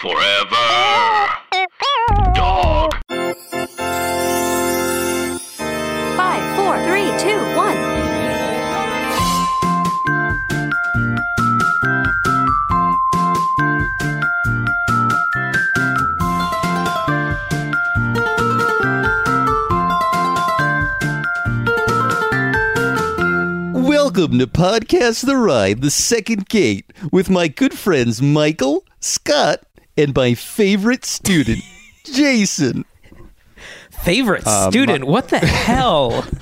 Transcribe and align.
Forever. 0.00 0.56
Dog. 2.34 2.92
Five, 6.16 6.56
four, 6.56 6.76
three, 6.84 7.10
two, 7.18 7.40
one. 7.56 7.76
Welcome 23.72 24.38
to 24.40 24.46
Podcast 24.46 25.24
The 25.24 25.36
Ride, 25.36 25.80
the 25.80 25.90
second 25.90 26.48
gate, 26.50 26.92
with 27.10 27.30
my 27.30 27.48
good 27.48 27.78
friends 27.78 28.20
Michael, 28.20 28.84
Scott, 29.00 29.62
and 29.96 30.14
my 30.14 30.34
favorite 30.34 31.04
student, 31.04 31.62
Jason. 32.04 32.84
Favorite 34.02 34.46
uh, 34.46 34.70
student? 34.70 35.06
what 35.06 35.28
the 35.28 35.38
hell? 35.38 36.24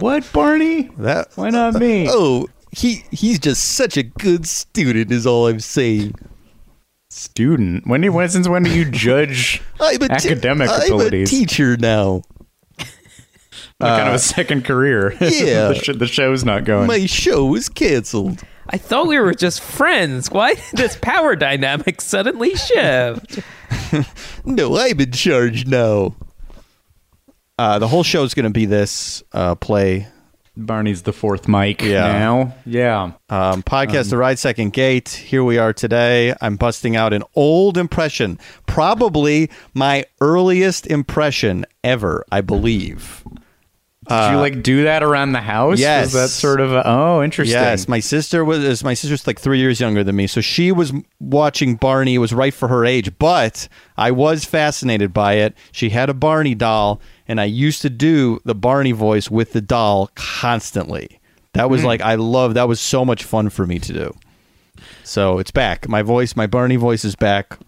What, 0.00 0.30
Barney? 0.32 0.90
That 0.98 1.28
Why 1.36 1.50
not 1.50 1.74
me? 1.74 2.06
oh, 2.08 2.48
he 2.72 3.04
he's 3.10 3.38
just 3.38 3.62
such 3.74 3.96
a 3.96 4.02
good 4.02 4.46
student, 4.46 5.10
is 5.12 5.26
all 5.26 5.46
I'm 5.46 5.60
saying. 5.60 6.14
Student. 7.10 7.86
When 7.86 8.00
do 8.00 8.12
when 8.12 8.28
since 8.28 8.48
when 8.48 8.62
do 8.64 8.74
you 8.74 8.90
judge 8.90 9.62
I'm 9.80 10.02
a 10.02 10.08
te- 10.08 10.14
academic 10.30 10.68
I'm 10.70 10.82
abilities? 10.82 11.32
a 11.32 11.36
teacher 11.36 11.76
now. 11.76 12.22
kind 13.80 14.08
of 14.08 14.08
a 14.08 14.12
uh, 14.12 14.18
second 14.18 14.64
career. 14.64 15.12
yeah. 15.20 15.68
the, 15.68 15.74
sh- 15.74 15.96
the 15.96 16.06
show's 16.06 16.44
not 16.44 16.64
going. 16.64 16.86
My 16.86 17.06
show 17.06 17.54
is 17.54 17.68
canceled. 17.68 18.42
I 18.68 18.78
thought 18.78 19.06
we 19.06 19.18
were 19.18 19.34
just 19.34 19.60
friends. 19.60 20.30
Why 20.30 20.54
did 20.54 20.62
this 20.74 20.96
power 20.96 21.36
dynamic 21.36 22.00
suddenly 22.00 22.54
shift? 22.54 23.40
No, 24.44 24.76
I'm 24.76 25.00
in 25.00 25.12
charge 25.12 25.66
now. 25.66 26.14
Uh, 27.58 27.78
the 27.78 27.86
whole 27.88 28.02
show 28.02 28.24
is 28.24 28.34
going 28.34 28.44
to 28.44 28.50
be 28.50 28.66
this 28.66 29.22
uh, 29.32 29.54
play 29.54 30.08
Barney's 30.56 31.02
the 31.02 31.12
fourth 31.12 31.48
mic 31.48 31.82
Yeah. 31.82 32.12
now. 32.12 32.54
Yeah. 32.66 33.12
Um, 33.28 33.62
podcast 33.64 34.10
The 34.10 34.16
Ride 34.16 34.38
Second 34.38 34.72
Gate. 34.72 35.08
Here 35.08 35.42
we 35.42 35.58
are 35.58 35.72
today. 35.72 36.34
I'm 36.40 36.56
busting 36.56 36.94
out 36.94 37.12
an 37.12 37.22
old 37.34 37.76
impression, 37.76 38.38
probably 38.66 39.50
my 39.74 40.04
earliest 40.20 40.86
impression 40.86 41.66
ever, 41.82 42.24
I 42.30 42.40
believe. 42.40 43.24
Did 44.08 44.30
you 44.32 44.36
like 44.38 44.62
do 44.62 44.84
that 44.84 45.02
around 45.02 45.32
the 45.32 45.40
house? 45.40 45.78
Uh, 45.78 45.80
yes. 45.80 46.04
Was 46.06 46.12
that 46.14 46.28
sort 46.28 46.60
of 46.60 46.72
a, 46.72 46.82
oh 46.86 47.22
interesting? 47.22 47.58
Yes, 47.58 47.88
my 47.88 48.00
sister 48.00 48.44
was 48.44 48.84
my 48.84 48.94
sister's 48.94 49.26
like 49.26 49.40
three 49.40 49.58
years 49.58 49.80
younger 49.80 50.04
than 50.04 50.16
me, 50.16 50.26
so 50.26 50.40
she 50.40 50.72
was 50.72 50.92
watching 51.20 51.76
Barney. 51.76 52.14
It 52.14 52.18
was 52.18 52.32
right 52.34 52.52
for 52.52 52.68
her 52.68 52.84
age, 52.84 53.16
but 53.18 53.68
I 53.96 54.10
was 54.10 54.44
fascinated 54.44 55.12
by 55.12 55.34
it. 55.34 55.54
She 55.72 55.90
had 55.90 56.10
a 56.10 56.14
Barney 56.14 56.54
doll, 56.54 57.00
and 57.26 57.40
I 57.40 57.44
used 57.44 57.82
to 57.82 57.90
do 57.90 58.40
the 58.44 58.54
Barney 58.54 58.92
voice 58.92 59.30
with 59.30 59.52
the 59.52 59.60
doll 59.60 60.10
constantly. 60.14 61.20
That 61.54 61.70
was 61.70 61.84
like 61.84 62.00
I 62.00 62.16
love. 62.16 62.54
That 62.54 62.68
was 62.68 62.80
so 62.80 63.04
much 63.04 63.24
fun 63.24 63.48
for 63.48 63.66
me 63.66 63.78
to 63.78 63.92
do. 63.92 64.14
So 65.04 65.38
it's 65.38 65.50
back. 65.50 65.88
My 65.88 66.02
voice, 66.02 66.34
my 66.36 66.46
Barney 66.46 66.76
voice 66.76 67.04
is 67.04 67.14
back. 67.14 67.58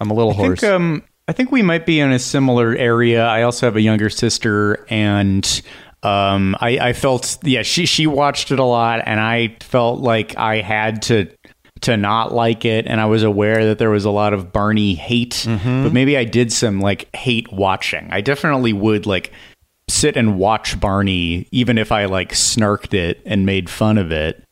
I'm 0.00 0.10
a 0.10 0.14
little 0.14 0.32
I 0.32 0.34
hoarse. 0.34 0.60
think 0.60 0.72
um 0.72 1.02
I 1.28 1.32
think 1.32 1.52
we 1.52 1.60
might 1.60 1.84
be 1.84 2.00
in 2.00 2.10
a 2.10 2.18
similar 2.18 2.74
area. 2.74 3.26
I 3.26 3.42
also 3.42 3.66
have 3.66 3.76
a 3.76 3.82
younger 3.82 4.08
sister 4.08 4.86
and 4.88 5.62
um 6.02 6.56
I, 6.60 6.78
I 6.78 6.92
felt 6.94 7.38
yeah, 7.42 7.62
she 7.62 7.84
she 7.84 8.06
watched 8.06 8.50
it 8.50 8.58
a 8.58 8.64
lot 8.64 9.02
and 9.04 9.20
I 9.20 9.56
felt 9.60 10.00
like 10.00 10.36
I 10.38 10.62
had 10.62 11.02
to 11.02 11.28
to 11.82 11.96
not 11.96 12.32
like 12.32 12.64
it 12.64 12.86
and 12.86 13.00
I 13.00 13.06
was 13.06 13.22
aware 13.22 13.66
that 13.66 13.78
there 13.78 13.90
was 13.90 14.04
a 14.06 14.10
lot 14.10 14.32
of 14.32 14.52
Barney 14.52 14.94
hate, 14.94 15.44
but 15.84 15.92
maybe 15.92 16.16
I 16.16 16.24
did 16.24 16.52
some 16.52 16.80
like 16.80 17.14
hate 17.14 17.52
watching. 17.52 18.08
I 18.10 18.20
definitely 18.20 18.72
would 18.72 19.06
like 19.06 19.32
sit 19.88 20.16
and 20.16 20.38
watch 20.38 20.80
Barney 20.80 21.46
even 21.52 21.78
if 21.78 21.92
I 21.92 22.06
like 22.06 22.30
snarked 22.32 22.94
it 22.94 23.20
and 23.26 23.44
made 23.44 23.68
fun 23.68 23.98
of 23.98 24.12
it. 24.12 24.42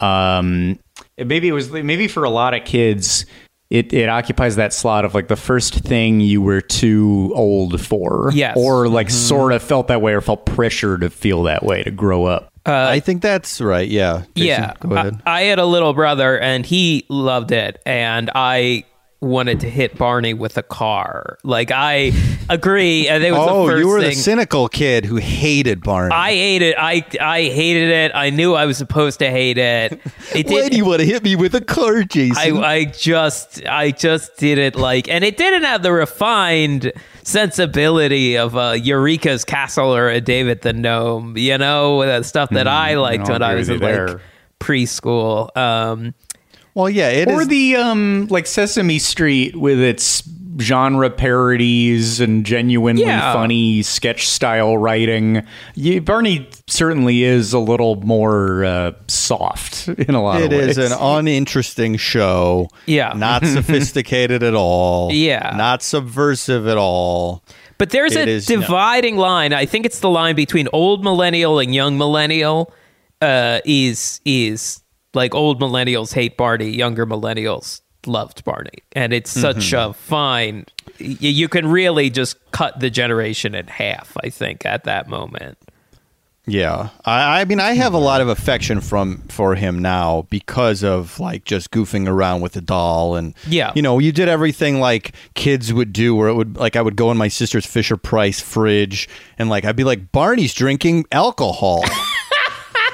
Um 0.00 0.80
maybe 1.16 1.48
it 1.48 1.52
was 1.52 1.70
maybe 1.70 2.08
for 2.08 2.24
a 2.24 2.30
lot 2.30 2.54
of 2.54 2.64
kids 2.64 3.24
it, 3.70 3.92
it 3.92 4.08
occupies 4.08 4.56
that 4.56 4.72
slot 4.72 5.04
of 5.04 5.14
like 5.14 5.28
the 5.28 5.36
first 5.36 5.74
thing 5.74 6.20
you 6.20 6.42
were 6.42 6.60
too 6.60 7.32
old 7.34 7.80
for. 7.80 8.30
Yes. 8.32 8.56
Or 8.56 8.88
like 8.88 9.08
mm-hmm. 9.08 9.16
sort 9.16 9.52
of 9.52 9.62
felt 9.62 9.88
that 9.88 10.00
way 10.00 10.14
or 10.14 10.20
felt 10.20 10.46
pressure 10.46 10.98
to 10.98 11.10
feel 11.10 11.44
that 11.44 11.64
way 11.64 11.82
to 11.82 11.90
grow 11.90 12.24
up. 12.24 12.52
Uh, 12.66 12.86
I 12.90 13.00
think 13.00 13.20
that's 13.20 13.60
right. 13.60 13.88
Yeah. 13.88 14.22
Jason, 14.34 14.62
yeah. 14.62 14.72
Go 14.80 14.94
ahead. 14.94 15.22
I, 15.26 15.40
I 15.40 15.42
had 15.42 15.58
a 15.58 15.66
little 15.66 15.92
brother 15.92 16.38
and 16.38 16.64
he 16.64 17.04
loved 17.08 17.52
it. 17.52 17.80
And 17.84 18.30
I 18.34 18.84
wanted 19.24 19.60
to 19.60 19.70
hit 19.70 19.96
Barney 19.96 20.34
with 20.34 20.56
a 20.58 20.62
car. 20.62 21.38
Like, 21.42 21.70
I 21.70 22.12
agree. 22.48 23.08
And 23.08 23.24
it 23.24 23.32
was 23.32 23.48
oh, 23.48 23.66
the 23.66 23.72
first 23.72 23.80
you 23.80 23.88
were 23.88 24.00
thing. 24.00 24.10
the 24.10 24.16
cynical 24.16 24.68
kid 24.68 25.04
who 25.04 25.16
hated 25.16 25.82
Barney. 25.82 26.14
I 26.14 26.30
hated 26.32 26.74
I 26.78 27.04
I 27.20 27.42
hated 27.42 27.88
it. 27.88 28.12
I 28.14 28.30
knew 28.30 28.54
I 28.54 28.66
was 28.66 28.76
supposed 28.76 29.18
to 29.20 29.30
hate 29.30 29.58
it. 29.58 30.00
It 30.34 30.48
Why 30.48 30.68
do 30.68 30.76
you 30.76 30.84
want 30.84 31.00
to 31.00 31.06
hit 31.06 31.22
me 31.22 31.36
with 31.36 31.54
a 31.54 31.60
car, 31.60 32.02
Jason? 32.02 32.58
I, 32.58 32.66
I 32.66 32.84
just 32.84 33.64
I 33.66 33.90
just 33.90 34.36
did 34.36 34.58
it 34.58 34.76
like 34.76 35.08
and 35.08 35.24
it 35.24 35.36
didn't 35.36 35.64
have 35.64 35.82
the 35.82 35.92
refined 35.92 36.92
sensibility 37.22 38.36
of 38.36 38.54
a 38.54 38.78
Eureka's 38.78 39.44
Castle 39.44 39.94
or 39.94 40.08
a 40.08 40.20
David 40.20 40.62
the 40.62 40.72
Gnome, 40.72 41.36
you 41.36 41.56
know, 41.58 42.04
the 42.04 42.22
stuff 42.22 42.50
that 42.50 42.68
I 42.68 42.94
liked 42.94 43.28
when 43.28 43.42
I 43.42 43.54
was 43.54 43.70
like 43.70 44.18
preschool. 44.60 45.54
Um 45.56 46.14
well, 46.74 46.90
yeah, 46.90 47.08
it 47.10 47.28
is. 47.28 47.34
or 47.34 47.44
the 47.44 47.76
um 47.76 48.26
like 48.30 48.46
Sesame 48.46 48.98
Street 48.98 49.56
with 49.56 49.80
its 49.80 50.22
genre 50.60 51.10
parodies 51.10 52.20
and 52.20 52.46
genuinely 52.46 53.02
Yeah. 53.02 53.32
funny 53.32 53.82
sketch 53.82 54.28
style 54.28 54.78
writing. 54.78 55.44
You, 55.74 56.00
Barney 56.00 56.48
certainly 56.68 57.24
is 57.24 57.52
a 57.52 57.58
little 57.58 57.96
more 58.02 58.64
uh, 58.64 58.92
soft 59.08 59.88
in 59.88 60.14
a 60.14 60.22
lot 60.22 60.40
It 60.42 60.44
of 60.44 60.50
ways. 60.52 60.78
It 60.78 60.84
is 60.84 60.92
an 60.92 60.96
uninteresting 61.00 61.96
show. 61.96 62.68
Yeah. 62.86 63.14
Not 63.16 63.44
sophisticated 63.46 64.44
at 64.44 64.54
all. 64.54 65.10
Yeah. 65.12 65.54
Not 65.56 65.82
subversive 65.82 66.68
at 66.68 66.76
all. 66.78 67.42
But 67.76 67.90
there's 67.90 68.14
It 68.14 68.28
a 68.28 68.30
is- 68.30 68.48
no. 68.48 68.60
dividing 68.60 69.16
line. 69.16 69.52
I 69.52 69.66
think 69.66 69.84
it's 69.86 69.98
the 69.98 70.08
line 70.10 70.36
between 70.36 70.68
old 70.72 71.02
millennial 71.02 71.58
and 71.58 71.74
young 71.74 71.98
millennial. 71.98 72.72
Uh, 73.20 73.60
is 73.64 74.20
is 74.24 74.82
like 75.14 75.34
old 75.34 75.60
millennials 75.60 76.12
hate 76.12 76.36
Barney, 76.36 76.70
younger 76.70 77.06
millennials 77.06 77.80
loved 78.06 78.44
Barney, 78.44 78.78
and 78.92 79.12
it's 79.12 79.30
such 79.30 79.56
Mm-hmm. 79.72 79.90
a 79.90 79.94
fine. 79.94 80.66
y- 81.00 81.16
You 81.20 81.48
can 81.48 81.66
really 81.66 82.10
just 82.10 82.36
cut 82.50 82.78
the 82.80 82.90
generation 82.90 83.54
in 83.54 83.66
half. 83.66 84.14
I 84.22 84.28
think 84.30 84.66
at 84.66 84.84
that 84.84 85.08
moment. 85.08 85.56
Yeah. 86.46 86.90
I, 87.06 87.40
I 87.40 87.44
mean, 87.46 87.58
I 87.58 87.72
have 87.72 87.94
a 87.94 87.98
lot 87.98 88.20
of 88.20 88.28
affection 88.28 88.82
from 88.82 89.22
for 89.28 89.54
him 89.54 89.78
now 89.78 90.26
because 90.28 90.84
of 90.84 91.18
like 91.18 91.46
just 91.46 91.70
goofing 91.70 92.06
around 92.06 92.42
with 92.42 92.52
the 92.52 92.60
doll 92.60 93.16
and 93.16 93.32
Yeah. 93.48 93.72
you 93.74 93.80
know, 93.80 93.98
you 93.98 94.12
did 94.12 94.28
everything 94.28 94.78
like 94.78 95.14
kids 95.32 95.72
would 95.72 95.94
do 95.94 96.14
where 96.14 96.28
it 96.28 96.34
would 96.34 96.58
like 96.58 96.76
I 96.76 96.82
would 96.82 96.96
go 96.96 97.10
in 97.10 97.16
my 97.16 97.28
sister's 97.28 97.64
Fisher 97.64 97.96
Price 97.96 98.40
fridge 98.42 99.08
and 99.38 99.48
like 99.48 99.64
I'd 99.64 99.74
be 99.76 99.84
like 99.84 100.12
Barney's 100.12 100.52
drinking 100.52 101.06
alcohol. 101.10 101.82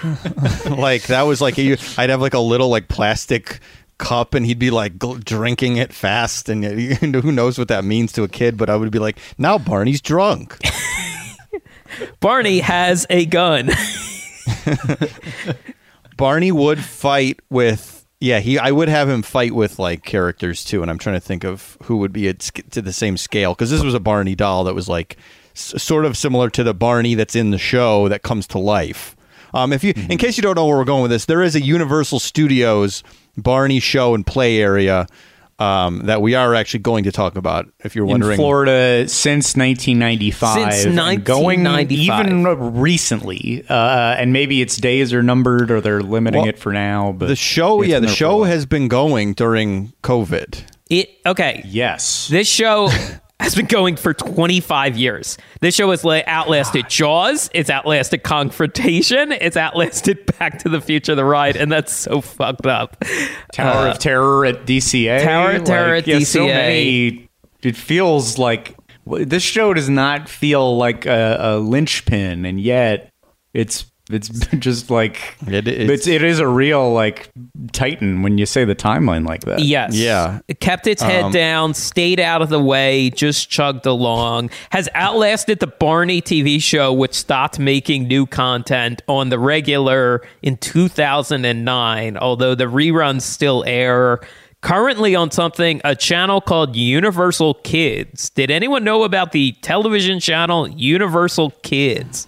like 0.70 1.04
that 1.08 1.22
was 1.22 1.40
like 1.40 1.58
you 1.58 1.76
I'd 1.98 2.10
have 2.10 2.20
like 2.20 2.34
a 2.34 2.38
little 2.40 2.68
like 2.68 2.88
plastic 2.88 3.60
cup 3.98 4.34
and 4.34 4.46
he'd 4.46 4.58
be 4.58 4.70
like 4.70 4.96
gl- 4.98 5.22
drinking 5.22 5.76
it 5.76 5.92
fast 5.92 6.48
and 6.48 6.64
uh, 7.14 7.20
who 7.20 7.32
knows 7.32 7.58
what 7.58 7.68
that 7.68 7.84
means 7.84 8.12
to 8.12 8.22
a 8.22 8.28
kid 8.28 8.56
but 8.56 8.70
I 8.70 8.76
would 8.76 8.90
be 8.90 8.98
like 8.98 9.18
now 9.38 9.58
Barney's 9.58 10.00
drunk. 10.00 10.56
Barney 12.20 12.60
has 12.60 13.04
a 13.10 13.26
gun. 13.26 13.70
Barney 16.16 16.52
would 16.52 16.82
fight 16.82 17.40
with 17.50 18.06
yeah 18.20 18.40
he 18.40 18.58
I 18.58 18.70
would 18.70 18.88
have 18.88 19.08
him 19.08 19.22
fight 19.22 19.52
with 19.52 19.78
like 19.78 20.04
characters 20.04 20.64
too 20.64 20.82
and 20.82 20.90
I'm 20.90 20.98
trying 20.98 21.16
to 21.16 21.20
think 21.20 21.44
of 21.44 21.76
who 21.84 21.96
would 21.98 22.12
be 22.12 22.28
at, 22.28 22.38
to 22.70 22.82
the 22.82 22.92
same 22.92 23.16
scale 23.16 23.54
because 23.54 23.70
this 23.70 23.82
was 23.82 23.94
a 23.94 24.00
Barney 24.00 24.34
doll 24.34 24.64
that 24.64 24.74
was 24.74 24.88
like 24.88 25.16
s- 25.54 25.82
sort 25.82 26.04
of 26.04 26.16
similar 26.16 26.50
to 26.50 26.62
the 26.62 26.74
Barney 26.74 27.14
that's 27.14 27.34
in 27.36 27.50
the 27.50 27.58
show 27.58 28.08
that 28.08 28.22
comes 28.22 28.46
to 28.48 28.58
life. 28.58 29.16
Um, 29.54 29.72
if 29.72 29.84
you 29.84 29.92
in 29.96 30.18
case 30.18 30.36
you 30.36 30.42
don't 30.42 30.54
know 30.54 30.66
where 30.66 30.76
we're 30.76 30.84
going 30.84 31.02
with 31.02 31.10
this, 31.10 31.24
there 31.26 31.42
is 31.42 31.54
a 31.54 31.60
Universal 31.60 32.20
Studios 32.20 33.02
Barney 33.36 33.80
show 33.80 34.14
and 34.14 34.26
play 34.26 34.60
area. 34.60 35.06
um, 35.58 36.06
that 36.06 36.22
we 36.22 36.34
are 36.34 36.54
actually 36.54 36.80
going 36.80 37.04
to 37.04 37.12
talk 37.12 37.36
about. 37.36 37.68
If 37.80 37.94
you're 37.94 38.06
in 38.06 38.12
wondering, 38.12 38.36
Florida 38.38 39.06
since 39.08 39.54
1995. 39.56 40.72
Since 40.72 40.84
and 40.86 41.24
going 41.24 41.62
1995. 41.62 42.26
even 42.26 42.80
recently, 42.80 43.64
uh, 43.68 44.14
and 44.18 44.32
maybe 44.32 44.62
its 44.62 44.78
days 44.78 45.12
are 45.12 45.22
numbered 45.22 45.70
or 45.70 45.82
they're 45.82 46.00
limiting 46.02 46.40
Well, 46.40 46.48
it 46.48 46.58
for 46.58 46.72
now. 46.72 47.12
But 47.12 47.28
the 47.28 47.36
show, 47.36 47.82
yeah, 47.82 47.96
the 48.00 48.06
there 48.06 48.08
for 48.08 48.12
a 48.14 48.16
show 48.16 48.44
has 48.44 48.64
been 48.64 48.88
going 48.88 49.34
during 49.34 49.92
COVID. 50.02 50.62
It 50.88 51.10
okay. 51.26 51.62
yes. 51.66 52.28
This 52.28 52.48
show 52.48 52.88
has 53.40 53.54
been 53.54 53.66
going 53.66 53.96
for 53.96 54.12
25 54.12 54.96
years. 54.96 55.38
This 55.60 55.74
show 55.74 55.90
has 55.90 56.04
outlasted 56.04 56.88
Jaws. 56.88 57.50
It's 57.54 57.70
outlasted 57.70 58.22
Kongfrontation. 58.22 59.36
It's 59.40 59.56
outlasted 59.56 60.26
Back 60.38 60.58
to 60.60 60.68
the 60.68 60.80
Future: 60.80 61.14
The 61.14 61.24
Ride, 61.24 61.56
and 61.56 61.72
that's 61.72 61.92
so 61.92 62.20
fucked 62.20 62.66
up. 62.66 63.02
Tower 63.52 63.88
of 63.88 63.98
Terror 63.98 64.44
at 64.44 64.66
DCA. 64.66 65.20
Uh, 65.20 65.24
Tower 65.24 65.50
of 65.52 65.64
Terror 65.64 65.94
at 65.94 66.06
yeah, 66.06 66.18
So 66.20 66.46
DCA. 66.46 66.46
many. 66.48 67.30
It 67.62 67.76
feels 67.76 68.38
like 68.38 68.76
this 69.06 69.42
show 69.42 69.74
does 69.74 69.88
not 69.88 70.28
feel 70.28 70.76
like 70.76 71.06
a, 71.06 71.36
a 71.40 71.58
linchpin, 71.58 72.44
and 72.44 72.60
yet 72.60 73.10
it's 73.52 73.90
it's 74.12 74.28
just 74.58 74.90
like 74.90 75.36
It- 75.46 75.66
it's- 75.68 75.88
it's, 75.90 76.06
it 76.06 76.22
is 76.22 76.38
a 76.38 76.46
real 76.48 76.92
like 76.92 77.30
titan 77.72 78.22
when 78.22 78.38
you 78.38 78.46
say 78.46 78.64
the 78.64 78.74
timeline 78.74 79.26
like 79.26 79.42
that. 79.42 79.60
Yes. 79.60 79.94
Yeah. 79.94 80.40
It 80.48 80.60
kept 80.60 80.86
its 80.86 81.02
head 81.02 81.24
Um, 81.24 81.32
down, 81.32 81.74
stayed 81.74 82.20
out 82.20 82.42
of 82.42 82.48
the 82.48 82.60
way, 82.60 83.10
just 83.10 83.50
chugged 83.50 83.86
along. 83.86 84.50
Has 84.70 84.88
outlasted 84.94 85.60
the 85.60 85.66
Barney 85.66 86.20
TV 86.22 86.62
show, 86.62 86.92
which 86.92 87.14
stopped 87.14 87.58
making 87.58 88.08
new 88.08 88.26
content 88.26 89.02
on 89.08 89.28
the 89.28 89.38
regular 89.38 90.22
in 90.42 90.56
2009, 90.56 92.16
although 92.16 92.54
the 92.54 92.64
reruns 92.64 93.22
still 93.22 93.64
air. 93.66 94.20
Currently 94.62 95.14
on 95.14 95.30
something, 95.30 95.80
a 95.84 95.96
channel 95.96 96.42
called 96.42 96.76
Universal 96.76 97.54
Kids. 97.54 98.28
Did 98.30 98.50
anyone 98.50 98.84
know 98.84 99.04
about 99.04 99.32
the 99.32 99.52
television 99.62 100.20
channel 100.20 100.68
Universal 100.68 101.52
Kids? 101.62 102.26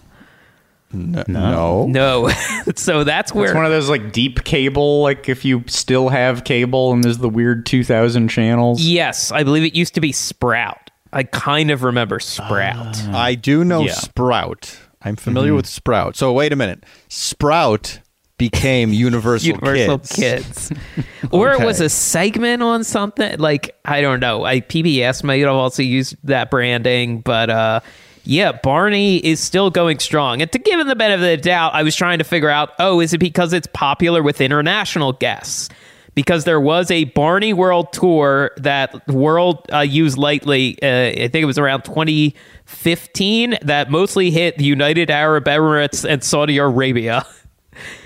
No, 0.92 1.24
No. 1.28 1.86
no. 1.86 2.28
so 2.76 3.04
that's 3.04 3.32
where 3.34 3.46
It's 3.46 3.54
one 3.54 3.64
of 3.64 3.70
those 3.70 3.88
like 3.88 4.12
deep 4.12 4.44
cable, 4.44 5.02
like 5.02 5.28
if 5.28 5.44
you 5.44 5.64
still 5.66 6.08
have 6.10 6.44
cable 6.44 6.92
and 6.92 7.02
there's 7.02 7.18
the 7.18 7.28
weird 7.28 7.64
2000 7.66 8.28
channels. 8.28 8.82
Yes, 8.82 9.32
I 9.32 9.42
believe 9.42 9.64
it 9.64 9.74
used 9.74 9.94
to 9.94 10.00
be 10.00 10.12
Sprout. 10.12 10.90
I 11.12 11.22
kind 11.24 11.70
of 11.70 11.82
remember 11.82 12.20
Sprout. 12.20 12.96
I 13.08 13.34
do 13.34 13.64
know 13.64 13.82
Yeah. 13.82 13.92
Sprout. 13.92 14.78
I'm 15.02 15.16
familiar 15.16 15.50
Mm-hmm. 15.50 15.56
with 15.56 15.66
Sprout. 15.66 16.16
So 16.16 16.32
wait 16.32 16.52
a 16.52 16.56
minute, 16.56 16.84
Sprout 17.08 17.98
became 18.38 18.92
Universal, 18.92 19.46
Universal 19.48 19.98
Kids. 20.00 20.68
Kids. 20.68 20.72
or 21.30 21.52
it 21.52 21.60
was 21.60 21.80
a 21.80 21.88
segment 21.88 22.62
on 22.62 22.82
something 22.84 23.38
like 23.38 23.76
I 23.84 24.00
don't 24.00 24.20
know. 24.20 24.44
I 24.44 24.60
PBS 24.60 25.22
might 25.24 25.40
have 25.40 25.50
also 25.50 25.82
used 25.82 26.16
that 26.24 26.50
branding, 26.50 27.20
but 27.20 27.50
uh 27.50 27.80
yeah, 28.24 28.52
Barney 28.52 29.18
is 29.18 29.40
still 29.40 29.70
going 29.70 29.98
strong. 29.98 30.40
And 30.42 30.50
to 30.52 30.58
give 30.58 30.78
him 30.80 30.86
the 30.88 30.96
benefit 30.96 31.14
of 31.22 31.28
the 31.28 31.36
doubt, 31.36 31.74
I 31.74 31.82
was 31.82 31.96
trying 31.96 32.18
to 32.18 32.24
figure 32.24 32.48
out, 32.50 32.70
oh, 32.78 33.00
is 33.00 33.12
it 33.12 33.18
because 33.18 33.52
it's 33.52 33.66
popular 33.72 34.22
with 34.22 34.40
international 34.40 35.12
guests? 35.12 35.68
Because 36.14 36.44
there 36.44 36.60
was 36.60 36.90
a 36.90 37.04
Barney 37.04 37.54
World 37.54 37.92
tour 37.92 38.50
that 38.58 39.08
World 39.08 39.66
uh, 39.72 39.78
used 39.80 40.18
lightly. 40.18 40.76
Uh, 40.82 41.08
I 41.08 41.28
think 41.28 41.36
it 41.36 41.46
was 41.46 41.56
around 41.58 41.84
2015 41.84 43.58
that 43.62 43.90
mostly 43.90 44.30
hit 44.30 44.58
the 44.58 44.64
United 44.64 45.10
Arab 45.10 45.44
Emirates 45.46 46.08
and 46.08 46.22
Saudi 46.22 46.58
Arabia. 46.58 47.26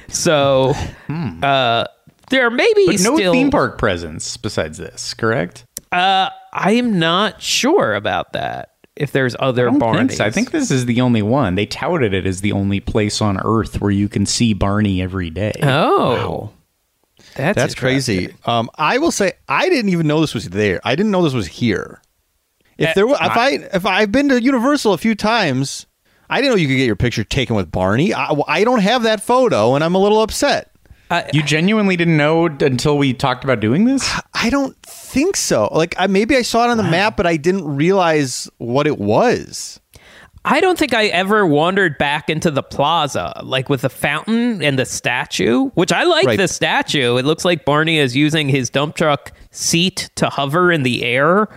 So 0.08 0.72
uh, 1.42 1.84
there 2.30 2.48
may 2.50 2.72
be 2.76 2.84
Hmm. 2.86 2.92
But 2.92 3.00
no 3.00 3.16
still. 3.16 3.32
theme 3.32 3.50
park 3.50 3.76
presence 3.76 4.36
besides 4.36 4.78
this, 4.78 5.14
correct? 5.14 5.64
Uh, 5.90 6.30
I 6.52 6.72
am 6.74 7.00
not 7.00 7.42
sure 7.42 7.92
about 7.94 8.32
that. 8.34 8.70
If 8.96 9.12
there's 9.12 9.36
other 9.38 9.68
I 9.68 9.72
don't 9.72 9.80
Barneys, 9.80 9.98
think 9.98 10.12
so. 10.12 10.24
I 10.24 10.30
think 10.30 10.50
this 10.52 10.70
is 10.70 10.86
the 10.86 11.00
only 11.02 11.20
one. 11.22 11.54
They 11.54 11.66
touted 11.66 12.14
it 12.14 12.26
as 12.26 12.40
the 12.40 12.52
only 12.52 12.80
place 12.80 13.20
on 13.20 13.38
Earth 13.44 13.80
where 13.80 13.90
you 13.90 14.08
can 14.08 14.24
see 14.24 14.54
Barney 14.54 15.02
every 15.02 15.28
day. 15.30 15.52
Oh, 15.62 16.50
that's 17.34 17.56
That's 17.56 17.74
crazy. 17.74 18.34
Um, 18.46 18.70
I 18.76 18.96
will 18.98 19.10
say 19.10 19.32
I 19.48 19.68
didn't 19.68 19.90
even 19.90 20.06
know 20.06 20.20
this 20.20 20.32
was 20.32 20.48
there. 20.48 20.80
I 20.84 20.96
didn't 20.96 21.12
know 21.12 21.22
this 21.22 21.34
was 21.34 21.46
here. 21.46 22.00
If 22.78 22.88
Uh, 22.88 22.92
there, 22.94 23.06
were, 23.06 23.14
if 23.20 23.36
I, 23.36 23.48
if 23.74 23.84
I've 23.86 24.12
been 24.12 24.28
to 24.30 24.42
Universal 24.42 24.94
a 24.94 24.98
few 24.98 25.14
times, 25.14 25.86
I 26.30 26.40
didn't 26.40 26.52
know 26.52 26.56
you 26.56 26.68
could 26.68 26.76
get 26.76 26.86
your 26.86 26.96
picture 26.96 27.24
taken 27.24 27.54
with 27.56 27.70
Barney. 27.70 28.14
I, 28.14 28.34
I 28.48 28.64
don't 28.64 28.80
have 28.80 29.02
that 29.02 29.20
photo, 29.22 29.74
and 29.74 29.84
I'm 29.84 29.94
a 29.94 29.98
little 29.98 30.22
upset. 30.22 30.72
You 31.32 31.42
genuinely 31.42 31.96
didn't 31.96 32.16
know 32.16 32.46
until 32.46 32.98
we 32.98 33.12
talked 33.12 33.44
about 33.44 33.60
doing 33.60 33.84
this? 33.84 34.10
I 34.34 34.50
don't 34.50 34.76
think 34.82 35.36
so. 35.36 35.68
Like 35.72 35.94
I, 35.98 36.06
maybe 36.08 36.36
I 36.36 36.42
saw 36.42 36.64
it 36.64 36.70
on 36.70 36.76
the 36.76 36.82
map, 36.82 37.16
but 37.16 37.26
I 37.26 37.36
didn't 37.36 37.76
realize 37.76 38.48
what 38.58 38.86
it 38.86 38.98
was. 38.98 39.80
I 40.44 40.60
don't 40.60 40.78
think 40.78 40.94
I 40.94 41.06
ever 41.06 41.44
wandered 41.44 41.98
back 41.98 42.30
into 42.30 42.52
the 42.52 42.62
plaza, 42.62 43.40
like 43.44 43.68
with 43.68 43.80
the 43.82 43.88
fountain 43.88 44.62
and 44.62 44.78
the 44.78 44.84
statue, 44.84 45.70
which 45.70 45.90
I 45.92 46.04
like 46.04 46.26
Right. 46.26 46.38
the 46.38 46.46
statue. 46.46 47.16
It 47.16 47.24
looks 47.24 47.44
like 47.44 47.64
Barney 47.64 47.98
is 47.98 48.14
using 48.14 48.48
his 48.48 48.70
dump 48.70 48.94
truck 48.94 49.32
seat 49.50 50.08
to 50.16 50.28
hover 50.28 50.70
in 50.70 50.84
the 50.84 51.02
air. 51.04 51.48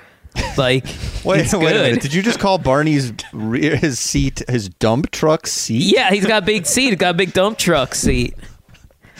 Like, 0.57 0.85
Wait, 1.23 1.41
it's 1.41 1.53
wait 1.53 1.75
a 1.75 1.81
minute. 1.83 2.01
Did 2.01 2.13
you 2.13 2.21
just 2.23 2.39
call 2.39 2.57
Barney's 2.57 3.13
re- 3.33 3.75
his 3.75 3.99
seat 3.99 4.41
his 4.47 4.69
dump 4.69 5.11
truck 5.11 5.45
seat? 5.47 5.83
Yeah, 5.93 6.09
he's 6.11 6.25
got 6.25 6.43
a 6.43 6.45
big 6.45 6.65
seat. 6.65 6.89
He's 6.89 6.95
got 6.95 7.13
a 7.15 7.17
big 7.17 7.33
dump 7.33 7.57
truck 7.59 7.93
seat. 7.93 8.33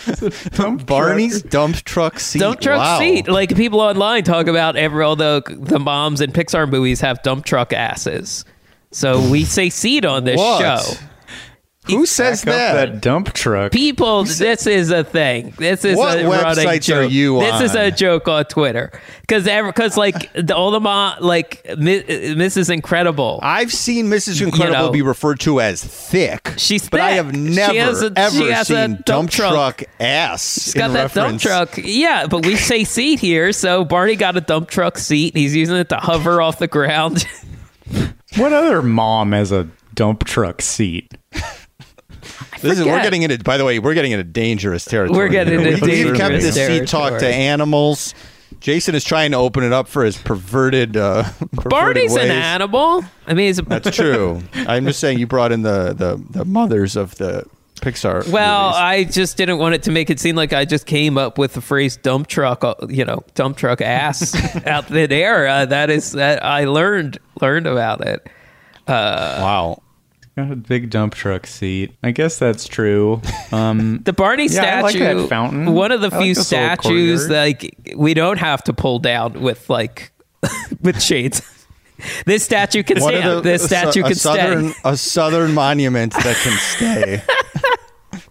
Barney's 0.85 1.41
dump 1.41 1.77
truck 1.77 2.19
seat. 2.19 2.39
Dump 2.39 2.59
truck 2.61 2.79
Wow. 2.79 2.99
seat. 2.99 3.27
Like 3.27 3.55
people 3.55 3.79
online 3.79 4.23
talk 4.23 4.47
about 4.47 4.75
every 4.75 5.03
all 5.03 5.15
the 5.15 5.41
the 5.47 5.79
moms 5.79 6.21
in 6.21 6.31
Pixar 6.31 6.69
movies 6.69 7.01
have 7.01 7.21
dump 7.23 7.45
truck 7.45 7.73
asses. 7.73 8.45
So 8.91 9.19
we 9.29 9.45
say 9.45 9.69
seat 9.69 10.05
on 10.05 10.23
this 10.23 10.37
What? 10.37 10.61
show. 10.83 10.93
Who 11.89 12.06
says 12.06 12.44
Back 12.45 12.53
up 12.53 12.57
that? 12.75 12.91
that 12.94 13.01
dump 13.01 13.33
truck. 13.33 13.71
People, 13.71 14.24
this 14.24 14.68
is 14.68 14.89
a 14.91 15.03
thing. 15.03 15.53
This 15.57 15.83
is 15.86 15.97
What 15.97 16.19
a 16.19 16.27
running 16.27 16.65
websites 16.65 16.81
joke. 16.83 16.97
are 16.97 17.03
you 17.03 17.39
This 17.39 17.62
is 17.62 17.75
a 17.75 17.86
on? 17.91 17.95
joke 17.97 18.27
on 18.27 18.45
Twitter 18.45 18.91
because 19.21 19.44
because 19.45 19.97
like 19.97 20.31
the, 20.33 20.56
all 20.56 20.71
the 20.71 20.80
mom 20.80 21.15
like 21.21 21.65
Mi- 21.77 22.01
Mrs. 22.03 22.69
Incredible. 22.69 23.39
I've 23.44 23.71
seen 23.74 24.07
Mrs. 24.07 24.41
Incredible 24.41 24.86
know. 24.88 24.91
be 24.91 25.01
referred 25.01 25.39
to 25.41 25.62
as 25.62 25.83
thick. 25.83 26.53
She's 26.57 26.89
but 26.89 27.00
I 27.00 27.15
thick. 27.18 27.25
have 27.25 27.33
She 27.36 27.39
never 27.41 27.74
has 27.80 28.01
a- 28.03 28.13
ever 28.15 28.35
she 28.35 28.50
has 28.51 28.69
a 28.69 28.74
seen 28.74 28.92
dump 28.92 29.06
dump 29.06 29.30
truck. 29.31 29.77
truck, 29.77 29.83
ass. 30.00 30.63
She's 30.63 30.74
got 30.74 30.88
in 30.88 30.94
that 30.94 31.13
dump 31.13 31.42
reference. 31.42 31.42
truck. 31.44 31.80
Yeah, 31.83 32.27
but 32.27 32.45
we 32.45 32.56
say 32.56 32.83
seat 32.83 33.19
here, 33.19 33.51
so 33.53 33.83
Barney 33.85 34.15
got 34.15 34.38
a 34.38 34.42
dump 34.42 34.69
truck 34.69 34.97
seat. 34.97 35.35
He's 35.35 35.56
using 35.56 35.75
it 35.77 35.89
to 35.89 35.97
hover 35.97 36.42
off 36.42 36.59
the 36.59 36.68
ground. 36.68 37.25
What 38.37 38.54
other 38.54 38.83
mom 38.83 39.31
has 39.31 39.52
a 39.52 39.68
dump 39.95 40.23
truck 40.23 40.61
seat? 40.61 41.11
This 42.61 42.79
is, 42.79 42.85
we're 42.85 43.01
getting 43.01 43.23
into. 43.23 43.37
By 43.39 43.57
the 43.57 43.65
way, 43.65 43.79
we're 43.79 43.93
getting 43.93 44.11
into 44.11 44.23
dangerous 44.23 44.85
territory. 44.85 45.17
We're 45.17 45.29
getting 45.29 45.59
into 45.61 45.85
We- 45.85 46.05
We've 46.05 46.15
kept 46.15 46.31
dangerous 46.31 46.55
this 46.55 46.67
seat 46.67 46.87
talk 46.87 47.19
to 47.19 47.27
animals. 47.27 48.13
Jason 48.59 48.93
is 48.93 49.03
trying 49.05 49.31
to 49.31 49.37
open 49.37 49.63
it 49.63 49.71
up 49.71 49.87
for 49.87 50.03
his 50.03 50.17
perverted. 50.17 50.97
Uh, 50.97 51.23
perverted 51.53 51.69
Barney's 51.69 52.15
an 52.15 52.29
animal. 52.31 53.05
I 53.25 53.33
mean, 53.33 53.47
he's 53.47 53.59
a, 53.59 53.61
That's 53.61 53.95
true. 53.95 54.41
I'm 54.53 54.85
just 54.85 54.99
saying 54.99 55.19
you 55.19 55.27
brought 55.27 55.51
in 55.51 55.61
the 55.61 55.93
the, 55.93 56.21
the 56.29 56.45
mothers 56.45 56.95
of 56.97 57.15
the 57.15 57.45
Pixar. 57.79 58.27
Well, 58.29 58.67
movies. 58.69 58.77
I 58.77 59.03
just 59.05 59.37
didn't 59.37 59.59
want 59.59 59.75
it 59.75 59.83
to 59.83 59.91
make 59.91 60.09
it 60.09 60.19
seem 60.19 60.35
like 60.35 60.51
I 60.51 60.65
just 60.65 60.85
came 60.85 61.17
up 61.17 61.37
with 61.37 61.53
the 61.53 61.61
phrase 61.61 61.95
"dump 61.95 62.27
truck," 62.27 62.63
uh, 62.65 62.75
you 62.89 63.05
know, 63.05 63.23
"dump 63.35 63.55
truck 63.55 63.79
ass" 63.79 64.35
out 64.67 64.87
thin 64.87 65.11
air. 65.13 65.47
Uh, 65.47 65.65
that 65.65 65.89
is 65.89 66.11
that 66.13 66.43
I 66.43 66.65
learned 66.65 67.19
learned 67.39 67.67
about 67.67 68.01
it. 68.05 68.27
wow. 68.87 69.81
Got 70.38 70.52
a 70.52 70.56
big 70.56 70.90
dump 70.90 71.16
truck 71.16 71.45
seat. 71.48 71.95
I 72.02 72.12
guess 72.12 72.38
that's 72.40 72.68
true. 72.68 73.21
Um, 73.52 74.02
The 74.04 74.14
Barney 74.14 74.45
Yeah, 74.45 74.78
I 74.78 74.81
like 74.81 74.95
statue, 74.95 75.21
that 75.21 75.28
fountain. 75.28 75.74
one 75.74 75.92
of 75.92 76.02
the 76.02 76.12
I 76.16 76.21
few 76.21 76.36
this 76.36 76.52
little 76.52 76.76
statues 76.76 77.21
courtyard. 77.28 77.48
like 77.62 77.94
we 77.98 78.14
don't 78.14 78.38
have 78.38 78.64
to 78.66 78.74
pull 78.74 79.00
down 79.00 79.42
with 79.42 79.68
like 79.71 80.12
with 80.81 81.02
shades. 81.02 81.42
This 82.28 82.44
statue 82.44 82.83
can 82.83 83.02
One 83.02 83.14
stand. 83.16 83.38
the- 83.38 83.42
this 83.42 83.66
statue 83.66 84.02
a, 84.02 84.07
can 84.09 84.16
southern, 84.16 84.69
stay. 84.69 84.80
A 84.86 84.95
southern 84.95 85.54
monument 85.56 86.14
that 86.14 86.36
can 86.38 86.57
stay. 86.57 87.24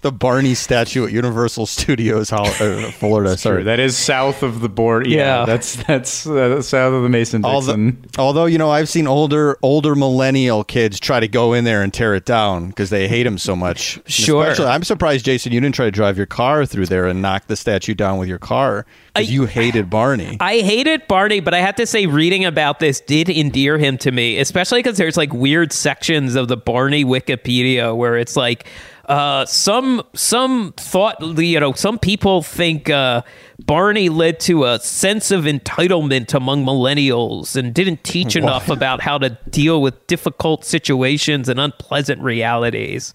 the 0.01 0.13
Barney 0.13 0.55
statue 0.55 1.07
at 1.07 1.13
Universal 1.13 1.67
Studios, 1.67 2.33
uh, 2.33 2.45
Florida. 2.95 3.37
Sorry. 3.37 3.65
that 3.65 3.81
is 3.81 3.97
south 3.97 4.43
of 4.43 4.61
the 4.61 4.69
border. 4.69 5.09
Yeah, 5.09 5.41
Yeah. 5.41 5.45
that's 5.47 5.77
that's 5.85 6.27
uh, 6.27 6.63
south 6.63 6.95
of 6.95 7.03
the 7.03 7.09
Mason 7.09 7.45
Although, 7.45 7.77
Dixon. 7.77 8.05
although 8.19 8.45
you 8.47 8.59
know, 8.59 8.71
I've 8.71 8.89
seen 8.89 9.07
older 9.07 9.59
older 9.63 9.95
millennial 9.95 10.65
kids 10.65 11.01
try 11.01 11.21
to 11.21 11.29
go 11.29 11.53
in 11.53 11.65
there 11.65 11.83
and 11.83 11.93
tear 11.93 12.15
it 12.15 12.25
down 12.25 12.69
because 12.69 12.91
they 12.91 13.09
hate 13.09 13.27
him 13.27 13.39
so 13.39 13.57
much. 13.57 13.97
And 13.97 14.09
Sure. 14.29 14.43
Especially, 14.45 14.67
I'm 14.71 14.83
surprised, 14.85 15.25
Jason, 15.25 15.53
you 15.53 15.61
didn't 15.61 15.75
try 15.75 15.87
to 15.87 15.91
drive 15.91 16.17
your 16.17 16.27
car 16.27 16.65
through 16.67 16.87
there 16.87 17.07
and 17.07 17.23
knock 17.23 17.47
the 17.47 17.57
statue 17.57 17.95
down 17.95 18.19
with 18.19 18.29
your 18.29 18.39
car 18.39 18.85
because 19.15 19.31
you 19.31 19.47
hated 19.47 19.89
Barney. 19.91 20.37
I 20.41 20.59
hated 20.61 21.09
Barney, 21.09 21.41
but 21.41 21.55
I 21.55 21.61
have 21.61 21.75
to 21.77 21.87
say, 21.87 22.07
reading 22.07 22.45
about 22.45 22.79
this 22.79 23.01
did 23.01 23.29
endear 23.29 23.79
him 23.79 23.99
to 23.99 24.13
me, 24.13 24.39
especially 24.39 24.81
because 24.81 24.97
there's 24.99 25.17
like 25.17 25.33
weird 25.33 25.73
sections 25.73 26.35
of 26.35 26.49
the 26.49 26.57
Barney 26.57 27.05
Wikipedia 27.05 27.97
where 27.97 28.17
it's 28.17 28.37
like, 28.37 28.67
Uh, 29.09 29.47
some 29.47 30.03
some 30.15 30.75
thought 30.77 31.17
you 31.39 31.59
know 31.59 31.73
some 31.73 31.99
people 31.99 32.43
think 32.43 32.91
uh, 32.91 33.23
Barney 33.65 34.11
led 34.11 34.39
to 34.41 34.67
a 34.67 34.79
sense 34.81 35.31
of 35.31 35.45
entitlement 35.45 36.35
among 36.35 36.63
millennials 36.65 37.57
and 37.57 37.73
didn't 37.73 38.05
teach 38.05 38.37
enough 38.37 38.69
about 38.69 39.01
how 39.01 39.17
to 39.17 39.31
deal 39.49 39.81
with 39.81 40.07
difficult 40.09 40.63
situations 40.63 41.49
and 41.49 41.59
unpleasant 41.59 42.21
realities. 42.21 43.15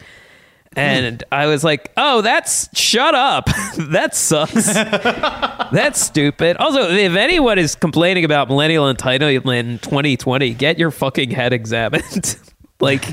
And 0.76 1.24
I 1.32 1.46
was 1.46 1.64
like, 1.64 1.92
"Oh, 1.96 2.22
that's 2.22 2.76
shut 2.76 3.14
up. 3.14 3.46
that 3.78 4.16
sucks. 4.16 4.74
that's 4.74 6.02
stupid." 6.02 6.58
Also, 6.58 6.90
if 6.90 7.16
anyone 7.16 7.60
is 7.60 7.76
complaining 7.76 8.26
about 8.26 8.48
millennial 8.48 8.92
entitlement 8.92 9.60
in 9.60 9.80
2020, 9.80 10.56
get 10.56 10.80
your 10.80 10.90
fucking 10.90 11.30
head 11.30 11.54
examined. 11.54 12.38
like, 12.80 13.08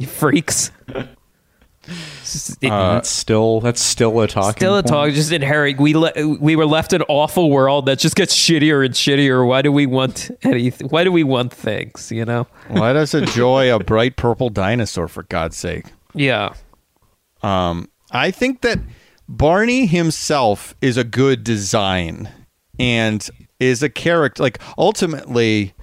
you 0.00 0.06
freaks. 0.06 0.70
It- 1.88 2.68
that's 2.70 3.08
still 3.08 3.60
that's 3.60 3.80
still 3.80 4.20
a 4.20 4.26
talking. 4.26 4.58
Still 4.60 4.76
a 4.76 4.82
point. 4.82 4.88
talk, 4.88 5.10
just 5.12 5.32
inherit. 5.32 5.78
We 5.78 5.94
le- 5.94 6.12
we 6.40 6.56
were 6.56 6.66
left 6.66 6.92
an 6.92 7.02
awful 7.08 7.50
world 7.50 7.86
that 7.86 7.98
just 7.98 8.16
gets 8.16 8.34
shittier 8.36 8.84
and 8.84 8.94
shittier. 8.94 9.46
Why 9.46 9.62
do 9.62 9.70
we 9.72 9.86
want 9.86 10.30
anything? 10.42 10.88
Why 10.88 11.04
do 11.04 11.12
we 11.12 11.22
want 11.24 11.52
things? 11.52 12.10
You 12.10 12.24
know? 12.24 12.46
Let 12.70 12.96
us 12.96 13.14
enjoy 13.14 13.74
a 13.74 13.78
bright 13.78 14.16
purple 14.16 14.50
dinosaur 14.50 15.08
for 15.08 15.22
God's 15.24 15.56
sake. 15.56 15.86
Yeah. 16.14 16.54
Um, 17.42 17.88
I 18.10 18.30
think 18.30 18.62
that 18.62 18.78
Barney 19.28 19.86
himself 19.86 20.74
is 20.80 20.96
a 20.96 21.04
good 21.04 21.44
design 21.44 22.28
and 22.78 23.28
is 23.60 23.82
a 23.82 23.88
character. 23.88 24.42
Like 24.42 24.58
ultimately, 24.78 25.74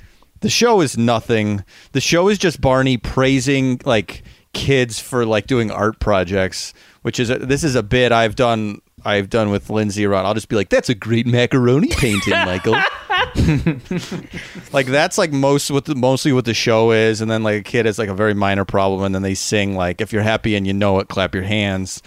the 0.41 0.50
show 0.50 0.81
is 0.81 0.98
nothing. 0.98 1.63
The 1.93 2.01
show 2.01 2.27
is 2.27 2.38
just 2.38 2.60
Barney 2.62 2.98
praising 2.98 3.79
like 3.86 4.24
kids 4.53 5.00
for 5.00 5.25
like 5.25 5.48
doing 5.48 5.69
art 5.72 6.00
projects, 6.00 6.74
which 7.01 7.19
is 7.19 7.29
a, 7.29 7.38
this 7.39 7.63
is 7.63 7.75
a 7.75 7.83
bit 7.83 8.12
I've 8.12 8.36
done. 8.36 8.81
I've 9.05 9.29
done 9.29 9.50
with 9.50 9.69
Lindsay 9.69 10.05
around. 10.05 10.25
I'll 10.25 10.33
just 10.33 10.48
be 10.50 10.55
like, 10.55 10.69
"That's 10.69 10.88
a 10.89 10.95
great 10.95 11.27
macaroni 11.27 11.89
painting, 11.89 12.33
Michael." 12.33 12.75
like 14.72 14.86
that's 14.88 15.17
like 15.17 15.31
most 15.31 15.72
what 15.72 15.86
the, 15.86 15.95
mostly 15.95 16.31
what 16.31 16.45
the 16.45 16.53
show 16.53 16.91
is, 16.91 17.22
and 17.22 17.29
then 17.29 17.43
like 17.43 17.60
a 17.60 17.63
kid 17.63 17.86
has 17.86 18.00
like 18.00 18.10
a 18.10 18.13
very 18.13 18.33
minor 18.33 18.65
problem, 18.65 19.03
and 19.03 19.13
then 19.13 19.22
they 19.22 19.33
sing 19.33 19.75
like, 19.75 20.01
"If 20.01 20.13
you're 20.13 20.22
happy 20.22 20.55
and 20.55 20.65
you 20.65 20.74
know 20.74 21.00
it, 21.00 21.07
clap 21.07 21.33
your 21.33 21.43
hands." 21.43 22.01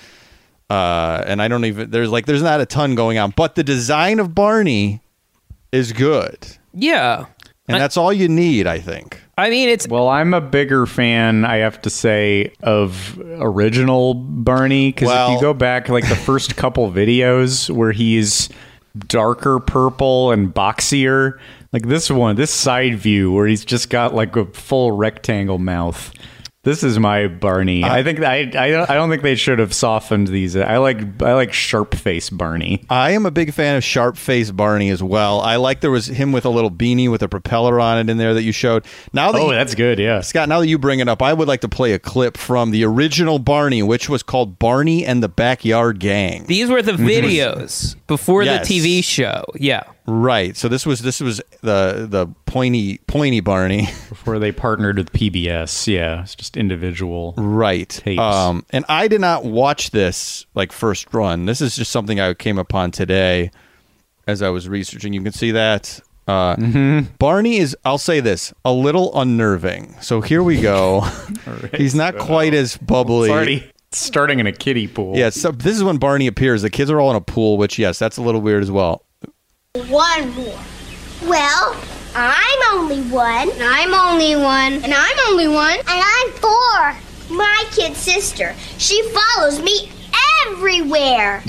uh 0.69 1.23
and 1.29 1.41
i 1.41 1.47
don't 1.47 1.65
even 1.65 1.89
there's 1.93 2.11
like 2.11 2.27
there's 2.27 2.43
not 2.43 2.61
a 2.61 2.67
ton 2.67 2.97
going 2.97 3.19
on 3.19 3.33
but 3.37 3.55
the 3.55 3.63
design 3.63 4.19
of 4.19 4.35
barney 4.35 5.01
is 5.71 5.93
good 5.93 6.45
Yeah. 6.75 7.27
and 7.69 7.77
I- 7.77 7.79
that's 7.79 7.97
all 7.97 8.13
you 8.13 8.29
need 8.29 8.67
i 8.67 8.81
think 8.81 9.23
I 9.39 9.51
mean, 9.51 9.69
it's 9.69 9.87
Well, 9.87 10.09
I'm 10.09 10.33
a 10.33 10.41
bigger 10.41 10.87
fan, 10.87 11.45
I 11.45 11.57
have 11.57 11.83
to 11.83 11.91
say, 11.91 12.53
of 12.63 13.21
original 13.39 14.15
Barney 14.15 14.89
because 14.93 15.09
Well- 15.09 15.29
if 15.29 15.35
you 15.35 15.41
go 15.43 15.53
back 15.53 15.89
like 15.91 16.09
the 16.09 16.17
first 16.17 16.57
couple 16.57 16.91
videos 16.91 17.69
where 17.69 17.93
he's 17.93 18.49
darker 19.09 19.61
purple 19.61 20.33
and 20.33 20.55
boxier, 20.55 21.35
like 21.73 21.87
this 21.87 22.11
one, 22.11 22.37
this 22.37 22.51
side 22.51 22.97
view 22.99 23.31
where 23.31 23.47
he's 23.47 23.65
just 23.65 23.91
got 23.91 24.15
like 24.15 24.35
a 24.37 24.47
full 24.47 24.93
rectangle 24.93 25.59
mouth. 25.59 26.13
This 26.67 26.83
is 26.83 26.99
my 26.99 27.29
Barney. 27.29 27.85
I 27.85 28.03
think 28.03 28.21
I, 28.21 28.41
I 28.41 28.71
don't 28.71 28.91
I 28.91 28.95
don't 28.95 29.09
think 29.09 29.23
they 29.23 29.37
should 29.37 29.61
have 29.61 29.73
softened 29.73 30.27
these. 30.27 30.57
I 30.57 30.79
like 30.79 31.23
I 31.23 31.35
like 31.35 31.53
sharp 31.53 31.95
face 31.95 32.29
Barney. 32.29 32.85
i 32.91 33.13
am 33.13 33.25
a 33.25 33.31
big 33.31 33.53
fan 33.55 33.77
of 33.77 33.85
sharp 33.85 34.17
face 34.17 34.51
barney 34.51 34.91
as 34.91 35.01
well 35.03 35.41
i 35.41 35.57
like 35.57 35.81
there 35.81 35.93
was 35.93 36.07
him 36.09 36.33
with 36.33 36.45
a 36.45 36.49
little 36.49 36.71
beanie 36.71 37.09
with 37.09 37.23
a 37.23 37.29
propeller 37.29 37.79
on 37.79 37.99
it 37.99 38.11
in 38.11 38.17
there 38.19 38.35
that 38.35 38.43
you 38.43 38.51
showed 38.51 38.85
now 39.13 39.31
that 39.31 39.41
Oh, 39.41 39.51
you- 39.51 39.55
that's 39.55 39.77
good. 39.77 40.01
Yeah. 40.01 40.21
Scott, 40.23 40.49
now 40.49 40.59
that 40.59 40.67
you 40.67 40.77
bring 40.79 40.99
it 40.99 41.09
up, 41.09 41.23
I 41.23 41.33
would 41.33 41.47
like 41.47 41.61
to 41.61 41.69
play 41.69 41.93
a 41.93 41.99
clip 42.01 42.37
from 42.37 42.73
the 42.73 42.85
original 42.85 43.39
Barney, 43.39 43.83
which 43.85 44.09
was 44.09 44.25
called 44.25 44.59
Barney 44.59 45.07
and 45.07 45.23
the 45.23 45.29
Backyard 45.29 46.01
Gang. 46.01 46.47
these 46.47 46.69
were 46.69 46.83
the 46.83 46.93
mhm. 46.93 47.07
videos 47.07 47.95
before 48.09 48.43
Yes. 48.43 48.67
the 48.67 48.75
TV 48.81 49.05
show. 49.05 49.45
Yeah. 49.55 49.85
Right. 50.07 50.57
So 50.57 50.69
this 50.69 50.87
was 50.87 51.01
this 51.01 51.21
was 51.21 51.41
the 51.63 52.07
the 52.09 52.27
pointy 52.47 52.99
pointy 53.07 53.41
Barney. 53.41 53.87
Before 54.09 54.39
they 54.39 54.53
partnered 54.53 54.97
with 54.99 55.13
PBS. 55.13 55.87
Yeah. 55.87 56.23
It's 56.23 56.35
just 56.35 56.57
individual. 56.57 57.35
Right. 57.37 57.89
Tapes. 57.89 58.21
Um, 58.21 58.65
and 58.71 58.85
I 58.89 59.09
did 59.09 59.21
not 59.21 59.45
watch 59.45 59.91
this 59.91 60.47
like 60.55 60.73
first 60.73 61.13
run. 61.13 61.47
This 61.47 61.61
is 61.61 61.77
just 61.77 61.91
something 61.91 62.21
I 62.21 62.35
came 62.35 62.59
upon 62.59 62.91
today 62.91 63.51
as 64.27 64.43
I 64.43 64.49
was 64.51 64.69
researching. 64.69 65.13
You 65.13 65.23
can 65.23 65.33
see 65.33 65.51
that. 65.53 66.01
Uh, 66.29 66.57
Mm-hmm. 66.57 67.15
Barney 67.21 67.59
is, 67.59 67.77
I'll 67.85 67.99
say 67.99 68.19
this, 68.19 68.53
a 68.65 68.73
little 68.73 69.17
unnerving. 69.19 69.95
So 70.01 70.21
here 70.21 70.43
we 70.43 70.61
go. 70.61 71.03
He's 71.77 71.95
not 71.95 72.19
quite 72.19 72.53
as 72.53 72.77
bubbly. 72.77 73.31
Already 73.31 73.71
starting 73.93 74.41
in 74.41 74.47
a 74.49 74.53
kiddie 74.53 74.89
pool. 74.89 75.17
Yeah, 75.17 75.31
so 75.31 75.53
this 75.53 75.77
is 75.77 75.85
when 75.85 75.99
Barney 75.99 76.27
appears. 76.27 76.63
The 76.63 76.71
kids 76.71 76.91
are 76.91 77.01
all 77.01 77.11
in 77.11 77.17
a 77.17 77.21
pool, 77.21 77.57
which, 77.59 77.79
yes, 77.79 78.01
that's 78.01 78.17
a 78.17 78.23
little 78.23 78.41
weird 78.41 78.65
as 78.65 78.73
well. 78.73 79.05
One 79.85 80.31
more. 80.35 80.59
Well, 81.25 81.77
I'm 82.15 82.79
only 82.79 83.03
one. 83.11 83.51
And 83.51 83.63
I'm 83.63 83.95
only 83.95 84.37
one. 84.37 84.75
And 84.85 84.93
I'm 84.95 85.17
only 85.29 85.49
one. 85.49 85.79
And 85.79 85.85
I'm 85.89 86.31
four. 86.33 86.97
My 87.37 87.65
kid 87.73 87.95
sister. 87.97 88.55
She 88.79 89.03
follows 89.11 89.61
me 89.61 89.91
everywhere. 90.47 91.43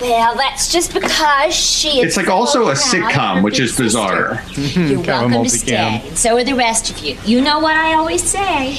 Well, 0.00 0.34
that's 0.36 0.72
just 0.72 0.92
because 0.94 1.54
she. 1.54 2.00
It's 2.00 2.16
like 2.16 2.28
also 2.28 2.68
a 2.68 2.72
sitcom, 2.74 3.42
which 3.42 3.60
is 3.60 3.70
sister. 3.70 3.82
bizarre. 3.84 4.34
Hmm, 4.48 4.86
You're 4.86 5.02
Kind 5.04 5.08
of 5.08 5.32
a 5.32 5.34
welcome 5.34 5.44
to 5.44 5.50
stay, 5.50 6.02
and 6.04 6.18
so 6.18 6.36
are 6.36 6.44
the 6.44 6.54
rest 6.54 6.90
of 6.90 6.98
you. 6.98 7.16
You 7.24 7.40
know 7.40 7.58
what 7.58 7.76
I 7.76 7.94
always 7.94 8.22
say. 8.22 8.78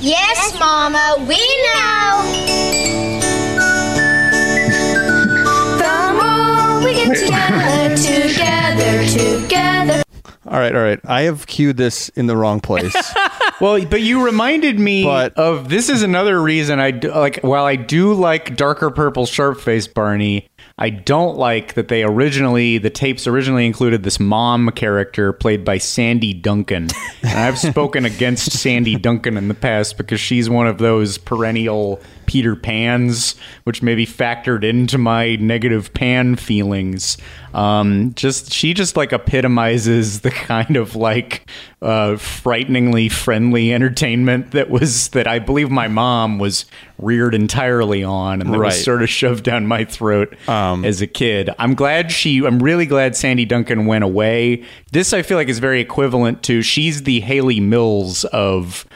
Yes, 0.00 0.58
Mama, 0.58 1.16
we 1.28 1.36
know. 1.66 3.39
Together, 7.14 7.96
together, 7.96 9.06
together. 9.06 10.02
All 10.46 10.58
right, 10.58 10.74
all 10.74 10.82
right. 10.82 10.98
I 11.04 11.22
have 11.22 11.46
cued 11.46 11.76
this 11.76 12.08
in 12.10 12.26
the 12.26 12.36
wrong 12.36 12.60
place. 12.60 12.94
Well, 13.60 13.84
but 13.84 14.00
you 14.00 14.24
reminded 14.24 14.80
me 14.80 15.04
But- 15.04 15.34
of 15.36 15.68
this 15.68 15.90
is 15.90 16.02
another 16.02 16.40
reason 16.40 16.80
I 16.80 16.92
do, 16.92 17.10
like. 17.10 17.40
While 17.42 17.66
I 17.66 17.76
do 17.76 18.14
like 18.14 18.56
darker 18.56 18.88
purple 18.88 19.26
sharp 19.26 19.60
face 19.60 19.86
Barney, 19.86 20.48
I 20.78 20.88
don't 20.88 21.36
like 21.36 21.74
that 21.74 21.88
they 21.88 22.02
originally 22.02 22.78
the 22.78 22.88
tapes 22.88 23.26
originally 23.26 23.66
included 23.66 24.02
this 24.02 24.18
mom 24.18 24.70
character 24.70 25.34
played 25.34 25.62
by 25.62 25.76
Sandy 25.76 26.32
Duncan. 26.32 26.88
And 27.22 27.38
I've 27.38 27.58
spoken 27.58 28.04
against 28.06 28.50
Sandy 28.50 28.96
Duncan 28.96 29.36
in 29.36 29.48
the 29.48 29.54
past 29.54 29.98
because 29.98 30.20
she's 30.20 30.48
one 30.48 30.66
of 30.66 30.78
those 30.78 31.18
perennial 31.18 32.00
Peter 32.30 32.54
Pans, 32.54 33.34
which 33.64 33.82
maybe 33.82 34.06
factored 34.06 34.62
into 34.62 34.96
my 34.98 35.34
negative 35.34 35.92
Pan 35.94 36.36
feelings. 36.36 37.18
Um, 37.52 38.12
just 38.14 38.52
she 38.52 38.72
just 38.72 38.96
like 38.96 39.12
epitomizes 39.12 40.20
the 40.20 40.30
kind 40.30 40.76
of 40.76 40.94
like 40.94 41.50
uh, 41.82 42.16
frighteningly 42.18 43.08
friendly 43.08 43.74
entertainment 43.74 44.52
that 44.52 44.70
was 44.70 45.08
that 45.08 45.26
I 45.26 45.40
believe 45.40 45.72
my 45.72 45.88
mom 45.88 46.38
was 46.38 46.66
reared 46.98 47.34
entirely 47.34 48.04
on, 48.04 48.40
and 48.40 48.54
that 48.54 48.58
Right. 48.60 48.66
was 48.66 48.84
sort 48.84 49.02
of 49.02 49.08
shoved 49.10 49.42
down 49.42 49.66
my 49.66 49.84
throat 49.84 50.36
as 50.46 51.02
a 51.02 51.08
kid. 51.08 51.50
I'm 51.58 51.74
glad 51.74 52.12
she. 52.12 52.38
I'm 52.46 52.62
really 52.62 52.86
glad 52.86 53.16
Sandy 53.16 53.44
Duncan 53.44 53.86
went 53.86 54.04
away. 54.04 54.62
This 54.92 55.12
I 55.12 55.22
feel 55.22 55.36
like 55.36 55.48
is 55.48 55.58
very 55.58 55.80
equivalent 55.80 56.44
to 56.44 56.62
she's 56.62 57.02
the 57.02 57.18
Hayley 57.18 57.58
Mills 57.58 58.22
of 58.26 58.86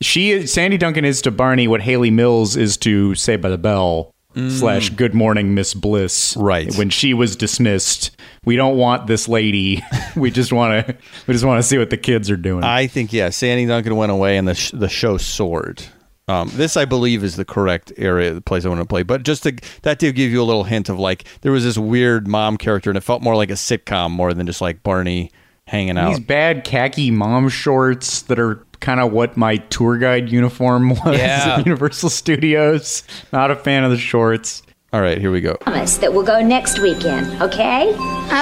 she 0.00 0.30
is 0.30 0.52
Sandy 0.52 0.78
Duncan 0.78 1.04
is 1.04 1.22
to 1.22 1.30
Barney 1.30 1.68
what 1.68 1.82
Hayley 1.82 2.10
Mills 2.10 2.56
is 2.56 2.76
to 2.78 3.14
Saved 3.14 3.42
by 3.42 3.48
the 3.48 3.58
Bell 3.58 4.14
slash 4.48 4.90
Good 4.90 5.12
Morning 5.14 5.54
Miss 5.54 5.74
Bliss. 5.74 6.36
Right. 6.36 6.72
when 6.76 6.88
she 6.88 7.14
was 7.14 7.34
dismissed, 7.34 8.16
we 8.44 8.56
don't 8.56 8.76
want 8.76 9.06
this 9.06 9.28
lady. 9.28 9.82
we 10.16 10.30
just 10.30 10.52
want 10.52 10.86
to. 10.86 10.96
We 11.26 11.34
just 11.34 11.44
want 11.44 11.58
to 11.58 11.62
see 11.62 11.78
what 11.78 11.90
the 11.90 11.96
kids 11.96 12.30
are 12.30 12.36
doing. 12.36 12.62
I 12.64 12.86
think, 12.86 13.12
yeah, 13.12 13.30
Sandy 13.30 13.66
Duncan 13.66 13.96
went 13.96 14.12
away 14.12 14.36
and 14.36 14.46
the, 14.46 14.54
sh- 14.54 14.70
the 14.72 14.88
show 14.88 15.16
soared. 15.16 15.82
Um, 16.28 16.48
this, 16.54 16.76
I 16.76 16.84
believe, 16.84 17.24
is 17.24 17.34
the 17.34 17.44
correct 17.44 17.92
area, 17.96 18.32
the 18.32 18.40
place 18.40 18.64
I 18.64 18.68
want 18.68 18.80
to 18.80 18.86
play. 18.86 19.02
But 19.02 19.24
just 19.24 19.42
to, 19.42 19.56
that 19.82 19.98
did 19.98 20.14
give 20.14 20.30
you 20.30 20.40
a 20.40 20.44
little 20.44 20.62
hint 20.62 20.88
of 20.88 20.96
like, 20.96 21.24
there 21.40 21.50
was 21.50 21.64
this 21.64 21.76
weird 21.76 22.28
mom 22.28 22.56
character 22.56 22.88
and 22.88 22.96
it 22.96 23.00
felt 23.00 23.20
more 23.20 23.34
like 23.34 23.50
a 23.50 23.54
sitcom 23.54 24.12
more 24.12 24.32
than 24.32 24.46
just 24.46 24.60
like 24.60 24.84
Barney 24.84 25.32
hanging 25.66 25.98
out. 25.98 26.10
These 26.10 26.20
bad 26.20 26.62
khaki 26.62 27.10
mom 27.10 27.48
shorts 27.48 28.22
that 28.22 28.38
are 28.38 28.64
kind 28.80 28.98
of 29.00 29.12
what 29.12 29.36
my 29.36 29.56
tour 29.56 29.98
guide 29.98 30.30
uniform 30.30 30.90
was 31.04 31.18
Yeah. 31.18 31.56
at 31.58 31.66
Universal 31.66 32.10
Studios. 32.10 33.02
Not 33.32 33.50
a 33.50 33.56
fan 33.56 33.84
of 33.84 33.90
the 33.90 33.98
shorts. 33.98 34.62
All 34.92 35.00
right, 35.00 35.18
here 35.18 35.30
we 35.30 35.40
go. 35.40 35.54
Promise 35.54 35.98
that 35.98 36.12
we'll 36.12 36.24
go 36.24 36.40
next 36.42 36.80
weekend, 36.80 37.40
okay? 37.40 37.90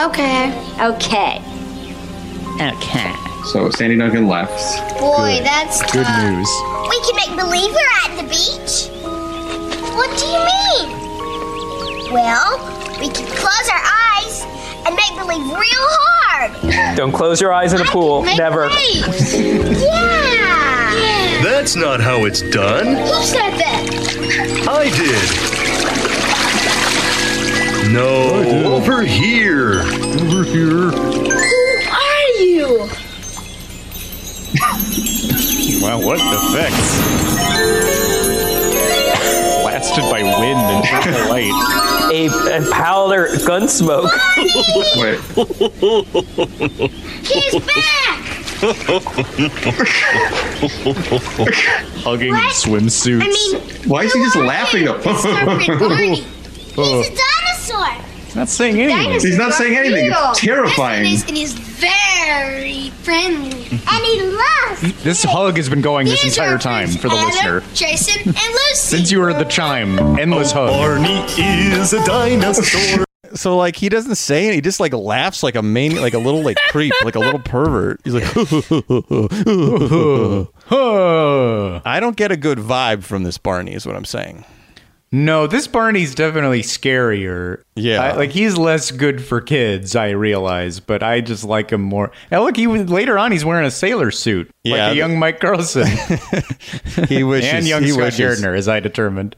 Okay. 0.05 0.51
Okay. 0.81 1.43
Okay. 2.61 3.15
So 3.53 3.71
Sandy 3.71 3.97
Duncan 3.97 4.27
left. 4.27 4.53
Boy, 4.99 5.41
that's 5.43 5.81
Good 5.93 6.05
tough. 6.05 6.23
news. 6.23 6.49
We 6.89 7.01
can 7.03 7.17
make 7.17 7.39
believe 7.39 7.71
we're 7.73 7.95
at 8.05 8.17
the 8.17 8.27
beach. 8.29 8.89
What 9.95 10.11
do 10.19 10.27
you 10.27 10.41
mean? 10.41 12.13
Well, 12.13 12.59
we 13.01 13.09
can 13.11 13.27
close 13.37 13.69
our 13.69 13.85
eyes 13.85 14.43
and 14.89 14.97
make 14.97 15.15
believe 15.19 15.45
real 15.45 15.61
hard. 15.69 16.97
Don't 16.97 17.13
close 17.13 17.41
your 17.41 17.53
eyes 17.53 17.73
in 17.75 17.81
a 17.81 17.85
pool. 17.85 18.23
Make 18.23 18.39
Never. 18.39 18.67
waves. 18.69 19.35
yeah. 19.83 21.43
That's 21.45 21.77
not 21.77 22.01
how 22.01 22.25
it's 22.25 22.41
done. 22.41 22.87
Who 22.87 23.23
said 23.23 23.51
that? 23.51 23.85
I 24.67 24.89
did. 24.91 25.29
No, 27.93 28.33
over 28.75 29.03
here. 29.03 29.81
Over 29.83 30.45
here. 30.45 30.91
Who 30.91 31.31
are 31.91 32.29
you? 32.41 32.89
Wow, 35.81 35.99
what 36.05 36.19
effects? 36.19 36.99
Blasted 39.89 40.11
by 40.11 40.23
wind 40.23 40.59
and 40.59 40.85
purple 40.85 41.29
light. 41.31 42.11
A, 42.13 42.27
a 42.59 42.71
powder 42.71 43.29
gun 43.47 43.69
smoke. 43.69 44.11
Wait. 44.97 45.21
He's 47.25 47.55
back! 47.65 48.25
Hugging 52.05 52.33
What? 52.33 52.53
swimsuits. 52.53 53.23
I 53.23 53.29
mean, 53.29 53.89
Why 53.89 54.03
is 54.05 54.13
he 54.13 54.21
just 54.25 54.37
laughing 54.37 54.83
you? 54.85 54.91
up? 54.93 55.03
Serpent 55.03 55.81
Barney. 55.81 56.17
He's 56.17 56.25
a 56.79 56.81
oh. 56.81 57.03
dinosaur. 57.03 58.05
Not 58.37 58.49
saying 58.49 58.81
anything. 58.81 59.13
He's 59.13 59.37
not 59.39 59.53
saying 59.55 59.77
anything. 59.77 60.07
real. 60.09 60.31
It's 60.31 60.41
terrifying. 60.41 61.05
Yes, 61.05 61.23
it 61.23 61.25
is, 61.25 61.29
and 61.29 61.37
he's 61.37 61.53
very 61.55 62.91
friendly. 63.03 63.51
and 63.71 64.05
he 64.05 64.23
loves 64.23 65.03
This 65.05 65.23
hug 65.25 65.57
has 65.57 65.69
been 65.69 65.81
going 65.81 66.07
this 66.07 66.25
entire 66.25 66.59
time 66.59 66.89
for 66.89 67.09
the 67.09 67.15
Adam, 67.15 67.27
listener. 67.29 67.63
Jason, 67.75 68.23
and 68.27 68.35
Lucy. 68.37 68.75
Since 68.75 69.11
you 69.11 69.21
heard 69.21 69.37
the 69.37 69.45
chime, 69.45 69.99
endless 70.19 70.53
hug. 70.53 70.69
Barney 70.71 71.25
is 71.39 71.93
a 71.93 72.05
dinosaur. 72.05 73.05
So 73.35 73.57
like 73.59 73.77
he 73.77 73.89
doesn't 73.91 74.15
say 74.15 74.49
it. 74.49 74.55
He 74.55 74.61
just 74.63 74.81
like 74.81 74.95
laughs 74.95 75.43
like 75.43 75.55
a 75.55 75.61
mani- 75.63 75.99
like 75.99 76.15
a 76.15 76.19
little 76.19 76.43
like 76.43 76.57
creep, 76.71 76.95
like 77.05 77.15
a 77.15 77.19
little 77.19 77.41
pervert. 77.41 78.01
He's 78.03 78.15
like, 78.15 78.25
I 80.71 82.01
don't 82.01 82.17
get 82.17 82.33
a 82.33 82.37
good 82.37 82.59
vibe 82.59 83.03
from 83.05 83.25
this 83.25 83.37
Barney. 83.39 83.75
Is 83.75 83.87
what 83.87 83.97
I'm 83.97 84.05
saying. 84.07 84.45
No, 85.11 85.47
this 85.47 85.67
Barney's 85.67 86.15
definitely 86.15 86.61
scarier. 86.61 87.63
Yeah. 87.77 88.03
I- 88.03 88.17
like 88.17 88.31
he's 88.31 88.59
less 88.59 88.91
good 88.91 89.25
for 89.25 89.41
kids. 89.41 89.97
I 89.97 90.11
realize, 90.11 90.81
but 90.81 91.03
I 91.03 91.23
just 91.23 91.45
like 91.45 91.71
him 91.71 91.81
more. 91.81 92.11
And 92.31 92.43
look, 92.45 92.57
he 92.57 92.67
was, 92.67 92.91
later 92.91 93.19
on 93.19 93.33
he's 93.33 93.45
wearing 93.45 93.67
a 93.67 93.71
sailor 93.71 94.11
suit, 94.11 94.51
Yeah, 94.65 94.87
like 94.89 94.93
a 94.93 94.97
young 94.97 95.19
Mike 95.19 95.41
Carlsson 95.41 95.87
He 97.09 97.25
wishes. 97.25 97.51
and 97.53 97.67
young 97.67 97.83
he 97.85 97.91
Scott 97.93 98.03
wishes. 98.05 98.41
Gairdner, 98.43 98.55
as 98.57 98.69
I 98.69 98.81
determined. 98.81 99.35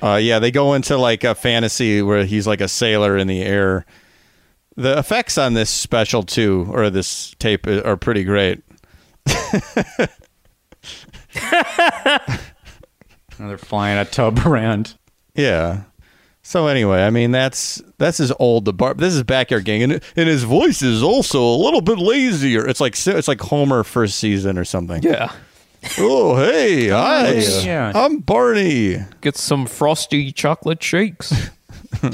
Uh, 0.00 0.20
yeah, 0.22 0.38
they 0.38 0.50
go 0.52 0.74
into 0.74 0.96
like 0.96 1.24
a 1.24 1.34
fantasy 1.34 2.00
where 2.00 2.24
he's 2.24 2.46
like 2.46 2.60
a 2.60 2.68
sailor 2.68 3.16
in 3.16 3.26
the 3.26 3.42
air. 3.42 3.84
The 4.76 4.98
effects 4.98 5.36
on 5.36 5.54
this 5.54 5.68
special 5.68 6.22
too, 6.22 6.66
or 6.70 6.88
this 6.90 7.34
tape, 7.38 7.66
uh, 7.66 7.82
are 7.82 7.96
pretty 7.96 8.22
great. 8.24 8.62
And 13.38 13.48
they're 13.48 13.58
flying 13.58 13.98
a 13.98 14.04
tub 14.04 14.38
around. 14.46 14.96
Yeah. 15.34 15.82
So 16.44 16.66
anyway, 16.66 17.02
I 17.04 17.10
mean 17.10 17.30
that's 17.30 17.80
that's 17.98 18.18
as 18.18 18.32
old 18.40 18.64
the 18.64 18.72
bar. 18.72 18.94
This 18.94 19.14
is 19.14 19.22
backyard 19.22 19.64
gang, 19.64 19.82
and 19.84 19.92
and 20.16 20.28
his 20.28 20.42
voice 20.42 20.82
is 20.82 21.02
also 21.02 21.40
a 21.40 21.56
little 21.56 21.80
bit 21.80 21.98
lazier. 21.98 22.66
It's 22.66 22.80
like 22.80 22.94
it's 23.06 23.28
like 23.28 23.40
Homer 23.40 23.84
first 23.84 24.18
season 24.18 24.58
or 24.58 24.64
something. 24.64 25.02
Yeah. 25.04 25.32
Oh 25.98 26.36
hey, 26.36 26.88
hi, 26.90 27.34
yeah. 27.64 27.92
I'm 27.94 28.18
Barney. 28.18 28.98
Get 29.20 29.36
some 29.36 29.66
frosty 29.66 30.32
chocolate 30.32 30.82
shakes. 30.82 31.32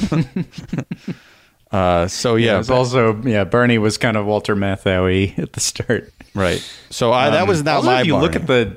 Uh, 1.70 2.08
so 2.08 2.36
Yeah, 2.36 2.46
yeah, 2.46 2.54
it 2.54 2.58
was 2.58 2.70
also 2.70 3.20
yeah. 3.22 3.44
Barney 3.44 3.76
was 3.76 3.98
kind 3.98 4.16
of 4.16 4.24
Walter 4.24 4.56
Matthau 4.56 5.38
at 5.38 5.52
the 5.52 5.60
start. 5.60 6.10
right. 6.34 6.62
So 6.88 7.12
I 7.12 7.28
that 7.28 7.46
was 7.46 7.62
not 7.62 7.76
also, 7.76 7.90
my. 7.90 8.00
if 8.00 8.06
you 8.06 8.16
look 8.16 8.36
at 8.36 8.46
the 8.46 8.74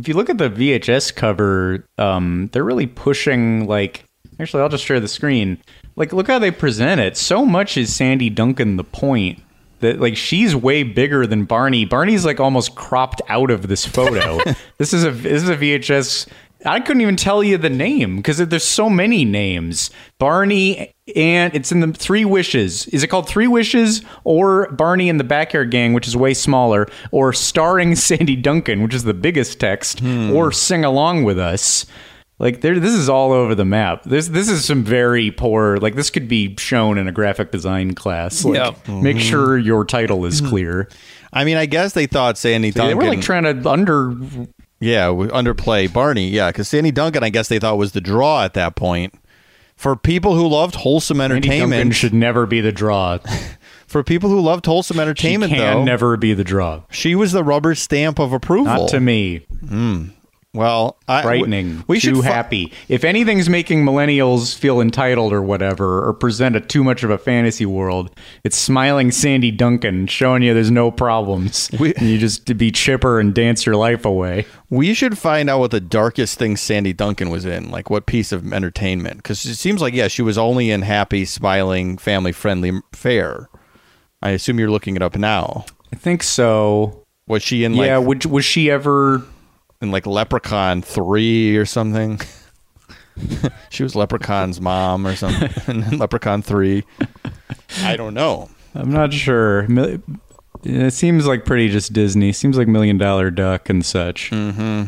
if 0.00 0.08
you 0.08 0.14
look 0.14 0.30
at 0.30 0.38
the 0.38 0.50
VHS 0.50 1.14
cover, 1.14 1.84
um, 1.98 2.48
they're 2.52 2.64
really 2.64 2.86
pushing 2.86 3.66
like. 3.66 4.04
Actually, 4.38 4.62
I'll 4.62 4.70
just 4.70 4.84
share 4.84 5.00
the 5.00 5.08
screen. 5.08 5.58
Like, 5.96 6.14
look 6.14 6.26
how 6.26 6.38
they 6.38 6.50
present 6.50 6.98
it. 6.98 7.18
So 7.18 7.44
much 7.44 7.76
is 7.76 7.94
Sandy 7.94 8.30
Duncan 8.30 8.78
the 8.78 8.84
point 8.84 9.42
that 9.80 10.00
like 10.00 10.16
she's 10.16 10.56
way 10.56 10.82
bigger 10.82 11.26
than 11.26 11.44
Barney. 11.44 11.84
Barney's 11.84 12.24
like 12.24 12.40
almost 12.40 12.74
cropped 12.74 13.20
out 13.28 13.50
of 13.50 13.68
this 13.68 13.84
photo. 13.84 14.40
this 14.78 14.94
is 14.94 15.04
a 15.04 15.10
this 15.10 15.42
is 15.42 15.48
a 15.48 15.56
VHS. 15.56 16.28
I 16.64 16.80
couldn't 16.80 17.00
even 17.00 17.16
tell 17.16 17.42
you 17.42 17.56
the 17.56 17.70
name 17.70 18.16
because 18.16 18.38
there's 18.38 18.64
so 18.64 18.90
many 18.90 19.24
names. 19.24 19.90
Barney 20.18 20.94
and 21.16 21.54
it's 21.54 21.72
in 21.72 21.80
the 21.80 21.92
Three 21.92 22.24
Wishes. 22.24 22.86
Is 22.88 23.02
it 23.02 23.08
called 23.08 23.28
Three 23.28 23.46
Wishes 23.46 24.02
or 24.24 24.70
Barney 24.72 25.08
and 25.08 25.18
the 25.18 25.24
Backyard 25.24 25.70
Gang, 25.70 25.92
which 25.92 26.06
is 26.06 26.16
way 26.16 26.34
smaller, 26.34 26.86
or 27.10 27.32
starring 27.32 27.94
Sandy 27.96 28.36
Duncan, 28.36 28.82
which 28.82 28.94
is 28.94 29.04
the 29.04 29.14
biggest 29.14 29.58
text, 29.58 30.00
hmm. 30.00 30.32
or 30.32 30.52
Sing 30.52 30.84
Along 30.84 31.24
with 31.24 31.38
Us? 31.38 31.86
Like 32.38 32.62
there, 32.62 32.80
this 32.80 32.94
is 32.94 33.08
all 33.10 33.32
over 33.32 33.54
the 33.54 33.66
map. 33.66 34.04
This 34.04 34.28
this 34.28 34.48
is 34.48 34.64
some 34.64 34.82
very 34.82 35.30
poor. 35.30 35.76
Like 35.76 35.94
this 35.94 36.08
could 36.08 36.26
be 36.26 36.56
shown 36.58 36.96
in 36.96 37.06
a 37.06 37.12
graphic 37.12 37.50
design 37.52 37.94
class. 37.94 38.44
Like, 38.44 38.56
Yeah. 38.56 38.70
Make 38.94 39.18
mm-hmm. 39.18 39.28
sure 39.28 39.58
your 39.58 39.84
title 39.84 40.24
is 40.24 40.40
mm-hmm. 40.40 40.50
clear. 40.50 40.88
I 41.34 41.44
mean, 41.44 41.58
I 41.58 41.66
guess 41.66 41.92
they 41.92 42.06
thought 42.06 42.38
Sandy 42.38 42.70
They 42.70 42.80
Duncan. 42.80 42.96
were 42.96 43.04
like 43.04 43.20
trying 43.20 43.42
to 43.44 43.68
under. 43.68 44.16
Yeah, 44.80 45.08
underplay 45.08 45.92
Barney. 45.92 46.28
Yeah, 46.28 46.50
because 46.50 46.68
Sandy 46.68 46.90
Duncan, 46.90 47.22
I 47.22 47.28
guess 47.28 47.48
they 47.48 47.58
thought 47.58 47.76
was 47.78 47.92
the 47.92 48.00
draw 48.00 48.42
at 48.44 48.54
that 48.54 48.76
point. 48.76 49.14
For 49.76 49.96
people 49.96 50.34
who 50.34 50.46
loved 50.46 50.74
wholesome 50.74 51.18
Sandy 51.18 51.34
Duncan 51.40 51.52
entertainment, 51.62 51.94
should 51.94 52.12
never 52.14 52.46
be 52.46 52.60
the 52.60 52.72
draw. 52.72 53.18
for 53.86 54.02
people 54.02 54.28
who 54.30 54.40
loved 54.40 54.66
wholesome 54.66 54.96
She 54.96 55.00
entertainment, 55.02 55.52
can 55.52 55.58
though, 55.58 55.84
never 55.84 56.16
be 56.16 56.34
the 56.34 56.44
draw. 56.44 56.82
she 56.90 57.14
was 57.14 57.32
the 57.32 57.44
rubber 57.44 57.74
stamp 57.74 58.18
of 58.18 58.32
approval. 58.32 58.64
Not 58.66 58.88
to 58.90 59.00
me. 59.00 59.38
Hmm. 59.68 60.08
Well, 60.52 60.98
I, 61.06 61.22
Frightening. 61.22 61.84
We 61.86 62.00
too 62.00 62.22
fi- 62.22 62.28
happy. 62.28 62.72
If 62.88 63.04
anything's 63.04 63.48
making 63.48 63.84
millennials 63.84 64.58
feel 64.58 64.80
entitled 64.80 65.32
or 65.32 65.40
whatever, 65.42 66.04
or 66.04 66.12
present 66.12 66.56
a 66.56 66.60
too 66.60 66.82
much 66.82 67.04
of 67.04 67.10
a 67.10 67.18
fantasy 67.18 67.64
world, 67.66 68.10
it's 68.42 68.56
smiling 68.56 69.12
Sandy 69.12 69.52
Duncan 69.52 70.08
showing 70.08 70.42
you 70.42 70.52
there's 70.52 70.70
no 70.70 70.90
problems. 70.90 71.70
We- 71.78 71.94
you 72.00 72.18
just 72.18 72.46
to 72.46 72.54
be 72.54 72.72
chipper 72.72 73.20
and 73.20 73.32
dance 73.32 73.64
your 73.64 73.76
life 73.76 74.04
away. 74.04 74.44
We 74.70 74.92
should 74.92 75.16
find 75.16 75.48
out 75.48 75.60
what 75.60 75.70
the 75.70 75.80
darkest 75.80 76.36
thing 76.38 76.56
Sandy 76.56 76.92
Duncan 76.92 77.30
was 77.30 77.44
in, 77.44 77.70
like 77.70 77.88
what 77.88 78.06
piece 78.06 78.32
of 78.32 78.52
entertainment. 78.52 79.18
Because 79.18 79.44
it 79.44 79.54
seems 79.54 79.80
like, 79.80 79.94
yeah, 79.94 80.08
she 80.08 80.22
was 80.22 80.36
only 80.36 80.70
in 80.70 80.82
happy, 80.82 81.24
smiling, 81.26 81.96
family 81.96 82.32
friendly 82.32 82.72
fare. 82.92 83.48
I 84.20 84.30
assume 84.30 84.58
you're 84.58 84.70
looking 84.70 84.96
it 84.96 85.02
up 85.02 85.16
now. 85.16 85.64
I 85.92 85.96
think 85.96 86.24
so. 86.24 87.06
Was 87.28 87.42
she 87.44 87.62
in 87.62 87.76
like 87.76 87.86
yeah. 87.86 87.98
Would, 87.98 88.24
was 88.24 88.44
she 88.44 88.68
ever? 88.68 89.22
In 89.80 89.90
like 89.90 90.06
Leprechaun 90.06 90.82
three 90.82 91.56
or 91.56 91.64
something? 91.64 92.20
she 93.70 93.82
was 93.82 93.94
Leprechaun's 93.94 94.60
mom 94.60 95.06
or 95.06 95.16
something. 95.16 95.50
in 95.90 95.98
Leprechaun 95.98 96.42
three. 96.42 96.84
I 97.82 97.96
don't 97.96 98.14
know. 98.14 98.50
I'm 98.74 98.90
not 98.90 99.12
sure. 99.12 99.66
It 100.62 100.92
seems 100.92 101.26
like 101.26 101.44
pretty 101.44 101.68
just 101.68 101.92
Disney. 101.92 102.32
Seems 102.32 102.56
like 102.56 102.68
Million 102.68 102.98
Dollar 102.98 103.30
Duck 103.30 103.68
and 103.68 103.84
such. 103.84 104.30
Mm-hmm. 104.30 104.84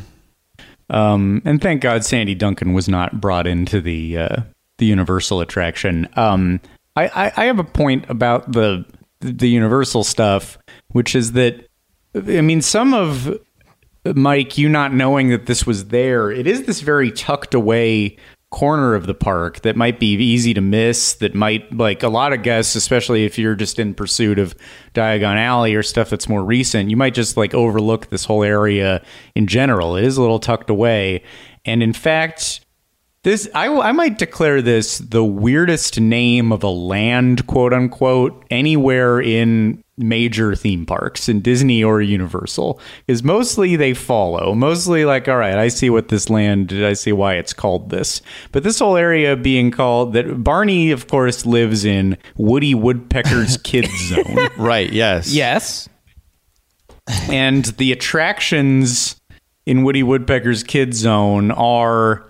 Um, 0.94 1.42
and 1.44 1.61
thank 1.61 1.81
God 1.81 2.05
Sandy 2.05 2.35
Duncan 2.35 2.74
was 2.74 2.88
not 2.88 3.20
brought 3.20 3.46
into 3.46 3.81
the 3.81 4.18
uh, 4.18 4.37
the 4.78 4.87
Universal 4.87 5.40
attraction. 5.40 6.09
Um, 6.16 6.61
I, 6.96 7.07
I, 7.09 7.33
I 7.37 7.44
have 7.46 7.59
a 7.59 7.64
point 7.64 8.05
about 8.09 8.52
the 8.52 8.85
the 9.20 9.48
Universal 9.48 10.05
stuff, 10.05 10.59
which 10.88 11.14
is 11.14 11.33
that 11.33 11.66
I 12.14 12.42
mean 12.42 12.61
some 12.61 12.92
of 12.92 13.38
Mike, 14.04 14.58
you 14.58 14.68
not 14.68 14.92
knowing 14.92 15.28
that 15.28 15.46
this 15.46 15.66
was 15.66 15.86
there, 15.86 16.30
it 16.30 16.46
is 16.46 16.64
this 16.64 16.80
very 16.80 17.10
tucked 17.12 17.54
away 17.54 18.16
corner 18.50 18.94
of 18.94 19.06
the 19.06 19.14
park 19.14 19.62
that 19.62 19.76
might 19.76 19.98
be 19.98 20.14
easy 20.14 20.52
to 20.54 20.60
miss. 20.60 21.14
That 21.14 21.34
might, 21.34 21.72
like 21.74 22.02
a 22.02 22.08
lot 22.08 22.32
of 22.32 22.42
guests, 22.42 22.74
especially 22.74 23.24
if 23.24 23.38
you're 23.38 23.54
just 23.54 23.78
in 23.78 23.94
pursuit 23.94 24.38
of 24.38 24.54
Diagon 24.94 25.36
Alley 25.36 25.74
or 25.74 25.82
stuff 25.82 26.10
that's 26.10 26.28
more 26.28 26.44
recent, 26.44 26.90
you 26.90 26.96
might 26.96 27.14
just 27.14 27.36
like 27.36 27.54
overlook 27.54 28.10
this 28.10 28.24
whole 28.24 28.44
area 28.44 29.02
in 29.34 29.46
general. 29.46 29.96
It 29.96 30.04
is 30.04 30.16
a 30.16 30.20
little 30.20 30.38
tucked 30.38 30.68
away. 30.68 31.22
And 31.64 31.82
in 31.82 31.92
fact, 31.92 32.62
this 33.24 33.48
I, 33.54 33.68
I 33.68 33.92
might 33.92 34.18
declare 34.18 34.61
this 34.62 34.98
the 34.98 35.24
weirdest 35.24 36.00
name 36.00 36.52
of 36.52 36.62
a 36.62 36.68
land, 36.70 37.46
quote 37.46 37.72
unquote, 37.72 38.44
anywhere 38.50 39.20
in 39.20 39.82
major 39.98 40.56
theme 40.56 40.85
parks 40.87 41.28
in 41.28 41.40
Disney 41.40 41.85
or 41.85 42.00
Universal. 42.02 42.80
Is 43.06 43.22
mostly 43.22 43.76
they 43.76 43.94
follow. 43.94 44.54
Mostly 44.54 45.04
like, 45.04 45.28
all 45.28 45.37
right, 45.37 45.56
I 45.56 45.68
see 45.68 45.90
what 45.90 46.08
this 46.08 46.28
land 46.28 46.68
did. 46.68 46.85
I 46.85 46.94
see 46.94 47.12
why 47.12 47.35
it's 47.35 47.52
called 47.52 47.90
this. 47.90 48.22
But 48.50 48.64
this 48.64 48.80
whole 48.80 48.96
area 48.96 49.37
being 49.37 49.70
called 49.70 50.14
that 50.14 50.42
Barney, 50.42 50.90
of 50.90 51.06
course, 51.06 51.46
lives 51.46 51.85
in 51.85 52.18
Woody 52.37 52.74
Woodpecker's 52.74 53.56
Kids 53.62 53.90
Zone 54.08 54.48
Right, 54.58 54.90
yes. 54.92 55.32
Yes. 55.32 55.88
and 57.28 57.64
the 57.66 57.92
attractions 57.92 59.20
in 59.66 59.85
Woody 59.85 60.02
Woodpecker's 60.02 60.64
Kid 60.64 60.94
Zone 60.94 61.50
are 61.52 62.28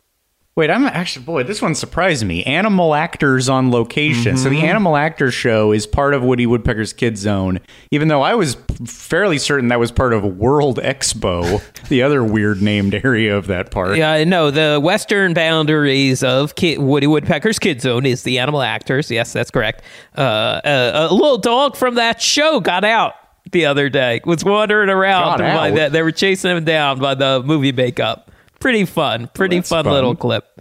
Wait, 0.54 0.68
I'm 0.68 0.84
actually 0.84 1.24
boy. 1.24 1.44
This 1.44 1.62
one 1.62 1.74
surprised 1.74 2.26
me. 2.26 2.44
Animal 2.44 2.94
actors 2.94 3.48
on 3.48 3.70
location. 3.70 4.36
So 4.36 4.50
the 4.50 4.60
Animal 4.60 4.96
Actors 4.98 5.32
Show 5.32 5.72
is 5.72 5.86
part 5.86 6.12
of 6.12 6.22
Woody 6.22 6.46
Woodpecker's 6.46 6.92
Kid 6.92 7.16
Zone. 7.16 7.58
Even 7.90 8.08
though 8.08 8.20
I 8.20 8.34
was 8.34 8.58
fairly 8.84 9.38
certain 9.38 9.68
that 9.68 9.80
was 9.80 9.90
part 9.90 10.12
of 10.12 10.22
World 10.24 10.76
Expo, 10.76 11.62
the 11.88 12.02
other 12.02 12.22
weird 12.22 12.60
named 12.60 12.94
area 12.94 13.34
of 13.34 13.46
that 13.46 13.70
park. 13.70 13.96
Yeah, 13.96 14.22
no, 14.24 14.50
the 14.50 14.78
western 14.78 15.32
boundaries 15.32 16.22
of 16.22 16.54
Kid, 16.54 16.80
Woody 16.80 17.06
Woodpecker's 17.06 17.58
Kid 17.58 17.80
Zone 17.80 18.04
is 18.04 18.22
the 18.22 18.38
animal 18.38 18.60
actors. 18.60 19.10
Yes, 19.10 19.32
that's 19.32 19.50
correct. 19.50 19.82
Uh, 20.18 20.20
uh, 20.20 21.08
a 21.10 21.14
little 21.14 21.38
dog 21.38 21.76
from 21.76 21.94
that 21.94 22.20
show 22.20 22.60
got 22.60 22.84
out 22.84 23.14
the 23.52 23.64
other 23.64 23.88
day. 23.88 24.20
Was 24.26 24.44
wandering 24.44 24.90
around. 24.90 25.38
By 25.38 25.88
they 25.88 26.02
were 26.02 26.12
chasing 26.12 26.54
him 26.54 26.64
down 26.66 26.98
by 26.98 27.14
the 27.14 27.42
movie 27.42 27.72
makeup. 27.72 28.28
Pretty 28.62 28.84
fun. 28.84 29.28
Pretty 29.34 29.56
that's 29.56 29.68
fun, 29.68 29.84
fun. 29.84 29.92
little 29.92 30.14
clip. 30.14 30.60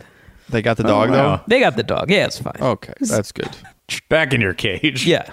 They 0.49 0.61
got 0.61 0.77
the 0.77 0.83
dog 0.83 1.11
wow. 1.11 1.37
though. 1.37 1.43
They 1.47 1.59
got 1.59 1.75
the 1.75 1.83
dog. 1.83 2.09
Yeah, 2.09 2.25
it's 2.25 2.39
fine. 2.39 2.57
Okay, 2.59 2.93
that's 2.99 3.31
good. 3.31 3.49
Back 4.09 4.33
in 4.33 4.41
your 4.41 4.53
cage. 4.53 5.05
Yeah. 5.05 5.31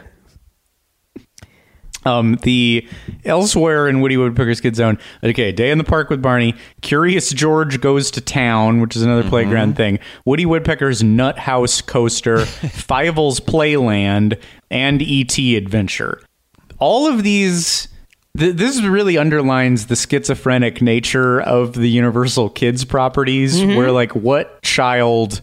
Um, 2.04 2.36
the 2.42 2.86
elsewhere 3.24 3.88
in 3.88 4.00
Woody 4.00 4.16
Woodpecker's 4.16 4.60
Kid 4.60 4.76
Zone. 4.76 4.98
Okay, 5.22 5.50
day 5.50 5.70
in 5.70 5.78
the 5.78 5.84
park 5.84 6.10
with 6.10 6.22
Barney. 6.22 6.54
Curious 6.80 7.30
George 7.30 7.80
goes 7.80 8.10
to 8.12 8.20
town, 8.20 8.80
which 8.80 8.96
is 8.96 9.02
another 9.02 9.28
playground 9.28 9.76
thing. 9.76 9.98
Woody 10.24 10.46
Woodpecker's 10.46 11.02
Nut 11.02 11.38
House 11.38 11.80
Coaster, 11.80 12.38
Fievel's 12.46 13.40
Playland, 13.40 14.40
and 14.70 15.02
E.T. 15.02 15.56
Adventure. 15.56 16.20
All 16.78 17.06
of 17.08 17.22
these. 17.22 17.88
Th- 18.38 18.54
this 18.54 18.80
really 18.82 19.18
underlines 19.18 19.86
the 19.86 19.96
schizophrenic 19.96 20.80
nature 20.80 21.40
of 21.40 21.72
the 21.74 21.88
Universal 21.88 22.50
Kids 22.50 22.84
properties, 22.84 23.62
where 23.64 23.90
like 23.92 24.14
what 24.14 24.62
child 24.62 25.40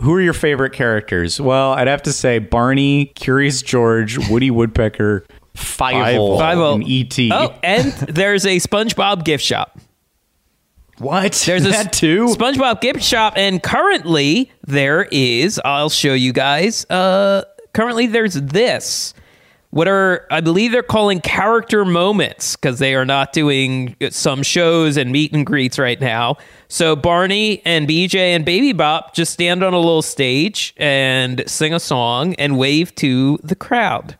who 0.00 0.12
are 0.14 0.20
your 0.20 0.32
favorite 0.32 0.72
characters? 0.72 1.40
Well, 1.40 1.72
I'd 1.72 1.86
have 1.88 2.02
to 2.02 2.12
say 2.12 2.38
Barney, 2.40 3.06
Curious 3.14 3.62
George, 3.62 4.18
Woody 4.28 4.50
Woodpecker, 4.50 5.24
Fievel, 5.56 6.38
Fievel. 6.40 6.74
and 6.74 6.88
E.T. 6.88 7.30
Oh, 7.32 7.54
and 7.62 7.92
there's 7.92 8.44
a 8.44 8.56
SpongeBob 8.56 9.24
gift 9.24 9.44
shop. 9.44 9.78
what? 10.98 11.32
There's 11.46 11.64
a 11.66 11.70
that 11.70 11.92
too? 11.92 12.26
SpongeBob 12.26 12.80
gift 12.80 13.02
shop, 13.02 13.34
and 13.36 13.62
currently 13.62 14.50
there 14.66 15.06
is. 15.12 15.60
I'll 15.64 15.90
show 15.90 16.14
you 16.14 16.32
guys. 16.32 16.84
Uh, 16.90 17.44
currently 17.72 18.06
there's 18.08 18.34
this. 18.34 19.14
What 19.72 19.88
are 19.88 20.26
I 20.30 20.42
believe 20.42 20.70
they're 20.70 20.82
calling 20.82 21.20
character 21.22 21.82
moments 21.86 22.56
because 22.56 22.78
they 22.78 22.94
are 22.94 23.06
not 23.06 23.32
doing 23.32 23.96
some 24.10 24.42
shows 24.42 24.98
and 24.98 25.10
meet 25.10 25.32
and 25.32 25.46
greets 25.46 25.78
right 25.78 25.98
now. 25.98 26.36
So 26.68 26.94
Barney 26.94 27.62
and 27.64 27.88
BJ 27.88 28.16
and 28.16 28.44
Baby 28.44 28.74
Bop 28.74 29.14
just 29.14 29.32
stand 29.32 29.62
on 29.62 29.72
a 29.72 29.78
little 29.78 30.02
stage 30.02 30.74
and 30.76 31.42
sing 31.46 31.72
a 31.72 31.80
song 31.80 32.34
and 32.34 32.58
wave 32.58 32.94
to 32.96 33.38
the 33.42 33.54
crowd. 33.54 34.18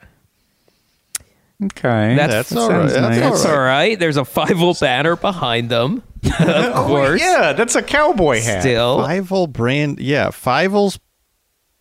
okay, 1.63 2.15
That's, 2.17 2.49
That's 2.49 2.57
all 2.57 2.71
right. 2.71 2.91
sounds 2.91 2.93
That's 2.95 3.03
nice. 3.17 3.23
all 3.23 3.31
That's 3.33 3.45
all 3.45 3.59
right. 3.61 3.99
There's 3.99 4.17
a 4.17 4.23
Fievel 4.23 4.81
banner 4.81 5.17
behind 5.17 5.69
them, 5.69 6.03
of 6.25 6.33
oh, 6.41 6.85
course. 6.87 7.21
yeah, 7.21 7.53
that's 7.53 7.75
a 7.77 7.83
cowboy 7.83 8.41
hat. 8.41 8.63
Still, 8.63 9.01
Fievel 9.01 9.53
brand, 9.53 10.01
yeah, 10.01 10.29
Fievel's. 10.29 10.99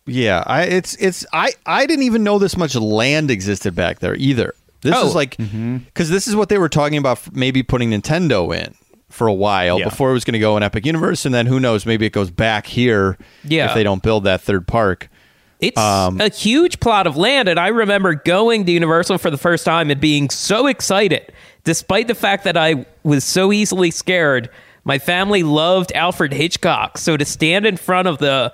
Yeah, 0.06 0.42
I 0.46 0.62
it's 0.64 0.94
it's 0.96 1.24
I 1.32 1.52
I 1.66 1.86
didn't 1.86 2.04
even 2.04 2.24
know 2.24 2.38
this 2.38 2.56
much 2.56 2.74
land 2.74 3.30
existed 3.30 3.74
back 3.74 4.00
there 4.00 4.14
either. 4.16 4.54
This 4.82 4.94
Oh. 4.96 5.06
is 5.06 5.14
like 5.14 5.36
because 5.36 6.10
this 6.10 6.26
is 6.26 6.34
what 6.34 6.48
they 6.48 6.58
were 6.58 6.68
talking 6.68 6.98
about, 6.98 7.20
maybe 7.32 7.62
putting 7.62 7.90
Nintendo 7.90 8.54
in 8.56 8.74
for 9.08 9.26
a 9.28 9.32
while 9.32 9.78
Yeah. 9.78 9.84
before 9.84 10.10
it 10.10 10.14
was 10.14 10.24
going 10.24 10.32
to 10.32 10.38
go 10.40 10.56
in 10.56 10.62
Epic 10.62 10.84
Universe, 10.86 11.24
and 11.24 11.32
then 11.34 11.46
who 11.46 11.60
knows, 11.60 11.86
maybe 11.86 12.06
it 12.06 12.12
goes 12.12 12.30
back 12.30 12.66
here 12.66 13.16
Yeah. 13.44 13.68
if 13.68 13.74
they 13.74 13.84
don't 13.84 14.02
build 14.02 14.24
that 14.24 14.40
third 14.40 14.66
park. 14.66 15.08
It's 15.60 15.78
Um, 15.78 16.20
a 16.20 16.28
huge 16.30 16.80
plot 16.80 17.06
of 17.06 17.16
land, 17.16 17.48
and 17.48 17.60
I 17.60 17.68
remember 17.68 18.14
going 18.14 18.64
to 18.66 18.72
Universal 18.72 19.18
for 19.18 19.30
the 19.30 19.38
first 19.38 19.64
time 19.64 19.90
and 19.90 20.00
being 20.00 20.28
so 20.30 20.66
excited, 20.66 21.30
despite 21.62 22.08
the 22.08 22.16
fact 22.16 22.42
that 22.44 22.56
I 22.56 22.84
was 23.04 23.22
so 23.22 23.52
easily 23.52 23.92
scared. 23.92 24.48
My 24.84 24.98
family 24.98 25.44
loved 25.44 25.92
Alfred 25.94 26.32
Hitchcock, 26.32 26.98
so 26.98 27.16
to 27.16 27.24
stand 27.24 27.66
in 27.66 27.76
front 27.76 28.08
of 28.08 28.18
the 28.18 28.52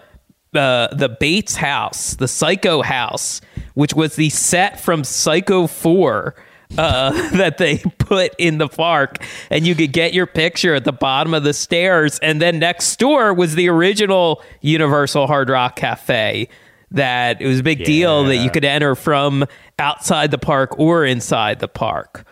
uh, 0.55 0.89
the 0.95 1.09
Bates 1.09 1.57
house, 1.57 2.15
the 2.15 2.29
Psycho 2.29 2.83
house, 2.83 3.41
which 3.75 3.95
was 3.95 4.17
the 4.17 4.31
set 4.31 4.81
from 4.81 5.05
Psycho 5.05 5.67
Four. 5.67 6.35
Uh, 6.77 7.13
that 7.33 7.57
they 7.57 7.79
put 7.97 8.35
in 8.37 8.59
the 8.59 8.69
park, 8.69 9.25
and 9.51 9.67
you 9.67 9.75
could 9.75 9.91
get 9.91 10.13
your 10.13 10.27
picture 10.27 10.75
at 10.75 10.85
the 10.85 10.93
bottom 10.93 11.33
of 11.33 11.43
the 11.43 11.55
stairs. 11.55 12.19
And 12.19 12.43
then 12.43 12.59
next 12.59 12.99
door 12.99 13.33
was 13.33 13.55
the 13.55 13.71
original 13.71 14.43
Universal 14.61 15.29
Hard 15.29 15.49
Rock 15.49 15.77
Cafe, 15.77 16.47
that 16.91 17.41
it 17.41 17.47
was 17.47 17.61
a 17.61 17.63
big 17.63 17.85
deal 17.85 18.25
that 18.25 18.37
you 18.37 18.51
could 18.51 18.67
enter 18.67 18.95
from 18.95 19.47
outside 19.79 20.31
the 20.31 20.37
park 20.37 20.79
or 20.79 21.07
inside 21.07 21.61
the 21.61 21.69
park. 21.69 22.27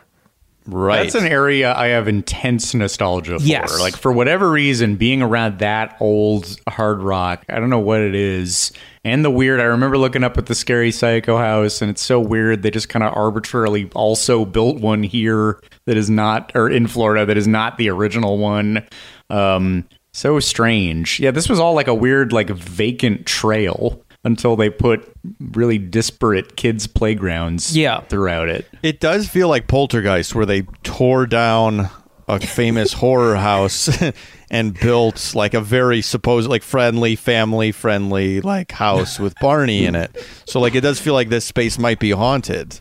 Right. 0.66 1.02
That's 1.02 1.14
an 1.14 1.26
area 1.26 1.72
I 1.74 1.88
have 1.88 2.08
intense 2.08 2.74
nostalgia 2.74 3.38
for. 3.38 3.44
Yes. 3.44 3.78
Like 3.80 3.96
for 3.96 4.10
whatever 4.12 4.50
reason, 4.50 4.96
being 4.96 5.22
around 5.22 5.60
that 5.60 5.96
old 6.00 6.58
hard 6.68 7.02
rock, 7.02 7.44
I 7.48 7.60
don't 7.60 7.70
know 7.70 7.78
what 7.78 8.00
it 8.00 8.14
is. 8.14 8.72
And 9.04 9.24
the 9.24 9.30
weird, 9.30 9.60
I 9.60 9.64
remember 9.64 9.96
looking 9.96 10.24
up 10.24 10.36
at 10.36 10.46
the 10.46 10.54
scary 10.54 10.90
psycho 10.90 11.36
house, 11.36 11.80
and 11.80 11.90
it's 11.90 12.02
so 12.02 12.18
weird. 12.18 12.62
They 12.62 12.72
just 12.72 12.88
kind 12.88 13.04
of 13.04 13.16
arbitrarily 13.16 13.88
also 13.94 14.44
built 14.44 14.80
one 14.80 15.04
here 15.04 15.60
that 15.84 15.96
is 15.96 16.10
not, 16.10 16.50
or 16.56 16.68
in 16.68 16.88
Florida, 16.88 17.24
that 17.24 17.36
is 17.36 17.46
not 17.46 17.78
the 17.78 17.88
original 17.88 18.38
one. 18.38 18.84
Um, 19.30 19.86
so 20.12 20.40
strange. 20.40 21.20
Yeah, 21.20 21.30
this 21.30 21.48
was 21.48 21.60
all 21.60 21.74
like 21.74 21.86
a 21.86 21.94
weird, 21.94 22.32
like 22.32 22.50
vacant 22.50 23.26
trail 23.26 24.02
until 24.26 24.56
they 24.56 24.68
put 24.68 25.10
really 25.52 25.78
disparate 25.78 26.56
kids' 26.56 26.86
playgrounds 26.86 27.76
Yeah. 27.76 28.00
throughout 28.00 28.48
it. 28.48 28.66
It 28.82 29.00
does 29.00 29.28
feel 29.28 29.48
like 29.48 29.68
Poltergeist, 29.68 30.34
where 30.34 30.44
they 30.44 30.62
tore 30.82 31.26
down 31.26 31.88
a 32.28 32.40
famous 32.40 32.92
horror 33.04 33.36
house 33.36 33.88
and 34.50 34.74
built 34.78 35.32
like 35.34 35.54
a 35.54 35.60
very 35.60 36.02
supposed 36.02 36.50
like 36.50 36.62
friendly, 36.64 37.14
family 37.14 37.70
friendly 37.72 38.40
like 38.40 38.72
house 38.72 39.18
with 39.20 39.34
Barney 39.40 39.84
in 39.86 39.94
it. 39.94 40.14
So 40.44 40.58
like 40.60 40.74
it 40.74 40.80
does 40.80 41.00
feel 41.00 41.14
like 41.14 41.28
this 41.28 41.44
space 41.44 41.78
might 41.78 42.00
be 42.00 42.10
haunted. 42.10 42.78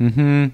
Mm-hmm. 0.00 0.46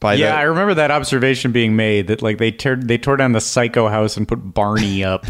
By 0.00 0.14
Yeah, 0.14 0.32
the, 0.32 0.36
I 0.38 0.42
remember 0.42 0.74
that 0.74 0.90
observation 0.90 1.52
being 1.52 1.76
made 1.76 2.08
that 2.08 2.22
like 2.22 2.38
they 2.38 2.50
tore 2.50 2.76
they 2.76 2.98
tore 2.98 3.16
down 3.16 3.32
the 3.32 3.40
psycho 3.40 3.88
house 3.88 4.16
and 4.16 4.26
put 4.28 4.36
Barney 4.54 5.02
up, 5.04 5.26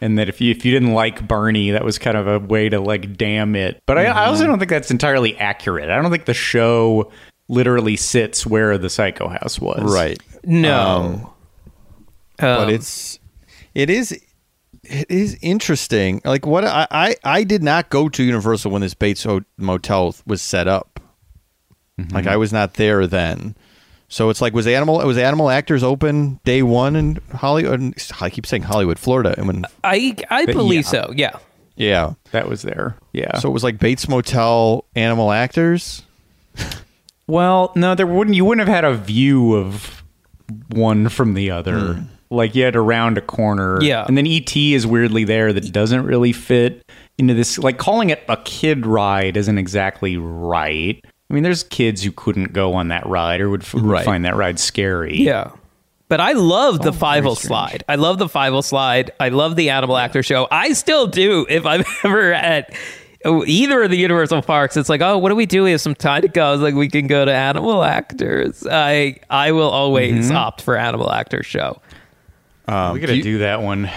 and 0.00 0.18
that 0.18 0.28
if 0.28 0.40
you 0.40 0.50
if 0.50 0.64
you 0.64 0.72
didn't 0.72 0.92
like 0.92 1.26
Barney, 1.26 1.70
that 1.72 1.84
was 1.84 1.98
kind 1.98 2.16
of 2.16 2.26
a 2.26 2.38
way 2.38 2.68
to 2.68 2.80
like 2.80 3.16
damn 3.16 3.54
it. 3.54 3.82
But 3.86 3.98
I, 3.98 4.04
I 4.06 4.26
also 4.26 4.42
mm-hmm. 4.42 4.52
don't 4.52 4.58
think 4.58 4.70
that's 4.70 4.90
entirely 4.90 5.36
accurate. 5.38 5.90
I 5.90 6.00
don't 6.00 6.10
think 6.10 6.24
the 6.24 6.34
show 6.34 7.10
literally 7.48 7.96
sits 7.96 8.46
where 8.46 8.78
the 8.78 8.88
psycho 8.88 9.28
house 9.28 9.58
was. 9.58 9.92
right. 9.92 10.18
No. 10.44 10.80
Um, 10.80 11.30
but 12.38 12.60
Um, 12.60 12.70
it's 12.70 13.18
it 13.74 13.90
is 13.90 14.12
it 14.82 15.10
is 15.10 15.36
interesting. 15.42 16.22
Like 16.24 16.46
what 16.46 16.64
I 16.64 16.86
I, 16.90 17.16
I 17.24 17.44
did 17.44 17.62
not 17.62 17.90
go 17.90 18.08
to 18.08 18.22
Universal 18.22 18.70
when 18.70 18.80
this 18.80 18.94
Bates 18.94 19.26
Motel 19.58 20.14
was 20.26 20.40
set 20.40 20.66
up. 20.66 21.00
Mm-hmm. 21.98 22.14
Like 22.14 22.26
I 22.26 22.36
was 22.36 22.52
not 22.52 22.74
there 22.74 23.06
then. 23.06 23.54
So 24.10 24.28
it's 24.28 24.40
like 24.40 24.52
was 24.52 24.66
animal 24.66 24.98
was 25.06 25.16
animal 25.16 25.50
actors 25.50 25.84
open 25.84 26.40
day 26.44 26.62
one 26.62 26.96
in 26.96 27.20
Hollywood? 27.32 27.94
I 28.20 28.28
keep 28.28 28.44
saying 28.44 28.64
Hollywood, 28.64 28.98
Florida, 28.98 29.34
and 29.38 29.46
when 29.46 29.64
I 29.84 30.16
I 30.28 30.46
believe 30.46 30.82
yeah. 30.82 30.90
so. 30.90 31.12
Yeah. 31.16 31.38
yeah, 31.76 32.14
That 32.32 32.48
was 32.48 32.62
there. 32.62 32.96
Yeah. 33.12 33.38
so 33.38 33.48
it 33.48 33.52
was 33.52 33.62
like 33.62 33.78
Bates 33.78 34.08
Motel 34.08 34.84
animal 34.96 35.30
actors. 35.30 36.02
Well, 37.28 37.70
no, 37.76 37.94
there 37.94 38.08
wouldn't. 38.08 38.34
You 38.34 38.44
wouldn't 38.44 38.66
have 38.66 38.74
had 38.74 38.84
a 38.84 38.94
view 38.94 39.54
of 39.54 40.02
one 40.70 41.08
from 41.08 41.34
the 41.34 41.52
other. 41.52 41.94
Hmm. 41.94 42.02
Like 42.32 42.56
you 42.56 42.64
had 42.64 42.72
to 42.72 42.80
round 42.80 43.16
a 43.16 43.20
corner. 43.20 43.80
Yeah. 43.80 44.04
and 44.06 44.18
then 44.18 44.26
ET 44.26 44.56
is 44.56 44.86
weirdly 44.86 45.22
there. 45.22 45.52
That 45.52 45.72
doesn't 45.72 46.04
really 46.04 46.32
fit 46.32 46.84
into 47.18 47.34
this. 47.34 47.58
Like 47.58 47.78
calling 47.78 48.10
it 48.10 48.24
a 48.28 48.36
kid 48.38 48.86
ride 48.86 49.36
isn't 49.36 49.58
exactly 49.58 50.16
right. 50.16 51.04
I 51.30 51.32
mean, 51.34 51.44
there's 51.44 51.62
kids 51.62 52.02
who 52.02 52.10
couldn't 52.10 52.52
go 52.52 52.74
on 52.74 52.88
that 52.88 53.06
ride 53.06 53.40
or 53.40 53.48
would, 53.50 53.62
f- 53.62 53.74
Right. 53.76 54.04
find 54.04 54.24
that 54.24 54.34
ride 54.34 54.58
scary. 54.58 55.16
Yeah. 55.18 55.52
But 56.08 56.20
I 56.20 56.32
love 56.32 56.82
the 56.82 56.90
Fievel 56.90 57.36
slide. 57.36 57.84
I 57.88 57.94
love 57.94 58.18
the 58.18 58.26
Fievel 58.26 58.64
slide. 58.64 59.12
I 59.20 59.28
love 59.28 59.54
the 59.54 59.70
Animal 59.70 59.96
Actor 59.96 60.24
show. 60.24 60.48
I 60.50 60.72
still 60.72 61.06
do. 61.06 61.46
If 61.48 61.64
I'm 61.64 61.84
ever 62.04 62.32
at 62.32 62.74
oh, 63.24 63.44
either 63.46 63.84
of 63.84 63.90
the 63.90 63.96
Universal 63.96 64.42
parks, 64.42 64.76
it's 64.76 64.88
like, 64.88 65.02
oh, 65.02 65.18
what 65.18 65.28
do 65.28 65.36
we 65.36 65.46
do? 65.46 65.62
We 65.62 65.70
have 65.70 65.80
some 65.80 65.94
time 65.94 66.22
to 66.22 66.28
go. 66.28 66.52
It's 66.54 66.62
like 66.62 66.74
we 66.74 66.88
can 66.88 67.06
go 67.06 67.24
to 67.24 67.32
Animal 67.32 67.84
Actors. 67.84 68.66
I 68.68 69.20
I 69.30 69.52
will 69.52 69.70
always 69.70 70.26
mm-hmm. 70.26 70.36
opt 70.36 70.62
for 70.62 70.76
Animal 70.76 71.12
Actor 71.12 71.44
show. 71.44 71.80
Um, 72.66 72.94
we 72.94 73.00
got 73.00 73.06
to 73.06 73.22
do 73.22 73.38
that 73.38 73.62
one. 73.62 73.88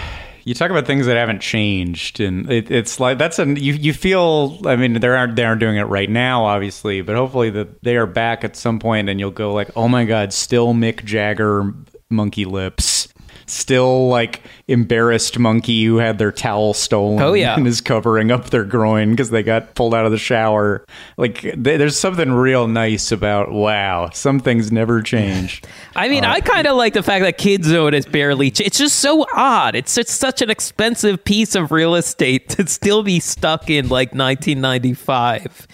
You 0.44 0.52
talk 0.52 0.70
about 0.70 0.86
things 0.86 1.06
that 1.06 1.16
haven't 1.16 1.40
changed, 1.40 2.20
and 2.20 2.50
it, 2.52 2.70
it's 2.70 3.00
like 3.00 3.16
that's 3.16 3.38
a 3.38 3.46
you. 3.46 3.72
You 3.72 3.94
feel. 3.94 4.60
I 4.66 4.76
mean, 4.76 4.92
they 4.92 5.08
aren't 5.08 5.36
they 5.36 5.44
aren't 5.44 5.60
doing 5.60 5.76
it 5.76 5.84
right 5.84 6.10
now, 6.10 6.44
obviously, 6.44 7.00
but 7.00 7.16
hopefully 7.16 7.48
that 7.50 7.82
they 7.82 7.96
are 7.96 8.06
back 8.06 8.44
at 8.44 8.54
some 8.54 8.78
point, 8.78 9.08
and 9.08 9.18
you'll 9.18 9.30
go 9.30 9.54
like, 9.54 9.70
oh 9.74 9.88
my 9.88 10.04
god, 10.04 10.32
still 10.34 10.74
Mick 10.74 11.04
Jagger 11.04 11.72
monkey 12.10 12.44
lips. 12.44 13.08
Still 13.46 14.08
like 14.08 14.42
embarrassed 14.68 15.38
monkey 15.38 15.84
who 15.84 15.96
had 15.98 16.18
their 16.18 16.32
towel 16.32 16.72
stolen 16.74 17.20
Oh, 17.20 17.32
yeah. 17.34 17.56
and 17.56 17.66
is 17.66 17.80
covering 17.80 18.30
up 18.30 18.50
their 18.50 18.64
groin 18.64 19.10
because 19.10 19.30
they 19.30 19.42
got 19.42 19.74
pulled 19.74 19.94
out 19.94 20.06
of 20.06 20.12
the 20.12 20.18
shower. 20.18 20.84
Like 21.16 21.40
th- 21.42 21.56
there's 21.62 21.98
something 21.98 22.32
real 22.32 22.66
nice 22.68 23.12
about 23.12 23.52
wow, 23.52 24.10
some 24.12 24.40
things 24.40 24.72
never 24.72 25.02
change. 25.02 25.62
I 25.96 26.08
mean, 26.08 26.24
I 26.24 26.40
kind 26.40 26.66
of 26.66 26.76
like 26.76 26.94
the 26.94 27.02
fact 27.02 27.24
that 27.24 27.38
Kid 27.38 27.64
Zone 27.64 27.94
is 27.94 28.06
barely. 28.06 28.50
Ch- 28.50 28.60
it's 28.62 28.78
just 28.78 29.00
so 29.00 29.26
odd. 29.34 29.74
It's 29.74 29.94
just 29.94 30.10
such 30.10 30.40
an 30.42 30.50
expensive 30.50 31.22
piece 31.24 31.54
of 31.54 31.70
real 31.72 31.94
estate 31.94 32.48
to 32.50 32.66
still 32.66 33.02
be 33.02 33.20
stuck 33.20 33.68
in 33.68 33.88
like 33.88 34.14
1995. 34.14 35.66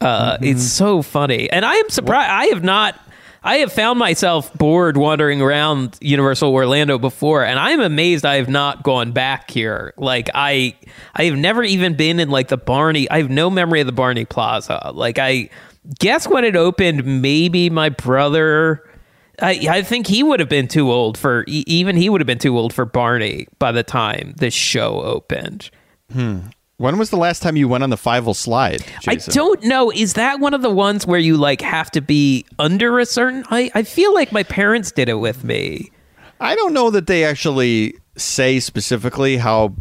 Uh, 0.00 0.36
It's 0.42 0.62
so 0.62 1.00
funny, 1.02 1.48
and 1.50 1.64
I 1.64 1.74
am 1.74 1.88
surprised. 1.88 2.30
I 2.30 2.44
have 2.46 2.62
not. 2.62 3.00
I 3.46 3.58
have 3.58 3.72
found 3.72 4.00
myself 4.00 4.52
bored 4.54 4.96
wandering 4.96 5.40
around 5.40 5.96
Universal 6.00 6.52
Orlando 6.52 6.98
before, 6.98 7.44
and 7.44 7.60
I 7.60 7.70
am 7.70 7.80
amazed 7.80 8.26
I 8.26 8.36
have 8.36 8.48
not 8.48 8.82
gone 8.82 9.12
back 9.12 9.52
here. 9.52 9.94
Like 9.96 10.28
I, 10.34 10.74
I 11.14 11.26
have 11.26 11.36
never 11.36 11.62
even 11.62 11.94
been 11.94 12.18
in 12.18 12.28
like 12.28 12.48
the 12.48 12.56
Barney. 12.56 13.08
I 13.08 13.18
have 13.18 13.30
no 13.30 13.48
memory 13.48 13.80
of 13.80 13.86
the 13.86 13.92
Barney 13.92 14.24
Plaza. 14.24 14.90
Like 14.92 15.20
I 15.20 15.48
guess 16.00 16.26
when 16.26 16.42
it 16.42 16.56
opened, 16.56 17.22
maybe 17.22 17.70
my 17.70 17.88
brother. 17.88 18.82
I, 19.40 19.66
I 19.70 19.82
think 19.82 20.08
he 20.08 20.24
would 20.24 20.40
have 20.40 20.48
been 20.48 20.66
too 20.66 20.90
old 20.90 21.16
for 21.16 21.44
even 21.46 21.94
he 21.94 22.08
would 22.08 22.20
have 22.20 22.26
been 22.26 22.38
too 22.38 22.58
old 22.58 22.72
for 22.74 22.84
Barney 22.84 23.46
by 23.60 23.70
the 23.70 23.84
time 23.84 24.34
this 24.38 24.54
show 24.54 25.02
opened. 25.02 25.70
Hmm. 26.12 26.40
When 26.78 26.98
was 26.98 27.08
the 27.08 27.16
last 27.16 27.40
time 27.42 27.56
you 27.56 27.68
went 27.68 27.84
on 27.84 27.90
the 27.90 27.96
Fievel 27.96 28.36
slide? 28.36 28.84
I 29.08 29.16
don't 29.16 29.62
know. 29.64 29.90
Is 29.90 30.12
that 30.12 30.40
one 30.40 30.52
of 30.52 30.60
the 30.60 30.70
ones 30.70 31.06
where 31.06 31.18
you 31.18 31.38
like 31.38 31.62
have 31.62 31.90
to 31.92 32.02
be 32.02 32.44
under 32.58 32.98
a 32.98 33.06
certain 33.06 33.44
height? 33.44 33.72
I 33.74 33.82
feel 33.82 34.12
like 34.14 34.30
my 34.30 34.42
parents 34.42 34.92
did 34.92 35.08
it 35.08 35.14
with 35.14 35.42
me. 35.42 35.90
I 36.38 36.54
don't 36.54 36.74
know 36.74 36.90
that 36.90 37.06
they 37.06 37.24
actually 37.24 37.94
say 38.16 38.60
specifically 38.60 39.38
how 39.38 39.74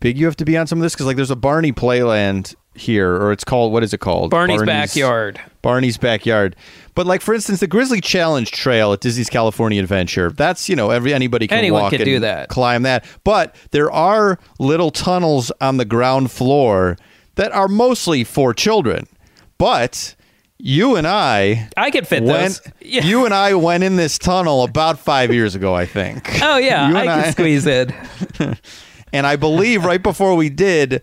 big 0.00 0.16
you 0.16 0.24
have 0.24 0.36
to 0.36 0.46
be 0.46 0.56
on 0.56 0.66
some 0.66 0.78
of 0.78 0.82
this 0.82 0.94
because 0.94 1.04
like 1.04 1.16
there's 1.16 1.30
a 1.30 1.36
Barney 1.36 1.72
Playland 1.72 2.54
here, 2.74 3.14
or 3.14 3.30
it's 3.30 3.44
called 3.44 3.70
what 3.70 3.82
is 3.82 3.92
it 3.92 4.00
called? 4.00 4.30
Barney's 4.30 4.62
backyard. 4.62 5.38
Barney's 5.60 5.98
backyard. 5.98 6.56
But 6.98 7.06
like 7.06 7.20
for 7.20 7.32
instance, 7.32 7.60
the 7.60 7.68
Grizzly 7.68 8.00
Challenge 8.00 8.50
Trail 8.50 8.92
at 8.92 8.98
Disney's 9.00 9.30
California 9.30 9.80
Adventure. 9.80 10.30
That's 10.30 10.68
you 10.68 10.74
know 10.74 10.90
every 10.90 11.14
anybody 11.14 11.46
can 11.46 11.58
Anyone 11.58 11.82
walk 11.82 11.90
can 11.92 12.00
and 12.00 12.04
do 12.06 12.18
that. 12.18 12.48
climb 12.48 12.82
that. 12.82 13.04
But 13.22 13.54
there 13.70 13.88
are 13.92 14.40
little 14.58 14.90
tunnels 14.90 15.52
on 15.60 15.76
the 15.76 15.84
ground 15.84 16.32
floor 16.32 16.96
that 17.36 17.52
are 17.52 17.68
mostly 17.68 18.24
for 18.24 18.52
children. 18.52 19.06
But 19.58 20.16
you 20.58 20.96
and 20.96 21.06
I 21.06 21.68
I 21.76 21.92
could 21.92 22.08
fit 22.08 22.24
went. 22.24 22.60
those. 22.64 22.72
Yeah. 22.80 23.04
You 23.04 23.26
and 23.26 23.32
I 23.32 23.54
went 23.54 23.84
in 23.84 23.94
this 23.94 24.18
tunnel 24.18 24.64
about 24.64 24.98
five 24.98 25.32
years 25.32 25.54
ago, 25.54 25.74
I 25.74 25.86
think. 25.86 26.28
oh 26.42 26.56
yeah, 26.56 26.88
You 26.90 26.96
I 26.96 27.00
and 27.02 27.08
can 27.10 27.18
I- 27.20 27.30
squeeze 27.30 27.64
in. 27.64 27.94
And 29.12 29.24
I 29.26 29.36
believe 29.36 29.84
right 29.86 30.02
before 30.02 30.34
we 30.34 30.50
did, 30.50 31.00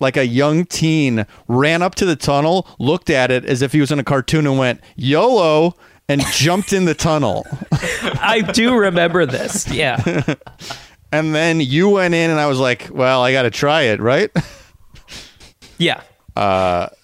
like 0.00 0.16
a 0.16 0.26
young 0.26 0.64
teen 0.64 1.26
ran 1.48 1.82
up 1.82 1.94
to 1.96 2.04
the 2.04 2.16
tunnel, 2.16 2.66
looked 2.78 3.10
at 3.10 3.30
it 3.30 3.44
as 3.44 3.62
if 3.62 3.72
he 3.72 3.80
was 3.80 3.90
in 3.92 3.98
a 3.98 4.04
cartoon, 4.04 4.46
and 4.46 4.58
went 4.58 4.80
YOLO 4.96 5.74
and 6.08 6.20
jumped 6.32 6.72
in 6.72 6.84
the 6.84 6.94
tunnel. 6.94 7.46
I 7.72 8.40
do 8.52 8.74
remember 8.76 9.26
this. 9.26 9.68
Yeah. 9.70 10.34
And 11.12 11.32
then 11.32 11.60
you 11.60 11.90
went 11.90 12.12
in, 12.12 12.28
and 12.30 12.40
I 12.40 12.46
was 12.48 12.58
like, 12.58 12.88
"Well, 12.92 13.22
I 13.22 13.30
got 13.30 13.42
to 13.42 13.50
try 13.50 13.82
it, 13.82 14.00
right?" 14.00 14.32
Yeah. 15.78 16.00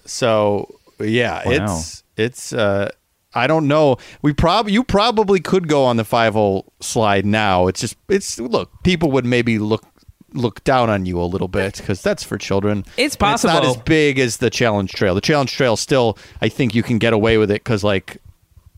So 0.07 0.75
yeah, 0.99 1.43
Wow. 1.47 1.53
it's 1.77 2.03
it's. 2.17 2.53
uh 2.53 2.91
I 3.33 3.47
don't 3.47 3.69
know. 3.69 3.99
We 4.23 4.33
probably 4.33 4.73
you 4.73 4.83
probably 4.83 5.39
could 5.39 5.69
go 5.69 5.85
on 5.85 5.97
the 5.97 6.03
Fievel 6.03 6.65
slide 6.81 7.25
now. 7.25 7.69
It's 7.69 7.81
just 7.81 7.95
it's 8.09 8.41
look. 8.41 8.71
People 8.83 9.13
would 9.13 9.25
maybe 9.25 9.61
look 9.61 9.85
look 10.33 10.63
down 10.65 10.91
on 10.91 11.07
you 11.07 11.21
a 11.21 11.25
little 11.25 11.49
bit 11.49 11.77
because 11.77 12.03
that's 12.03 12.23
for 12.23 12.39
children. 12.39 12.85
It's 12.97 13.17
possible. 13.17 13.55
And 13.55 13.65
not 13.65 13.77
as 13.77 13.83
big 13.83 14.19
as 14.19 14.39
the 14.39 14.51
challenge 14.51 14.93
trail. 14.93 15.15
The 15.15 15.21
challenge 15.21 15.53
trail 15.53 15.77
still, 15.77 16.19
I 16.41 16.49
think 16.49 16.75
you 16.75 16.83
can 16.83 16.99
get 16.99 17.13
away 17.13 17.39
with 17.39 17.51
it 17.51 17.65
because 17.65 17.83
like 17.85 18.19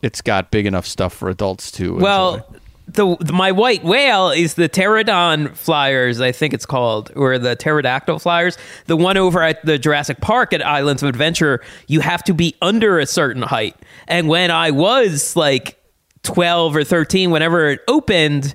it's 0.03 0.21
got 0.21 0.51
big 0.51 0.67
enough 0.67 0.87
stuff 0.87 1.13
for 1.13 1.29
adults 1.29 1.71
to. 1.73 1.95
Well, 1.97 2.35
enjoy. 2.35 2.59
the, 2.89 3.17
the 3.25 3.33
my 3.33 3.53
white 3.53 3.85
whale 3.85 4.31
is 4.31 4.55
the 4.55 4.69
pteranodon 4.69 5.55
flyers. 5.55 6.21
I 6.21 6.33
think 6.33 6.55
it's 6.55 6.67
called, 6.67 7.13
or 7.15 7.39
the 7.39 7.55
pterodactyl 7.55 8.19
flyers. 8.19 8.59
The 8.87 8.97
one 8.97 9.17
over 9.17 9.43
at 9.43 9.65
the 9.65 9.79
Jurassic 9.79 10.21
Park 10.21 10.53
at 10.53 10.65
Islands 10.67 11.03
of 11.03 11.09
Adventure. 11.09 11.61
You 11.87 12.01
have 12.01 12.25
to 12.25 12.35
be 12.35 12.57
under 12.61 12.99
a 12.99 13.07
certain 13.07 13.43
height. 13.43 13.77
And 14.09 14.29
when 14.29 14.51
I 14.51 14.73
was 14.73 15.37
like 15.37 15.79
twelve 16.23 16.75
or 16.75 16.85
thirteen, 16.85 17.31
whenever 17.31 17.71
it 17.71 17.81
opened, 17.87 18.55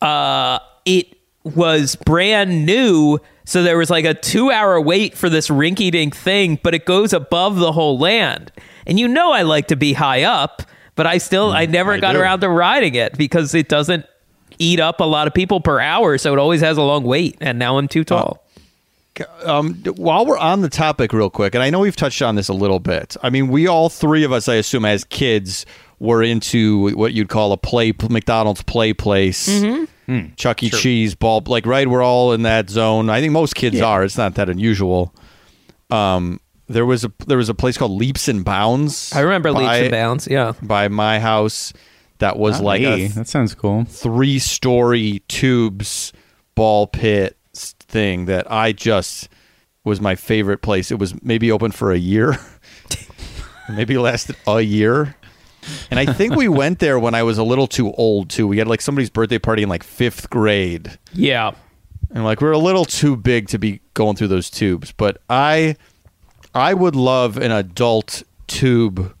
uh, 0.00 0.58
it 0.84 1.16
was 1.44 1.96
brand 1.96 2.66
new. 2.66 3.18
So 3.44 3.62
there 3.62 3.78
was 3.78 3.90
like 3.90 4.04
a 4.04 4.14
two 4.14 4.50
hour 4.50 4.80
wait 4.80 5.16
for 5.16 5.28
this 5.28 5.48
rinky 5.48 5.90
dink 5.90 6.14
thing, 6.14 6.58
but 6.62 6.74
it 6.74 6.84
goes 6.84 7.12
above 7.12 7.56
the 7.56 7.72
whole 7.72 7.98
land. 7.98 8.52
And 8.86 8.98
you 8.98 9.08
know, 9.08 9.32
I 9.32 9.42
like 9.42 9.68
to 9.68 9.76
be 9.76 9.92
high 9.92 10.22
up, 10.22 10.62
but 10.94 11.06
I 11.06 11.18
still, 11.18 11.50
I 11.50 11.66
mm, 11.66 11.70
never 11.70 11.92
I 11.92 12.00
got 12.00 12.12
do. 12.12 12.20
around 12.20 12.40
to 12.40 12.48
riding 12.48 12.94
it 12.94 13.16
because 13.16 13.54
it 13.54 13.68
doesn't 13.68 14.06
eat 14.58 14.80
up 14.80 15.00
a 15.00 15.04
lot 15.04 15.26
of 15.26 15.34
people 15.34 15.60
per 15.60 15.80
hour. 15.80 16.18
So 16.18 16.32
it 16.32 16.38
always 16.38 16.60
has 16.60 16.76
a 16.76 16.82
long 16.82 17.04
wait. 17.04 17.36
And 17.40 17.58
now 17.58 17.78
I'm 17.78 17.88
too 17.88 18.04
tall. 18.04 18.44
Uh, 19.18 19.24
um, 19.44 19.74
while 19.96 20.24
we're 20.24 20.38
on 20.38 20.60
the 20.60 20.68
topic, 20.68 21.12
real 21.12 21.30
quick, 21.30 21.54
and 21.54 21.62
I 21.62 21.70
know 21.70 21.80
we've 21.80 21.96
touched 21.96 22.22
on 22.22 22.36
this 22.36 22.48
a 22.48 22.54
little 22.54 22.78
bit. 22.78 23.16
I 23.22 23.30
mean, 23.30 23.48
we 23.48 23.66
all 23.66 23.88
three 23.88 24.24
of 24.24 24.32
us, 24.32 24.48
I 24.48 24.54
assume, 24.54 24.84
as 24.84 25.04
kids, 25.04 25.66
were 25.98 26.22
into 26.22 26.96
what 26.96 27.12
you'd 27.12 27.28
call 27.28 27.52
a 27.52 27.56
play 27.56 27.92
McDonald's 28.08 28.62
play 28.62 28.92
place, 28.92 29.48
mm-hmm. 29.48 29.84
Chuck 30.36 30.62
E. 30.62 30.70
Cheese 30.70 31.14
ball. 31.14 31.42
Like, 31.46 31.66
right, 31.66 31.88
we're 31.88 32.02
all 32.02 32.32
in 32.32 32.42
that 32.42 32.70
zone. 32.70 33.08
I 33.10 33.20
think 33.20 33.32
most 33.32 33.54
kids 33.54 33.80
are. 33.80 34.02
It's 34.04 34.16
not 34.18 34.34
that 34.36 34.48
unusual. 34.48 35.14
Um, 35.90 36.40
there 36.68 36.86
was 36.86 37.04
a 37.04 37.12
there 37.26 37.36
was 37.38 37.48
a 37.48 37.54
place 37.54 37.76
called 37.76 37.92
Leaps 37.92 38.28
and 38.28 38.44
Bounds. 38.44 39.12
I 39.14 39.20
remember 39.20 39.50
leaps 39.52 39.70
and 39.74 39.90
bounds. 39.90 40.28
Yeah. 40.30 40.52
by 40.62 40.88
my 40.88 41.18
house. 41.20 41.72
That 42.18 42.38
was 42.38 42.56
Not 42.60 42.64
like 42.66 42.82
a 42.82 43.06
that 43.08 43.28
sounds 43.28 43.54
cool. 43.54 43.84
three 43.86 44.38
story 44.38 45.22
tubes 45.28 46.12
ball 46.54 46.86
pit 46.86 47.36
thing 47.54 48.26
that 48.26 48.50
I 48.52 48.72
just 48.72 49.28
was 49.84 50.00
my 50.02 50.14
favorite 50.16 50.58
place. 50.60 50.90
It 50.90 50.98
was 50.98 51.14
maybe 51.22 51.50
open 51.50 51.70
for 51.72 51.92
a 51.92 51.98
year, 51.98 52.36
maybe 53.70 53.96
lasted 53.96 54.36
a 54.46 54.60
year. 54.60 55.16
And 55.90 55.98
I 56.00 56.12
think 56.12 56.34
we 56.34 56.48
went 56.48 56.78
there 56.78 56.98
when 56.98 57.14
I 57.14 57.22
was 57.22 57.38
a 57.38 57.44
little 57.44 57.66
too 57.66 57.92
old 57.92 58.30
too. 58.30 58.46
We 58.46 58.58
had 58.58 58.68
like 58.68 58.80
somebody's 58.80 59.10
birthday 59.10 59.38
party 59.38 59.62
in 59.62 59.68
like 59.68 59.82
fifth 59.82 60.30
grade. 60.30 60.98
Yeah. 61.12 61.52
And 62.10 62.24
like 62.24 62.40
we're 62.40 62.52
a 62.52 62.58
little 62.58 62.84
too 62.84 63.16
big 63.16 63.48
to 63.48 63.58
be 63.58 63.80
going 63.94 64.16
through 64.16 64.28
those 64.28 64.50
tubes. 64.50 64.92
But 64.92 65.20
I 65.28 65.76
I 66.54 66.74
would 66.74 66.96
love 66.96 67.36
an 67.36 67.52
adult 67.52 68.22
tube 68.46 69.14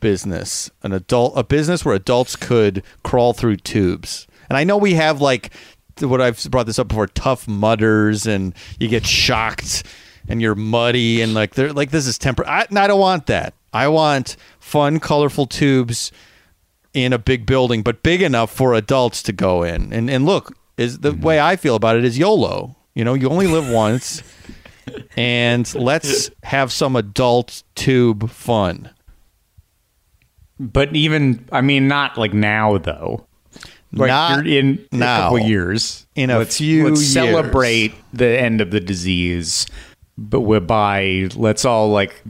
business. 0.00 0.70
An 0.82 0.92
adult 0.92 1.34
a 1.36 1.44
business 1.44 1.84
where 1.84 1.94
adults 1.94 2.36
could 2.36 2.82
crawl 3.02 3.32
through 3.32 3.56
tubes. 3.56 4.26
And 4.48 4.56
I 4.56 4.64
know 4.64 4.76
we 4.76 4.94
have 4.94 5.20
like 5.20 5.52
what 6.00 6.20
I've 6.20 6.42
brought 6.50 6.66
this 6.66 6.78
up 6.78 6.88
before, 6.88 7.06
tough 7.06 7.46
mudders 7.46 8.26
and 8.26 8.54
you 8.78 8.88
get 8.88 9.06
shocked 9.06 9.84
and 10.28 10.40
you're 10.40 10.54
muddy 10.54 11.22
and 11.22 11.34
like 11.34 11.54
they're 11.54 11.72
like 11.72 11.90
this 11.90 12.06
is 12.06 12.18
temper 12.18 12.46
I, 12.46 12.66
and 12.68 12.78
I 12.78 12.86
don't 12.86 13.00
want 13.00 13.26
that. 13.26 13.54
I 13.72 13.88
want 13.88 14.36
fun, 14.58 15.00
colorful 15.00 15.46
tubes 15.46 16.12
in 16.92 17.12
a 17.12 17.18
big 17.18 17.46
building, 17.46 17.82
but 17.82 18.02
big 18.02 18.22
enough 18.22 18.50
for 18.50 18.74
adults 18.74 19.22
to 19.24 19.32
go 19.32 19.62
in. 19.62 19.92
And 19.92 20.10
and 20.10 20.26
look, 20.26 20.56
is 20.76 21.00
the 21.00 21.12
mm-hmm. 21.12 21.22
way 21.22 21.40
I 21.40 21.56
feel 21.56 21.76
about 21.76 21.96
it 21.96 22.04
is 22.04 22.18
YOLO. 22.18 22.76
You 22.94 23.04
know, 23.04 23.14
you 23.14 23.28
only 23.28 23.46
live 23.46 23.70
once, 23.72 24.22
and 25.16 25.72
let's 25.74 26.30
have 26.42 26.72
some 26.72 26.96
adult 26.96 27.62
tube 27.74 28.30
fun. 28.30 28.90
But 30.58 30.94
even, 30.94 31.48
I 31.50 31.62
mean, 31.62 31.88
not 31.88 32.18
like 32.18 32.34
now 32.34 32.76
though. 32.78 33.26
Like 33.92 34.08
Not 34.08 34.46
you're 34.46 34.60
in 34.60 34.86
now. 34.92 35.18
a 35.18 35.22
couple 35.22 35.38
years. 35.40 36.06
In 36.14 36.30
a 36.30 36.38
let's, 36.38 36.58
few 36.58 36.84
let's 36.84 37.00
years. 37.00 37.12
celebrate 37.12 37.94
the 38.12 38.26
end 38.26 38.60
of 38.60 38.70
the 38.70 38.80
disease. 38.80 39.66
But 40.16 40.42
whereby 40.42 41.28
let's 41.34 41.64
all 41.64 41.88
like, 41.88 42.22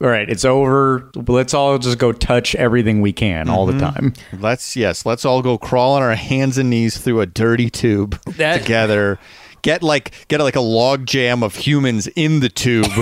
all 0.00 0.08
right, 0.08 0.28
it's 0.28 0.44
over. 0.44 1.10
Let's 1.14 1.54
all 1.54 1.78
just 1.78 1.98
go 1.98 2.12
touch 2.12 2.54
everything 2.54 3.00
we 3.00 3.12
can 3.12 3.48
all 3.48 3.66
Mm-hmm. 3.66 3.78
the 3.78 3.84
time. 3.84 4.12
Let's 4.40 4.76
yes, 4.76 5.04
let's 5.06 5.24
all 5.24 5.42
go 5.42 5.58
crawl 5.58 5.94
on 5.94 6.02
our 6.02 6.14
hands 6.14 6.56
and 6.58 6.70
knees 6.70 6.98
through 6.98 7.20
a 7.20 7.26
dirty 7.26 7.70
tube 7.70 8.20
That- 8.36 8.62
together. 8.62 9.18
Get 9.62 9.82
like 9.82 10.26
get 10.28 10.40
like 10.40 10.54
a 10.56 10.60
log 10.60 11.04
jam 11.04 11.42
of 11.42 11.56
humans 11.56 12.06
in 12.08 12.40
the 12.40 12.48
tube. 12.48 12.86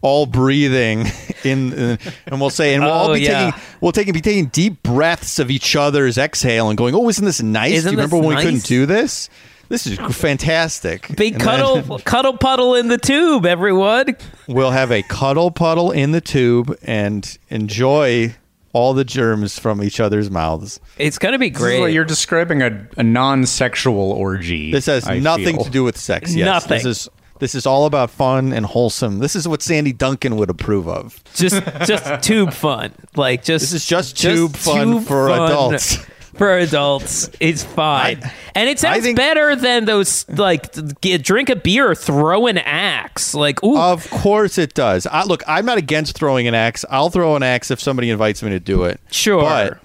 All 0.00 0.26
breathing 0.26 1.06
in, 1.42 1.72
in- 1.72 1.98
and 2.26 2.40
we'll 2.40 2.50
say, 2.50 2.72
and 2.74 2.84
we'll 2.84 2.92
all 2.92 3.10
Oh, 3.10 3.14
be 3.14 3.22
yeah. 3.22 3.50
taking, 3.50 3.60
we'll 3.80 3.90
taking, 3.90 4.12
be 4.14 4.20
taking 4.20 4.46
deep 4.46 4.80
breaths 4.84 5.40
of 5.40 5.50
each 5.50 5.74
other's 5.74 6.16
exhale 6.16 6.68
and 6.68 6.78
going, 6.78 6.94
"Oh, 6.94 7.08
isn't 7.08 7.24
this 7.24 7.42
nice? 7.42 7.72
Isn't 7.78 7.90
Do 7.90 7.96
you 7.96 7.98
remember 8.04 8.16
this 8.18 8.26
when 8.28 8.36
we 8.36 8.42
couldn't 8.44 8.62
do 8.64 8.86
this? 8.86 9.28
This 9.68 9.86
is 9.86 9.98
fantastic." 10.16 11.14
Big 11.16 11.34
And 11.34 11.42
cuddle, 11.42 11.80
then 11.82 11.98
cuddle 12.04 12.36
puddle 12.36 12.74
in 12.74 12.88
the 12.88 12.98
tube, 12.98 13.44
everyone. 13.46 14.16
We'll 14.46 14.70
have 14.70 14.90
a 14.90 15.02
cuddle 15.02 15.50
puddle 15.50 15.90
in 15.90 16.12
the 16.12 16.20
tube 16.20 16.76
and 16.82 17.38
enjoy 17.50 18.34
all 18.72 18.92
the 18.94 19.04
germs 19.04 19.58
from 19.58 19.82
each 19.82 19.98
other's 19.98 20.30
mouths. 20.30 20.78
It's 20.98 21.18
gonna 21.18 21.38
be 21.38 21.48
This 21.50 21.58
is 21.58 21.62
what 21.62 21.80
great. 21.84 21.94
you're 21.94 22.04
describing 22.04 22.62
a, 22.62 22.86
a 22.96 23.02
non-sexual 23.02 24.12
orgy. 24.12 24.70
This 24.70 24.86
has 24.86 25.08
I 25.08 25.18
nothing 25.18 25.56
feel. 25.56 25.64
to 25.64 25.70
do 25.70 25.84
with 25.84 25.96
sex. 25.98 26.34
Yes. 26.34 26.44
Nothing. 26.46 26.78
This 26.82 26.84
is 26.84 27.08
this 27.40 27.54
is 27.54 27.66
all 27.66 27.86
about 27.86 28.10
fun 28.10 28.52
and 28.52 28.66
wholesome. 28.66 29.20
This 29.20 29.36
is 29.36 29.46
what 29.46 29.62
Sandy 29.62 29.92
Duncan 29.92 30.36
would 30.36 30.50
approve 30.50 30.88
of. 30.88 31.22
just 31.34 31.62
just 31.86 32.22
tube 32.22 32.52
fun. 32.52 32.92
Like 33.16 33.42
just 33.44 33.62
This 33.62 33.72
is 33.72 33.86
just 33.86 34.16
tube 34.16 34.56
fun 34.56 35.00
for 35.00 35.30
adults. 35.30 35.98
For 36.38 36.56
adults, 36.56 37.28
it's 37.40 37.64
fine, 37.64 38.20
I- 38.22 38.32
and 38.54 38.68
it 38.70 38.78
sounds 38.78 39.02
think- 39.02 39.16
better 39.16 39.56
than 39.56 39.84
those 39.86 40.24
like 40.28 40.72
get, 41.00 41.22
drink 41.24 41.50
a 41.50 41.56
beer, 41.56 41.94
throw 41.94 42.46
an 42.46 42.58
axe. 42.58 43.34
Like 43.34 43.62
ooh, 43.64 43.76
Of 43.76 44.08
course 44.10 44.56
it 44.56 44.72
does. 44.74 45.06
I, 45.06 45.24
look, 45.24 45.42
I'm 45.48 45.66
not 45.66 45.78
against 45.78 46.16
throwing 46.16 46.46
an 46.46 46.54
axe. 46.54 46.84
I'll 46.90 47.10
throw 47.10 47.34
an 47.36 47.42
axe 47.42 47.70
if 47.72 47.80
somebody 47.80 48.08
invites 48.10 48.42
me 48.42 48.50
to 48.50 48.60
do 48.60 48.84
it. 48.84 49.00
Sure. 49.10 49.42
But 49.42 49.78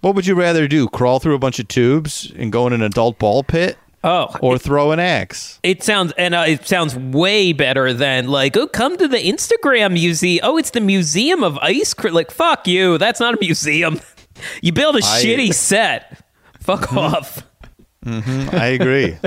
what 0.00 0.14
would 0.14 0.26
you 0.26 0.34
rather 0.34 0.66
do? 0.66 0.88
Crawl 0.88 1.20
through 1.20 1.34
a 1.34 1.38
bunch 1.38 1.58
of 1.58 1.68
tubes 1.68 2.32
and 2.36 2.50
go 2.50 2.66
in 2.66 2.72
an 2.72 2.82
adult 2.82 3.18
ball 3.18 3.42
pit? 3.42 3.76
oh, 4.04 4.34
Or 4.40 4.56
throw 4.56 4.92
an 4.92 5.00
axe? 5.00 5.58
It 5.62 5.82
sounds 5.82 6.12
and 6.16 6.34
uh, 6.34 6.44
it 6.46 6.66
sounds 6.66 6.94
way 6.96 7.52
better 7.52 7.92
than 7.92 8.28
like 8.28 8.56
oh 8.56 8.66
come 8.68 8.96
to 8.96 9.08
the 9.08 9.18
Instagram 9.18 9.92
museum. 9.92 10.40
Oh, 10.42 10.56
it's 10.56 10.70
the 10.70 10.80
Museum 10.80 11.42
of 11.44 11.58
Ice 11.58 11.92
Cream. 11.92 12.14
Like 12.14 12.30
fuck 12.30 12.66
you. 12.66 12.96
That's 12.96 13.20
not 13.20 13.34
a 13.34 13.38
museum. 13.40 14.00
You 14.62 14.72
build 14.72 14.96
a 14.96 14.98
I- 14.98 15.00
Mm-hmm. 15.02 15.26
shitty 15.40 15.54
set. 15.54 16.24
Fuck 16.60 16.92
off. 16.92 17.44
I 18.06 18.66
agree. 18.78 19.16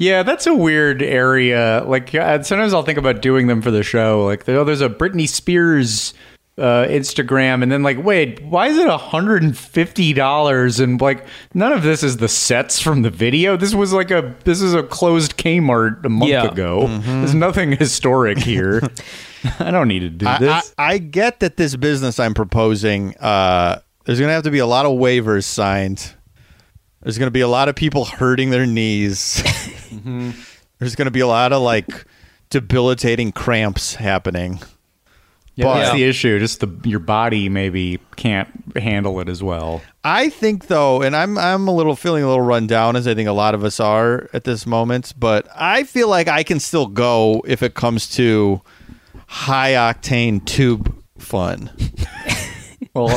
Yeah, 0.00 0.22
that's 0.22 0.46
a 0.46 0.54
weird 0.54 1.02
area. 1.02 1.82
Like 1.84 2.10
sometimes 2.10 2.72
I'll 2.72 2.84
think 2.84 2.98
about 2.98 3.20
doing 3.20 3.48
them 3.48 3.60
for 3.62 3.72
the 3.72 3.82
show. 3.82 4.24
Like, 4.26 4.48
oh, 4.48 4.62
there's 4.62 4.80
a 4.80 4.88
Britney 4.88 5.28
Spears 5.28 6.14
uh, 6.56 6.84
Instagram, 6.88 7.64
and 7.64 7.72
then 7.72 7.82
like, 7.82 8.00
wait, 8.04 8.40
why 8.44 8.68
is 8.68 8.78
it 8.78 8.88
hundred 8.88 9.42
and 9.42 9.58
fifty 9.58 10.12
dollars? 10.12 10.78
And 10.78 11.00
like, 11.00 11.26
none 11.52 11.72
of 11.72 11.82
this 11.82 12.04
is 12.04 12.18
the 12.18 12.28
sets 12.28 12.80
from 12.80 13.02
the 13.02 13.10
video. 13.10 13.56
This 13.56 13.74
was 13.74 13.92
like 13.92 14.12
a 14.12 14.36
this 14.44 14.60
is 14.62 14.72
a 14.72 14.84
closed 14.84 15.36
Kmart 15.36 16.04
a 16.04 16.08
month 16.08 16.30
Yeah. 16.30 16.46
ago. 16.48 16.86
There's 16.86 17.34
nothing 17.34 17.72
historic 17.72 18.38
here. 18.38 18.80
I 19.58 19.70
don't 19.70 19.88
need 19.88 20.00
to 20.00 20.10
do 20.10 20.26
I, 20.26 20.34
I, 20.34 20.38
this. 20.38 20.74
I 20.78 20.98
get 20.98 21.40
that 21.40 21.56
this 21.56 21.76
business 21.76 22.18
I'm 22.18 22.34
proposing, 22.34 23.16
uh, 23.18 23.80
there's 24.04 24.18
going 24.18 24.28
to 24.28 24.34
have 24.34 24.44
to 24.44 24.50
be 24.50 24.58
a 24.58 24.66
lot 24.66 24.86
of 24.86 24.92
waivers 24.92 25.44
signed. 25.44 26.14
There's 27.02 27.18
going 27.18 27.28
to 27.28 27.32
be 27.32 27.40
a 27.42 27.48
lot 27.48 27.68
of 27.68 27.76
people 27.76 28.04
hurting 28.04 28.50
their 28.50 28.66
knees. 28.66 29.42
There's 30.78 30.94
going 30.94 31.06
to 31.06 31.12
be 31.12 31.20
a 31.20 31.26
lot 31.26 31.52
of 31.52 31.62
like 31.62 32.06
debilitating 32.50 33.32
cramps 33.32 33.94
happening. 33.94 34.60
yeah, 35.54 35.64
but- 35.64 35.74
that's 35.74 35.92
the 35.92 36.04
issue. 36.04 36.38
Just 36.38 36.60
the 36.60 36.68
your 36.84 37.00
body 37.00 37.48
maybe 37.48 38.00
can't 38.16 38.48
handle 38.76 39.20
it 39.20 39.28
as 39.28 39.42
well. 39.42 39.82
I 40.04 40.28
think 40.28 40.66
though, 40.66 41.02
and 41.02 41.14
I'm 41.14 41.36
I'm 41.38 41.68
a 41.68 41.72
little 41.72 41.96
feeling 41.96 42.24
a 42.24 42.28
little 42.28 42.44
run 42.44 42.66
down 42.66 42.96
as 42.96 43.06
I 43.06 43.14
think 43.14 43.28
a 43.28 43.32
lot 43.32 43.54
of 43.54 43.64
us 43.64 43.78
are 43.80 44.28
at 44.32 44.44
this 44.44 44.66
moment, 44.66 45.14
but 45.18 45.46
I 45.54 45.84
feel 45.84 46.08
like 46.08 46.28
I 46.28 46.42
can 46.42 46.60
still 46.60 46.86
go 46.86 47.42
if 47.46 47.62
it 47.62 47.74
comes 47.74 48.08
to 48.16 48.60
high 49.28 49.72
octane 49.72 50.44
tube 50.44 50.92
fun. 51.18 51.70
Well, 52.94 53.10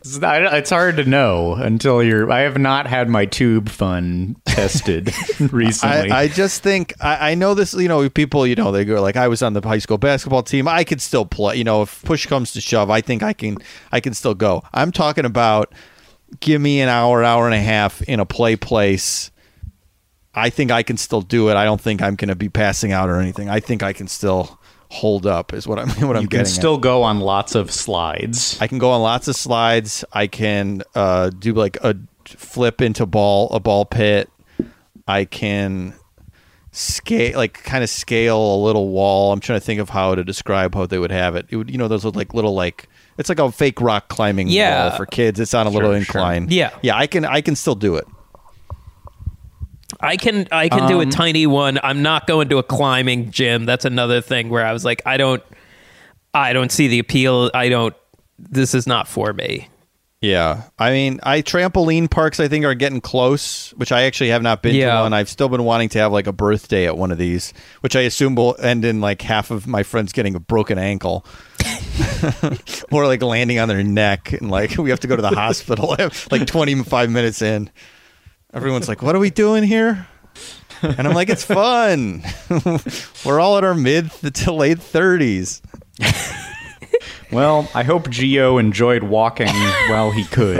it's 0.00 0.18
not- 0.18 0.54
it's 0.54 0.70
hard 0.70 0.96
to 0.98 1.04
know 1.04 1.54
until 1.54 2.00
you're. 2.02 2.30
I 2.30 2.40
have 2.40 2.58
not 2.58 2.86
had 2.86 3.08
my 3.08 3.24
tube 3.24 3.68
fun 3.68 4.36
tested 4.44 5.12
recently. 5.52 6.10
I, 6.12 6.22
I 6.22 6.28
just 6.28 6.62
think 6.62 6.92
I, 7.00 7.30
I 7.30 7.34
know 7.34 7.54
this. 7.54 7.72
You 7.74 7.88
know, 7.88 8.08
people. 8.10 8.46
You 8.46 8.54
know, 8.54 8.70
they 8.70 8.84
go 8.84 9.00
like, 9.00 9.16
I 9.16 9.26
was 9.26 9.42
on 9.42 9.54
the 9.54 9.62
high 9.62 9.78
school 9.78 9.98
basketball 9.98 10.42
team. 10.44 10.68
I 10.68 10.84
could 10.84 11.00
still 11.00 11.24
play. 11.24 11.56
You 11.56 11.64
know, 11.64 11.82
if 11.82 12.02
push 12.04 12.26
comes 12.26 12.52
to 12.52 12.60
shove, 12.60 12.88
I 12.90 13.00
think 13.00 13.22
I 13.22 13.32
can. 13.32 13.56
I 13.90 13.98
can 14.00 14.14
still 14.14 14.34
go. 14.34 14.62
I'm 14.72 14.92
talking 14.92 15.24
about. 15.24 15.72
Give 16.38 16.60
me 16.60 16.80
an 16.80 16.88
hour, 16.88 17.24
hour 17.24 17.46
and 17.46 17.54
a 17.54 17.60
half 17.60 18.02
in 18.02 18.20
a 18.20 18.26
play 18.26 18.54
place. 18.54 19.32
I 20.34 20.50
think 20.50 20.70
I 20.70 20.84
can 20.84 20.96
still 20.98 21.22
do 21.22 21.48
it. 21.48 21.54
I 21.56 21.64
don't 21.64 21.80
think 21.80 22.00
I'm 22.00 22.14
going 22.14 22.28
to 22.28 22.36
be 22.36 22.48
passing 22.48 22.92
out 22.92 23.08
or 23.08 23.18
anything. 23.18 23.48
I 23.48 23.58
think 23.58 23.82
I 23.82 23.92
can 23.92 24.06
still 24.06 24.59
hold 24.90 25.26
up. 25.26 25.52
Is 25.54 25.66
what 25.66 25.78
I'm. 25.78 25.88
What 26.06 26.16
I'm 26.16 26.22
getting. 26.22 26.22
you 26.22 26.28
getting. 26.28 26.28
can 26.28 26.40
at. 26.40 26.46
still 26.48 26.78
go 26.78 27.02
on 27.02 27.20
lots 27.20 27.54
of 27.54 27.70
slides. 27.70 28.60
I 28.60 28.66
can 28.66 28.78
go 28.78 28.90
on 28.90 29.00
lots 29.02 29.28
of 29.28 29.36
slides. 29.36 30.04
I 30.12 30.26
can 30.26 30.82
uh, 30.94 31.30
do 31.30 31.52
like 31.54 31.76
a 31.82 31.96
flip 32.26 32.80
into 32.82 33.06
ball 33.06 33.48
a 33.50 33.60
ball 33.60 33.84
pit. 33.84 34.28
I 35.08 35.24
can 35.24 35.94
scale 36.72 37.36
like 37.36 37.54
kind 37.64 37.82
of 37.82 37.90
scale 37.90 38.54
a 38.54 38.58
little 38.64 38.88
wall. 38.90 39.32
I'm 39.32 39.40
trying 39.40 39.58
to 39.58 39.64
think 39.64 39.80
of 39.80 39.88
how 39.90 40.14
to 40.14 40.22
describe 40.22 40.74
how 40.74 40.86
they 40.86 40.98
would 40.98 41.10
have 41.10 41.34
it. 41.36 41.46
It 41.50 41.56
would 41.56 41.70
you 41.70 41.78
know 41.78 41.88
those 41.88 42.04
look 42.04 42.14
like 42.16 42.34
little 42.34 42.54
like 42.54 42.88
it's 43.18 43.28
like 43.28 43.38
a 43.40 43.50
fake 43.50 43.80
rock 43.80 44.08
climbing 44.08 44.48
Yeah. 44.48 44.88
wall 44.88 44.96
for 44.96 45.06
kids. 45.06 45.40
It's 45.40 45.52
on 45.52 45.66
a 45.66 45.70
little 45.70 45.90
sure. 45.90 45.96
incline. 45.98 46.46
Yeah. 46.50 46.70
yeah. 46.82 46.96
I 46.96 47.06
can 47.06 47.24
I 47.24 47.40
can 47.40 47.56
still 47.56 47.74
do 47.74 47.96
it. 47.96 48.06
I 50.02 50.16
can 50.16 50.46
I 50.50 50.68
can 50.68 50.88
do 50.88 51.00
a 51.00 51.04
Um, 51.04 51.10
tiny 51.10 51.46
one. 51.46 51.78
I'm 51.82 52.02
not 52.02 52.26
going 52.26 52.48
to 52.50 52.58
a 52.58 52.62
climbing 52.62 53.30
gym. 53.30 53.64
That's 53.66 53.84
another 53.84 54.20
thing 54.20 54.48
where 54.48 54.64
I 54.66 54.72
was 54.72 54.84
like, 54.84 55.02
I 55.06 55.16
don't 55.16 55.42
I 56.34 56.52
don't 56.52 56.70
see 56.72 56.88
the 56.88 56.98
appeal. 56.98 57.50
I 57.54 57.68
don't 57.68 57.94
this 58.38 58.74
is 58.74 58.86
not 58.86 59.06
for 59.08 59.32
me. 59.32 59.68
Yeah, 60.22 60.64
I 60.78 60.90
mean, 60.90 61.18
I 61.22 61.40
trampoline 61.40 62.10
parks 62.10 62.40
I 62.40 62.48
think 62.48 62.66
are 62.66 62.74
getting 62.74 63.00
close, 63.00 63.70
which 63.70 63.90
I 63.90 64.02
actually 64.02 64.28
have 64.28 64.42
not 64.42 64.60
been 64.62 64.74
Yeah. 64.74 64.96
to 64.96 65.00
one. 65.04 65.12
I've 65.14 65.30
still 65.30 65.48
been 65.48 65.64
wanting 65.64 65.88
to 65.90 65.98
have 66.00 66.12
like 66.12 66.26
a 66.26 66.32
birthday 66.32 66.86
at 66.86 66.98
one 66.98 67.10
of 67.10 67.16
these, 67.16 67.54
which 67.80 67.96
I 67.96 68.00
assume 68.02 68.34
will 68.34 68.54
end 68.60 68.84
in 68.84 69.00
like 69.00 69.22
half 69.22 69.50
of 69.50 69.66
my 69.66 69.82
friends 69.82 70.12
getting 70.12 70.34
a 70.34 70.38
broken 70.40 70.78
ankle, 70.78 71.24
or 72.92 73.06
like 73.06 73.22
landing 73.22 73.58
on 73.58 73.68
their 73.68 73.82
neck, 73.82 74.32
and 74.32 74.50
like 74.50 74.76
we 74.78 74.90
have 74.90 75.00
to 75.00 75.08
go 75.08 75.16
to 75.16 75.22
the 75.22 75.30
hospital 75.30 75.96
like 76.30 76.46
twenty 76.46 76.74
five 76.82 77.10
minutes 77.10 77.40
in. 77.42 77.70
Everyone's 78.52 78.88
like, 78.88 79.02
"What 79.02 79.14
are 79.14 79.18
we 79.20 79.30
doing 79.30 79.62
here?" 79.64 80.06
And 80.82 81.06
I'm 81.06 81.14
like, 81.14 81.28
"It's 81.28 81.44
fun. 81.44 82.22
We're 83.24 83.38
all 83.40 83.58
at 83.58 83.64
our 83.64 83.74
mid 83.74 84.10
to 84.10 84.52
late 84.52 84.80
thirties. 84.80 85.62
Well, 87.32 87.68
I 87.76 87.84
hope 87.84 88.10
Geo 88.10 88.58
enjoyed 88.58 89.04
walking 89.04 89.46
while 89.88 90.10
he 90.10 90.24
could. 90.24 90.58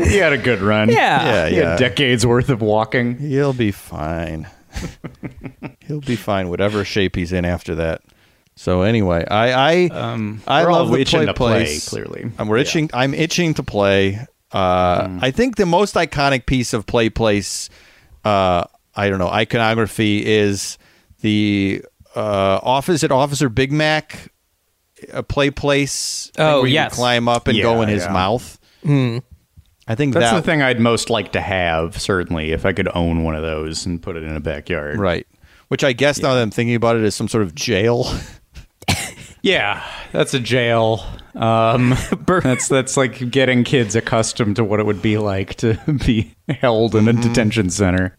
he 0.00 0.16
had 0.16 0.32
a 0.32 0.38
good 0.42 0.60
run. 0.62 0.88
Yeah. 0.88 1.24
Yeah, 1.24 1.48
He 1.48 1.56
yeah. 1.56 1.70
had 1.70 1.78
decades 1.78 2.24
worth 2.26 2.48
of 2.48 2.62
walking. 2.62 3.18
He'll 3.18 3.52
be 3.52 3.70
fine. 3.70 4.46
He'll 5.80 6.00
be 6.00 6.16
fine, 6.16 6.48
whatever 6.48 6.84
shape 6.86 7.16
he's 7.16 7.34
in 7.34 7.44
after 7.44 7.74
that. 7.74 8.00
So 8.56 8.80
anyway, 8.80 9.26
I 9.30 9.52
I 9.52 9.88
Um, 9.88 10.40
I 10.46 10.64
love 10.64 10.90
the 10.90 11.04
play 11.04 11.26
to 11.26 11.34
play, 11.34 11.64
place. 11.64 11.88
clearly. 11.90 12.30
I'm 12.38 12.48
we're 12.48 12.56
itching. 12.56 12.88
I'm 12.94 13.12
itching 13.12 13.52
to 13.54 13.62
play. 13.62 14.26
Uh, 14.52 15.06
Mm. 15.08 15.18
I 15.22 15.30
think 15.30 15.56
the 15.56 15.66
most 15.66 15.94
iconic 15.94 16.46
piece 16.46 16.72
of 16.72 16.86
play 16.86 17.08
place, 17.08 17.70
uh, 18.24 18.64
I 18.94 19.08
don't 19.08 19.18
know, 19.18 19.30
iconography 19.30 20.24
is 20.26 20.78
the 21.20 21.82
uh, 22.14 22.60
office 22.62 23.02
at 23.02 23.10
Officer 23.10 23.48
Big 23.48 23.72
Mac, 23.72 24.30
a 25.12 25.22
play 25.22 25.50
place. 25.50 26.30
Oh, 26.38 26.60
where 26.60 26.68
you 26.68 26.74
yes. 26.74 26.94
climb 26.94 27.28
up 27.28 27.48
and 27.48 27.60
go 27.60 27.80
in 27.82 27.88
his 27.88 28.04
yeah. 28.04 28.12
mouth. 28.12 28.58
I 29.88 29.94
think 29.96 30.14
That's 30.14 30.30
that 30.30 30.36
the 30.36 30.42
thing 30.42 30.62
I'd 30.62 30.78
most 30.80 31.10
like 31.10 31.32
to 31.32 31.40
have, 31.40 32.00
certainly, 32.00 32.52
if 32.52 32.64
I 32.64 32.72
could 32.72 32.88
own 32.94 33.24
one 33.24 33.34
of 33.34 33.42
those 33.42 33.84
and 33.84 34.00
put 34.00 34.16
it 34.16 34.22
in 34.22 34.34
a 34.36 34.40
backyard. 34.40 34.98
right. 34.98 35.26
Which 35.68 35.82
I 35.82 35.92
guess 35.94 36.20
now 36.20 36.34
that 36.34 36.42
I'm 36.42 36.50
thinking 36.50 36.74
about 36.74 36.96
it 36.96 37.02
is 37.02 37.14
some 37.14 37.28
sort 37.28 37.42
of 37.42 37.54
jail. 37.54 38.04
Yeah, 39.42 39.84
that's 40.12 40.34
a 40.34 40.40
jail. 40.40 41.04
Um, 41.34 41.94
that's 42.26 42.68
that's 42.68 42.96
like 42.96 43.30
getting 43.30 43.64
kids 43.64 43.96
accustomed 43.96 44.56
to 44.56 44.64
what 44.64 44.78
it 44.80 44.86
would 44.86 45.02
be 45.02 45.18
like 45.18 45.56
to 45.56 45.74
be 46.06 46.34
held 46.48 46.94
in 46.94 47.08
a 47.08 47.12
detention 47.12 47.68
center. 47.70 48.16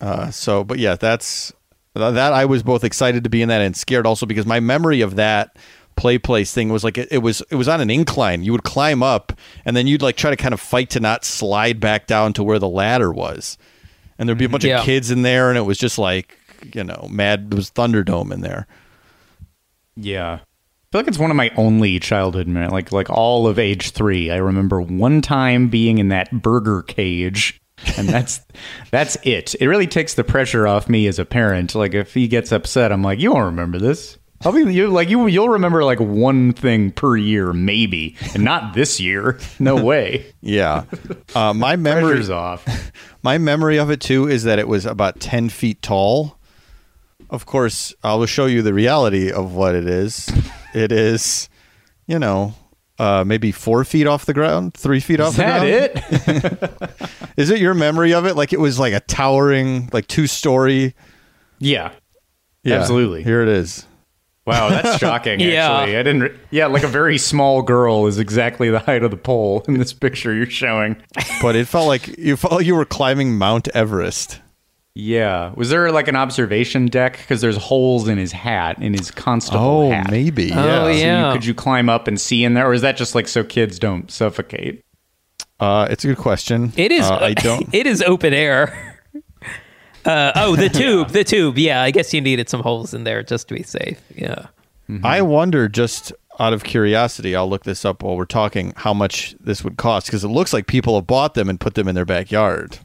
Uh, 0.00 0.30
so, 0.30 0.64
but 0.64 0.78
yeah, 0.78 0.96
that's 0.96 1.52
that. 1.94 2.32
I 2.32 2.44
was 2.44 2.62
both 2.62 2.84
excited 2.84 3.24
to 3.24 3.30
be 3.30 3.40
in 3.42 3.48
that 3.48 3.60
and 3.62 3.76
scared 3.76 4.06
also 4.06 4.26
because 4.26 4.46
my 4.46 4.60
memory 4.60 5.00
of 5.00 5.16
that 5.16 5.56
play 5.94 6.18
place 6.18 6.52
thing 6.52 6.68
was 6.68 6.84
like 6.84 6.98
it, 6.98 7.08
it 7.10 7.18
was 7.18 7.42
it 7.50 7.54
was 7.56 7.68
on 7.68 7.80
an 7.80 7.88
incline. 7.90 8.42
You 8.42 8.52
would 8.52 8.64
climb 8.64 9.02
up 9.02 9.32
and 9.64 9.76
then 9.76 9.86
you'd 9.86 10.02
like 10.02 10.16
try 10.16 10.30
to 10.30 10.36
kind 10.36 10.52
of 10.52 10.60
fight 10.60 10.90
to 10.90 11.00
not 11.00 11.24
slide 11.24 11.78
back 11.80 12.06
down 12.06 12.32
to 12.34 12.42
where 12.42 12.58
the 12.58 12.68
ladder 12.68 13.12
was, 13.12 13.56
and 14.18 14.28
there'd 14.28 14.38
be 14.38 14.44
a 14.44 14.48
bunch 14.48 14.64
Yeah. 14.64 14.80
of 14.80 14.84
kids 14.84 15.10
in 15.10 15.22
there, 15.22 15.48
and 15.50 15.56
it 15.56 15.62
was 15.62 15.78
just 15.78 15.98
like 15.98 16.36
you 16.74 16.82
know, 16.82 17.06
mad. 17.10 17.48
It 17.52 17.54
was 17.54 17.70
Thunderdome 17.70 18.32
in 18.32 18.40
there. 18.40 18.66
Yeah. 19.96 20.34
I 20.34 20.38
feel 20.92 21.00
like 21.00 21.08
it's 21.08 21.18
one 21.18 21.30
of 21.30 21.36
my 21.36 21.50
only 21.56 21.98
childhood 21.98 22.46
memories. 22.46 22.72
Like 22.72 22.92
like 22.92 23.10
all 23.10 23.46
of 23.46 23.58
age 23.58 23.90
three, 23.90 24.30
I 24.30 24.36
remember 24.36 24.80
one 24.80 25.20
time 25.20 25.68
being 25.68 25.98
in 25.98 26.08
that 26.10 26.42
burger 26.42 26.82
cage, 26.82 27.60
and 27.96 28.08
that's 28.08 28.40
that's 28.90 29.16
it. 29.24 29.54
It 29.60 29.66
really 29.66 29.88
takes 29.88 30.14
the 30.14 30.24
pressure 30.24 30.66
off 30.66 30.88
me 30.88 31.06
as 31.08 31.18
a 31.18 31.24
parent. 31.24 31.74
Like 31.74 31.94
if 31.94 32.14
he 32.14 32.28
gets 32.28 32.52
upset, 32.52 32.92
I'm 32.92 33.02
like, 33.02 33.18
you 33.18 33.32
won't 33.32 33.46
remember 33.46 33.78
this. 33.78 34.18
I'll 34.44 34.52
be 34.52 34.72
you 34.72 34.88
like 34.88 35.08
you 35.08 35.26
you'll 35.26 35.48
remember 35.48 35.82
like 35.82 35.98
one 35.98 36.52
thing 36.52 36.92
per 36.92 37.16
year 37.16 37.52
maybe, 37.52 38.16
and 38.34 38.44
not 38.44 38.74
this 38.74 39.00
year. 39.00 39.40
No 39.58 39.76
way. 39.84 40.26
Yeah, 40.40 40.84
uh, 41.34 41.52
my 41.54 41.76
memory 41.76 42.12
Pressure's 42.12 42.30
off. 42.30 42.92
My 43.22 43.38
memory 43.38 43.78
of 43.78 43.90
it 43.90 44.00
too 44.00 44.28
is 44.28 44.44
that 44.44 44.58
it 44.58 44.68
was 44.68 44.86
about 44.86 45.20
10 45.20 45.48
feet 45.48 45.82
tall. 45.82 46.38
Of 47.36 47.44
course, 47.44 47.94
I 48.02 48.14
will 48.14 48.24
show 48.24 48.46
you 48.46 48.62
the 48.62 48.72
reality 48.72 49.30
of 49.30 49.52
what 49.52 49.74
it 49.74 49.86
is. 49.86 50.26
It 50.74 50.90
is 50.90 51.50
you 52.06 52.18
know, 52.18 52.54
uh, 52.98 53.24
maybe 53.26 53.52
four 53.52 53.84
feet 53.84 54.06
off 54.06 54.24
the 54.24 54.32
ground, 54.32 54.72
three 54.74 55.00
feet 55.00 55.20
off 55.20 55.30
Is 55.30 55.36
the 55.36 55.42
that 55.42 55.92
ground. 55.92 56.58
it? 57.02 57.30
Is 57.36 57.50
it 57.50 57.58
your 57.60 57.74
memory 57.74 58.14
of 58.14 58.24
it? 58.26 58.36
Like 58.36 58.52
it 58.54 58.60
was 58.60 58.78
like 58.78 58.94
a 58.94 59.00
towering, 59.00 59.90
like 59.92 60.06
two 60.06 60.26
story. 60.26 60.94
yeah. 61.58 61.92
Yeah, 62.62 62.80
Absolutely. 62.80 63.22
Here 63.22 63.42
it 63.42 63.48
is. 63.48 63.84
Wow, 64.46 64.68
that's 64.70 64.98
shocking. 65.00 65.38
Yeah. 65.40 65.70
Actually, 65.72 65.96
I 65.98 66.02
didn't. 66.02 66.20
Re- 66.22 66.38
yeah, 66.50 66.66
like 66.66 66.82
a 66.84 66.88
very 66.88 67.18
small 67.18 67.60
girl 67.62 68.06
is 68.06 68.18
exactly 68.18 68.70
the 68.70 68.78
height 68.80 69.02
of 69.04 69.10
the 69.12 69.16
pole 69.16 69.62
in 69.68 69.78
this 69.78 69.92
picture 69.92 70.32
you're 70.34 70.46
showing. 70.50 70.96
But 71.42 71.54
it 71.54 71.68
felt 71.68 71.86
like 71.86 72.08
you 72.18 72.36
felt 72.36 72.54
like 72.54 72.66
you 72.66 72.74
were 72.76 72.84
climbing 72.84 73.36
Mount 73.36 73.68
Everest. 73.74 74.40
Yeah. 74.98 75.52
Was 75.56 75.68
there 75.68 75.92
like 75.92 76.08
an 76.08 76.16
observation 76.16 76.86
deck? 76.86 77.18
Because 77.18 77.42
there's 77.42 77.58
holes 77.58 78.08
in 78.08 78.16
his 78.16 78.32
hat, 78.32 78.80
in 78.80 78.94
his 78.94 79.10
constable 79.10 79.60
Oh, 79.60 79.90
hat. 79.90 80.10
maybe. 80.10 80.50
Oh, 80.52 80.88
yeah. 80.88 81.22
So 81.24 81.28
you- 81.28 81.32
could 81.34 81.44
you 81.44 81.52
climb 81.54 81.90
up 81.90 82.08
and 82.08 82.18
see 82.18 82.42
in 82.44 82.54
there, 82.54 82.66
or 82.66 82.72
is 82.72 82.80
that 82.80 82.96
just 82.96 83.14
like 83.14 83.28
so 83.28 83.44
kids 83.44 83.78
don't 83.78 84.10
suffocate? 84.10 84.82
Uh, 85.60 85.86
it's 85.90 86.02
a 86.04 86.08
good 86.08 86.16
question. 86.18 86.72
It 86.76 86.92
is. 86.92 87.04
Uh, 87.04 87.16
I 87.18 87.34
don't. 87.34 87.68
It 87.74 87.86
is 87.86 88.02
open 88.02 88.32
air. 88.34 88.94
Uh, 90.04 90.30
oh, 90.36 90.54
the 90.54 90.68
tube, 90.82 91.08
the 91.08 91.24
tube. 91.24 91.58
Yeah, 91.58 91.82
I 91.82 91.90
guess 91.90 92.14
you 92.14 92.20
needed 92.20 92.48
some 92.48 92.60
holes 92.62 92.94
in 92.94 93.02
there 93.02 93.24
just 93.24 93.48
to 93.48 93.54
be 93.54 93.64
safe. 93.64 94.00
Yeah. 94.14 94.46
I 95.02 95.20
wonder, 95.22 95.68
just 95.68 96.12
out 96.38 96.52
of 96.52 96.62
curiosity, 96.62 97.34
I'll 97.34 97.50
look 97.50 97.64
this 97.64 97.84
up 97.84 98.04
while 98.04 98.16
we're 98.16 98.24
talking, 98.24 98.72
how 98.76 98.94
much 98.94 99.34
this 99.40 99.64
would 99.64 99.76
cost 99.78 100.06
because 100.06 100.22
it 100.22 100.28
looks 100.28 100.52
like 100.52 100.68
people 100.68 100.94
have 100.94 101.08
bought 101.08 101.34
them 101.34 101.48
and 101.48 101.58
put 101.58 101.74
them 101.74 101.88
in 101.88 101.96
their 101.96 102.04
backyard. 102.04 102.78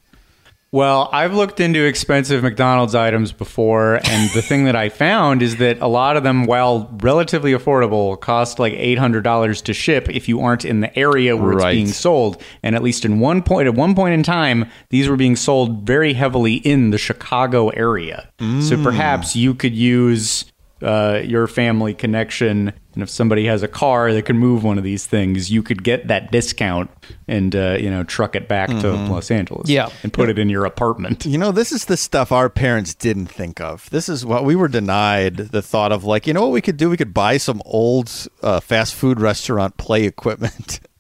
Well, 0.74 1.10
I've 1.12 1.34
looked 1.34 1.60
into 1.60 1.84
expensive 1.86 2.44
McDonald's 2.44 2.96
items 2.96 3.34
before, 3.34 3.96
and 3.96 4.30
the 4.32 4.42
thing 4.42 4.64
that 4.66 4.76
I 4.76 4.88
found 4.88 5.42
is 5.42 5.58
that 5.58 5.82
a 5.82 5.88
lot 5.88 6.16
of 6.16 6.24
them, 6.24 6.46
while 6.46 6.90
relatively 7.02 7.52
affordable, 7.52 8.18
cost 8.18 8.58
like 8.58 8.72
eight 8.74 8.98
hundred 8.98 9.26
dollars 9.26 9.62
to 9.64 9.74
ship 9.74 10.08
if 10.10 10.30
you 10.30 10.40
aren't 10.40 10.64
in 10.64 10.80
the 10.80 10.98
area 10.98 11.36
where 11.36 11.52
Right. 11.52 11.72
it's 11.72 11.76
being 11.76 11.88
sold. 11.88 12.42
And 12.64 12.74
at 12.74 12.84
least 12.84 13.04
in 13.04 13.20
one 13.20 13.44
point, 13.44 13.68
at 13.68 13.76
one 13.76 13.96
point 13.96 14.14
in 14.14 14.24
time, 14.24 14.66
these 14.90 15.10
were 15.10 15.18
being 15.18 15.36
sold 15.36 15.86
very 15.86 16.14
heavily 16.14 16.54
in 16.54 16.92
the 16.92 16.98
Chicago 16.98 17.68
area. 17.70 18.30
So 18.40 18.46
mm. 18.46 18.84
perhaps 18.84 19.36
you 19.36 19.54
could 19.54 19.76
use 19.76 20.46
uh, 20.82 21.22
your 21.24 21.48
family 21.48 21.94
connection, 21.94 22.74
and 22.94 23.04
if 23.04 23.10
somebody 23.10 23.46
has 23.46 23.64
a 23.64 23.68
car 23.68 24.12
that 24.14 24.24
can 24.24 24.38
move 24.38 24.64
one 24.64 24.78
of 24.78 24.84
these 24.84 25.06
things, 25.06 25.50
you 25.52 25.64
could 25.64 25.84
get 25.84 26.08
that 26.08 26.32
discount 26.32 26.90
and 27.28 27.56
uh, 27.56 27.78
you 27.80 27.90
know 27.90 28.04
truck 28.04 28.36
it 28.36 28.48
back 28.48 28.70
to 28.70 28.92
Los 28.92 29.32
Angeles, 29.32 29.70
Yeah. 29.70 29.90
and 30.04 30.12
put 30.12 30.30
it 30.30 30.38
in 30.40 30.50
your 30.50 30.66
apartment. 30.66 31.26
You 31.26 31.38
know, 31.38 31.52
this 31.52 31.72
is 31.72 31.86
the 31.86 31.98
stuff 31.98 32.32
our 32.32 32.50
parents 32.50 32.94
didn't 32.94 33.28
think 33.28 33.60
of. 33.62 33.90
This 33.92 34.10
is 34.10 34.26
what 34.26 34.44
we 34.46 34.56
were 34.56 34.68
denied 34.68 35.38
the 35.38 35.62
thought 35.62 35.92
of, 35.92 36.04
like, 36.04 36.28
you 36.28 36.34
know 36.34 36.42
what 36.42 36.52
we 36.52 36.62
could 36.62 36.78
do? 36.78 36.90
We 36.90 36.98
could 36.98 37.14
buy 37.14 37.38
some 37.38 37.62
old 37.66 38.12
uh, 38.42 38.60
fast 38.60 38.94
food 38.96 39.20
restaurant 39.20 39.78
play 39.78 40.06
equipment 40.06 40.80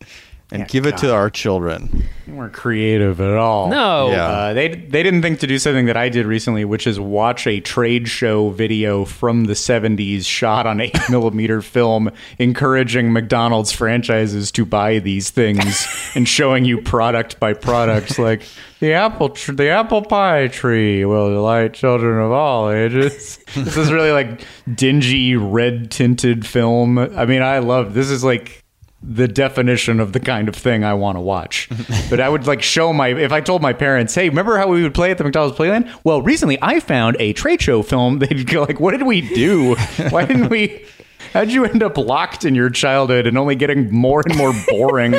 and 0.52 0.62
Yeah, 0.62 0.68
give 0.68 0.86
it 0.86 0.98
to 0.98 1.14
our 1.14 1.30
children. 1.30 2.04
They 2.28 2.34
weren't 2.34 2.54
creative 2.54 3.22
at 3.22 3.36
all. 3.36 3.70
No. 3.70 4.12
Yeah. 4.12 4.26
Uh, 4.28 4.54
they 4.54 4.68
they 4.70 5.02
didn't 5.04 5.22
think 5.22 5.40
to 5.40 5.48
do 5.48 5.58
something 5.58 5.86
that 5.86 5.98
I 5.98 6.10
did 6.10 6.26
recently, 6.26 6.66
which 6.66 6.86
is 6.88 7.00
watch 7.00 7.48
a 7.48 7.60
trade 7.60 8.08
show 8.08 8.50
video 8.50 9.06
from 9.06 9.46
the 9.46 9.54
'70s 9.54 10.26
shot 10.26 10.68
on 10.68 10.82
eight 10.82 10.98
millimeter 11.10 11.62
film, 11.62 12.12
encouraging 12.38 13.14
McDonald's 13.14 13.72
franchises 13.72 14.52
to 14.54 14.66
buy 14.66 15.00
these 15.00 15.30
things 15.30 15.88
and 16.16 16.28
showing 16.28 16.66
you 16.66 16.82
product 16.82 17.40
by 17.40 17.54
product, 17.54 18.20
like 18.20 18.44
the 18.80 18.94
apple 18.94 19.30
tr- 19.30 19.54
the 19.54 19.70
apple 19.70 20.02
pie 20.02 20.48
tree 20.48 21.06
will 21.06 21.30
delight 21.30 21.74
children 21.74 22.20
of 22.20 22.32
all 22.32 22.70
ages. 22.70 23.38
this 23.56 23.78
is 23.78 23.92
really 23.92 24.12
like 24.12 24.46
dingy 24.74 25.36
red 25.36 25.92
tinted 25.92 26.46
film. 26.46 26.98
I 26.98 27.26
mean, 27.26 27.42
I 27.42 27.60
love 27.60 27.94
this. 27.94 28.10
Is 28.10 28.24
like 28.24 28.61
the 29.04 29.28
definition 29.28 30.00
of 30.00 30.14
the 30.14 30.20
kind 30.20 30.48
of 30.48 30.56
thing 30.56 30.84
I 30.84 30.94
want 30.94 31.16
to 31.18 31.22
watch. 31.22 31.70
but 32.10 32.20
I 32.20 32.30
would 32.30 32.46
like 32.48 32.62
show 32.62 32.94
my 32.94 33.10
if 33.10 33.32
I 33.32 33.42
told 33.42 33.62
my 33.62 33.74
parents, 33.74 34.14
"Hey, 34.16 34.30
remember 34.30 34.58
how 34.58 34.68
we 34.68 34.84
would 34.84 34.94
play 34.94 35.12
at 35.12 35.18
the 35.18 35.24
McDonald's 35.24 35.58
Playland?" 35.58 35.92
Well, 36.04 36.22
recently 36.22 36.58
I 36.62 36.80
found 36.80 37.18
a 37.20 37.34
trade 37.34 37.62
show 37.62 37.82
film. 37.82 38.20
They'd 38.20 38.48
go 38.48 38.64
like, 38.64 38.80
"What 38.80 38.92
did 38.92 39.04
we 39.04 39.22
do? 39.22 39.76
Why 40.10 40.26
didn't 40.26 40.50
we?" 40.50 40.86
How'd 41.34 41.50
you 41.52 41.64
end 41.64 41.82
up 41.82 41.98
locked 41.98 42.44
in 42.44 42.56
your 42.56 42.70
childhood 42.70 43.26
and 43.26 43.38
only 43.38 43.56
getting 43.56 43.90
more 43.94 44.22
and 44.28 44.36
more 44.38 44.54
boring 44.68 45.12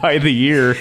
by 0.00 0.16
the 0.18 0.30
year? 0.30 0.76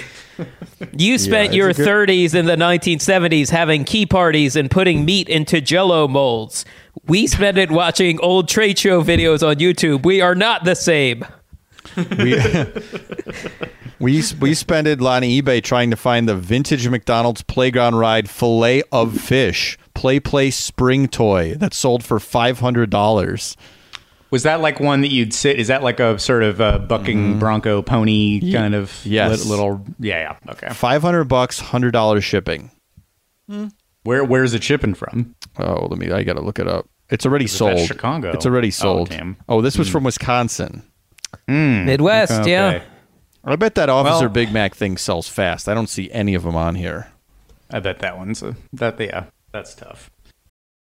You 0.96 1.18
spent 1.18 1.48
it's 1.48 1.56
your 1.56 1.74
good- 1.74 1.86
30s 1.86 2.34
in 2.36 2.46
the 2.46 2.56
1970s 2.56 3.50
having 3.50 3.84
key 3.84 4.06
parties 4.06 4.56
and 4.56 4.72
putting 4.72 5.04
meat 5.04 5.28
into 5.28 5.60
jello 5.60 6.08
molds. 6.08 6.64
We 7.06 7.28
spent 7.28 7.58
it 7.58 7.70
watching 7.70 8.18
old 8.22 8.48
trade 8.48 8.80
show 8.80 9.04
videos 9.04 9.46
on 9.46 9.58
YouTube. 9.58 10.06
We 10.06 10.22
are 10.22 10.36
not 10.36 10.64
the 10.64 10.76
same. 10.76 11.26
We 11.96 12.36
we 14.00 14.24
we 14.40 14.54
spent 14.54 14.88
it 14.88 15.02
on 15.02 15.22
eBay 15.24 15.64
trying 15.64 15.90
to 15.92 15.96
find 15.96 16.28
the 16.28 16.36
vintage 16.36 16.88
McDonald's 16.88 17.42
playground 17.44 17.96
ride 17.96 18.30
fillet 18.30 18.84
of 18.92 19.20
fish 19.20 19.78
play 19.94 20.20
play 20.20 20.52
spring 20.52 21.08
toy 21.08 21.56
that 21.56 21.74
sold 21.74 22.04
for 22.04 22.20
five 22.20 22.60
hundred 22.60 22.90
dollars. 22.90 23.56
Was 24.32 24.44
that 24.44 24.62
like 24.62 24.80
one 24.80 25.02
that 25.02 25.08
you'd 25.12 25.34
sit? 25.34 25.58
Is 25.60 25.68
that 25.70 25.82
like 25.84 26.00
a 26.00 26.20
sort 26.20 26.44
of 26.44 26.62
uh 26.62 26.80
bucking 26.80 27.40
bronco 27.40 27.82
pony 27.82 28.52
kind 28.54 28.76
of 28.76 29.04
Yes. 29.06 29.40
lit- 29.46 29.50
little? 29.50 29.86
Yeah, 30.00 30.38
yeah. 30.46 30.52
Okay. 30.52 30.70
Five 30.74 31.02
hundred 31.02 31.26
bucks, 31.26 31.60
hundred 31.60 31.92
dollars 31.92 32.24
shipping. 32.24 32.72
Where 34.04 34.24
where's 34.24 34.54
it 34.54 34.64
shipping 34.64 34.94
from? 34.94 35.36
Oh, 35.58 35.88
let 35.90 36.00
me. 36.00 36.12
I 36.12 36.24
gotta 36.24 36.42
look 36.42 36.60
it 36.60 36.68
up. 36.68 36.88
It's 37.10 37.26
already 37.26 37.48
sold. 37.48 37.80
Chicago? 37.88 38.30
It's 38.32 38.46
already 38.46 38.68
Oh, 38.68 38.72
sold. 38.72 39.10
damn. 39.10 39.36
Oh, 39.50 39.62
this 39.62 39.78
was 39.80 39.90
from 39.90 40.04
Wisconsin. 40.04 40.84
Hmm. 41.48 41.86
Midwest, 41.86 42.32
Okay. 42.42 42.52
yeah. 42.52 42.82
I 43.44 43.56
bet 43.56 43.76
that 43.76 43.90
Officer 43.90 44.26
Well- 44.26 44.30
Big 44.34 44.52
Mac 44.52 44.76
thing 44.76 44.98
sells 44.98 45.28
fast. 45.28 45.68
I 45.70 45.74
don't 45.74 45.90
see 45.90 46.12
any 46.12 46.36
of 46.36 46.44
them 46.44 46.56
on 46.56 46.76
here. 46.76 47.08
I 47.72 47.80
bet 47.80 48.00
that 48.00 48.18
one's 48.18 48.42
a, 48.44 48.56
that. 48.74 49.00
Yeah, 49.00 49.26
that's 49.52 49.76
tough. 49.76 50.10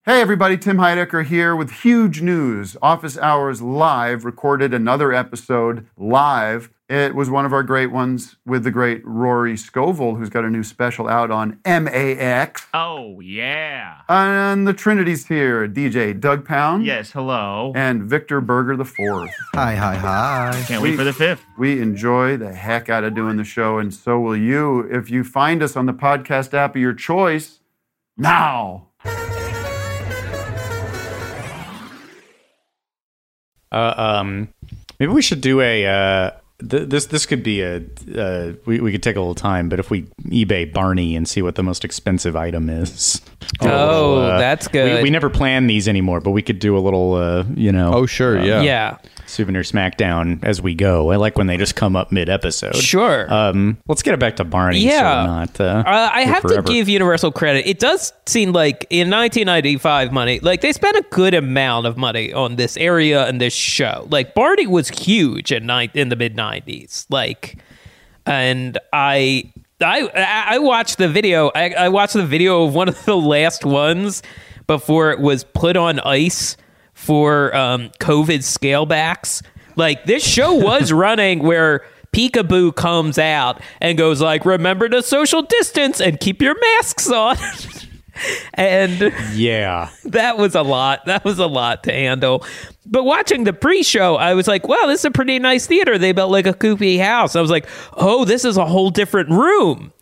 Hey 0.09 0.21
everybody, 0.21 0.57
Tim 0.57 0.77
Heidecker 0.77 1.23
here 1.23 1.55
with 1.55 1.69
huge 1.69 2.19
news. 2.23 2.75
Office 2.81 3.15
Hours 3.15 3.61
Live 3.61 4.25
recorded 4.25 4.73
another 4.73 5.13
episode 5.13 5.85
live. 5.97 6.71
It 6.89 7.13
was 7.13 7.29
one 7.29 7.45
of 7.45 7.53
our 7.53 7.61
great 7.61 7.91
ones 7.91 8.35
with 8.43 8.63
the 8.63 8.71
great 8.71 9.05
Rory 9.05 9.55
Scovel, 9.55 10.15
who's 10.15 10.31
got 10.31 10.45
a 10.45 10.49
new 10.49 10.63
special 10.63 11.07
out 11.07 11.29
on 11.29 11.59
MAX. 11.63 12.65
Oh, 12.73 13.19
yeah. 13.19 14.01
And 14.09 14.67
the 14.67 14.73
Trinity's 14.73 15.27
here 15.27 15.67
DJ 15.67 16.19
Doug 16.19 16.43
Pound. 16.43 16.87
Yes, 16.87 17.11
hello. 17.11 17.71
And 17.75 18.01
Victor 18.01 18.41
Berger 18.41 18.75
the 18.75 18.85
fourth. 18.85 19.29
Hi, 19.53 19.75
hi, 19.75 19.93
hi. 19.95 20.63
Can't 20.65 20.81
wait 20.81 20.95
for 20.95 21.03
the 21.03 21.13
fifth. 21.13 21.45
We 21.55 21.79
enjoy 21.83 22.35
the 22.35 22.51
heck 22.51 22.89
out 22.89 23.03
of 23.03 23.13
doing 23.13 23.37
the 23.37 23.43
show, 23.43 23.77
and 23.77 23.93
so 23.93 24.19
will 24.19 24.35
you 24.35 24.79
if 24.91 25.11
you 25.11 25.23
find 25.23 25.61
us 25.61 25.75
on 25.75 25.85
the 25.85 25.93
podcast 25.93 26.55
app 26.55 26.75
of 26.75 26.81
your 26.81 26.93
choice 26.93 27.59
now. 28.17 28.87
Uh, 33.71 33.93
um, 33.97 34.47
maybe 34.99 35.11
we 35.11 35.21
should 35.21 35.41
do 35.41 35.61
a. 35.61 35.85
Uh, 35.85 36.31
th- 36.67 36.89
this 36.89 37.05
this 37.07 37.25
could 37.25 37.43
be 37.43 37.61
a. 37.61 37.81
Uh, 38.15 38.53
we 38.65 38.79
we 38.79 38.91
could 38.91 39.03
take 39.03 39.15
a 39.15 39.19
little 39.19 39.35
time, 39.35 39.69
but 39.69 39.79
if 39.79 39.89
we 39.91 40.03
eBay 40.25 40.71
Barney 40.71 41.15
and 41.15 41.27
see 41.27 41.41
what 41.41 41.55
the 41.55 41.63
most 41.63 41.85
expensive 41.85 42.35
item 42.35 42.69
is. 42.69 43.21
Oh, 43.61 44.19
Uh, 44.19 44.37
that's 44.39 44.67
good. 44.67 44.97
We, 44.97 45.03
we 45.03 45.09
never 45.09 45.29
plan 45.29 45.67
these 45.67 45.87
anymore, 45.87 46.21
but 46.21 46.31
we 46.31 46.41
could 46.41 46.59
do 46.59 46.77
a 46.77 46.79
little. 46.79 47.13
Uh, 47.13 47.43
you 47.55 47.71
know. 47.71 47.93
Oh, 47.93 48.05
sure, 48.05 48.39
yeah. 48.43 48.61
yeah. 48.61 48.97
Souvenir 49.29 49.61
Smackdown 49.61 50.43
as 50.43 50.61
we 50.61 50.73
go. 50.75 51.11
I 51.11 51.15
like 51.17 51.37
when 51.37 51.47
they 51.47 51.55
just 51.57 51.75
come 51.75 51.95
up 51.95 52.11
mid 52.11 52.27
episode. 52.29 52.75
Sure. 52.75 53.31
Um, 53.33 53.77
let's 53.87 54.01
get 54.01 54.13
it 54.13 54.19
back 54.19 54.35
to 54.37 54.43
Barney. 54.43 54.79
Yeah. 54.79 55.21
we're 55.23 55.27
not. 55.27 55.61
Uh, 55.61 55.83
Uh, 55.85 56.09
I 56.13 56.21
have 56.21 56.41
forever. 56.41 56.61
to 56.63 56.73
give 56.73 56.89
Universal 56.89 57.31
credit. 57.33 57.67
It 57.69 57.79
does 57.79 58.11
seem 58.25 58.51
like 58.51 58.85
in 58.89 59.09
1995 59.09 60.11
money, 60.11 60.39
like 60.41 60.61
they 60.61 60.73
spent 60.73 60.97
a 60.97 61.05
good 61.11 61.33
amount 61.33 61.85
of 61.87 61.95
money 61.97 62.33
on 62.33 62.55
this 62.55 62.75
area 62.77 63.25
and 63.27 63.39
this 63.39 63.53
show. 63.53 64.07
Like 64.09 64.33
Barney 64.33 64.67
was 64.67 64.89
huge 64.89 65.51
in 65.51 65.65
ni- 65.67 65.89
in 65.93 66.09
the 66.09 66.15
mid 66.15 66.35
90s. 66.35 67.05
Like, 67.09 67.57
and 68.25 68.77
I. 68.93 69.51
I 69.81 70.09
I 70.55 70.59
watched 70.59 70.97
the 70.97 71.07
video. 71.07 71.51
I, 71.55 71.69
I 71.69 71.87
watched 71.87 72.13
the 72.13 72.25
video 72.25 72.65
of 72.65 72.75
one 72.75 72.89
of 72.89 73.05
the 73.05 73.15
last 73.35 73.63
ones 73.63 74.21
before 74.67 75.11
it 75.11 75.19
was 75.21 75.45
put 75.45 75.77
on 75.77 76.01
ice 76.01 76.57
for 76.99 77.55
um, 77.55 77.89
COVID 77.99 78.39
scalebacks. 78.39 79.41
Like 79.77 80.03
this 80.05 80.23
show 80.23 80.53
was 80.53 80.91
running 81.05 81.39
where 81.39 81.85
Peekaboo 82.11 82.75
comes 82.75 83.17
out 83.17 83.61
and 83.79 83.97
goes 83.97 84.21
like, 84.21 84.43
"Remember 84.45 84.89
to 84.89 85.01
social 85.01 85.41
distance 85.41 86.01
and 86.01 86.19
keep 86.19 86.41
your 86.41 86.59
masks 86.59 87.09
on." 87.09 87.37
and 88.53 89.13
Yeah. 89.33 89.89
that 90.05 90.37
was 90.37 90.55
a 90.55 90.61
lot. 90.61 91.05
That 91.05 91.23
was 91.23 91.39
a 91.39 91.47
lot 91.47 91.83
to 91.85 91.91
handle. 91.93 92.45
But 92.85 93.05
watching 93.05 93.43
the 93.45 93.53
pre-show, 93.53 94.15
I 94.17 94.33
was 94.33 94.47
like, 94.47 94.67
"Wow, 94.67 94.85
this 94.87 94.99
is 95.01 95.05
a 95.05 95.11
pretty 95.11 95.39
nice 95.39 95.67
theater. 95.67 95.97
They 95.97 96.11
built 96.11 96.31
like 96.31 96.47
a 96.47 96.53
coopy 96.53 96.97
house." 96.97 97.35
I 97.35 97.41
was 97.41 97.51
like, 97.51 97.67
"Oh, 97.93 98.25
this 98.25 98.43
is 98.43 98.57
a 98.57 98.65
whole 98.65 98.89
different 98.89 99.29
room." 99.29 99.93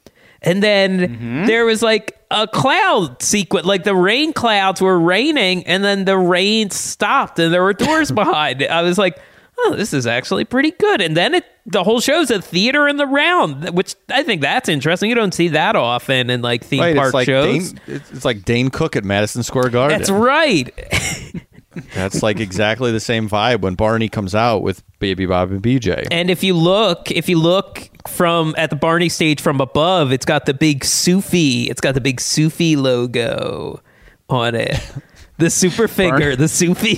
And 0.42 0.62
then 0.62 1.00
mm-hmm. 1.00 1.46
there 1.46 1.66
was 1.66 1.82
like 1.82 2.20
a 2.32 2.48
cloud 2.48 3.22
sequence, 3.22 3.66
like 3.66 3.84
the 3.84 3.96
rain 3.96 4.34
clouds 4.34 4.82
were 4.82 5.00
raining, 5.00 5.66
and 5.66 5.84
then 5.84 6.06
the 6.06 6.18
rain 6.18 6.70
stopped, 6.70 7.40
and 7.40 7.54
there 7.54 7.64
were 7.64 7.74
doors 7.74 8.12
behind 8.14 8.62
it. 8.62 8.70
I 8.70 8.82
was 8.82 8.98
like, 8.98 9.20
oh, 9.60 9.76
this 9.76 9.94
is 9.94 10.06
actually 10.06 10.46
pretty 10.46 10.72
good. 10.72 11.02
And 11.02 11.18
then 11.18 11.34
it 11.34 11.46
the 11.66 11.84
whole 11.84 12.00
show's 12.00 12.32
a 12.32 12.42
theater 12.42 12.88
in 12.88 12.96
the 12.96 13.06
round, 13.06 13.70
which 13.76 13.96
I 14.10 14.24
think 14.24 14.42
that's 14.42 14.70
interesting. 14.70 15.10
You 15.10 15.16
don't 15.16 15.34
see 15.34 15.50
that 15.50 15.76
often 15.76 16.30
in 16.30 16.42
like 16.42 16.64
theme 16.64 16.80
Right, 16.80 16.96
park 16.96 17.08
it's 17.08 17.14
like 17.14 17.26
shows. 17.26 17.74
Dane, 17.74 17.82
it's 17.88 18.12
it's 18.12 18.26
like 18.26 18.46
Dane 18.46 18.70
Cook 18.70 18.96
at 18.96 19.04
Madison 19.04 19.44
Square 19.44 19.70
Garden. 19.72 19.98
That's 19.98 20.10
right. 20.10 20.74
That's 21.94 22.24
like 22.24 22.40
exactly 22.40 22.92
the 22.92 23.00
same 23.00 23.30
vibe 23.30 23.62
when 23.62 23.76
Barney 23.76 24.10
comes 24.10 24.34
out 24.34 24.64
with 24.64 24.84
Baby 24.98 25.28
Bop 25.28 25.50
and 25.50 25.62
BJ. 25.62 26.08
And 26.10 26.32
if 26.32 26.44
you 26.44 26.56
look, 26.56 27.12
if 27.12 27.30
you 27.30 27.38
look 27.38 27.90
from 28.08 28.56
at 28.58 28.70
the 28.70 28.76
Barney 28.76 29.10
stage 29.10 29.42
from 29.42 29.62
above, 29.62 30.12
it's 30.12 30.26
got 30.26 30.46
the 30.46 30.54
big 30.54 30.84
Sufi. 30.84 31.70
It's 31.70 31.82
got 31.82 31.94
the 31.94 32.02
big 32.02 32.20
Sufi 32.20 32.76
logo 32.76 33.82
on 34.30 34.56
it. 34.56 34.80
The 35.40 35.52
super 35.52 35.88
figure, 35.88 36.36
the 36.36 36.48
Sufi. 36.48 36.98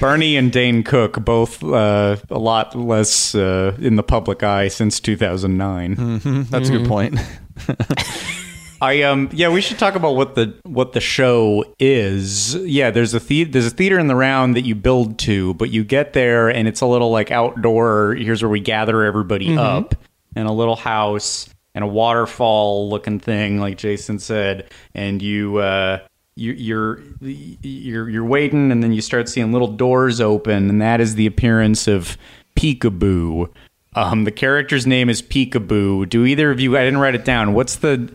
Barney 0.00 0.36
and 0.36 0.52
Dane 0.52 0.84
Cook 0.84 1.24
both 1.24 1.62
uh, 1.64 2.18
a 2.30 2.38
lot 2.38 2.76
less 2.76 3.34
uh, 3.34 3.76
in 3.80 3.96
the 3.96 4.04
public 4.04 4.44
eye 4.44 4.68
since 4.68 5.00
2009. 5.00 5.96
Mm-hmm. 5.96 6.42
That's 6.44 6.68
a 6.68 6.72
good 6.72 6.86
point. 6.86 7.18
I 8.82 9.02
um 9.02 9.28
yeah, 9.32 9.48
we 9.50 9.60
should 9.60 9.78
talk 9.78 9.94
about 9.94 10.16
what 10.16 10.34
the 10.34 10.54
what 10.64 10.92
the 10.92 11.00
show 11.00 11.64
is. 11.78 12.54
Yeah, 12.54 12.90
there's 12.90 13.12
a 13.14 13.18
the- 13.20 13.44
there's 13.44 13.66
a 13.66 13.70
theater 13.70 13.98
in 13.98 14.06
the 14.06 14.16
round 14.16 14.56
that 14.56 14.62
you 14.62 14.74
build 14.74 15.18
to, 15.20 15.54
but 15.54 15.70
you 15.70 15.84
get 15.84 16.12
there 16.14 16.48
and 16.48 16.66
it's 16.66 16.80
a 16.80 16.86
little 16.86 17.10
like 17.10 17.30
outdoor. 17.30 18.14
Here's 18.14 18.42
where 18.42 18.48
we 18.48 18.60
gather 18.60 19.04
everybody 19.04 19.48
Mhm. 19.48 19.58
up, 19.58 19.94
and 20.34 20.48
a 20.48 20.52
little 20.52 20.76
house 20.76 21.48
and 21.74 21.84
a 21.84 21.86
waterfall 21.86 22.88
looking 22.88 23.18
thing, 23.20 23.60
like 23.60 23.76
Jason 23.76 24.18
said, 24.18 24.70
and 24.94 25.20
you 25.20 25.58
uh 25.58 25.98
you, 26.36 26.52
you're 26.52 27.00
you're 27.20 28.08
you're 28.08 28.24
waiting, 28.24 28.72
and 28.72 28.82
then 28.82 28.92
you 28.94 29.02
start 29.02 29.28
seeing 29.28 29.52
little 29.52 29.68
doors 29.68 30.22
open, 30.22 30.70
and 30.70 30.80
that 30.80 31.00
is 31.02 31.16
the 31.16 31.26
appearance 31.26 31.86
of 31.86 32.16
Peekaboo. 32.56 33.48
Um, 33.94 34.22
the 34.24 34.30
character's 34.30 34.86
name 34.86 35.10
is 35.10 35.20
Peekaboo. 35.20 36.08
Do 36.08 36.24
either 36.24 36.50
of 36.52 36.60
you? 36.60 36.76
I 36.78 36.84
didn't 36.84 37.00
write 37.00 37.16
it 37.16 37.24
down. 37.24 37.54
What's 37.54 37.76
the 37.76 38.08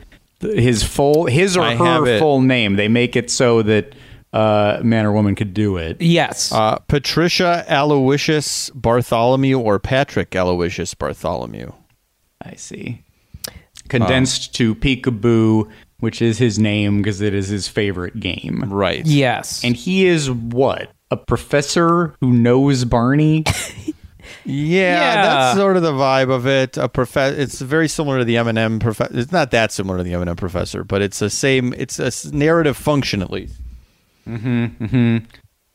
his 0.54 0.84
full 0.84 1.26
his 1.26 1.58
or 1.58 1.64
I 1.64 1.76
her 1.76 2.20
full 2.20 2.42
name? 2.42 2.76
They 2.76 2.88
make 2.88 3.16
it 3.16 3.30
so 3.30 3.62
that 3.64 3.96
uh, 4.36 4.82
man 4.84 5.06
or 5.06 5.14
woman 5.14 5.34
could 5.34 5.54
do 5.54 5.78
it. 5.78 6.02
Yes. 6.02 6.52
Uh, 6.52 6.78
Patricia 6.88 7.64
Aloysius 7.70 8.70
Bartholomew 8.72 9.58
or 9.58 9.80
Patrick 9.80 10.36
Aloysius 10.36 10.94
Bartholomew. 10.94 11.72
I 12.42 12.56
see. 12.56 13.02
Condensed 13.88 14.54
to 14.56 14.76
Peekaboo, 14.76 15.72
which 16.00 16.22
is 16.22 16.38
his 16.38 16.60
name 16.60 16.98
because 16.98 17.22
it 17.22 17.34
is 17.34 17.48
his 17.48 17.68
favorite 17.68 18.20
game. 18.20 18.66
Right. 18.68 19.06
Yes. 19.06 19.64
And 19.64 19.76
he 19.76 20.06
is 20.06 20.30
what? 20.30 20.92
A 21.12 21.18
professor 21.18 22.14
who 22.20 22.32
knows 22.34 22.84
Barney? 22.84 23.46
Yeah, 24.46 25.00
Yeah. 25.00 25.22
that's 25.24 25.58
sort 25.58 25.76
of 25.78 25.84
the 25.84 25.92
vibe 25.92 26.30
of 26.32 26.46
it. 26.48 26.78
A 26.78 26.88
prof- 26.88 27.18
It's 27.18 27.60
very 27.62 27.88
similar 27.88 28.20
to 28.20 28.26
the 28.26 28.36
Eminem 28.36 28.80
professor. 28.80 29.18
It's 29.18 29.32
not 29.32 29.52
that 29.52 29.72
similar 29.72 29.98
to 29.98 30.04
the 30.04 30.14
Eminem 30.14 30.38
professor, 30.38 30.84
but 30.84 31.02
it's 31.02 31.20
the 31.20 31.30
same. 31.30 31.74
It's 31.78 32.00
a 32.00 32.12
narrative 32.36 32.78
function 32.78 33.22
at 33.22 33.32
least. 33.32 33.56
Hmm. 34.26 34.66
Hmm. 34.66 35.18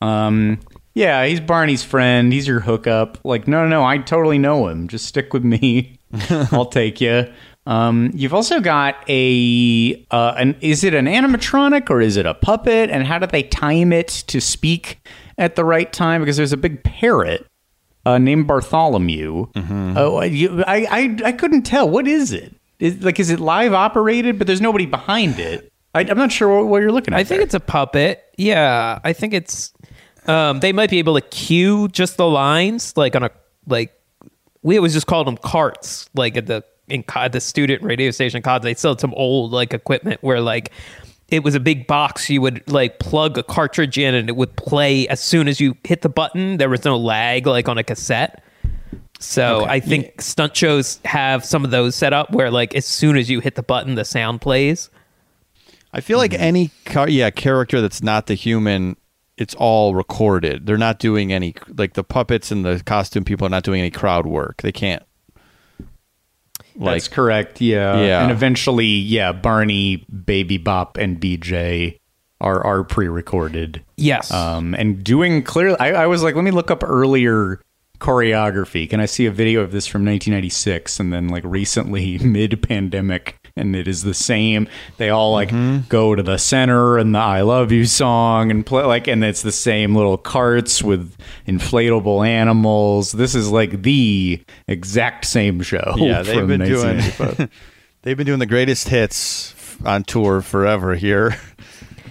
Um, 0.01 0.59
yeah, 0.93 1.25
he's 1.25 1.39
Barney's 1.39 1.83
friend. 1.83 2.33
He's 2.33 2.47
your 2.47 2.59
hookup. 2.61 3.17
Like, 3.23 3.47
no, 3.47 3.63
no, 3.63 3.69
no, 3.69 3.83
I 3.85 3.97
totally 3.99 4.37
know 4.37 4.67
him. 4.67 4.87
Just 4.87 5.05
stick 5.05 5.33
with 5.33 5.43
me. 5.43 5.97
I'll 6.51 6.65
take 6.65 6.99
you. 7.01 7.31
Um, 7.67 8.09
you've 8.15 8.33
also 8.33 8.59
got 8.59 8.95
a 9.07 10.05
uh, 10.09 10.33
an 10.37 10.55
is 10.61 10.83
it 10.83 10.93
an 10.95 11.05
animatronic 11.05 11.89
or 11.91 12.01
is 12.01 12.17
it 12.17 12.25
a 12.25 12.33
puppet? 12.33 12.89
And 12.89 13.05
how 13.05 13.19
do 13.19 13.27
they 13.27 13.43
time 13.43 13.93
it 13.93 14.07
to 14.27 14.41
speak 14.41 14.99
at 15.37 15.55
the 15.55 15.63
right 15.63 15.91
time? 15.93 16.21
Because 16.21 16.37
there's 16.37 16.53
a 16.53 16.57
big 16.57 16.83
parrot 16.83 17.45
uh, 18.05 18.17
named 18.17 18.47
Bartholomew. 18.47 19.47
Oh, 19.55 20.21
you, 20.23 20.63
I, 20.65 20.87
I 20.89 21.17
I 21.25 21.31
couldn't 21.31 21.63
tell. 21.63 21.89
What 21.89 22.07
is 22.07 22.31
it? 22.31 22.55
Is, 22.79 23.03
like, 23.03 23.19
is 23.19 23.29
it 23.29 23.39
live 23.39 23.73
operated? 23.73 24.37
But 24.37 24.47
there's 24.47 24.61
nobody 24.61 24.85
behind 24.85 25.39
it. 25.39 25.71
I, 25.93 26.01
I'm 26.01 26.17
not 26.17 26.31
sure 26.31 26.57
what, 26.57 26.67
what 26.67 26.81
you're 26.81 26.91
looking 26.91 27.13
at. 27.13 27.19
I 27.19 27.23
think 27.23 27.41
it's 27.41 27.53
a 27.53 27.59
puppet. 27.59 28.23
Yeah, 28.37 28.99
I 29.03 29.13
think 29.13 29.33
it's. 29.33 29.73
Um, 30.27 30.59
they 30.59 30.71
might 30.71 30.89
be 30.89 30.99
able 30.99 31.15
to 31.15 31.21
cue 31.21 31.87
just 31.89 32.17
the 32.17 32.27
lines, 32.27 32.95
like 32.95 33.15
on 33.15 33.23
a 33.23 33.31
like. 33.67 33.93
We 34.63 34.77
always 34.77 34.93
just 34.93 35.07
called 35.07 35.27
them 35.27 35.37
carts, 35.37 36.09
like 36.13 36.37
at 36.37 36.45
the 36.45 36.63
in 36.87 37.03
co- 37.03 37.29
the 37.29 37.41
student 37.41 37.81
radio 37.83 38.11
station 38.11 38.41
college. 38.41 38.63
They 38.63 38.73
still 38.75 38.91
had 38.91 38.99
some 38.99 39.13
old 39.15 39.51
like 39.51 39.73
equipment 39.73 40.21
where 40.21 40.41
like 40.41 40.71
it 41.31 41.43
was 41.43 41.55
a 41.55 41.59
big 41.59 41.87
box. 41.87 42.29
You 42.29 42.41
would 42.41 42.69
like 42.69 42.99
plug 42.99 43.37
a 43.37 43.43
cartridge 43.43 43.97
in, 43.97 44.13
and 44.13 44.29
it 44.29 44.35
would 44.35 44.55
play 44.57 45.07
as 45.07 45.21
soon 45.21 45.47
as 45.47 45.59
you 45.59 45.75
hit 45.83 46.01
the 46.01 46.09
button. 46.09 46.57
There 46.57 46.69
was 46.69 46.85
no 46.85 46.97
lag 46.97 47.47
like 47.47 47.67
on 47.67 47.77
a 47.77 47.83
cassette. 47.83 48.43
So 49.19 49.65
I 49.65 49.79
think 49.79 50.19
stunt 50.21 50.55
shows 50.55 50.99
have 51.05 51.45
some 51.45 51.63
of 51.63 51.71
those 51.71 51.95
set 51.95 52.11
up 52.11 52.31
where 52.31 52.51
like 52.51 52.75
as 52.75 52.85
soon 52.85 53.17
as 53.17 53.29
you 53.29 53.39
hit 53.39 53.55
the 53.55 53.63
button, 53.63 53.95
the 53.95 54.05
sound 54.05 54.41
plays. 54.41 54.89
I 55.93 56.01
feel 56.01 56.17
like 56.17 56.31
mm-hmm. 56.31 56.43
any 56.43 56.71
car- 56.85 57.09
yeah 57.09 57.29
character 57.29 57.81
that's 57.81 58.01
not 58.01 58.27
the 58.27 58.33
human, 58.33 58.97
it's 59.37 59.53
all 59.55 59.95
recorded. 59.95 60.65
They're 60.65 60.77
not 60.77 60.99
doing 60.99 61.31
any 61.31 61.55
like 61.77 61.93
the 61.93 62.03
puppets 62.03 62.51
and 62.51 62.65
the 62.65 62.81
costume 62.85 63.23
people 63.23 63.45
are 63.45 63.49
not 63.49 63.63
doing 63.63 63.79
any 63.79 63.91
crowd 63.91 64.25
work. 64.25 64.63
They 64.63 64.71
can't. 64.71 65.03
That's 66.75 67.07
correct. 67.07 67.61
Yeah. 67.61 68.01
Yeah. 68.01 68.23
And 68.23 68.31
eventually, 68.31 68.85
yeah, 68.85 69.31
Barney, 69.31 70.05
Baby 70.25 70.57
Bop, 70.57 70.97
and 70.97 71.19
BJ 71.19 71.97
are 72.39 72.65
are 72.65 72.83
pre-recorded. 72.83 73.83
Yes. 73.97 74.31
Um, 74.31 74.73
and 74.75 75.03
doing 75.03 75.43
clearly, 75.43 75.77
I, 75.79 76.03
I 76.03 76.07
was 76.07 76.23
like, 76.23 76.35
let 76.35 76.43
me 76.43 76.51
look 76.51 76.71
up 76.71 76.83
earlier 76.83 77.61
choreography. 77.99 78.89
Can 78.89 78.99
I 78.99 79.05
see 79.05 79.27
a 79.27 79.31
video 79.31 79.61
of 79.61 79.71
this 79.71 79.85
from 79.85 80.03
1996 80.03 80.99
and 80.99 81.13
then 81.13 81.27
like 81.27 81.43
recently 81.45 82.17
mid-pandemic? 82.23 83.37
And 83.55 83.75
it 83.75 83.87
is 83.87 84.03
the 84.03 84.13
same. 84.13 84.67
They 84.97 85.09
all 85.09 85.33
like 85.33 85.51
go 85.89 86.15
to 86.15 86.23
the 86.23 86.37
center 86.37 86.97
and 86.97 87.13
the 87.13 87.19
"I 87.19 87.41
love 87.41 87.71
you" 87.71 87.85
song 87.85 88.49
and 88.49 88.65
play 88.65 88.83
like, 88.83 89.07
and 89.07 89.23
it's 89.23 89.41
the 89.41 89.51
same 89.51 89.95
little 89.95 90.17
carts 90.17 90.81
with 90.81 91.15
inflatable 91.47 92.25
animals. 92.25 93.11
This 93.11 93.35
is 93.35 93.49
like 93.49 93.81
the 93.81 94.41
exact 94.67 95.25
same 95.25 95.61
show. 95.61 95.95
Yeah, 95.97 96.21
they've 96.21 96.47
been 96.47 96.61
doing 96.61 97.01
they've 98.03 98.17
been 98.17 98.27
doing 98.27 98.39
the 98.39 98.45
greatest 98.45 98.87
hits 98.87 99.55
on 99.85 100.03
tour 100.03 100.41
forever 100.41 100.95
here. 100.95 101.35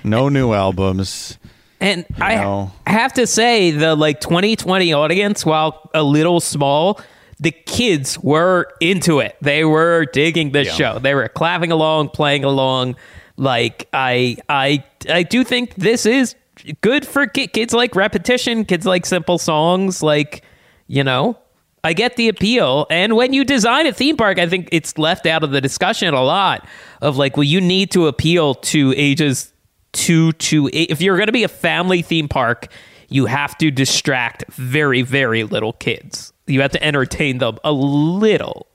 No 0.05 0.29
new 0.29 0.53
albums. 0.53 1.39
And 1.81 2.05
I 2.21 2.37
know. 2.37 2.73
have 2.87 3.15
to 3.15 3.27
say, 3.27 3.71
the 3.71 3.95
like 3.95 4.21
2020 4.21 4.93
audience, 4.93 5.47
while 5.47 5.91
a 5.95 6.03
little 6.03 6.41
small, 6.41 7.01
the 7.41 7.51
kids 7.51 8.19
were 8.19 8.71
into 8.81 9.19
it. 9.19 9.37
They 9.41 9.65
were 9.65 10.05
digging 10.05 10.53
this 10.53 10.69
show. 10.77 10.99
They 10.99 11.15
were 11.15 11.29
clapping 11.29 11.73
along, 11.73 12.11
playing 12.11 12.45
along. 12.45 12.97
Like 13.37 13.89
I, 13.93 14.37
I, 14.49 14.85
I 15.09 15.23
do 15.23 15.43
think 15.43 15.75
this 15.75 16.05
is 16.05 16.37
good 16.83 17.07
for 17.07 17.27
ki- 17.27 17.49
kids. 17.49 17.73
Like 17.73 17.97
repetition. 17.97 18.65
Kids 18.67 18.85
like 18.85 19.07
simple 19.07 19.39
songs. 19.39 20.03
Like 20.03 20.45
you 20.87 21.05
know, 21.05 21.39
I 21.83 21.93
get 21.93 22.17
the 22.17 22.29
appeal. 22.29 22.87
And 22.91 23.17
when 23.17 23.33
you 23.33 23.45
design 23.45 23.87
a 23.87 23.93
theme 23.93 24.17
park, 24.17 24.39
I 24.39 24.47
think 24.47 24.69
it's 24.73 24.99
left 24.99 25.25
out 25.25 25.43
of 25.43 25.51
the 25.51 25.61
discussion 25.61 26.13
a 26.13 26.23
lot 26.23 26.67
of 27.01 27.17
like, 27.17 27.37
well, 27.37 27.45
you 27.45 27.61
need 27.61 27.91
to 27.93 28.07
appeal 28.07 28.55
to 28.57 28.93
ages 28.97 29.53
two 29.93 30.33
to 30.33 30.69
eight. 30.73 30.91
If 30.91 31.01
you're 31.01 31.17
going 31.17 31.29
to 31.29 31.33
be 31.33 31.45
a 31.45 31.49
family 31.49 32.03
theme 32.03 32.29
park, 32.29 32.69
you 33.09 33.27
have 33.27 33.57
to 33.59 33.71
distract 33.71 34.45
very, 34.53 35.03
very 35.03 35.45
little 35.45 35.73
kids. 35.73 36.30
You 36.51 36.61
have 36.63 36.73
to 36.73 36.83
entertain 36.83 37.39
them 37.39 37.59
a 37.65 37.73
little. 37.73 38.67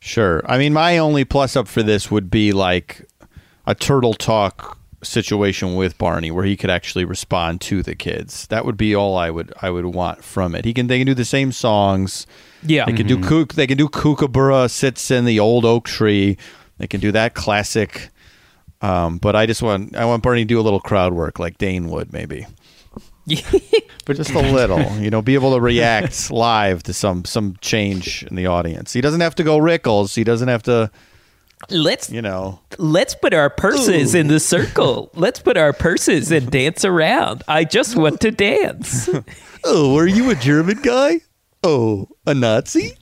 Sure. 0.00 0.42
I 0.46 0.56
mean, 0.58 0.72
my 0.72 0.98
only 0.98 1.24
plus 1.24 1.56
up 1.56 1.66
for 1.66 1.82
this 1.82 2.10
would 2.10 2.30
be 2.30 2.52
like 2.52 3.06
a 3.66 3.74
turtle 3.74 4.14
talk 4.14 4.78
situation 5.02 5.74
with 5.74 5.98
Barney 5.98 6.30
where 6.30 6.44
he 6.44 6.56
could 6.56 6.70
actually 6.70 7.04
respond 7.04 7.60
to 7.62 7.82
the 7.82 7.94
kids. 7.94 8.46
That 8.48 8.64
would 8.64 8.76
be 8.76 8.94
all 8.94 9.16
I 9.16 9.30
would 9.30 9.52
I 9.62 9.70
would 9.70 9.86
want 9.86 10.24
from 10.24 10.54
it. 10.54 10.64
He 10.64 10.72
can 10.74 10.86
they 10.86 10.98
can 10.98 11.06
do 11.06 11.14
the 11.14 11.24
same 11.24 11.52
songs. 11.52 12.26
Yeah. 12.62 12.86
They 12.86 12.92
can 12.92 13.06
do 13.06 13.20
kook 13.20 13.54
they 13.54 13.66
can 13.66 13.78
do 13.78 13.88
Kookaburra 13.88 14.68
sits 14.68 15.10
in 15.10 15.24
the 15.24 15.40
old 15.40 15.64
oak 15.64 15.86
tree. 15.86 16.36
They 16.78 16.86
can 16.86 17.00
do 17.00 17.12
that 17.12 17.34
classic. 17.34 18.10
Um, 18.82 19.18
but 19.18 19.34
I 19.34 19.46
just 19.46 19.62
want 19.62 19.96
I 19.96 20.04
want 20.04 20.22
Barney 20.22 20.42
to 20.42 20.46
do 20.46 20.60
a 20.60 20.62
little 20.62 20.80
crowd 20.80 21.14
work 21.14 21.38
like 21.38 21.58
Dane 21.58 21.88
would 21.88 22.12
maybe. 22.12 22.46
But 24.04 24.16
just 24.16 24.30
a 24.30 24.40
little, 24.40 24.80
you 24.98 25.10
know, 25.10 25.20
be 25.22 25.34
able 25.34 25.54
to 25.54 25.60
react 25.60 26.30
live 26.30 26.82
to 26.84 26.92
some 26.92 27.24
some 27.24 27.56
change 27.60 28.22
in 28.24 28.36
the 28.36 28.46
audience. 28.46 28.92
He 28.92 29.00
doesn't 29.00 29.20
have 29.20 29.34
to 29.36 29.42
go 29.44 29.58
Rickles. 29.58 30.14
He 30.14 30.22
doesn't 30.24 30.48
have 30.48 30.62
to, 30.64 30.90
Let's 31.70 32.10
you 32.10 32.22
know. 32.22 32.60
let's 32.78 33.14
put 33.14 33.34
our 33.34 33.50
purses 33.50 34.14
in 34.14 34.28
the 34.28 34.38
circle. 34.38 35.10
Let's 35.14 35.40
put 35.40 35.56
our 35.56 35.72
purses 35.72 36.30
and 36.30 36.50
dance 36.52 36.84
around. 36.84 37.42
I 37.48 37.64
just 37.64 37.96
want 37.96 38.20
to 38.20 38.30
dance. 38.30 39.08
Oh, 39.68 39.96
are 39.98 40.06
you 40.06 40.30
a 40.30 40.36
German 40.36 40.80
guy? 40.80 41.22
Oh, 41.64 42.06
a 42.24 42.34
Nazi? 42.34 42.96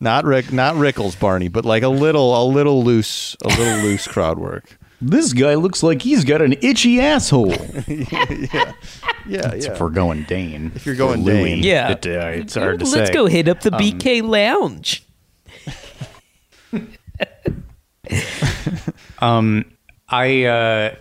not 0.00 0.24
Rick, 0.24 0.52
not 0.52 0.74
Rickles, 0.74 1.18
Barney, 1.18 1.48
but 1.48 1.64
like 1.64 1.82
a 1.82 1.88
little, 1.88 2.36
a 2.38 2.44
little 2.44 2.84
loose, 2.84 3.36
a 3.42 3.48
little 3.48 3.78
loose 3.82 4.06
crowd 4.06 4.38
work. 4.38 4.76
This 5.00 5.32
guy 5.32 5.54
looks 5.54 5.82
like 5.82 6.02
he's 6.02 6.24
got 6.24 6.42
an 6.42 6.54
itchy 6.60 7.00
asshole. 7.00 7.52
yeah, 7.86 8.24
yeah. 8.28 8.72
yeah. 9.26 9.54
If 9.54 9.80
we're 9.80 9.88
going 9.88 10.24
Dane. 10.24 10.72
If 10.74 10.84
you're 10.84 10.94
going 10.94 11.20
Or 11.20 11.24
Louis, 11.24 11.56
Dane. 11.56 11.62
Yeah. 11.62 11.92
It, 11.92 12.06
uh, 12.06 12.10
it's 12.34 12.54
hard 12.54 12.80
to 12.80 12.86
say. 12.86 12.98
Let's 12.98 13.10
go 13.10 13.26
hit 13.26 13.48
up 13.48 13.60
the 13.60 13.74
Um, 13.74 13.80
BK 13.80 14.22
Lounge. 14.22 15.06
Um, 19.20 19.66
I 20.08 20.44
uh, 20.44 20.94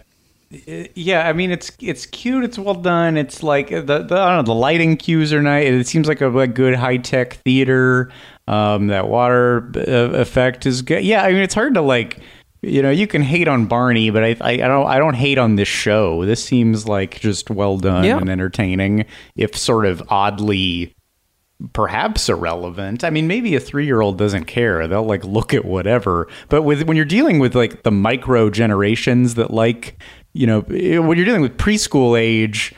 yeah, 0.95 1.27
I 1.27 1.33
mean 1.33 1.51
it's 1.51 1.71
it's 1.79 2.05
cute, 2.05 2.43
it's 2.43 2.59
well 2.59 2.75
done. 2.75 3.17
It's 3.17 3.43
like 3.43 3.69
the, 3.69 3.81
the 3.81 3.95
I 3.95 4.35
don't 4.35 4.37
know 4.37 4.41
the 4.53 4.53
lighting 4.53 4.97
cues 4.97 5.31
are 5.31 5.41
nice. 5.41 5.67
It 5.67 5.87
seems 5.87 6.07
like 6.07 6.21
a, 6.21 6.27
like 6.27 6.53
good 6.53 6.75
high 6.75 6.97
tech 6.97 7.35
theater. 7.35 8.11
Um, 8.47 8.87
that 8.87 9.07
water 9.07 9.71
uh, 9.75 10.17
effect 10.19 10.65
is 10.65 10.81
good. 10.81 11.03
Yeah, 11.03 11.23
I 11.23 11.31
mean 11.31 11.41
it's 11.41 11.53
hard 11.53 11.75
to 11.75 11.81
like. 11.81 12.19
You 12.61 12.81
know, 12.81 12.89
you 12.91 13.07
can 13.07 13.21
hate 13.21 13.47
on 13.47 13.67
Barney, 13.67 14.09
but 14.09 14.23
I, 14.23 14.35
I, 14.41 14.51
I 14.51 14.57
don't 14.57 14.85
I 14.87 14.97
don't 14.97 15.13
hate 15.13 15.37
on 15.37 15.55
this 15.55 15.67
show. 15.69 16.25
This 16.25 16.43
seems 16.43 16.87
like 16.87 17.19
just 17.19 17.49
well 17.49 17.77
done 17.77 18.03
Yeah. 18.03 18.17
and 18.17 18.29
entertaining, 18.29 19.05
if 19.37 19.55
sort 19.57 19.85
of 19.85 20.03
oddly 20.09 20.93
perhaps 21.73 22.29
irrelevant. 22.29 23.03
I 23.03 23.09
mean, 23.09 23.27
maybe 23.27 23.55
a 23.55 23.59
three 23.59 23.85
year 23.85 24.01
old 24.01 24.17
doesn't 24.17 24.45
care. 24.45 24.87
They'll 24.87 25.03
like 25.05 25.23
look 25.23 25.53
at 25.53 25.65
whatever. 25.65 26.27
But 26.49 26.63
with 26.63 26.83
when 26.83 26.95
you're 26.97 27.05
dealing 27.05 27.39
with 27.39 27.55
like 27.55 27.83
the 27.83 27.91
micro 27.91 28.49
generations 28.49 29.35
that 29.35 29.51
like, 29.51 30.01
you 30.33 30.47
know, 30.47 30.59
eh, 30.69 30.97
when 30.99 31.17
you're 31.17 31.25
dealing 31.25 31.41
with 31.41 31.57
preschool 31.57 32.19
age. 32.19 32.73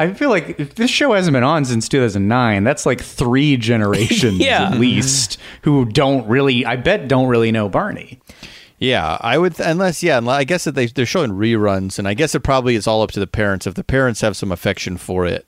I 0.00 0.12
feel 0.12 0.28
like 0.30 0.60
if 0.60 0.76
this 0.76 0.92
show 0.92 1.12
hasn't 1.14 1.32
been 1.34 1.42
on 1.42 1.64
since 1.64 1.88
2009, 1.88 2.62
that's 2.62 2.86
like 2.86 3.00
three 3.00 3.56
generations 3.70 4.38
Yeah. 4.38 4.68
at 4.70 4.78
least 4.78 5.38
who 5.62 5.84
don't 5.86 6.24
really, 6.28 6.64
I 6.64 6.76
bet, 6.76 7.08
don't 7.08 7.26
really 7.26 7.50
know 7.50 7.68
Barney. 7.68 8.20
Yeah, 8.78 9.18
I 9.20 9.38
would 9.38 9.58
unless 9.58 10.02
yeah, 10.02 10.18
unless- 10.18 10.38
I 10.38 10.44
guess 10.44 10.64
that 10.64 10.74
they 10.74 10.86
they're 10.86 11.06
showing 11.06 11.32
reruns, 11.32 11.98
and 11.98 12.06
I 12.06 12.14
guess 12.14 12.34
it 12.34 12.40
probably 12.40 12.74
is 12.76 12.86
all 12.86 13.02
up 13.02 13.10
to 13.12 13.20
the 13.20 13.26
parents. 13.26 13.66
If 13.66 13.74
the 13.74 13.84
parents 13.84 14.20
have 14.20 14.36
some 14.36 14.52
affection 14.52 14.96
for 14.96 15.26
it, 15.26 15.46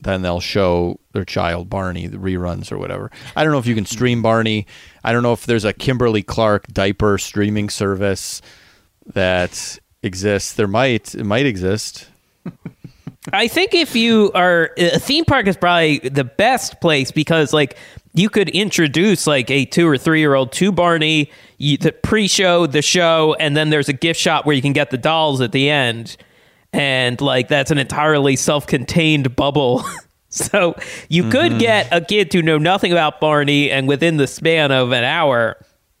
then 0.00 0.22
they'll 0.22 0.40
show 0.40 0.98
their 1.12 1.24
child 1.24 1.68
Barney 1.68 2.06
the 2.06 2.16
reruns 2.16 2.72
or 2.72 2.78
whatever. 2.78 3.10
I 3.36 3.42
don't 3.42 3.52
know 3.52 3.58
if 3.58 3.66
you 3.66 3.74
can 3.74 3.86
stream 3.86 4.18
mm-hmm. 4.18 4.22
Barney. 4.22 4.66
I 5.04 5.12
don't 5.12 5.22
know 5.22 5.32
if 5.32 5.46
there's 5.46 5.64
a 5.64 5.72
Kimberly 5.72 6.22
Clark 6.22 6.68
diaper 6.68 7.18
streaming 7.18 7.68
service 7.68 8.40
that 9.06 9.78
exists. 10.02 10.54
There 10.54 10.68
might 10.68 11.14
it 11.14 11.24
might 11.24 11.46
exist. 11.46 12.08
I 13.32 13.48
think 13.48 13.74
if 13.74 13.94
you 13.94 14.32
are 14.34 14.70
a 14.78 14.98
theme 14.98 15.26
park 15.26 15.46
is 15.46 15.56
probably 15.56 15.98
the 15.98 16.24
best 16.24 16.80
place 16.80 17.10
because 17.10 17.52
like 17.52 17.76
you 18.14 18.30
could 18.30 18.48
introduce 18.48 19.26
like 19.26 19.50
a 19.50 19.66
two 19.66 19.86
or 19.86 19.98
three 19.98 20.20
year 20.20 20.34
old 20.34 20.52
to 20.52 20.72
Barney, 20.72 21.30
you, 21.60 21.76
the 21.76 21.92
pre-show, 21.92 22.66
the 22.66 22.80
show, 22.80 23.36
and 23.38 23.54
then 23.54 23.68
there's 23.68 23.90
a 23.90 23.92
gift 23.92 24.18
shop 24.18 24.46
where 24.46 24.56
you 24.56 24.62
can 24.62 24.72
get 24.72 24.90
the 24.90 24.96
dolls 24.96 25.42
at 25.42 25.52
the 25.52 25.68
end, 25.68 26.16
and 26.72 27.20
like 27.20 27.48
that's 27.48 27.70
an 27.70 27.76
entirely 27.76 28.34
self-contained 28.34 29.36
bubble. 29.36 29.84
so 30.30 30.74
you 31.10 31.24
could 31.24 31.52
mm-hmm. 31.52 31.58
get 31.58 31.88
a 31.92 32.00
kid 32.00 32.30
to 32.30 32.40
know 32.40 32.56
nothing 32.56 32.92
about 32.92 33.20
Barney, 33.20 33.70
and 33.70 33.86
within 33.86 34.16
the 34.16 34.26
span 34.26 34.72
of 34.72 34.90
an 34.92 35.04
hour, 35.04 35.58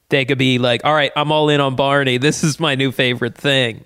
they 0.08 0.24
could 0.24 0.38
be 0.38 0.58
like, 0.58 0.82
"All 0.84 0.94
right, 0.94 1.12
I'm 1.14 1.30
all 1.30 1.50
in 1.50 1.60
on 1.60 1.76
Barney. 1.76 2.16
This 2.16 2.42
is 2.42 2.58
my 2.58 2.74
new 2.74 2.90
favorite 2.90 3.36
thing." 3.36 3.84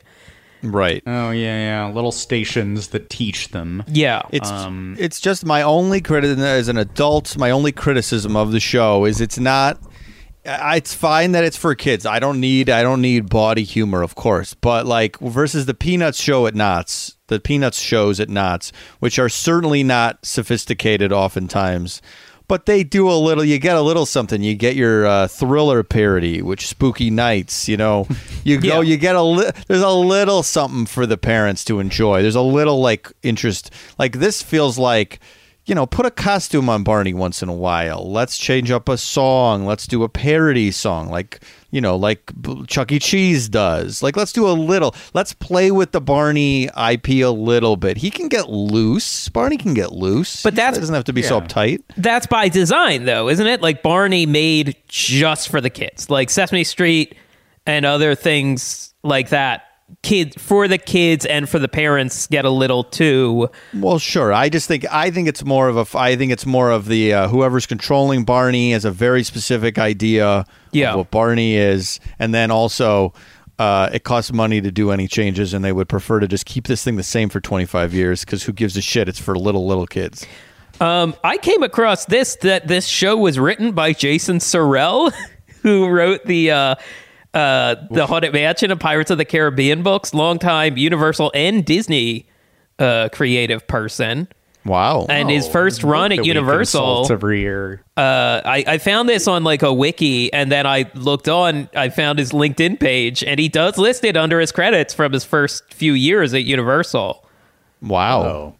Right. 0.62 1.02
Oh, 1.06 1.30
yeah, 1.30 1.86
yeah. 1.86 1.92
Little 1.92 2.12
stations 2.12 2.88
that 2.88 3.10
teach 3.10 3.48
them. 3.48 3.82
Yeah. 3.86 4.22
It's 4.30 4.50
um, 4.50 4.96
it's 4.98 5.20
just 5.20 5.44
my 5.44 5.60
only 5.60 6.00
criticism 6.00 6.42
as 6.42 6.68
an 6.68 6.78
adult. 6.78 7.36
My 7.36 7.50
only 7.50 7.72
criticism 7.72 8.36
of 8.36 8.52
the 8.52 8.60
show 8.60 9.04
is 9.04 9.20
it's 9.20 9.38
not. 9.38 9.78
I- 10.46 10.76
It's 10.76 10.94
fine 10.94 11.32
that 11.32 11.44
it's 11.44 11.56
for 11.56 11.74
kids. 11.74 12.04
I 12.06 12.18
don't 12.18 12.40
need 12.40 12.68
I 12.70 12.82
don't 12.82 13.00
need 13.00 13.28
body 13.28 13.64
humor, 13.64 14.02
of 14.02 14.14
course, 14.14 14.54
but 14.54 14.86
like 14.86 15.18
versus 15.18 15.66
the 15.66 15.74
Peanuts 15.74 16.20
show 16.20 16.46
at 16.46 16.54
Knott's, 16.54 17.16
the 17.28 17.40
Peanuts 17.40 17.80
shows 17.80 18.20
at 18.20 18.28
Knott's, 18.28 18.72
which 19.00 19.18
are 19.18 19.28
certainly 19.28 19.82
not 19.82 20.24
sophisticated, 20.24 21.12
oftentimes. 21.12 22.02
But 22.46 22.66
they 22.66 22.84
do 22.84 23.10
a 23.10 23.16
little. 23.16 23.42
You 23.42 23.58
get 23.58 23.74
a 23.74 23.80
little 23.80 24.04
something. 24.04 24.42
You 24.42 24.54
get 24.54 24.76
your 24.76 25.06
uh, 25.06 25.28
thriller 25.28 25.82
parody, 25.82 26.42
which 26.42 26.66
Spooky 26.66 27.08
Nights. 27.08 27.68
You 27.70 27.78
know, 27.78 28.06
you 28.44 28.60
go. 28.60 28.82
Yeah. 28.82 28.90
You 28.90 28.96
get 28.98 29.16
a. 29.16 29.22
Li- 29.22 29.50
there's 29.66 29.80
a 29.80 29.88
little 29.88 30.42
something 30.42 30.84
for 30.84 31.06
the 31.06 31.16
parents 31.16 31.64
to 31.64 31.80
enjoy. 31.80 32.20
There's 32.20 32.34
a 32.34 32.42
little 32.42 32.82
like 32.82 33.10
interest. 33.22 33.70
Like 33.98 34.18
this 34.18 34.42
feels 34.42 34.76
like, 34.76 35.20
you 35.66 35.74
know, 35.74 35.86
put 35.86 36.04
a 36.04 36.10
costume 36.10 36.68
on 36.68 36.82
Barney 36.82 37.14
once 37.14 37.42
in 37.42 37.48
a 37.48 37.54
while. 37.54 38.10
Let's 38.10 38.36
change 38.36 38.70
up 38.70 38.88
a 38.88 38.98
song. 38.98 39.64
Let's 39.64 39.86
do 39.86 40.02
a 40.02 40.08
parody 40.08 40.70
song, 40.70 41.08
like 41.08 41.40
you 41.70 41.80
know, 41.80 41.96
like 41.96 42.30
Chuck 42.66 42.92
E. 42.92 42.98
Cheese 42.98 43.48
does. 43.48 44.02
Like 44.02 44.16
let's 44.16 44.32
do 44.32 44.46
a 44.46 44.52
little. 44.52 44.94
Let's 45.14 45.32
play 45.32 45.70
with 45.70 45.92
the 45.92 46.00
Barney 46.00 46.64
IP 46.66 47.08
a 47.08 47.30
little 47.30 47.76
bit. 47.76 47.96
He 47.96 48.10
can 48.10 48.28
get 48.28 48.48
loose. 48.48 49.28
Barney 49.30 49.56
can 49.56 49.74
get 49.74 49.92
loose, 49.92 50.42
But 50.42 50.54
that 50.56 50.74
doesn't 50.74 50.94
have 50.94 51.04
to 51.04 51.12
be 51.12 51.22
so 51.22 51.40
uptight. 51.40 51.82
That's 51.96 52.26
by 52.26 52.48
design, 52.48 53.06
though, 53.06 53.28
isn't 53.28 53.46
it? 53.46 53.60
Like 53.60 53.82
Barney 53.82 54.26
made 54.26 54.76
just 54.86 55.48
for 55.48 55.60
the 55.60 55.70
kids, 55.70 56.10
like 56.10 56.30
Sesame 56.30 56.64
Street 56.64 57.16
and 57.66 57.84
other 57.86 58.14
things 58.14 58.94
like 59.02 59.30
that. 59.30 59.62
Kid 60.02 60.38
for 60.40 60.66
the 60.66 60.78
kids 60.78 61.24
and 61.26 61.48
for 61.48 61.58
the 61.58 61.68
parents 61.68 62.26
get 62.26 62.44
a 62.44 62.50
little 62.50 62.84
too. 62.84 63.48
Well, 63.74 63.98
sure. 63.98 64.32
I 64.32 64.48
just 64.48 64.66
think 64.66 64.84
I 64.90 65.10
think 65.10 65.28
it's 65.28 65.44
more 65.44 65.68
of 65.68 65.76
a. 65.76 65.98
I 65.98 66.16
think 66.16 66.32
it's 66.32 66.46
more 66.46 66.70
of 66.70 66.86
the 66.86 67.12
uh, 67.12 67.28
whoever's 67.28 67.66
controlling 67.66 68.24
Barney 68.24 68.72
has 68.72 68.84
a 68.84 68.90
very 68.90 69.22
specific 69.22 69.78
idea 69.78 70.46
Yeah. 70.72 70.90
of 70.92 70.96
what 70.98 71.10
Barney 71.10 71.56
is, 71.56 72.00
and 72.18 72.34
then 72.34 72.50
also 72.50 73.12
uh, 73.58 73.90
it 73.92 74.04
costs 74.04 74.32
money 74.32 74.60
to 74.60 74.70
do 74.72 74.90
any 74.90 75.06
changes, 75.06 75.54
and 75.54 75.64
they 75.64 75.72
would 75.72 75.88
prefer 75.88 76.18
to 76.18 76.26
just 76.28 76.44
keep 76.46 76.66
this 76.66 76.82
thing 76.82 76.96
the 76.96 77.02
same 77.02 77.28
for 77.28 77.40
25 77.40 77.94
years 77.94 78.24
because 78.24 78.42
who 78.42 78.52
gives 78.52 78.76
a 78.76 78.82
shit? 78.82 79.08
It's 79.08 79.20
for 79.20 79.36
little 79.36 79.66
little 79.66 79.86
kids. 79.86 80.26
Um, 80.80 81.14
I 81.22 81.36
came 81.38 81.62
across 81.62 82.06
this 82.06 82.36
that 82.36 82.66
this 82.68 82.86
show 82.86 83.16
was 83.16 83.38
written 83.38 83.72
by 83.72 83.92
Jason 83.92 84.38
Surrell, 84.38 85.12
who 85.62 85.88
wrote 85.88 86.24
the 86.24 86.50
uh, 86.50 86.74
uh, 87.34 87.76
the 87.90 88.06
Haunted 88.06 88.32
Mansion 88.32 88.70
and 88.70 88.80
Pirates 88.80 89.10
of 89.10 89.18
the 89.18 89.24
Caribbean 89.24 89.82
books, 89.82 90.14
longtime 90.14 90.76
Universal 90.76 91.32
and 91.34 91.64
Disney 91.64 92.26
uh, 92.78 93.08
creative 93.12 93.66
person. 93.66 94.28
Wow. 94.64 95.04
And 95.10 95.28
his 95.28 95.46
first 95.46 95.84
run 95.84 96.10
at 96.10 96.24
Universal. 96.24 97.08
every 97.12 97.40
year. 97.40 97.84
uh, 97.98 98.40
I, 98.44 98.64
I 98.66 98.78
found 98.78 99.10
this 99.10 99.28
on 99.28 99.44
like 99.44 99.62
a 99.62 99.72
wiki 99.72 100.32
and 100.32 100.50
then 100.50 100.66
I 100.66 100.90
looked 100.94 101.28
on, 101.28 101.68
I 101.76 101.90
found 101.90 102.18
his 102.18 102.32
LinkedIn 102.32 102.80
page 102.80 103.22
and 103.22 103.38
he 103.38 103.50
does 103.50 103.76
list 103.76 104.04
it 104.04 104.16
under 104.16 104.40
his 104.40 104.52
credits 104.52 104.94
from 104.94 105.12
his 105.12 105.22
first 105.22 105.74
few 105.74 105.92
years 105.92 106.32
at 106.32 106.44
Universal. 106.44 107.26
Wow. 107.82 108.22
Oh, 108.22 108.54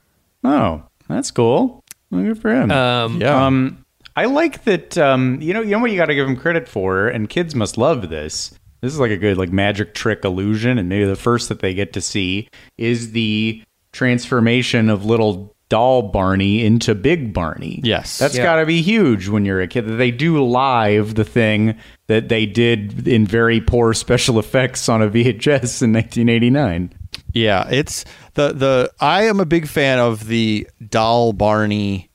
oh, 0.44 0.82
that's 1.08 1.30
cool. 1.30 1.82
Good 2.12 2.38
for 2.38 2.54
him. 2.54 2.70
Um, 2.70 3.20
Yeah. 3.20 3.46
Um, 3.46 3.84
I 4.16 4.26
like 4.26 4.62
that. 4.64 4.96
Um, 4.96 5.40
you 5.40 5.52
know, 5.52 5.60
you 5.62 5.70
know 5.70 5.80
what 5.80 5.90
you 5.90 5.96
got 5.96 6.06
to 6.06 6.14
give 6.14 6.28
him 6.28 6.36
credit 6.36 6.68
for, 6.68 7.08
and 7.08 7.28
kids 7.28 7.54
must 7.56 7.76
love 7.76 8.10
this. 8.10 8.54
This 8.84 8.92
is 8.92 9.00
like 9.00 9.10
a 9.10 9.16
good 9.16 9.38
like 9.38 9.50
magic 9.50 9.94
trick 9.94 10.24
illusion, 10.24 10.76
and 10.78 10.88
maybe 10.88 11.06
the 11.06 11.16
first 11.16 11.48
that 11.48 11.60
they 11.60 11.72
get 11.72 11.94
to 11.94 12.00
see 12.00 12.48
is 12.76 13.12
the 13.12 13.62
transformation 13.92 14.90
of 14.90 15.04
little 15.06 15.54
doll 15.70 16.02
Barney 16.02 16.64
into 16.64 16.94
big 16.94 17.32
Barney. 17.32 17.80
Yes. 17.82 18.18
that's 18.18 18.36
Yeah. 18.36 18.42
got 18.44 18.56
to 18.56 18.66
be 18.66 18.82
huge 18.82 19.28
when 19.28 19.44
you're 19.46 19.62
a 19.62 19.66
kid. 19.66 19.86
They 19.88 20.10
do 20.10 20.44
live 20.44 21.14
the 21.14 21.24
thing 21.24 21.76
that 22.06 22.28
they 22.28 22.44
did 22.44 23.08
in 23.08 23.26
very 23.26 23.60
poor 23.60 23.94
special 23.94 24.38
effects 24.38 24.88
on 24.88 25.00
a 25.00 25.08
VHS 25.08 25.82
in 25.82 25.92
1989. 25.94 26.92
Yeah, 27.32 27.66
it's 27.70 28.04
the 28.34 28.52
the 28.52 28.92
I 29.00 29.22
am 29.24 29.40
a 29.40 29.46
big 29.46 29.66
fan 29.66 29.98
of 29.98 30.26
the 30.26 30.68
doll 30.90 31.32
Barney 31.32 32.10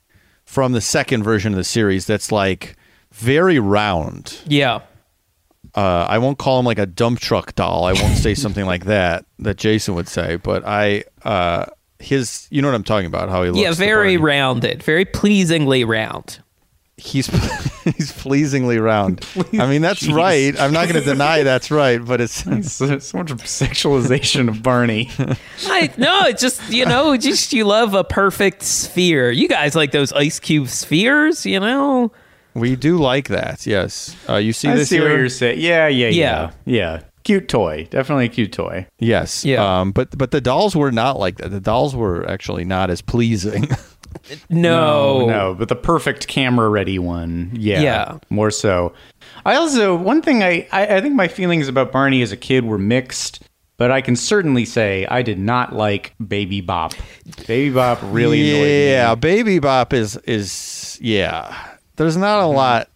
from 0.46 0.74
the 0.74 0.82
second 0.82 1.24
version 1.24 1.52
of 1.52 1.58
the 1.58 1.64
series 1.64 2.06
that's 2.06 2.32
like 2.32 2.76
very 3.12 3.58
round. 3.60 4.38
yeah. 4.46 4.82
Uh, 5.76 6.06
I 6.10 6.18
won't 6.18 6.38
call 6.40 6.60
him 6.60 6.66
like 6.66 6.80
a 6.80 6.86
dump 6.86 7.20
truck 7.20 7.56
doll. 7.56 7.86
I 7.86 7.94
won't 7.94 8.18
say 8.18 8.34
something 8.34 8.66
like 8.66 8.86
that 8.96 9.26
that 9.40 9.58
Jason 9.58 9.96
would 9.96 10.08
say, 10.08 10.38
but 10.38 10.66
I 10.66 11.04
uh 11.24 11.66
his 12.00 12.48
you 12.50 12.62
know 12.62 12.70
what 12.70 12.76
I'm 12.76 12.84
talking 12.84 13.08
about 13.08 13.30
how 13.30 13.44
he 13.44 13.50
looks. 13.50 13.62
Yeah, 13.62 13.72
very 13.74 14.18
rounded, 14.18 14.82
very 14.84 15.06
pleasingly 15.06 15.84
round. 15.84 16.40
he's 16.98 17.28
he's 17.84 18.12
pleasingly 18.12 18.78
round. 18.80 19.26
I 19.54 19.68
mean 19.68 19.82
that's 19.82 20.04
Jeez. 20.04 20.14
right. 20.14 20.60
I'm 20.60 20.72
not 20.74 20.90
going 20.90 21.02
to 21.02 21.08
deny 21.10 21.44
that's 21.44 21.72
right, 21.72 22.04
but 22.04 22.20
it's 22.22 22.34
so, 22.72 23.00
so 23.00 23.18
much 23.18 23.28
sexualization 23.44 24.50
of 24.50 24.64
Barney. 24.64 25.10
I 25.66 25.92
no, 25.98 26.26
it's 26.26 26.42
just 26.42 26.70
you 26.72 26.86
know, 26.86 27.16
just 27.18 27.54
you 27.54 27.66
love 27.66 27.94
a 27.94 28.04
perfect 28.04 28.64
sphere. 28.64 29.32
You 29.32 29.48
guys 29.48 29.76
like 29.76 29.92
those 29.92 30.12
ice 30.14 30.40
cube 30.40 30.68
spheres, 30.68 31.46
you 31.46 31.60
know? 31.60 32.12
We 32.54 32.76
do 32.76 32.98
like 32.98 33.28
that. 33.30 33.66
Yes. 33.68 34.16
Uh, 34.28 34.36
you 34.36 34.54
see 34.54 34.68
I 34.70 34.76
this 34.76 34.90
see 34.90 34.98
here? 34.98 35.10
what 35.10 35.18
you're 35.18 35.30
saying. 35.30 35.60
Yeah, 35.60 35.88
yeah, 35.88 36.08
yeah, 36.08 36.12
Yeah. 36.12 36.52
yeah. 36.66 37.02
Cute 37.26 37.48
toy, 37.50 37.86
definitely 37.92 38.26
a 38.26 38.30
cute 38.30 38.52
toy. 38.54 38.88
Yes. 38.98 39.46
Yeah. 39.46 39.82
Um, 39.82 39.92
but 39.92 40.18
but 40.18 40.32
the 40.32 40.42
dolls 40.42 40.76
were 40.76 40.92
not 40.92 41.20
like 41.20 41.38
that. 41.38 41.50
The 41.50 41.60
dolls 41.60 41.96
were 41.96 42.28
actually 42.28 42.64
not 42.66 42.90
as 42.90 43.02
pleasing. 43.02 43.68
No. 44.50 45.28
no, 45.28 45.54
but 45.54 45.70
the 45.70 45.76
perfect 45.76 46.28
camera 46.28 46.68
ready 46.70 46.98
one. 46.98 47.52
Yeah, 47.54 47.82
Yeah. 47.82 48.18
more 48.30 48.50
so. 48.52 48.94
I 49.46 49.56
also 49.56 49.96
one 49.96 50.22
thing 50.22 50.42
I, 50.44 50.68
I 50.72 50.98
I 50.98 51.02
think 51.02 51.14
my 51.16 51.28
feelings 51.28 51.68
about 51.68 51.92
Barney 51.92 52.22
as 52.24 52.32
a 52.32 52.38
kid 52.38 52.66
were 52.66 52.78
mixed. 52.80 53.44
but 53.78 53.92
I 53.92 54.02
can 54.02 54.16
certainly 54.16 54.66
say 54.66 55.06
I 55.06 55.22
did 55.22 55.40
not 55.40 55.74
like 55.74 56.14
Baby 56.26 56.60
Bop. 56.62 56.94
Baby 57.48 57.70
Bop 57.74 58.00
really 58.04 58.50
annoyed 58.50 58.64
me. 58.64 58.90
yeah, 58.90 59.16
Baby 59.16 59.60
Bop 59.60 59.94
is 59.94 60.18
is 60.26 60.98
yeah. 61.02 61.56
There's 62.00 62.18
not 62.18 62.40
a 62.40 62.44
Mm-hmm. 62.48 62.56
lot. 62.56 62.90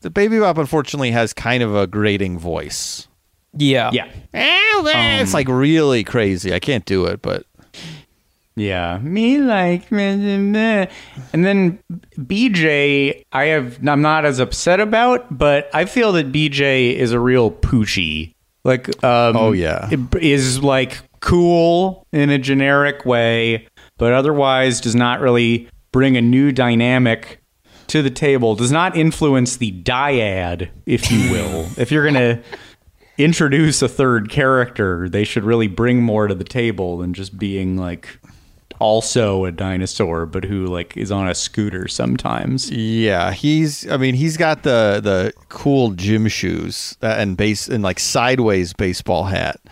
The 0.00 0.10
Baby 0.10 0.38
Bop 0.38 0.58
unfortunately 0.58 1.10
has 1.12 1.32
kind 1.32 1.62
of 1.62 1.74
a 1.74 1.86
grating 1.86 2.38
voice. 2.38 3.08
Yeah. 3.56 3.90
Yeah. 3.92 4.08
it's 4.34 5.32
like 5.34 5.48
really 5.48 6.04
crazy. 6.04 6.52
I 6.52 6.58
can't 6.58 6.84
do 6.84 7.06
it, 7.06 7.22
but 7.22 7.44
Yeah, 8.54 8.98
me 8.98 9.38
like, 9.38 9.90
and 9.90 10.54
then 11.32 11.78
BJ, 12.18 13.24
I 13.32 13.44
have, 13.46 13.86
I'm 13.86 14.02
not 14.02 14.24
as 14.24 14.38
upset 14.38 14.80
about, 14.80 15.36
but 15.36 15.68
I 15.74 15.84
feel 15.84 16.12
that 16.12 16.32
BJ 16.32 16.94
is 16.94 17.12
a 17.12 17.20
real 17.20 17.50
poochie. 17.50 18.34
Like, 18.64 18.88
um, 19.04 19.36
Oh, 19.36 19.52
yeah. 19.52 19.88
is 20.20 20.62
like 20.62 20.98
cool 21.20 22.06
in 22.12 22.30
a 22.30 22.38
generic 22.38 23.04
way, 23.04 23.66
but 23.98 24.12
otherwise 24.12 24.80
does 24.80 24.94
not 24.94 25.20
really 25.20 25.68
bring 25.92 26.16
a 26.16 26.20
new 26.22 26.52
dynamic 26.52 27.40
to 27.88 28.02
the 28.02 28.10
table. 28.10 28.54
Does 28.54 28.72
not 28.72 28.96
influence 28.96 29.56
the 29.56 29.72
dyad, 29.82 30.68
if 30.86 31.10
you 31.10 31.30
will. 31.30 31.66
if 31.76 31.90
you're 31.90 32.04
gonna 32.04 32.42
introduce 33.18 33.82
a 33.82 33.88
third 33.88 34.28
character, 34.30 35.08
they 35.08 35.24
should 35.24 35.44
really 35.44 35.68
bring 35.68 36.02
more 36.02 36.26
to 36.28 36.34
the 36.34 36.44
table 36.44 36.98
than 36.98 37.14
just 37.14 37.38
being 37.38 37.76
like 37.76 38.18
also 38.78 39.46
a 39.46 39.50
dinosaur, 39.52 40.26
but 40.26 40.44
who 40.44 40.66
like 40.66 40.96
is 40.96 41.10
on 41.10 41.26
a 41.28 41.34
scooter 41.34 41.88
sometimes. 41.88 42.70
yeah, 42.70 43.32
he's. 43.32 43.90
I 43.90 43.96
mean, 43.96 44.14
he's 44.14 44.36
got 44.36 44.64
the 44.64 45.00
the 45.02 45.32
cool 45.48 45.92
gym 45.92 46.28
shoes 46.28 46.96
and 47.00 47.36
base 47.36 47.68
and 47.68 47.82
like 47.82 47.98
sideways 47.98 48.72
baseball 48.74 49.24
hat, 49.24 49.58
uh, 49.64 49.68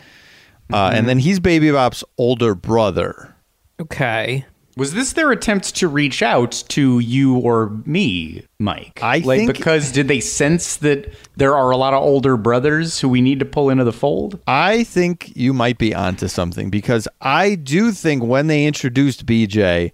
Mm-hmm. 0.88 0.96
and 0.96 1.08
then 1.08 1.18
he's 1.18 1.38
Baby 1.40 1.70
Bop's 1.70 2.02
older 2.16 2.54
brother. 2.54 3.34
Okay. 3.78 4.46
Was 4.76 4.94
this 4.94 5.12
their 5.12 5.30
attempt 5.30 5.76
to 5.76 5.88
reach 5.88 6.20
out 6.20 6.64
to 6.70 6.98
you 6.98 7.36
or 7.36 7.70
me, 7.86 8.44
Mike? 8.58 8.98
I 9.02 9.18
like 9.18 9.38
think- 9.38 9.56
because 9.56 9.92
did 9.92 10.08
they 10.08 10.20
sense 10.20 10.76
that 10.78 11.14
there 11.36 11.56
are 11.56 11.70
a 11.70 11.76
lot 11.76 11.94
of 11.94 12.02
older 12.02 12.36
brothers 12.36 12.98
who 12.98 13.08
we 13.08 13.20
need 13.20 13.38
to 13.38 13.44
pull 13.44 13.70
into 13.70 13.84
the 13.84 13.92
fold? 13.92 14.40
I 14.48 14.82
think 14.84 15.32
you 15.36 15.52
might 15.52 15.78
be 15.78 15.94
onto 15.94 16.26
something 16.26 16.70
because 16.70 17.06
I 17.20 17.54
do 17.54 17.92
think 17.92 18.24
when 18.24 18.48
they 18.48 18.66
introduced 18.66 19.26
BJ, 19.26 19.92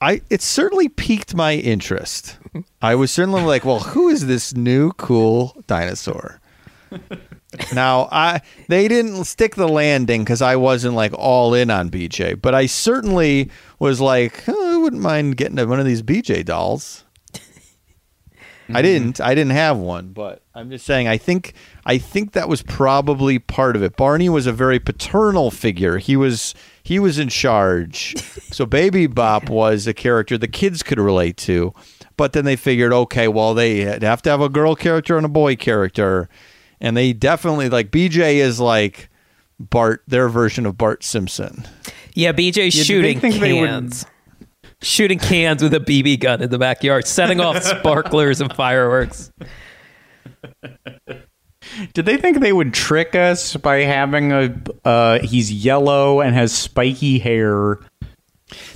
I 0.00 0.22
it 0.30 0.40
certainly 0.42 0.88
piqued 0.88 1.34
my 1.34 1.54
interest. 1.54 2.38
I 2.80 2.94
was 2.94 3.10
certainly 3.10 3.42
like, 3.42 3.64
well, 3.64 3.80
who 3.80 4.08
is 4.08 4.26
this 4.26 4.54
new 4.54 4.92
cool 4.92 5.54
dinosaur? 5.66 6.40
now, 7.74 8.08
I 8.12 8.40
they 8.68 8.88
didn't 8.88 9.24
stick 9.24 9.54
the 9.54 9.68
landing 9.68 10.22
because 10.24 10.42
I 10.42 10.56
wasn't 10.56 10.94
like 10.94 11.12
all 11.14 11.54
in 11.54 11.70
on 11.70 11.90
BJ, 11.90 12.40
but 12.40 12.54
I 12.54 12.66
certainly 12.66 13.50
was 13.84 14.00
like, 14.00 14.44
oh, 14.48 14.74
I 14.74 14.78
wouldn't 14.78 15.02
mind 15.02 15.36
getting 15.36 15.56
one 15.68 15.78
of 15.78 15.84
these 15.84 16.02
BJ 16.02 16.42
dolls. 16.42 17.04
I 18.66 18.72
mm-hmm. 18.72 18.82
didn't. 18.82 19.20
I 19.20 19.34
didn't 19.34 19.52
have 19.52 19.76
one, 19.76 20.14
but 20.14 20.42
I'm 20.54 20.70
just 20.70 20.86
saying. 20.86 21.06
I 21.06 21.18
think. 21.18 21.52
I 21.84 21.98
think 21.98 22.32
that 22.32 22.48
was 22.48 22.62
probably 22.62 23.38
part 23.38 23.76
of 23.76 23.82
it. 23.82 23.94
Barney 23.94 24.30
was 24.30 24.46
a 24.46 24.52
very 24.52 24.80
paternal 24.80 25.50
figure. 25.50 25.98
He 25.98 26.16
was. 26.16 26.54
He 26.82 26.98
was 26.98 27.18
in 27.18 27.28
charge. 27.28 28.16
so 28.50 28.64
Baby 28.64 29.06
Bop 29.06 29.50
was 29.50 29.86
a 29.86 29.92
character 29.92 30.38
the 30.38 30.48
kids 30.48 30.82
could 30.82 30.98
relate 30.98 31.36
to, 31.38 31.74
but 32.16 32.32
then 32.32 32.46
they 32.46 32.56
figured, 32.56 32.92
okay, 32.92 33.28
well, 33.28 33.52
they 33.52 33.80
have 33.80 34.22
to 34.22 34.30
have 34.30 34.40
a 34.40 34.48
girl 34.48 34.74
character 34.74 35.18
and 35.18 35.26
a 35.26 35.28
boy 35.28 35.56
character, 35.56 36.30
and 36.80 36.96
they 36.96 37.12
definitely 37.12 37.68
like 37.68 37.90
BJ 37.90 38.36
is 38.36 38.60
like 38.60 39.10
Bart, 39.60 40.02
their 40.08 40.30
version 40.30 40.64
of 40.64 40.78
Bart 40.78 41.04
Simpson. 41.04 41.66
Yeah, 42.14 42.32
BJ's 42.32 42.74
shooting 42.74 43.20
think 43.20 43.36
they 43.36 43.60
would- 43.60 43.68
cans. 43.68 44.06
Shooting 44.82 45.18
cans 45.18 45.62
with 45.62 45.72
a 45.72 45.80
BB 45.80 46.20
gun 46.20 46.42
in 46.42 46.50
the 46.50 46.58
backyard, 46.58 47.06
setting 47.06 47.40
off 47.40 47.62
sparklers 47.62 48.40
and 48.42 48.52
fireworks. 48.52 49.32
Did 51.94 52.04
they 52.04 52.18
think 52.18 52.40
they 52.40 52.52
would 52.52 52.74
trick 52.74 53.14
us 53.14 53.56
by 53.56 53.78
having 53.78 54.32
a 54.32 54.54
uh 54.84 55.20
he's 55.20 55.50
yellow 55.50 56.20
and 56.20 56.34
has 56.34 56.52
spiky 56.52 57.18
hair? 57.18 57.78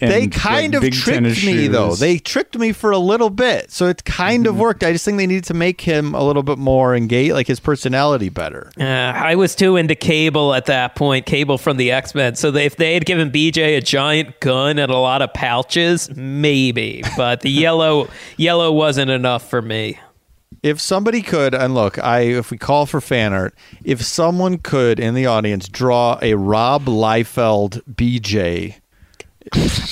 And, 0.01 0.11
they 0.11 0.26
kind 0.29 0.74
of 0.74 0.83
tricked 0.83 1.05
tennis 1.05 1.45
me 1.45 1.66
though. 1.68 1.95
They 1.95 2.18
tricked 2.18 2.59
me 2.59 2.72
for 2.72 2.91
a 2.91 2.99
little 2.99 3.31
bit, 3.31 3.70
so 3.70 3.87
it 3.87 4.05
kind 4.05 4.45
Mm-hmm. 4.45 4.55
of 4.55 4.59
worked. 4.59 4.85
I 4.85 4.93
just 4.93 5.05
think 5.05 5.18
they 5.18 5.26
needed 5.26 5.45
to 5.45 5.55
make 5.55 5.81
him 5.81 6.14
a 6.14 6.22
little 6.22 6.43
bit 6.43 6.59
more 6.59 6.95
engaged, 6.95 7.33
like 7.35 7.47
his 7.47 7.61
personality 7.61 8.29
better. 8.29 8.70
Uh, 8.79 8.85
I 8.85 9.35
was 9.35 9.55
too 9.55 9.76
into 9.76 9.95
Cable 9.95 10.55
at 10.55 10.66
that 10.66 10.95
point, 10.97 11.26
Cable 11.26 11.59
from 11.59 11.76
the 11.76 11.91
X 11.93 12.14
Men. 12.14 12.35
So 12.35 12.51
they, 12.51 12.66
if 12.66 12.76
they 12.76 12.95
had 12.95 13.05
given 13.07 13.31
BJ 13.31 13.76
a 13.76 13.81
giant 13.81 14.41
gun 14.41 14.79
and 14.79 14.91
a 14.93 14.97
lot 14.97 15.22
of 15.22 15.33
pouches, 15.33 16.14
maybe. 16.16 17.03
But 17.16 17.41
the 17.41 17.51
yellow 17.51 18.09
yellow 18.37 18.72
wasn't 18.72 19.11
enough 19.11 19.49
for 19.49 19.61
me. 19.62 19.99
If 20.62 20.81
somebody 20.81 21.22
could, 21.22 21.55
and 21.55 21.74
look, 21.74 21.99
I 22.03 22.20
if 22.20 22.51
we 22.51 22.59
call 22.59 22.87
for 22.87 23.01
fan 23.01 23.33
art, 23.33 23.55
if 23.85 24.03
someone 24.03 24.59
could 24.59 24.99
in 24.99 25.14
the 25.14 25.26
audience 25.26 25.68
draw 25.68 26.18
a 26.20 26.35
Rob 26.35 26.87
Liefeld 26.87 27.83
BJ, 27.85 28.76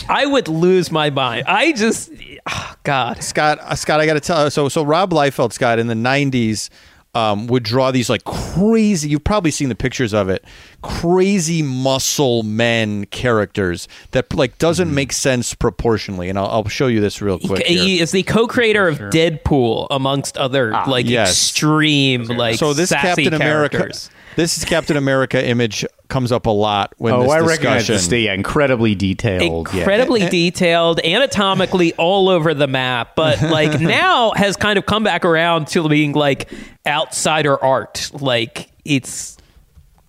I 0.09 0.27
would 0.27 0.49
lose 0.49 0.91
my 0.91 1.11
mind. 1.11 1.45
I 1.47 1.73
just, 1.73 2.11
oh, 2.49 2.75
God. 2.83 3.23
Scott, 3.23 3.59
uh, 3.61 3.75
Scott, 3.75 4.01
I 4.01 4.07
got 4.07 4.15
to 4.15 4.21
tell. 4.21 4.45
you. 4.45 4.51
So, 4.51 4.69
so 4.69 4.83
Rob 4.83 5.11
Liefeld, 5.11 5.53
Scott, 5.53 5.79
in 5.79 5.87
the 5.87 5.95
'90s, 5.95 6.71
um, 7.17 7.47
would 7.47 7.63
draw 7.63 7.91
these 7.91 8.11
like 8.11 8.25
crazy. 8.25 9.09
You've 9.09 9.25
probably 9.25 9.51
seen 9.51 9.71
the 9.71 9.75
pictures 9.75 10.13
of 10.13 10.29
it. 10.29 10.45
Crazy 10.83 11.63
muscle 11.63 12.43
men 12.43 13.07
characters 13.07 13.89
that 14.11 14.35
like 14.35 14.59
doesn't 14.59 14.95
make 14.95 15.13
sense 15.13 15.55
proportionally. 15.55 16.29
And 16.29 16.39
I'll, 16.39 16.47
I'll 16.47 16.69
show 16.69 16.89
you 16.89 17.01
this 17.01 17.23
real 17.23 17.39
quick. 17.39 17.67
here. 17.67 17.83
He 17.83 18.01
is 18.01 18.11
the 18.11 18.23
co-creator 18.23 18.87
of 18.87 18.99
Deadpool, 18.99 19.87
amongst 19.91 20.37
other 20.37 20.73
like 20.87 21.07
yes. 21.07 21.31
extreme, 21.31 22.25
like 22.25 22.59
so 22.59 22.75
this 22.75 22.91
sassy 22.91 23.25
Captain 23.25 23.35
America, 23.35 23.79
characters. 23.79 24.11
This 24.37 24.57
is 24.59 24.65
Captain 24.65 24.97
America 24.97 25.45
image 25.45 25.85
comes 26.09 26.31
up 26.31 26.47
a 26.47 26.51
lot 26.51 26.95
when 26.99 27.13
Oh, 27.15 27.23
this 27.23 27.31
I 27.33 27.39
discussion. 27.41 27.49
recognize 27.65 27.87
this. 27.89 28.13
Yeah, 28.13 28.33
incredibly 28.35 28.95
detailed. 28.95 29.69
yeah. 29.73 29.81
incredibly 29.81 30.29
detailed, 30.29 31.01
anatomically 31.05 31.93
all 31.95 32.29
over 32.29 32.55
the 32.55 32.69
map, 32.69 33.17
but 33.17 33.43
like 33.43 33.81
now 33.81 34.33
has 34.37 34.57
kind 34.57 34.79
of 34.79 34.87
come 34.87 35.03
back 35.03 35.25
around 35.25 35.67
to 35.69 35.89
being 35.89 36.13
like 36.13 36.51
outsider 36.87 37.63
art. 37.63 38.11
Like 38.15 38.71
it's 38.85 39.37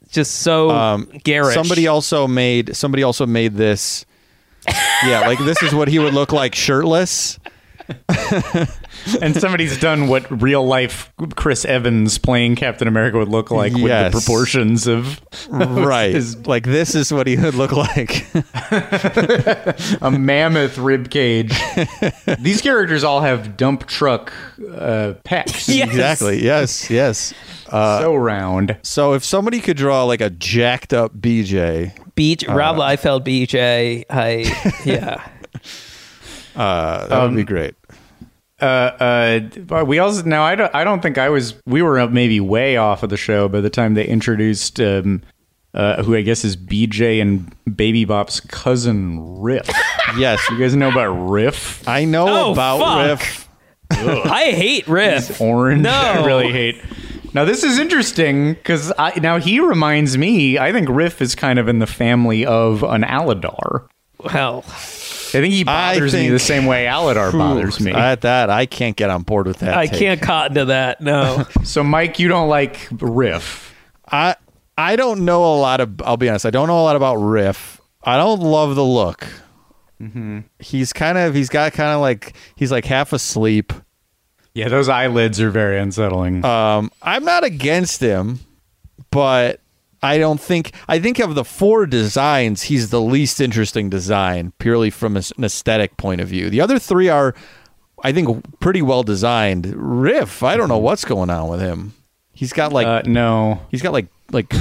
just 0.09 0.35
so 0.35 1.05
garish. 1.23 1.57
Um, 1.57 1.63
Somebody 1.63 1.87
also 1.87 2.27
made 2.27 2.75
somebody 2.75 3.03
also 3.03 3.25
made 3.25 3.55
this. 3.55 4.05
Yeah, 5.05 5.21
like 5.21 5.39
this 5.39 5.63
is 5.63 5.73
what 5.73 5.87
he 5.87 5.97
would 5.99 6.13
look 6.13 6.31
like 6.31 6.53
shirtless. 6.53 7.39
and 9.21 9.35
somebody's 9.35 9.79
done 9.79 10.07
what 10.07 10.41
real 10.41 10.65
life 10.65 11.11
Chris 11.35 11.65
Evans 11.65 12.17
playing 12.17 12.55
Captain 12.55 12.87
America 12.87 13.17
would 13.17 13.27
look 13.27 13.51
like 13.51 13.73
with 13.73 13.83
the 13.83 14.09
proportions 14.11 14.87
of 14.87 15.21
right. 15.49 16.13
his- 16.13 16.45
like 16.47 16.63
this 16.65 16.95
is 16.95 17.11
what 17.11 17.27
he 17.27 17.37
would 17.37 17.55
look 17.55 17.71
like. 17.71 18.25
a 20.01 20.11
mammoth 20.11 20.77
rib 20.77 21.09
cage. 21.09 21.53
These 22.39 22.61
characters 22.61 23.03
all 23.03 23.21
have 23.21 23.57
dump 23.57 23.87
truck 23.87 24.31
uh, 24.59 25.13
pecs. 25.23 25.67
Yes. 25.67 25.89
exactly. 25.89 26.43
Yes. 26.43 26.89
Yes. 26.89 27.33
so 27.69 28.15
round. 28.15 28.77
So 28.81 29.13
if 29.13 29.23
somebody 29.23 29.59
could 29.61 29.77
draw 29.77 30.03
like 30.03 30.21
a 30.21 30.29
jacked 30.29 30.93
up 30.93 31.13
BJ, 31.15 31.93
Beach 32.17 32.43
Rob 32.47 32.77
Liefeld, 32.77 33.23
BJ. 33.23 34.03
I 34.09 34.81
yeah. 34.83 35.23
uh, 36.55 37.07
that 37.07 37.23
would 37.23 37.35
be 37.35 37.43
great. 37.43 37.75
Uh, 38.59 38.65
uh, 38.65 39.39
but 39.67 39.85
we 39.85 39.99
also 39.99 40.23
now 40.23 40.43
I 40.43 40.55
don't 40.55 40.73
I 40.73 40.83
don't 40.83 41.01
think 41.01 41.17
I 41.17 41.29
was 41.29 41.53
we 41.67 41.81
were 41.81 42.07
maybe 42.09 42.39
way 42.39 42.75
off 42.77 43.03
of 43.03 43.09
the 43.09 43.17
show 43.17 43.47
by 43.47 43.61
the 43.61 43.69
time 43.69 43.93
they 43.93 44.05
introduced 44.07 44.79
um, 44.79 45.21
uh, 45.75 46.01
who 46.01 46.15
I 46.15 46.21
guess 46.23 46.43
is 46.43 46.57
BJ 46.57 47.21
and 47.21 47.53
Baby 47.77 48.03
Bop's 48.05 48.39
cousin 48.39 49.39
Riff. 49.39 49.69
Yes. 50.17 50.39
you 50.49 50.57
guys 50.57 50.73
know 50.75 50.89
about 50.89 51.09
Riff? 51.29 51.85
I 51.87 52.05
know 52.05 52.27
Oh, 52.29 52.51
about 52.53 52.79
fuck. 52.79 53.19
Riff. 53.19 53.49
I 54.25 54.51
hate 54.51 54.87
Riff. 54.87 55.39
Orange. 55.41 55.81
No. 55.83 55.91
I 55.91 56.25
really 56.25 56.51
hate. 56.51 56.81
Now 57.33 57.43
this 57.45 57.63
is 57.63 57.77
interesting 57.77 58.53
because 58.53 58.91
I 58.97 59.19
now 59.19 59.37
he 59.37 59.59
reminds 59.59 60.17
me. 60.17 60.57
I 60.57 60.71
think 60.71 60.87
Riff 60.89 61.21
is 61.21 61.35
kind 61.35 61.59
of 61.59 61.67
in 61.67 61.79
the 61.79 61.85
family 61.85 62.45
of 62.45 62.81
an 62.83 63.03
Aladar. 63.03 63.87
Well, 64.33 64.63
I 64.67 65.39
think 65.41 65.53
he 65.53 65.61
I 65.61 65.93
bothers 65.93 66.13
me 66.13 66.29
the 66.29 66.39
same 66.39 66.65
way 66.65 66.85
Aladar 66.85 67.31
bothers 67.31 67.79
me. 67.79 67.91
At 67.91 68.21
that, 68.21 68.49
I 68.49 68.65
can't 68.65 68.95
get 68.95 69.09
on 69.09 69.23
board 69.23 69.47
with 69.47 69.59
that. 69.59 69.77
I 69.77 69.87
take. 69.87 69.99
can't 69.99 70.21
cotton 70.21 70.55
to 70.55 70.65
that. 70.65 71.01
No. 71.01 71.45
so 71.63 71.83
Mike, 71.83 72.19
you 72.19 72.27
don't 72.27 72.49
like 72.49 72.87
Riff. 72.91 73.75
I 74.09 74.35
I 74.77 74.95
don't 74.95 75.25
know 75.25 75.43
a 75.43 75.57
lot 75.57 75.81
of. 75.81 76.01
I'll 76.01 76.17
be 76.17 76.29
honest. 76.29 76.45
I 76.45 76.49
don't 76.49 76.67
know 76.67 76.79
a 76.79 76.83
lot 76.83 76.95
about 76.95 77.15
Riff. 77.15 77.81
I 78.03 78.17
don't 78.17 78.39
love 78.39 78.75
the 78.75 78.85
look. 78.85 79.27
Mm-hmm. 80.01 80.41
He's 80.59 80.93
kind 80.93 81.17
of. 81.17 81.33
He's 81.33 81.49
got 81.49 81.73
kind 81.73 81.91
of 81.91 81.99
like. 81.99 82.35
He's 82.55 82.71
like 82.71 82.85
half 82.85 83.11
asleep. 83.11 83.73
Yeah, 84.53 84.69
those 84.69 84.89
eyelids 84.89 85.39
are 85.41 85.51
very 85.51 85.77
unsettling. 85.77 86.43
Um, 86.43 86.91
I'm 87.01 87.23
not 87.23 87.43
against 87.43 88.01
him, 88.01 88.39
but 89.11 89.61
I 90.03 90.17
don't 90.17 90.39
think 90.39 90.71
I 90.87 90.99
think 90.99 91.19
of 91.19 91.35
the 91.35 91.43
four 91.43 91.85
designs, 91.85 92.63
he's 92.63 92.89
the 92.89 93.01
least 93.01 93.41
interesting 93.41 93.89
design 93.89 94.53
purely 94.59 94.89
from 94.89 95.17
an 95.17 95.23
aesthetic 95.43 95.97
point 95.97 96.21
of 96.21 96.27
view. 96.27 96.49
The 96.49 96.61
other 96.61 96.77
three 96.79 97.09
are, 97.09 97.33
I 98.03 98.11
think, 98.11 98.59
pretty 98.59 98.81
well 98.81 99.03
designed. 99.03 99.73
Riff, 99.75 100.43
I 100.43 100.55
don't 100.57 100.69
know 100.69 100.77
what's 100.77 101.03
going 101.05 101.29
on 101.29 101.47
with 101.49 101.59
him. 101.61 101.93
He's 102.33 102.53
got 102.53 102.71
like 102.71 102.85
Uh, 102.85 103.01
no. 103.05 103.59
he's 103.71 103.81
got 103.81 103.93
like 103.93 104.07
like 104.31 104.53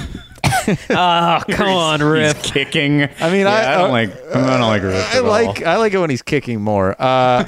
Oh, 0.91 1.41
come 1.51 1.68
on, 1.68 2.03
Riff. 2.03 2.43
He's 2.43 2.53
kicking. 2.53 3.03
I 3.03 3.30
mean, 3.30 3.43
Yeah, 3.43 3.51
I- 3.51 3.74
I 3.74 3.76
don't 3.76 3.91
uh, 3.91 3.93
like. 3.93 4.11
I 4.34 4.41
don't 4.59 4.61
like 4.68 4.82
Riff. 4.82 5.14
I 5.14 5.18
at 5.18 5.22
all. 5.24 5.30
like 5.30 5.62
I 5.62 5.76
like 5.76 5.93
it 5.93 5.99
when 5.99 6.09
he's 6.11 6.22
kicking 6.22 6.62
more. 6.62 6.97
Uh, 7.01 7.45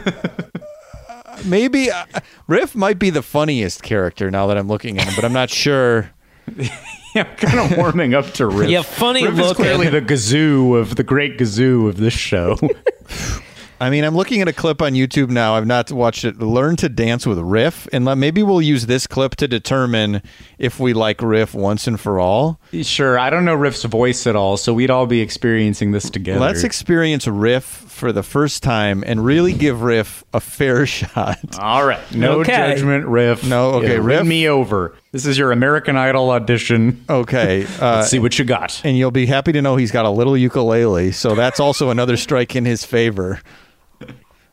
maybe 1.45 1.91
uh, 1.91 2.05
Riff 2.47 2.75
might 2.75 2.99
be 2.99 3.11
the 3.11 3.23
funniest 3.23 3.83
character 3.83 4.31
now 4.31 4.47
that 4.49 4.59
I'm 4.59 4.69
looking 4.69 4.99
at 4.99 5.07
him, 5.07 5.15
but 5.17 5.25
I'm 5.25 5.33
not 5.33 5.51
sure. 5.51 6.11
Yeah, 7.15 7.23
I'm 7.23 7.37
kind 7.37 7.73
of 7.73 7.79
warming 7.79 8.13
up 8.13 8.27
to 8.35 8.47
Riff. 8.47 8.69
Yeah, 8.69 8.83
funny 8.83 9.27
Riff 9.27 9.39
is 9.39 9.53
clearly 9.55 9.89
the 9.91 10.03
gazoo 10.03 10.79
of 10.79 10.97
the 10.97 11.03
great 11.03 11.39
gazoo 11.39 11.89
of 11.89 11.97
this 11.97 12.13
show. 12.13 12.59
I 13.81 13.91
mean, 13.91 14.05
I'm 14.05 14.15
looking 14.15 14.43
at 14.43 14.49
a 14.49 14.53
clip 14.53 14.83
on 14.83 14.93
YouTube 14.93 15.31
now. 15.31 15.55
I've 15.55 15.67
not 15.67 15.91
watched 15.93 16.25
it. 16.25 16.39
Learn 16.41 16.75
to 16.77 16.89
dance 16.89 17.27
with 17.27 17.39
Riff, 17.39 17.89
and 17.93 18.05
let- 18.05 18.19
maybe 18.19 18.43
we'll 18.43 18.61
use 18.61 18.87
this 18.87 19.07
clip 19.07 19.37
to 19.37 19.49
determine 19.49 20.21
if 20.59 20.81
we 20.81 20.93
like 20.93 21.23
Riff 21.23 21.55
once 21.55 21.87
and 21.87 21.99
for 21.99 22.19
all. 22.19 22.61
sure, 22.83 23.19
I 23.19 23.31
don't 23.31 23.45
know 23.45 23.55
Riff's 23.55 23.85
voice 23.85 24.27
at 24.27 24.35
all, 24.37 24.57
so 24.57 24.75
we'd 24.75 24.91
all 24.91 25.07
be 25.07 25.21
experiencing 25.21 25.93
this 25.93 26.11
together. 26.11 26.41
Let's 26.41 26.65
experience 26.65 27.27
Riff 27.27 27.65
for 27.99 28.13
the 28.13 28.23
first 28.23 28.63
time 28.63 29.05
and 29.07 29.25
really 29.25 29.53
give 29.53 29.83
Riff 29.83 30.25
a 30.33 30.41
fair 30.41 30.87
shot. 30.99 31.39
all 31.59 31.85
right, 31.85 32.01
no 32.15 32.41
Okay. 32.41 32.53
judgment, 32.53 33.07
Riff. 33.07 33.45
No, 33.45 33.73
okay, 33.73 33.95
Yeah, 33.95 33.99
Riff. 34.01 34.21
win 34.21 34.29
me 34.29 34.49
over. 34.49 34.95
This 35.13 35.27
is 35.27 35.37
your 35.37 35.53
American 35.53 35.97
Idol 35.97 36.31
audition. 36.31 37.05
Okay, 37.11 37.65
uh, 37.81 37.97
Let's 37.97 38.09
see 38.11 38.19
what 38.19 38.39
you 38.39 38.45
got. 38.45 38.81
and 38.85 38.97
you'll 38.97 39.11
be 39.11 39.27
happy 39.27 39.53
to 39.53 39.61
know 39.61 39.77
he's 39.77 39.91
got 39.93 40.05
a 40.07 40.11
little 40.11 40.37
ukulele, 40.37 41.13
so 41.13 41.35
that's 41.35 41.61
also 41.61 41.91
another 41.91 42.17
strike 42.17 42.57
in 42.57 42.65
his 42.65 42.85
favor. 42.85 43.41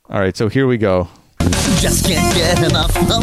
All 0.10 0.20
right, 0.20 0.36
so 0.36 0.50
here 0.50 0.68
we 0.68 0.78
go. 0.78 1.08
Just 1.80 2.06
can't 2.06 2.36
get 2.36 2.60
enough. 2.64 2.94
No, 3.08 3.22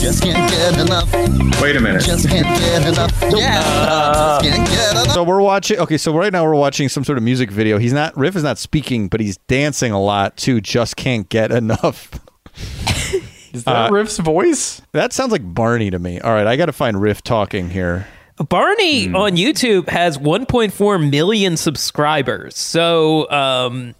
just 0.00 0.22
can't 0.22 0.50
get 0.50 0.78
enough. 0.78 1.12
Wait 1.60 1.76
a 1.76 1.80
minute. 1.80 2.02
Just 2.04 2.28
can't 2.28 2.46
get 2.58 2.86
enough. 2.86 3.12
Yeah, 3.30 3.62
just 3.62 4.44
can't 4.44 4.68
get 4.68 4.90
enough. 4.92 5.10
So 5.10 5.22
we're 5.22 5.40
watching. 5.40 5.78
Okay, 5.78 5.96
so 5.96 6.16
right 6.16 6.32
now 6.32 6.44
we're 6.44 6.54
watching 6.54 6.88
some 6.88 7.04
sort 7.04 7.18
of 7.18 7.24
music 7.24 7.50
video. 7.50 7.78
He's 7.78 7.92
not 7.92 8.16
Riff 8.16 8.36
is 8.36 8.42
not 8.42 8.58
speaking, 8.58 9.08
but 9.08 9.20
he's 9.20 9.36
dancing 9.48 9.92
a 9.92 10.00
lot 10.00 10.36
too. 10.36 10.60
Just 10.60 10.96
can't 10.96 11.28
get 11.28 11.52
enough. 11.52 12.10
Is 13.54 13.62
that 13.64 13.92
Riff's 13.92 14.18
voice? 14.18 14.82
That 14.92 15.12
sounds 15.12 15.30
like 15.30 15.42
Barney 15.54 15.90
to 15.90 15.98
me. 16.00 16.20
All 16.20 16.32
right, 16.32 16.46
I 16.46 16.56
got 16.56 16.66
to 16.66 16.72
find 16.72 17.00
Riff 17.00 17.22
talking 17.22 17.70
here. 17.70 18.08
Barney 18.36 19.06
on 19.14 19.36
YouTube 19.36 19.88
has 19.88 20.18
1.4 20.18 21.10
million 21.10 21.56
subscribers. 21.56 22.58
So, 22.58 23.30
um, 23.30 23.94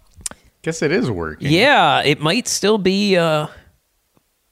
Guess 0.65 0.81
it 0.81 0.91
is 0.91 1.11
working. 1.11 1.51
yeah, 1.51 2.01
it 2.01 2.19
might 2.19 2.47
still 2.47 2.79
be 2.79 3.17
uh, 3.17 3.45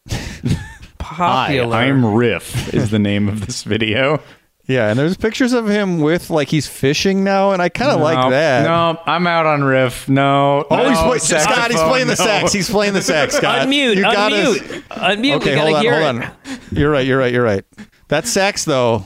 Hi, 0.11 1.47
popular. 1.47 1.75
I'm 1.75 2.05
Riff. 2.05 2.71
Is 2.71 2.91
the 2.91 2.99
name 2.99 3.27
of 3.27 3.47
this 3.47 3.63
video? 3.63 4.21
Yeah, 4.67 4.89
and 4.91 4.99
there's 4.99 5.17
pictures 5.17 5.53
of 5.53 5.67
him 5.67 6.01
with 6.01 6.29
like 6.29 6.49
he's 6.49 6.67
fishing 6.67 7.23
now, 7.23 7.51
and 7.51 7.63
I 7.63 7.69
kind 7.69 7.89
of 7.89 7.99
like 7.99 8.29
that. 8.29 8.61
No, 8.63 9.01
I'm 9.07 9.25
out 9.25 9.47
on 9.47 9.63
Riff. 9.63 10.07
No. 10.07 10.67
Oh, 10.69 10.75
no, 10.77 10.89
he's 10.89 10.99
play- 10.99 11.39
Scott. 11.39 11.71
He's 11.71 11.81
playing 11.81 12.05
the 12.05 12.11
no. 12.11 12.23
sax. 12.23 12.53
He's 12.53 12.69
playing 12.69 12.93
the 12.93 13.01
sax. 13.01 13.35
Scott, 13.35 13.67
unmute, 13.67 13.95
You 13.95 14.03
gotta- 14.03 14.35
unmute, 14.35 14.81
unmute. 14.89 15.35
Okay, 15.37 15.55
we 15.55 15.59
hold 15.61 15.75
on, 15.77 15.81
hear 15.81 15.99
hold 15.99 16.15
it. 16.17 16.25
on. 16.25 16.59
You're 16.73 16.91
right. 16.91 17.07
You're 17.07 17.17
right. 17.17 17.33
You're 17.33 17.43
right. 17.43 17.65
That 18.09 18.27
sax 18.27 18.65
though. 18.65 19.03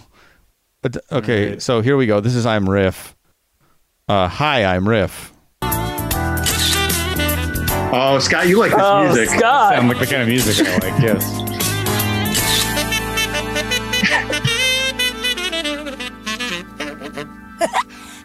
But, 0.81 0.97
okay, 1.09 1.57
so 1.57 1.79
here 1.79 1.95
we 1.95 2.05
go. 2.05 2.19
This 2.19 2.35
is 2.35 2.45
I'm 2.45 2.69
Riff. 2.69 3.15
Uh, 4.09 4.27
hi, 4.27 4.65
I'm 4.65 4.85
Riff. 4.87 5.31
Oh, 7.89 8.19
Scott, 8.19 8.47
you 8.47 8.59
like 8.59 8.71
this 8.71 8.79
music. 8.79 8.89
Oh, 8.89 9.03
music. 9.05 9.29
Sound 9.39 9.87
like 9.87 9.99
the 9.99 10.05
kind 10.05 10.21
of 10.21 10.27
music 10.27 10.67
I 10.67 10.77
like. 10.77 11.01
Yes. 11.01 11.57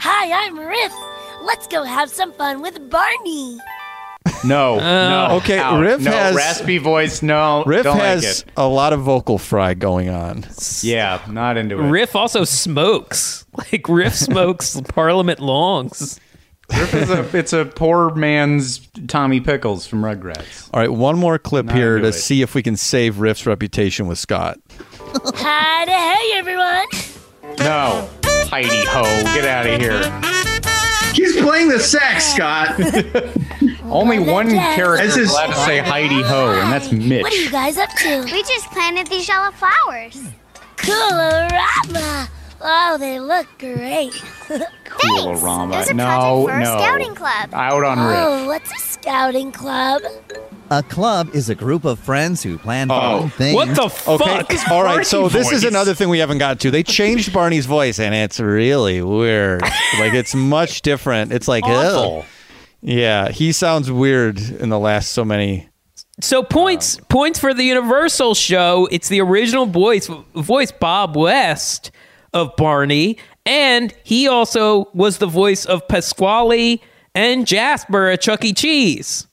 Hi, 0.00 0.46
I'm 0.46 0.58
Riff. 0.58 0.92
Let's 1.44 1.66
go 1.66 1.84
have 1.84 2.10
some 2.10 2.32
fun 2.32 2.60
with 2.60 2.90
Barney. 2.90 3.58
No. 4.44 4.78
Uh, 4.78 5.28
no. 5.28 5.36
okay, 5.36 5.58
out. 5.58 5.80
Riff 5.80 6.00
no, 6.00 6.10
has- 6.10 6.34
raspy 6.34 6.78
voice. 6.78 7.22
No. 7.22 7.62
Riff 7.64 7.84
don't 7.84 7.98
has 7.98 8.22
Like 8.24 8.48
it. 8.48 8.52
a 8.56 8.66
lot 8.68 8.92
of 8.92 9.00
vocal 9.00 9.38
fry 9.38 9.74
going 9.74 10.08
on. 10.08 10.44
Yeah, 10.82 11.20
not 11.28 11.56
into 11.56 11.78
it. 11.80 11.88
Riff 11.88 12.16
also 12.16 12.44
smokes. 12.44 13.46
Like 13.54 13.86
Riff 13.86 14.14
smokes 14.14 14.80
Parliament 14.88 15.38
longs. 15.38 16.18
Riff 16.78 16.94
is 16.94 17.10
a 17.10 17.22
it's 17.36 17.52
a 17.52 17.64
poor 17.64 18.14
man's 18.14 18.86
Tommy 19.08 19.40
Pickles 19.40 19.86
from 19.86 20.02
Rugrats. 20.02 20.70
All 20.72 20.80
right, 20.80 20.90
one 20.92 21.18
more 21.18 21.38
clip 21.38 21.66
Not 21.66 21.74
here 21.76 21.98
to 21.98 22.08
it. 22.08 22.12
see 22.12 22.42
if 22.42 22.54
we 22.54 22.62
can 22.62 22.76
save 22.76 23.18
Riff's 23.20 23.46
reputation 23.46 24.06
with 24.06 24.18
Scott. 24.18 24.58
Hi 25.36 25.84
to 25.84 25.90
hey, 25.90 26.38
everyone. 26.38 26.86
No. 27.58 28.08
Heidi 28.48 28.84
ho, 28.86 29.02
get 29.34 29.44
out 29.44 29.66
of 29.66 29.80
here. 29.80 31.12
He's 31.14 31.36
playing 31.42 31.68
the 31.68 31.78
sax, 31.78 32.32
Scott. 32.34 32.78
Only 33.84 34.18
one 34.18 34.48
character 34.50 34.96
This 35.06 35.16
is 35.16 35.24
is- 35.24 35.30
allowed 35.30 35.48
to 35.48 35.54
say 35.66 35.78
Heidi 35.78 36.22
ho, 36.22 36.52
and 36.52 36.72
that's 36.72 36.90
Mitch. 36.90 37.22
What 37.22 37.32
are 37.32 37.36
you 37.36 37.50
guys 37.50 37.76
up 37.76 37.90
to? 37.98 38.24
We 38.24 38.42
just 38.42 38.70
planted 38.70 39.06
these 39.08 39.28
yellow 39.28 39.50
flowers. 39.52 40.22
Coolorama. 40.76 42.28
Oh, 42.64 42.96
they 42.98 43.18
look 43.20 43.46
great. 43.58 44.12
Coolorama. 44.84 45.72
There's 45.72 45.88
a 45.88 45.94
No, 45.94 46.04
project 46.04 46.48
for 46.48 46.50
a 46.52 46.60
no. 46.64 46.78
scouting 46.78 47.14
club. 47.14 47.50
Out 47.54 47.84
on 47.84 47.98
Riff. 47.98 48.16
Oh, 48.18 48.46
what's 48.46 48.72
a 48.72 48.78
scouting 48.78 49.52
club? 49.52 50.02
A 50.70 50.82
club 50.82 51.34
is 51.34 51.50
a 51.50 51.54
group 51.54 51.84
of 51.84 51.98
friends 51.98 52.42
who 52.42 52.56
plan 52.58 52.88
Oh. 52.90 53.20
fun 53.22 53.30
things. 53.30 53.54
What 53.54 53.74
the 53.74 53.88
fuck? 53.88 54.20
Okay, 54.50 54.58
all 54.70 54.82
right. 54.84 55.04
So 55.06 55.22
Barney 55.22 55.32
this 55.34 55.52
is 55.52 55.64
another 55.64 55.94
thing 55.94 56.08
we 56.08 56.18
haven't 56.20 56.38
got 56.38 56.60
to. 56.60 56.70
They 56.70 56.82
changed 56.82 57.32
Barney's 57.34 57.66
voice, 57.66 57.98
and 57.98 58.14
it's 58.14 58.38
really 58.40 59.02
weird. 59.02 59.62
like 59.62 60.14
it's 60.14 60.34
much 60.34 60.82
different. 60.82 61.32
It's 61.32 61.48
like, 61.48 61.64
Awful. 61.64 62.24
yeah, 62.80 63.28
he 63.30 63.52
sounds 63.52 63.90
weird 63.90 64.38
in 64.40 64.68
the 64.68 64.78
last 64.78 65.12
so 65.12 65.24
many. 65.24 65.68
So 66.20 66.42
points 66.42 66.98
um, 66.98 67.04
points 67.08 67.38
for 67.38 67.52
the 67.52 67.64
Universal 67.64 68.34
show. 68.34 68.86
It's 68.90 69.08
the 69.08 69.20
original 69.20 69.66
voice 69.66 70.08
voice 70.34 70.70
Bob 70.70 71.16
West 71.16 71.90
of 72.32 72.54
Barney, 72.56 73.18
and 73.44 73.94
he 74.04 74.28
also 74.28 74.88
was 74.94 75.18
the 75.18 75.26
voice 75.26 75.64
of 75.64 75.86
Pasqually 75.88 76.80
and 77.14 77.46
Jasper 77.46 78.08
at 78.08 78.20
Chuck 78.20 78.44
E. 78.44 78.52
Cheese. 78.52 79.26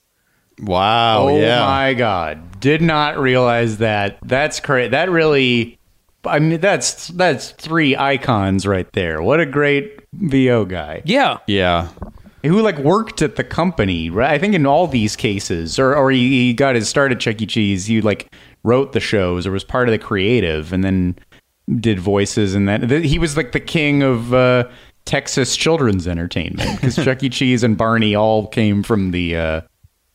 Wow. 0.60 1.28
Oh 1.28 1.40
yeah. 1.40 1.64
my 1.64 1.94
god. 1.94 2.60
Did 2.60 2.82
not 2.82 3.18
realize 3.18 3.78
that. 3.78 4.18
That's 4.22 4.60
crazy. 4.60 4.90
That 4.90 5.10
really 5.10 5.78
I 6.24 6.38
mean 6.38 6.60
that's 6.60 7.08
that's 7.08 7.52
three 7.52 7.96
icons 7.96 8.66
right 8.66 8.90
there. 8.92 9.22
What 9.22 9.40
a 9.40 9.46
great 9.46 10.00
VO 10.12 10.66
guy. 10.66 11.02
Yeah. 11.04 11.38
Yeah. 11.46 11.88
Who 12.42 12.60
like 12.60 12.78
worked 12.78 13.22
at 13.22 13.36
the 13.36 13.44
company, 13.44 14.10
right? 14.10 14.30
I 14.30 14.38
think 14.38 14.54
in 14.54 14.66
all 14.66 14.86
these 14.86 15.14
cases, 15.14 15.78
or 15.78 15.94
or 15.94 16.10
he, 16.10 16.28
he 16.28 16.52
got 16.54 16.74
his 16.74 16.88
start 16.88 17.12
at 17.12 17.20
Chuck 17.20 17.40
E. 17.40 17.46
Cheese. 17.46 17.86
He 17.86 18.00
like 18.00 18.34
wrote 18.62 18.92
the 18.92 19.00
shows 19.00 19.46
or 19.46 19.52
was 19.52 19.64
part 19.64 19.88
of 19.88 19.92
the 19.92 19.98
creative, 19.98 20.72
and 20.72 20.82
then 20.82 21.16
did 21.78 21.98
voices, 21.98 22.54
and 22.54 22.68
that. 22.68 22.90
he 22.90 23.18
was 23.18 23.36
like 23.36 23.52
the 23.52 23.60
king 23.60 24.02
of 24.02 24.34
uh, 24.34 24.68
Texas 25.04 25.56
children's 25.56 26.06
entertainment 26.08 26.80
because 26.80 26.96
Chuck 27.04 27.22
E. 27.22 27.28
Cheese 27.28 27.62
and 27.62 27.76
Barney 27.76 28.14
all 28.14 28.46
came 28.46 28.82
from 28.82 29.10
the 29.10 29.36
uh, 29.36 29.60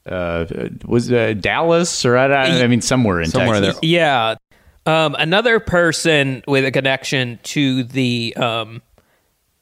uh, 0.06 0.46
was 0.86 1.12
uh, 1.12 1.34
Dallas 1.40 2.06
or 2.06 2.18
I, 2.18 2.62
I, 2.62 2.68
mean 2.68 2.82
somewhere 2.82 3.22
in 3.22 3.30
Somewhere 3.30 3.62
Texas. 3.62 3.80
there. 3.82 3.90
Yeah. 3.90 4.36
Um, 4.86 5.16
another 5.18 5.60
person 5.60 6.44
with 6.48 6.64
a 6.64 6.72
connection 6.72 7.40
to 7.44 7.84
the 7.84 8.36
um, 8.38 8.84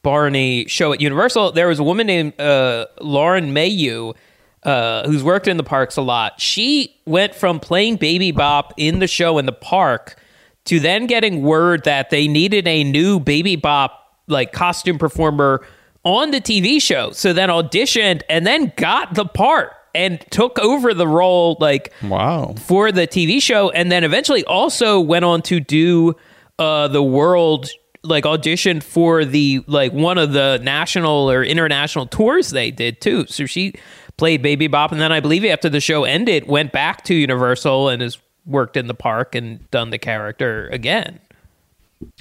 Barney 0.02 0.66
show 0.68 0.92
at 0.92 1.00
Universal, 1.00 1.54
there 1.54 1.70
was 1.70 1.80
a 1.80 1.84
woman 1.84 2.08
named 2.08 2.40
uh, 2.40 2.88
Lauren 3.00 3.54
Mayu 3.54 4.16
uh, 4.64 5.08
who's 5.08 5.24
worked 5.24 5.48
in 5.48 5.58
the 5.58 5.64
parks 5.64 5.98
a 5.98 6.02
lot. 6.02 6.40
She 6.40 6.96
went 7.06 7.36
from 7.36 7.60
playing 7.60 7.98
Baby 7.98 8.32
Bop 8.32 8.74
in 8.78 9.00
the 9.00 9.08
show 9.08 9.38
in 9.38 9.46
the 9.46 9.54
park 9.54 10.18
to 10.66 10.80
then 10.80 11.08
getting 11.08 11.42
word 11.44 11.84
that 11.84 12.10
they 12.10 12.28
needed 12.28 12.68
a 12.68 12.84
new 12.84 13.20
Baby 13.20 13.56
Bop 13.56 14.00
like 14.28 14.52
costume 14.54 14.98
performer 14.98 15.66
on 16.04 16.32
the 16.32 16.40
TV 16.42 16.82
show. 16.82 17.12
So 17.12 17.34
then 17.34 17.50
auditioned 17.50 18.22
and 18.30 18.46
then 18.48 18.72
got 18.78 19.14
the 19.16 19.26
part 19.26 19.72
and 19.96 20.20
took 20.32 20.58
over 20.60 20.94
the 20.94 21.08
role 21.08 21.58
like 21.60 21.94
Wow. 22.04 22.56
for 22.58 22.92
the 22.92 23.06
TV 23.08 23.42
show, 23.42 23.70
and 23.72 23.92
then 23.92 24.04
eventually 24.04 24.44
also 24.46 25.00
went 25.00 25.24
on 25.26 25.42
to 25.44 25.60
do 25.60 26.16
uh, 26.60 26.88
the 26.88 27.04
world 27.04 27.70
like 28.06 28.26
audition 28.26 28.82
for 28.82 29.24
the 29.24 29.64
like 29.68 29.94
one 29.94 30.18
of 30.18 30.34
the 30.34 30.60
national 30.64 31.30
or 31.32 31.44
international 31.44 32.06
tours 32.06 32.50
they 32.50 32.70
did 32.72 33.00
too. 33.02 33.26
So 33.28 33.46
she 33.46 33.74
played 34.18 34.42
Baby 34.42 34.68
Bop, 34.68 34.92
and 34.92 35.00
then 35.00 35.12
I 35.12 35.20
believe 35.20 35.46
after 35.46 35.70
the 35.70 35.80
show 35.80 36.04
ended, 36.06 36.48
went 36.48 36.72
back 36.72 37.04
to 37.06 37.14
Universal 37.16 37.90
and 37.90 38.02
has 38.02 38.18
worked 38.46 38.76
in 38.78 38.88
the 38.88 38.94
park 38.94 39.36
and 39.36 39.70
done 39.72 39.90
the 39.90 39.98
character 39.98 40.68
again. 40.70 41.20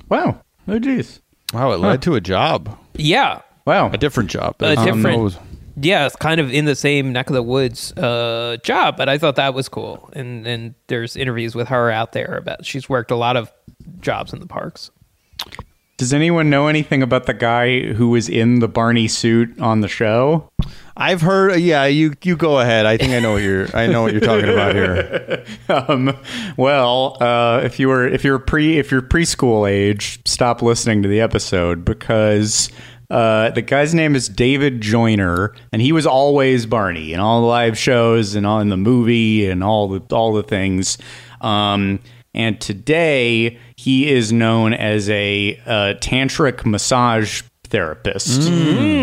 Wow. 0.09 0.43
Oh 0.69 0.79
geez. 0.79 1.21
Wow, 1.53 1.73
it 1.73 1.79
led 1.81 2.03
to 2.03 2.15
a 2.15 2.21
job. 2.21 2.79
Yeah, 2.95 3.41
Wow. 3.67 3.91
A 3.93 3.99
different 3.99 4.31
job. 4.31 4.57
a 4.61 4.77
Um, 4.77 4.85
different. 5.03 5.39
yeah, 5.77 6.07
it's 6.07 6.17
kind 6.17 6.41
of 6.41 6.53
in 6.53 6.65
the 6.65 6.75
same 6.75 7.13
neck 7.13 7.29
of 7.29 7.35
the 7.35 7.43
woods 7.43 7.93
uh, 7.93 8.57
job, 8.65 8.97
but 8.97 9.09
I 9.09 9.19
thought 9.19 9.37
that 9.37 9.55
was 9.55 9.69
cool. 9.69 10.11
And 10.15 10.47
and 10.47 10.75
there's 10.89 11.15
interviews 11.17 11.55
with 11.55 11.69
her 11.69 11.91
out 11.91 12.13
there 12.13 12.37
about 12.39 12.65
she's 12.67 12.89
worked 12.89 13.11
a 13.11 13.17
lot 13.17 13.37
of 13.37 13.53
jobs 14.01 14.33
in 14.33 14.41
the 14.41 14.47
parks. 14.47 14.91
Does 15.99 16.13
anyone 16.13 16.51
know 16.51 16.67
anything 16.67 17.03
about 17.03 17.27
the 17.27 17.35
guy 17.35 17.93
who 17.93 18.09
was 18.11 18.29
in 18.29 18.59
the 18.59 18.67
Barney 18.69 19.07
suit 19.07 19.57
on 19.61 19.81
the 19.83 19.89
show? 19.89 20.51
I've 20.97 21.21
heard. 21.21 21.59
Yeah, 21.61 21.87
you 21.87 22.15
you 22.23 22.37
go 22.37 22.61
ahead. 22.61 22.87
I 22.87 22.97
think 22.97 23.13
I 23.13 23.21
know 23.21 23.33
what 23.33 23.43
you're. 23.43 23.75
I 23.75 23.87
know 23.87 24.03
what 24.03 24.13
you're 24.13 24.21
talking 24.21 24.49
about 24.49 24.75
here. 24.75 25.45
Um, 25.69 26.15
well, 26.57 27.17
uh, 27.21 27.61
if 27.65 27.81
you 27.81 27.89
were 27.89 28.07
if 28.07 28.25
you're 28.25 28.39
pre 28.39 28.79
if 28.79 28.91
you're 28.91 29.01
preschool 29.01 29.69
age, 29.69 30.21
stop 30.27 30.61
listening 30.61 31.03
to 31.03 31.09
the 31.09 31.21
episode 31.21 31.85
because 31.85 32.71
uh, 33.11 33.51
the 33.51 33.63
guy's 33.63 33.95
name 33.95 34.15
is 34.15 34.29
David 34.29 34.81
Joyner, 34.81 35.55
and 35.73 35.81
he 35.81 35.93
was 35.93 36.07
always 36.07 36.67
Barney 36.67 37.13
in 37.13 37.21
all 37.21 37.41
the 37.41 37.47
live 37.47 37.79
shows 37.79 38.35
and 38.35 38.47
all 38.47 38.61
in 38.61 38.69
the 38.69 38.77
movie 38.77 39.49
and 39.49 39.65
all 39.65 39.89
the 39.89 40.15
all 40.15 40.33
the 40.33 40.43
things. 40.43 40.99
Um, 41.41 42.01
and 42.35 42.61
today 42.61 43.59
he 43.77 44.11
is 44.11 44.33
known 44.33 44.73
as 44.75 45.09
a 45.11 45.61
uh, 45.67 45.95
tantric 46.01 46.65
massage 46.65 47.43
therapist. 47.65 48.49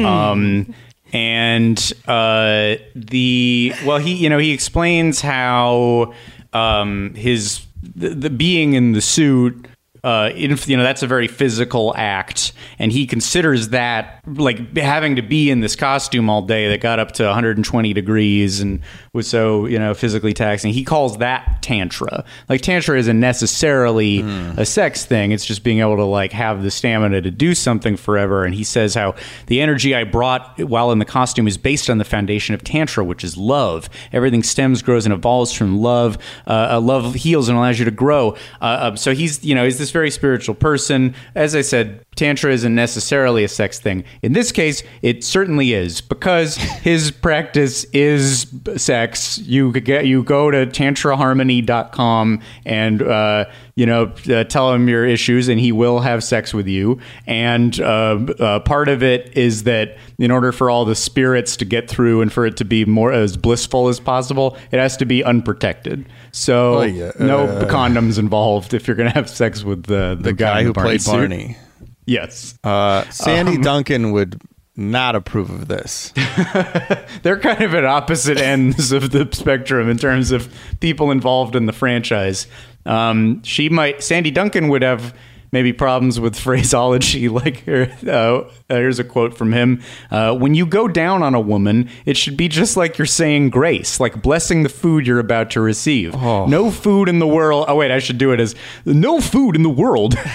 Um, 0.06 0.74
and 1.14 1.94
uh, 2.08 2.76
the 2.96 3.74
well, 3.86 3.98
he 3.98 4.14
you 4.14 4.30
know 4.30 4.38
he 4.38 4.52
explains 4.52 5.22
how 5.22 6.14
um, 6.54 7.14
his 7.16 7.66
the, 7.82 8.10
the 8.10 8.30
being 8.30 8.74
in 8.74 8.94
the 8.94 9.02
suit. 9.02 9.68
Uh, 10.04 10.32
if, 10.34 10.68
you 10.68 10.78
know 10.78 10.84
that's 10.84 11.04
a 11.04 11.08
very 11.08 11.28
physical 11.28 11.94
act, 11.96 12.54
and 12.78 12.92
he 12.92 13.06
considers 13.06 13.70
that 13.70 14.22
like 14.28 14.76
having 14.78 15.16
to 15.16 15.22
be 15.22 15.50
in 15.50 15.60
this 15.60 15.76
costume 15.76 16.30
all 16.30 16.42
day 16.42 16.70
that 16.70 16.82
got 16.82 17.00
up 17.00 17.12
to 17.14 17.26
120 17.26 17.94
degrees 17.94 18.62
and 18.62 18.82
was 19.14 19.28
so 19.28 19.66
you 19.66 19.80
know 19.80 19.94
physically 19.94 20.34
taxing. 20.34 20.74
He 20.74 20.84
calls 20.84 21.18
that 21.18 21.62
tantra. 21.62 22.24
Like 22.48 22.62
tantra 22.62 22.98
isn't 22.98 23.20
necessarily 23.20 24.22
a 24.58 24.66
sex 24.66 25.06
thing; 25.06 25.32
it's 25.32 25.46
just 25.46 25.64
being 25.64 25.80
able 25.80 25.98
to 25.98 26.06
like 26.06 26.32
have 26.32 26.64
the 26.64 26.72
stamina 26.72 27.22
to 27.22 27.32
do 27.32 27.56
something 27.56 27.98
forever. 27.98 28.46
And 28.46 28.56
he 28.56 28.64
says 28.64 28.96
how 28.96 29.16
the 29.48 29.62
energy 29.62 29.96
I 29.96 30.04
brought 30.04 30.60
while 30.60 30.92
in 30.92 31.00
the 31.00 31.06
costume 31.06 31.48
is 31.48 31.58
based 31.58 31.90
on 31.90 31.98
the 31.98 32.06
foundation 32.06 32.56
of 32.56 32.64
tantra, 32.64 33.04
which 33.04 33.24
is 33.24 33.38
love. 33.38 33.90
Everything 34.12 34.44
stems, 34.44 34.82
grows, 34.82 35.06
and 35.06 35.14
evolves 35.14 35.52
from 35.54 35.80
love. 35.80 36.18
Uh, 36.48 36.80
love 36.82 37.16
heals 37.16 37.50
and 37.50 37.58
allows 37.58 37.80
you 37.80 37.86
to 37.86 37.92
grow. 37.92 38.36
Uh, 38.62 38.66
uh, 38.66 38.96
so 38.96 39.14
he's 39.14 39.44
you 39.44 39.56
know 39.56 39.66
he's 39.66 39.78
this 39.78 39.89
very 39.92 40.12
spiritual 40.12 40.56
person. 40.56 41.16
As 41.36 41.56
I 41.56 41.62
said, 41.62 42.06
tantra 42.16 42.52
isn't 42.52 42.76
necessarily 42.76 43.44
a 43.44 43.48
sex 43.48 43.80
thing. 43.80 44.04
In 44.22 44.34
this 44.34 44.52
case, 44.52 44.84
it 45.02 45.24
certainly 45.24 45.74
is 45.74 46.02
because 46.02 46.56
his 46.56 47.12
practice 47.12 47.86
is 47.86 48.46
sex. 48.76 49.38
You 49.40 49.72
get 49.72 50.06
you 50.06 50.24
go 50.24 50.52
to 50.52 50.66
tantraharmony.com 50.66 52.42
and 52.66 53.02
uh, 53.02 53.46
you 53.76 53.86
know 53.86 54.14
uh, 54.30 54.44
tell 54.44 54.74
him 54.74 54.90
your 54.90 55.06
issues, 55.06 55.48
and 55.48 55.60
he 55.60 55.72
will 55.72 56.00
have 56.00 56.24
sex 56.24 56.54
with 56.54 56.68
you. 56.68 57.00
And 57.26 57.80
uh, 57.80 58.20
uh, 58.40 58.60
part 58.60 58.90
of 58.90 59.02
it 59.02 59.36
is 59.38 59.64
that 59.64 59.98
in 60.18 60.32
order 60.32 60.52
for 60.52 60.70
all 60.70 60.86
the 60.86 60.96
spirits 60.96 61.56
to 61.58 61.66
get 61.66 61.90
through 61.90 62.22
and 62.22 62.32
for 62.32 62.46
it 62.46 62.58
to 62.58 62.66
be 62.66 62.86
more 62.86 63.12
as 63.14 63.38
blissful 63.38 63.88
as 63.88 64.00
possible, 64.00 64.58
it 64.72 64.80
has 64.80 64.98
to 64.98 65.06
be 65.06 65.24
unprotected. 65.24 66.06
So 66.32 66.80
Oh, 66.80 66.82
yeah. 66.84 67.12
no 67.20 67.46
Uh, 67.46 67.66
condoms 67.70 68.18
involved 68.20 68.74
if 68.74 68.88
you're 68.88 68.96
going 68.96 69.10
to 69.10 69.16
have 69.16 69.30
sex 69.30 69.64
with 69.64 69.84
the 69.84 70.16
the, 70.16 70.24
The 70.30 70.34
guy 70.34 70.60
in 70.62 70.66
who 70.68 70.74
played 70.74 71.02
suit. 71.02 71.12
Barney. 71.12 71.58
Yes. 72.06 72.58
Uh, 72.64 73.04
Sandy 73.12 73.56
Um, 73.56 73.62
Duncan 73.62 74.12
would 74.12 74.42
not 74.76 75.16
approve 75.16 75.50
of 75.50 75.68
this. 75.68 76.12
They're 77.24 77.40
kind 77.40 77.62
of 77.62 77.76
at 77.76 77.84
opposite 77.86 78.40
ends 78.40 78.92
of 78.92 79.12
the 79.12 79.28
spectrum 79.32 79.90
in 79.90 79.98
terms 79.98 80.32
of 80.32 80.52
people 80.80 81.12
involved 81.12 81.56
in 81.56 81.66
the 81.66 81.74
franchise. 81.74 82.48
Um, 82.86 83.44
she 83.44 83.68
might, 83.70 84.02
Sandy 84.02 84.32
Duncan 84.32 84.70
would 84.70 84.82
have 84.82 85.14
maybe 85.52 85.74
problems 85.74 86.20
with 86.20 86.36
phraseology. 86.40 87.30
Like, 87.30 87.64
her, 87.66 87.92
uh, 88.08 88.50
here's 88.68 89.00
a 89.00 89.04
quote 89.04 89.38
from 89.38 89.54
him 89.54 89.82
uh, 90.12 90.36
When 90.36 90.54
you 90.54 90.66
go 90.66 90.88
down 90.88 91.24
on 91.24 91.36
a 91.36 91.40
woman, 91.40 91.90
it 92.06 92.18
should 92.18 92.38
be 92.38 92.48
just 92.48 92.76
like 92.78 92.98
you're 92.98 93.06
saying 93.06 93.50
grace, 93.50 94.00
like 94.00 94.22
blessing 94.22 94.64
the 94.64 94.70
food 94.70 95.08
you're 95.08 95.20
about 95.20 95.52
to 95.52 95.62
receive. 95.62 96.14
No 96.14 96.72
food 96.72 97.10
in 97.10 97.20
the 97.20 97.28
world. 97.28 97.66
Oh, 97.68 97.76
wait, 97.76 97.92
I 97.92 98.00
should 98.00 98.18
do 98.18 98.32
it 98.32 98.40
as 98.40 98.56
no 98.86 99.22
food 99.22 99.56
in 99.56 99.64
the 99.64 99.70
world. 99.70 100.16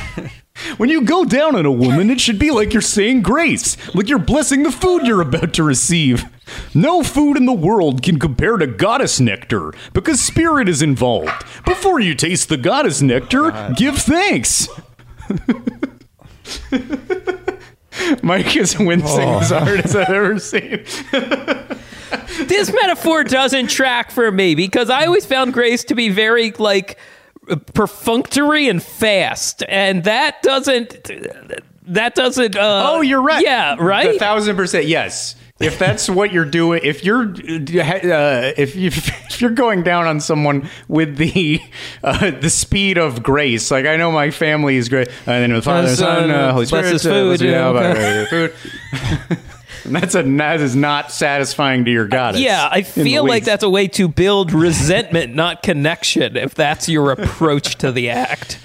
When 0.77 0.89
you 0.89 1.03
go 1.03 1.25
down 1.25 1.57
on 1.57 1.67
a 1.67 1.73
woman, 1.73 2.11
it 2.11 2.21
should 2.21 2.39
be 2.39 2.53
like 2.53 2.73
you're 2.73 2.81
saying 2.81 3.23
grace, 3.23 3.77
like 3.93 4.09
you're 4.09 4.21
blessing 4.21 4.63
the 4.63 4.71
food 4.71 5.05
you're 5.05 5.21
about 5.21 5.53
to 5.55 5.65
receive. 5.65 6.25
No 6.75 7.03
food 7.03 7.37
in 7.37 7.45
the 7.45 7.53
world 7.53 8.03
can 8.05 8.21
compare 8.21 8.57
to 8.57 8.67
goddess 8.69 9.19
nectar 9.19 9.73
because 9.93 10.21
spirit 10.21 10.69
is 10.69 10.81
involved. 10.81 11.45
Before 11.65 11.99
you 11.99 12.15
taste 12.15 12.49
the 12.49 12.57
goddess 12.57 13.03
nectar, 13.03 13.73
give 13.77 13.99
thanks. 13.99 14.69
Mike 18.23 18.57
is 18.57 18.79
wincing 18.79 19.29
as 19.29 19.51
hard 19.51 19.81
as 19.81 19.97
I've 19.97 20.11
ever 20.11 20.39
seen. 20.39 20.85
this 22.49 22.73
metaphor 22.73 23.25
doesn't 23.25 23.69
track 23.69 24.11
for 24.11 24.31
me 24.31 24.55
because 24.55 24.91
I 24.91 25.07
always 25.07 25.25
found 25.25 25.53
Grace 25.53 25.85
to 25.85 25.95
be 25.95 26.09
very 26.11 26.51
like 26.53 26.99
perfunctory 27.75 28.69
and 28.69 28.83
fast, 28.83 29.63
and 29.69 30.05
that 30.05 30.43
doesn't. 30.43 31.11
That 31.87 32.15
doesn't. 32.15 32.57
Uh, 32.57 32.83
Oh, 32.93 33.01
you're 33.03 33.23
right. 33.23 33.45
Yeah, 33.45 33.77
right. 33.79 34.17
A 34.17 34.19
thousand 34.19 34.57
percent. 34.57 34.87
Yes. 34.87 35.37
If 35.61 35.79
that's 35.79 36.11
what 36.11 36.33
you're 36.33 36.45
doing, 36.45 36.81
if 36.83 37.05
you're 37.05 37.29
uh, 37.29 38.53
if 38.57 38.75
you 38.75 38.89
if 38.89 39.41
you're 39.41 39.51
going 39.51 39.85
down 39.85 40.05
on 40.05 40.19
someone 40.19 40.69
with 40.89 41.17
the 41.17 41.61
uh, 42.03 42.33
the 42.33 42.51
speed 42.51 42.99
of 42.99 43.23
grace, 43.23 43.71
like 43.71 43.87
I 43.87 43.97
know 43.97 44.11
my 44.11 44.33
family 44.33 44.75
is 44.75 44.89
great, 44.89 45.07
and 45.27 45.27
then 45.27 45.53
the 45.53 45.63
Father, 45.63 45.83
Bless, 45.87 45.99
Son, 45.99 46.31
uh, 46.31 46.35
uh, 46.35 46.53
Holy 46.55 46.67
Spirit, 46.67 46.95
uh, 46.95 46.99
food, 46.99 47.41
you 47.41 47.51
yeah, 47.51 47.71
now, 47.71 47.77
okay. 47.77 48.27
food. 48.29 48.55
And 49.85 49.95
that's 49.95 50.17
a 50.17 50.25
that 50.25 50.61
is 50.61 50.75
not 50.75 51.13
satisfying 51.13 51.85
to 51.85 51.91
your 51.93 52.09
goddess. 52.09 52.41
yeah, 52.41 52.69
I 52.69 52.83
feel 52.83 53.25
like 53.25 53.45
that's 53.45 53.63
a 53.63 53.71
way 53.71 53.87
to 53.89 54.09
build 54.09 54.53
resentment, 54.53 55.37
not 55.37 55.63
connection. 55.63 56.37
If 56.37 56.57
that's 56.57 56.89
your 56.89 57.13
approach 57.13 57.77
to 57.77 57.93
the 57.93 58.11
act. 58.11 58.59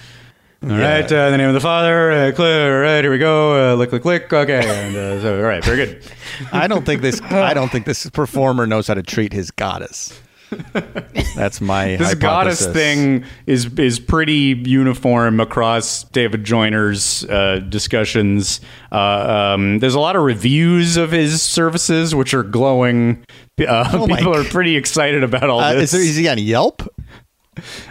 All 0.62 0.70
right, 0.70 1.10
uh, 1.10 1.16
in 1.16 1.32
the 1.32 1.38
name 1.38 1.48
of 1.48 1.54
the 1.54 1.62
Father, 1.62 2.12
uh, 2.12 2.32
clear. 2.34 2.76
All 2.76 2.82
right, 2.82 3.02
here 3.02 3.12
we 3.12 3.18
go. 3.18 3.74
Uh, 3.74 3.76
lick, 3.76 3.94
lick, 3.94 4.04
lick. 4.04 4.34
Okay, 4.34 4.60
and 4.88 4.94
uh, 4.96 5.22
so, 5.22 5.38
all 5.38 5.44
right, 5.44 5.64
very 5.64 5.78
good. 5.86 6.04
I 6.52 6.68
don't 6.68 6.86
think 6.86 7.02
this. 7.02 7.22
I 7.22 7.54
don't 7.54 7.72
think 7.72 7.86
this 7.86 8.10
performer 8.10 8.68
knows 8.68 8.88
how 8.88 8.96
to 8.96 9.04
treat 9.04 9.32
his 9.32 9.52
goddess. 9.52 10.20
That's 11.36 11.62
my 11.62 11.96
this 11.96 12.14
goddess 12.16 12.66
thing 12.68 13.24
is 13.46 13.68
is 13.80 14.00
pretty 14.00 14.62
uniform 14.66 15.40
across 15.40 16.04
David 16.06 16.44
Joyner's 16.44 17.24
uh, 17.26 17.60
discussions. 17.70 18.60
Uh, 18.92 19.54
um, 19.56 19.80
there's 19.80 19.96
a 19.96 20.00
lot 20.00 20.18
of 20.18 20.24
reviews 20.24 20.98
of 20.98 21.12
his 21.12 21.42
services, 21.42 22.14
which 22.14 22.34
are 22.34 22.44
glowing. 22.44 23.24
Uh, 23.62 23.90
Oh 23.94 24.08
people 24.08 24.36
are 24.36 24.44
pretty 24.44 24.76
excited 24.76 25.24
about 25.24 25.50
all 25.50 25.60
Uh, 25.62 25.74
this. 25.76 25.94
is, 25.94 26.00
there, 26.00 26.02
is 26.02 26.16
he 26.18 26.28
on 26.28 26.38
Yelp? 26.38 26.82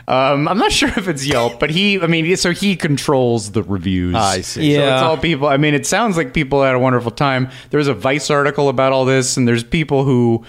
Um, 0.07 0.49
I'm 0.49 0.59
not 0.59 0.73
sure 0.73 0.89
if 0.91 1.09
it's 1.09 1.27
Yelp, 1.27 1.59
but 1.61 1.71
he, 1.71 2.01
I 2.01 2.07
mean, 2.07 2.37
so 2.37 2.51
he 2.53 2.77
controls 2.77 3.53
the 3.53 3.63
reviews. 3.63 4.15
Ah, 4.17 4.31
I 4.33 4.41
see. 4.43 4.75
So 4.75 4.81
Yeah. 4.81 4.95
it's 4.95 5.03
all 5.03 5.17
people. 5.17 5.49
I 5.49 5.57
mean, 5.57 5.75
it 5.75 5.87
sounds 5.87 6.17
like 6.17 6.35
people 6.35 6.63
had 6.63 6.75
a 6.75 6.79
wonderful 6.79 7.11
time. 7.11 7.49
There 7.71 7.79
was 7.79 7.89
a 7.89 7.95
Vice 7.95 8.31
article 8.31 8.69
about 8.69 8.93
all 8.93 9.05
this, 9.05 9.37
and 9.37 9.47
there's 9.49 9.65
people 9.65 10.05
who 10.05 10.45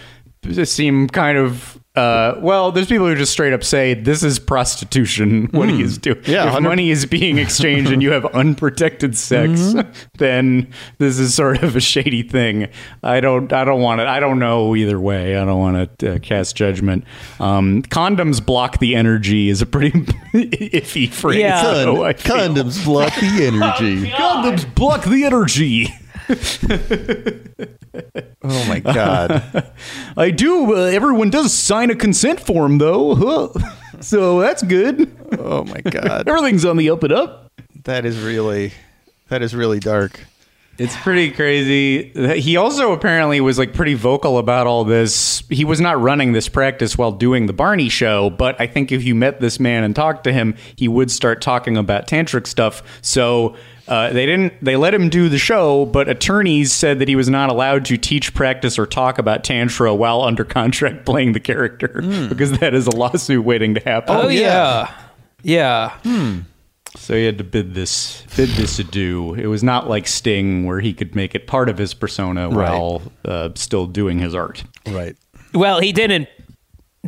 seem 0.64 1.08
kind 1.08 1.38
of. 1.38 1.79
Uh, 2.00 2.40
well, 2.40 2.72
there's 2.72 2.88
people 2.88 3.06
who 3.08 3.16
just 3.16 3.32
straight 3.32 3.52
up 3.52 3.64
say 3.64 3.94
this 3.94 4.24
is 4.24 4.40
prostitution. 4.40 5.50
What 5.60 5.68
he 5.70 5.82
is 5.82 5.98
doing. 5.98 6.22
Yeah, 6.26 6.44
if 6.44 6.54
100 6.54 6.70
money 6.70 6.90
is 6.90 7.06
being 7.06 7.38
exchanged 7.46 7.92
and 7.92 8.02
you 8.02 8.12
have 8.12 8.26
unprotected 8.28 9.18
sex, 9.18 9.74
then 10.18 10.72
this 11.00 11.20
is 11.20 11.34
sort 11.34 11.62
of 11.64 11.76
a 11.76 11.82
shady 11.82 12.24
thing. 12.24 12.70
I 13.04 13.20
don't. 13.20 13.52
I 13.52 13.66
don't 13.66 13.82
want 13.82 14.00
it. 14.00 14.08
I 14.08 14.22
don't 14.22 14.40
know 14.40 14.76
either 14.76 15.00
way. 15.00 15.36
I 15.36 15.44
don't 15.44 15.60
want 15.60 16.00
to 16.00 16.16
uh, 16.16 16.20
cast 16.20 16.56
judgment. 16.56 17.04
Um, 17.40 17.82
condoms 17.84 18.46
block 18.46 18.80
the 18.80 18.96
energy 18.96 19.50
is 19.50 19.62
a 19.62 19.66
pretty 19.66 19.92
iffy 20.34 21.12
phrase. 21.12 21.40
Yeah. 21.40 21.62
though, 21.64 21.96
Condoms 22.14 22.86
block 22.86 23.14
the 23.16 23.48
energy. 23.48 24.10
Condoms 24.12 24.74
block 24.76 25.04
the 25.04 25.26
energy. 25.26 25.94
Oh 28.42 28.66
my 28.68 28.80
god. 28.80 29.74
I 30.18 30.32
do. 30.32 30.76
Uh, 30.76 30.86
everyone 30.86 31.30
does 31.30 31.54
sign 31.54 31.90
a 31.90 31.96
consent 31.96 32.40
form, 32.40 32.78
though. 32.78 33.54
So 34.02 34.40
that's 34.40 34.64
good. 34.64 35.14
Oh 35.38 35.66
my 35.66 35.82
god. 35.82 36.30
Everything's 36.30 36.64
on 36.64 36.78
the 36.78 36.90
up 36.90 37.04
and 37.04 37.12
up. 37.12 37.52
That 37.84 38.06
is 38.06 38.18
really. 38.18 38.72
That 39.28 39.42
is 39.42 39.54
really 39.54 39.82
dark. 39.82 40.22
It's 40.78 40.96
pretty 40.96 41.32
crazy. 41.32 42.14
He 42.40 42.56
also 42.56 42.94
apparently 42.94 43.42
was 43.42 43.60
like 43.60 43.74
pretty 43.74 43.96
vocal 43.96 44.38
about 44.38 44.68
all 44.68 44.86
this. 44.86 45.44
He 45.50 45.66
was 45.66 45.82
not 45.82 46.00
running 46.02 46.32
this 46.32 46.48
practice 46.48 46.98
while 46.98 47.12
doing 47.12 47.48
the 47.48 47.52
Barney 47.52 47.90
show, 47.90 48.30
but 48.30 48.56
I 48.62 48.68
think 48.68 48.94
if 48.94 49.04
you 49.04 49.16
met 49.16 49.42
this 49.42 49.60
man 49.60 49.84
and 49.84 49.94
talked 49.94 50.24
to 50.24 50.32
him, 50.32 50.56
he 50.78 50.88
would 50.88 51.12
start 51.12 51.42
talking 51.42 51.76
about 51.76 52.08
tantric 52.08 52.48
stuff. 52.48 52.82
So 53.02 53.58
uh, 53.90 54.14
they 54.14 54.26
didn't. 54.26 54.54
They 54.64 54.76
let 54.76 54.94
him 54.94 55.10
do 55.10 55.28
the 55.30 55.38
show, 55.40 55.86
but 55.86 56.08
attorneys 56.08 56.72
said 56.72 57.00
that 57.00 57.08
he 57.08 57.16
was 57.16 57.28
not 57.28 57.50
allowed 57.50 57.86
to 57.86 57.98
teach, 57.98 58.34
practice, 58.34 58.78
or 58.80 58.86
talk 58.86 59.18
about 59.18 59.44
Tantra 59.44 59.94
while 59.96 60.22
under 60.22 60.46
contract 60.46 61.06
playing 61.06 61.34
the 61.34 61.40
character 61.40 62.02
because 62.30 62.60
that 62.60 62.74
is 62.74 62.88
a 62.88 62.92
lawsuit 62.96 63.44
waiting 63.44 63.74
to 63.74 63.82
happen. 63.82 64.16
Oh, 64.16 64.28
yeah. 64.28 64.92
Yeah. 65.44 65.98
So 66.96 67.14
he 67.16 67.26
had 67.26 67.38
to 67.38 67.44
bid 67.44 67.74
this 67.76 68.24
bid 68.36 68.50
this 68.50 68.80
adieu. 68.80 69.34
It 69.36 69.48
was 69.48 69.64
not 69.64 69.88
like 69.90 70.08
Sting, 70.08 70.66
where 70.66 70.80
he 70.80 70.94
could 70.94 71.16
make 71.16 71.36
it 71.36 71.48
part 71.48 71.70
of 71.70 71.78
his 71.78 71.94
persona 71.94 72.50
Right. 72.50 72.70
while 72.72 73.02
uh, 73.26 73.50
still 73.56 73.86
doing 73.88 74.20
his 74.20 74.34
art. 74.36 74.64
Right. 74.88 75.16
Well, 75.54 75.80
he 75.80 75.92
didn't 75.94 76.28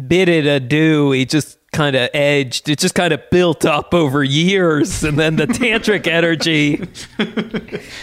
bid 0.08 0.30
it 0.30 0.46
adieu. 0.46 1.12
He 1.12 1.26
just 1.26 1.58
kind 1.72 1.96
of 1.96 2.10
edged. 2.14 2.68
It 2.70 2.80
just 2.80 2.96
kind 2.96 3.14
of 3.14 3.22
built 3.30 3.64
up 3.66 3.94
over 3.94 4.24
years, 4.24 5.04
and 5.04 5.18
then 5.18 5.36
the 5.38 5.48
tantric 5.48 6.06
energy 6.22 6.82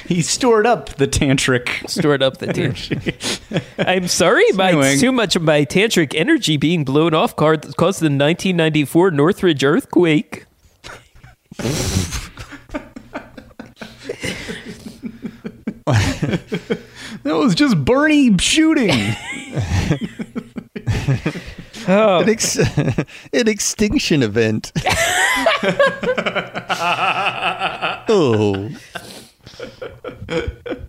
He 0.07 0.23
stored 0.23 0.67
up 0.67 0.91
the 0.97 1.07
tantric. 1.07 1.89
stored 1.89 2.23
up 2.23 2.39
the 2.39 2.47
tantric. 2.49 3.41
I'm 3.79 4.09
sorry, 4.09 4.45
my 4.53 4.71
anyway- 4.71 4.97
too 4.99 5.13
much 5.13 5.37
of 5.37 5.43
my 5.43 5.65
tantric 5.65 6.15
energy 6.15 6.57
being 6.57 6.85
blown 6.85 7.15
off 7.15 7.37
caused 7.37 7.77
caused 7.77 8.01
the 8.01 8.07
1994 8.07 9.11
Northridge 9.11 9.63
earthquake. 9.65 10.47
That 17.25 17.35
was 17.37 17.55
just 17.55 17.85
Bernie 17.85 18.37
shooting. 18.39 18.91
An, 21.89 22.29
ex- 22.29 22.57
an 23.33 23.49
extinction 23.49 24.23
event. 24.23 24.73
oh. 28.09 28.71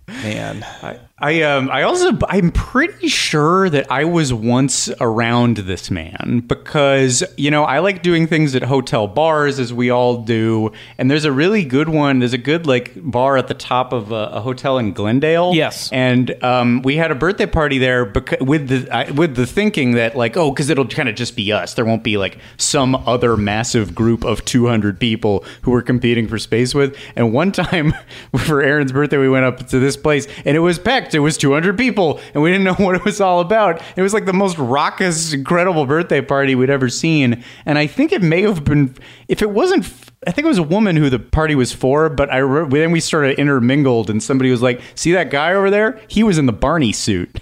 Man. 0.08 0.64
I 0.82 0.98
um 1.20 1.68
I 1.70 1.82
also 1.82 2.16
I'm 2.28 2.50
pretty 2.50 3.08
sure 3.08 3.68
that 3.68 3.90
I 3.92 4.04
was 4.04 4.32
once 4.32 4.90
around 5.00 5.58
this 5.58 5.90
man 5.90 6.42
because 6.46 7.22
you 7.36 7.50
know 7.50 7.64
I 7.64 7.80
like 7.80 8.02
doing 8.02 8.26
things 8.26 8.54
at 8.54 8.62
hotel 8.62 9.06
bars 9.06 9.58
as 9.58 9.72
we 9.72 9.90
all 9.90 10.22
do 10.22 10.72
and 10.96 11.10
there's 11.10 11.26
a 11.26 11.32
really 11.32 11.64
good 11.64 11.90
one 11.90 12.20
there's 12.20 12.32
a 12.32 12.38
good 12.38 12.66
like 12.66 12.92
bar 12.96 13.36
at 13.36 13.48
the 13.48 13.54
top 13.54 13.92
of 13.92 14.12
a, 14.12 14.30
a 14.32 14.40
hotel 14.40 14.78
in 14.78 14.92
Glendale. 14.94 15.52
Yes. 15.54 15.90
and 15.92 16.42
um 16.42 16.80
we 16.82 16.96
had 16.96 17.10
a 17.10 17.14
birthday 17.14 17.46
party 17.46 17.76
there 17.76 18.06
because 18.06 18.40
with 18.40 18.68
the 18.68 18.88
I, 18.90 19.10
with 19.10 19.36
the 19.36 19.46
thinking 19.46 19.92
that 19.92 20.16
like 20.16 20.38
oh 20.38 20.50
because 20.50 20.70
it'll 20.70 20.86
kind 20.86 21.08
of 21.08 21.16
just 21.16 21.36
be 21.36 21.52
us. 21.52 21.74
There 21.74 21.84
won't 21.84 22.02
be 22.02 22.16
like 22.16 22.38
some 22.56 22.94
other 22.94 23.36
massive 23.36 23.94
group 23.94 24.24
of 24.24 24.44
200 24.46 24.98
people 24.98 25.44
who 25.62 25.70
we're 25.70 25.82
competing 25.82 26.28
for 26.28 26.38
space 26.38 26.74
with. 26.74 26.96
And 27.14 27.34
one 27.34 27.52
time 27.60 27.92
for 28.38 28.62
Aaron's 28.62 28.92
birthday 28.92 29.18
we 29.18 29.28
went 29.28 29.44
up 29.44 29.66
to 29.68 29.78
this 29.78 29.98
place 29.98 30.26
and 30.46 30.56
it 30.56 30.60
was 30.60 30.78
packed 30.78 31.09
it 31.14 31.20
was 31.20 31.36
200 31.36 31.76
people 31.76 32.20
and 32.34 32.42
we 32.42 32.50
didn't 32.50 32.64
know 32.64 32.74
what 32.84 32.94
it 32.94 33.04
was 33.04 33.20
all 33.20 33.40
about 33.40 33.82
it 33.96 34.02
was 34.02 34.14
like 34.14 34.26
the 34.26 34.32
most 34.32 34.58
raucous 34.58 35.32
incredible 35.32 35.86
birthday 35.86 36.20
party 36.20 36.54
we'd 36.54 36.70
ever 36.70 36.88
seen 36.88 37.42
and 37.66 37.78
I 37.78 37.86
think 37.86 38.12
it 38.12 38.22
may 38.22 38.42
have 38.42 38.64
been 38.64 38.94
if 39.28 39.42
it 39.42 39.50
wasn't 39.50 39.84
I 40.26 40.32
think 40.32 40.44
it 40.44 40.48
was 40.48 40.58
a 40.58 40.62
woman 40.62 40.96
who 40.96 41.08
the 41.08 41.18
party 41.18 41.54
was 41.54 41.72
for, 41.72 42.10
but 42.10 42.30
I 42.30 42.38
re- 42.38 42.68
then 42.68 42.92
we 42.92 43.00
started 43.00 43.38
intermingled, 43.38 44.10
and 44.10 44.22
somebody 44.22 44.50
was 44.50 44.60
like, 44.60 44.82
"See 44.94 45.12
that 45.12 45.30
guy 45.30 45.54
over 45.54 45.70
there? 45.70 45.98
He 46.08 46.22
was 46.22 46.36
in 46.36 46.44
the 46.44 46.52
Barney 46.52 46.92
suit." 46.92 47.40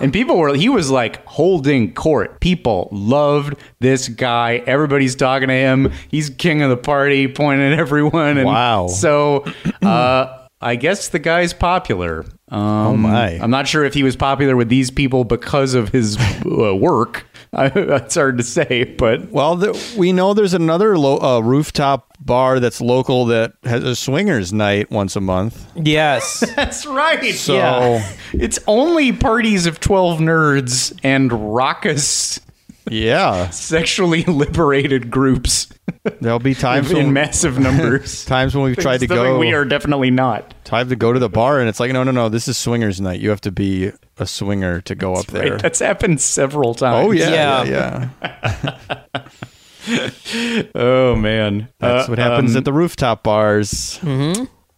And 0.00 0.12
people 0.12 0.36
were, 0.38 0.54
he 0.54 0.68
was 0.68 0.90
like 0.90 1.24
holding 1.26 1.94
court. 1.94 2.40
People 2.40 2.88
loved 2.90 3.54
this 3.80 4.08
guy. 4.08 4.62
Everybody's 4.66 5.14
talking 5.14 5.48
to 5.48 5.54
him. 5.54 5.92
He's 6.08 6.30
king 6.30 6.62
of 6.62 6.70
the 6.70 6.76
party, 6.76 7.28
pointing 7.28 7.72
at 7.72 7.78
everyone. 7.78 8.38
And 8.38 8.46
Wow. 8.46 8.88
So, 8.88 9.44
uh, 9.82 10.46
I 10.60 10.76
guess 10.76 11.08
the 11.08 11.18
guy's 11.18 11.52
popular. 11.52 12.24
Um, 12.52 12.60
oh 12.60 12.96
my. 12.98 13.30
I'm 13.40 13.50
not 13.50 13.66
sure 13.66 13.82
if 13.84 13.94
he 13.94 14.02
was 14.02 14.14
popular 14.14 14.56
with 14.56 14.68
these 14.68 14.90
people 14.90 15.24
because 15.24 15.72
of 15.74 15.88
his 15.88 16.18
uh, 16.46 16.74
work. 16.76 17.26
That's 17.52 18.14
hard 18.14 18.38
to 18.38 18.44
say, 18.44 18.84
but 18.84 19.30
Well, 19.30 19.56
the, 19.56 19.94
we 19.98 20.12
know 20.12 20.32
there's 20.34 20.54
another 20.54 20.96
lo- 20.98 21.18
uh, 21.18 21.40
rooftop 21.40 22.16
bar 22.20 22.60
that's 22.60 22.80
local 22.80 23.26
that 23.26 23.54
has 23.64 23.82
a 23.84 23.96
swingers 23.96 24.52
night 24.52 24.90
once 24.90 25.16
a 25.16 25.20
month. 25.20 25.66
Yes. 25.76 26.44
That's 26.56 26.86
right. 26.86 27.34
So- 27.34 27.54
yeah. 27.56 28.14
It's 28.32 28.58
only 28.66 29.12
parties 29.12 29.66
of 29.66 29.80
12 29.80 30.20
nerds 30.20 30.98
and 31.02 31.32
raucous, 31.54 32.40
Yeah, 32.90 33.50
sexually 33.50 34.24
liberated 34.26 35.10
groups 35.10 35.68
there'll 36.20 36.38
be 36.38 36.54
times 36.54 36.90
in 36.90 36.96
when, 36.96 37.12
massive 37.12 37.58
numbers. 37.58 38.24
times 38.26 38.54
when 38.54 38.64
we've 38.64 38.76
tried 38.76 38.98
to 39.00 39.06
go. 39.06 39.38
We 39.38 39.52
are 39.52 39.64
definitely 39.64 40.10
not. 40.10 40.54
time 40.64 40.88
to 40.88 40.96
go 40.96 41.12
to 41.12 41.18
the 41.18 41.28
bar, 41.28 41.60
and 41.60 41.68
it's 41.68 41.78
like, 41.80 41.92
no, 41.92 42.02
no, 42.02 42.10
no. 42.10 42.28
This 42.28 42.48
is 42.48 42.56
swingers 42.58 43.00
night. 43.00 43.20
You 43.20 43.30
have 43.30 43.40
to 43.42 43.52
be 43.52 43.92
a 44.18 44.26
swinger 44.26 44.80
to 44.82 44.94
go 44.94 45.14
up 45.14 45.26
there. 45.26 45.52
Right? 45.52 45.62
That's 45.62 45.78
happened 45.78 46.20
several 46.20 46.74
times. 46.74 47.06
oh 47.06 47.10
yeah, 47.12 47.62
Yeah. 47.64 47.64
yeah, 47.64 48.10
yeah. 49.14 49.24
Oh, 50.74 51.16
man. 51.16 51.68
That's 51.80 52.06
Uh, 52.08 52.10
what 52.12 52.18
happens 52.20 52.52
um, 52.52 52.58
at 52.58 52.64
the 52.64 52.72
rooftop 52.72 53.24
bars. 53.24 53.98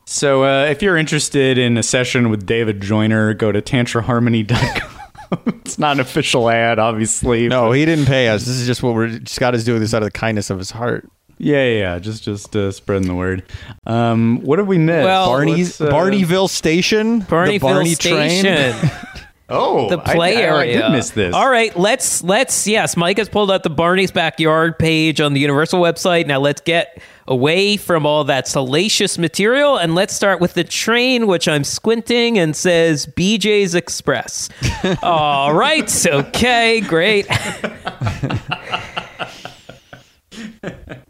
So, 0.07 0.45
uh, 0.45 0.65
if 0.67 0.83
you're 0.83 0.97
interested 0.97 1.59
in 1.59 1.77
a 1.77 1.83
session 1.83 2.31
with 2.31 2.47
David 2.47 2.81
Joyner, 2.81 3.35
go 3.35 3.53
to 3.53 3.61
tantraharmony.com. 3.61 4.94
it's 5.47 5.79
not 5.79 5.97
an 5.97 6.01
official 6.01 6.49
ad, 6.49 6.79
obviously. 6.79 7.49
No, 7.49 7.73
he 7.73 7.85
didn't 7.85 8.07
pay 8.07 8.29
us. 8.29 8.45
This 8.45 8.57
is 8.57 8.67
just 8.67 8.83
what 8.83 8.95
we're 8.95 9.21
Scott 9.27 9.55
is 9.55 9.65
doing 9.65 9.81
this 9.81 9.95
out 9.95 10.03
of 10.03 10.07
the 10.07 10.19
kindness 10.19 10.51
of 10.51 10.59
his 10.59 10.71
heart. 10.71 11.09
Yeah, 11.39 11.65
yeah, 11.65 11.79
yeah. 11.79 11.99
Just, 11.99 12.23
just 12.23 12.55
uh, 12.55 12.71
spreading 12.71 13.09
the 13.09 13.15
word. 13.15 13.43
Um, 13.87 14.41
what 14.43 14.59
have 14.59 14.69
we 14.69 14.79
missed? 14.79 15.05
Well, 15.05 15.27
Barney's 15.27 15.81
uh, 15.81 15.91
Barneyville 15.91 16.49
Station, 16.49 17.21
the 17.21 17.25
Barneyville 17.27 17.61
Barney 17.61 17.95
Station. 17.95 18.75
train. 19.49 19.59
Oh, 19.59 19.89
the 19.89 19.99
play 19.99 20.37
I, 20.37 20.41
I, 20.41 20.43
area. 20.43 20.79
I 20.79 20.89
did 20.89 20.97
miss 20.97 21.11
this. 21.11 21.35
All 21.35 21.49
right, 21.49 21.77
let's 21.77 22.23
let's 22.23 22.67
yes, 22.67 22.97
Mike 22.97 23.19
has 23.19 23.29
pulled 23.29 23.51
out 23.51 23.63
the 23.63 23.71
Barney's 23.71 24.11
backyard 24.11 24.79
page 24.79 25.21
on 25.21 25.35
the 25.35 25.41
Universal 25.41 25.81
website. 25.81 26.27
Now 26.27 26.41
let's 26.41 26.61
get 26.61 27.03
away 27.27 27.77
from 27.77 28.05
all 28.05 28.25
that 28.25 28.47
salacious 28.47 29.17
material 29.17 29.79
and 29.79 29.95
let's 29.95 30.15
start 30.15 30.41
with 30.41 30.55
the 30.55 30.65
train, 30.65 31.27
which 31.27 31.49
I'm 31.49 31.65
squinting 31.65 32.39
and 32.39 32.55
says 32.55 33.07
BJ's 33.07 33.75
Express. 33.75 34.49
all 35.03 35.55
right, 35.55 36.07
okay, 36.07 36.81
great. 36.81 37.27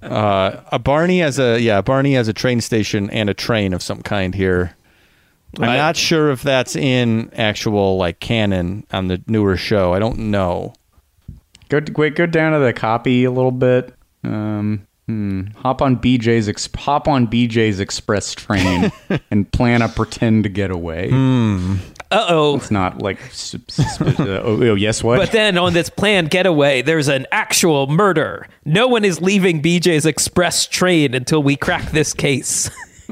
Uh, 0.03 0.63
a 0.71 0.79
Barney 0.79 1.21
has 1.21 1.39
a 1.39 1.59
yeah, 1.61 1.81
Barney 1.81 2.15
has 2.15 2.29
a 2.29 2.33
train 2.33 2.61
station 2.61 3.09
and 3.11 3.31
a 3.31 3.35
train 3.35 3.73
of 3.73 3.83
some 3.83 4.03
kind 4.03 4.35
here. 4.35 4.77
I'm 5.59 5.65
Right. 5.69 5.77
not 5.77 5.97
sure 5.97 6.31
if 6.31 6.43
that's 6.43 6.77
in 6.77 7.31
actual 7.35 7.97
like 7.97 8.21
canon 8.21 8.85
on 8.93 9.09
the 9.09 9.23
newer 9.27 9.57
show. 9.57 9.93
I 9.95 9.99
don't 9.99 10.19
know. 10.19 10.73
Go 11.69 11.81
wait, 11.97 12.15
go 12.17 12.27
down 12.27 12.53
to 12.53 12.59
the 12.59 12.73
copy 12.73 13.25
a 13.25 13.31
little 13.31 13.51
bit. 13.51 13.95
Um, 14.23 14.87
hmm. 15.07 15.43
Hop 15.63 15.81
on 15.83 15.97
BJ's 15.97 16.49
ex- 16.49 16.69
hop 16.75 17.09
on 17.09 17.27
BJ's 17.27 17.81
express 17.81 18.35
train 18.35 18.91
and 19.31 19.51
plan 19.53 19.83
a 19.83 19.89
pretend 19.89 20.53
getaway. 20.55 21.11
Uh 22.11 22.27
oh. 22.29 22.57
It's 22.57 22.71
not 22.71 23.01
like 23.03 23.21
s- 23.23 23.57
s- 23.69 24.01
uh, 24.01 24.43
oh, 24.45 24.63
oh, 24.63 24.75
yes 24.75 25.03
what? 25.03 25.19
But 25.19 25.33
then 25.33 25.59
on 25.59 25.73
this 25.73 25.89
planned 25.91 26.31
getaway, 26.31 26.81
there's 26.83 27.09
an 27.09 27.27
actual 27.33 27.87
murder. 27.89 28.47
No 28.65 28.87
one 28.87 29.05
is 29.05 29.21
leaving 29.21 29.61
BJ's 29.63 30.07
Express 30.07 30.67
train 30.67 31.15
until 31.15 31.43
we 31.43 31.57
crack 31.57 31.91
this 31.91 32.13
case. 32.13 32.71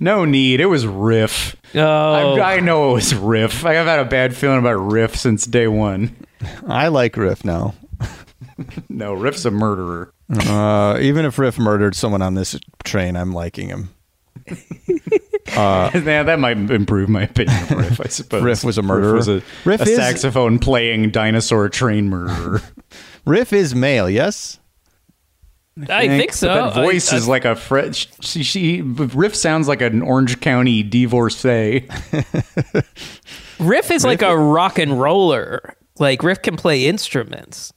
no 0.00 0.24
need. 0.24 0.60
It 0.60 0.66
was 0.66 0.86
Riff. 0.86 1.54
Oh. 1.74 2.36
I, 2.40 2.56
I 2.56 2.60
know 2.60 2.90
it 2.90 2.94
was 2.94 3.14
Riff. 3.14 3.64
I've 3.64 3.86
had 3.86 4.00
a 4.00 4.04
bad 4.04 4.34
feeling 4.36 4.58
about 4.58 4.74
Riff 4.92 5.14
since 5.14 5.44
day 5.46 5.68
one. 5.68 6.16
I 6.66 6.88
like 6.88 7.16
Riff 7.16 7.44
now. 7.44 7.74
No, 8.90 9.14
Riff's 9.14 9.46
a 9.46 9.50
murderer. 9.50 10.12
Uh, 10.30 10.98
even 11.00 11.24
if 11.24 11.38
Riff 11.38 11.58
murdered 11.58 11.94
someone 11.94 12.20
on 12.20 12.34
this 12.34 12.58
train, 12.84 13.16
I'm 13.16 13.32
liking 13.32 13.68
him. 13.68 13.88
yeah, 15.46 16.22
that 16.22 16.38
might 16.38 16.58
improve 16.70 17.08
my 17.08 17.22
opinion 17.22 17.56
of 17.62 17.70
Riff. 17.70 18.00
I 18.02 18.04
suppose 18.08 18.42
Riff 18.42 18.62
was 18.64 18.76
a 18.76 18.82
murderer. 18.82 19.14
Riff 19.14 19.26
was 19.26 19.28
a, 19.28 19.42
Riff 19.64 19.80
a 19.80 19.84
is- 19.84 19.96
saxophone 19.96 20.58
playing 20.58 21.10
dinosaur 21.10 21.70
train 21.70 22.10
murderer. 22.10 22.60
Riff 23.24 23.52
is 23.54 23.74
male, 23.74 24.10
yes. 24.10 24.59
I 25.88 26.08
think 26.08 26.32
so. 26.32 26.48
But 26.48 26.74
that 26.74 26.82
voice 26.84 27.12
I- 27.12 27.16
is 27.16 27.28
like 27.28 27.44
a 27.44 27.56
fre- 27.56 27.92
she, 27.92 28.42
she 28.42 28.80
Riff 28.82 29.34
sounds 29.34 29.68
like 29.68 29.80
an 29.80 30.02
Orange 30.02 30.40
County 30.40 30.82
divorcee. 30.82 31.88
Riff 33.58 33.90
is 33.90 34.04
like 34.04 34.22
a 34.22 34.36
rock 34.36 34.78
and 34.78 35.00
roller. 35.00 35.74
Like 35.98 36.22
Riff 36.22 36.42
can 36.42 36.56
play 36.56 36.86
instruments. 36.86 37.72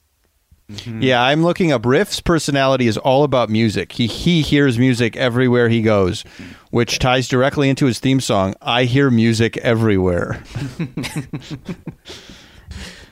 Mm-hmm. 0.71 1.01
Yeah, 1.01 1.21
I'm 1.21 1.43
looking 1.43 1.71
up. 1.73 1.85
Riff's 1.85 2.21
personality 2.21 2.87
is 2.87 2.97
all 2.97 3.23
about 3.23 3.49
music. 3.49 3.91
He 3.91 4.07
he 4.07 4.41
hears 4.41 4.79
music 4.79 5.15
everywhere 5.17 5.69
he 5.69 5.81
goes, 5.81 6.23
which 6.71 6.99
ties 6.99 7.27
directly 7.27 7.69
into 7.69 7.85
his 7.85 7.99
theme 7.99 8.21
song. 8.21 8.55
I 8.61 8.85
hear 8.85 9.11
music 9.11 9.57
everywhere. 9.57 10.41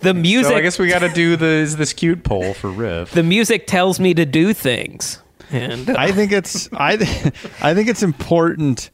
The 0.02 0.14
music 0.14 0.52
so 0.52 0.56
I 0.58 0.62
guess 0.62 0.80
we 0.80 0.88
got 0.88 1.00
to 1.00 1.10
do 1.10 1.36
the 1.36 1.46
is 1.46 1.78
this 1.78 1.94
cute 1.94 2.24
poll 2.24 2.54
for 2.54 2.70
Riff. 2.70 3.12
the 3.12 3.24
music 3.24 3.68
tells 3.68 4.00
me 4.00 4.14
to 4.14 4.26
do 4.26 4.54
things. 4.54 5.20
And 5.52 5.90
uh, 5.90 5.96
I 5.98 6.12
think 6.12 6.32
it's 6.32 6.70
I 6.74 6.98
th- 6.98 7.34
I 7.62 7.74
think 7.74 7.88
it's 7.90 8.04
important 8.04 8.90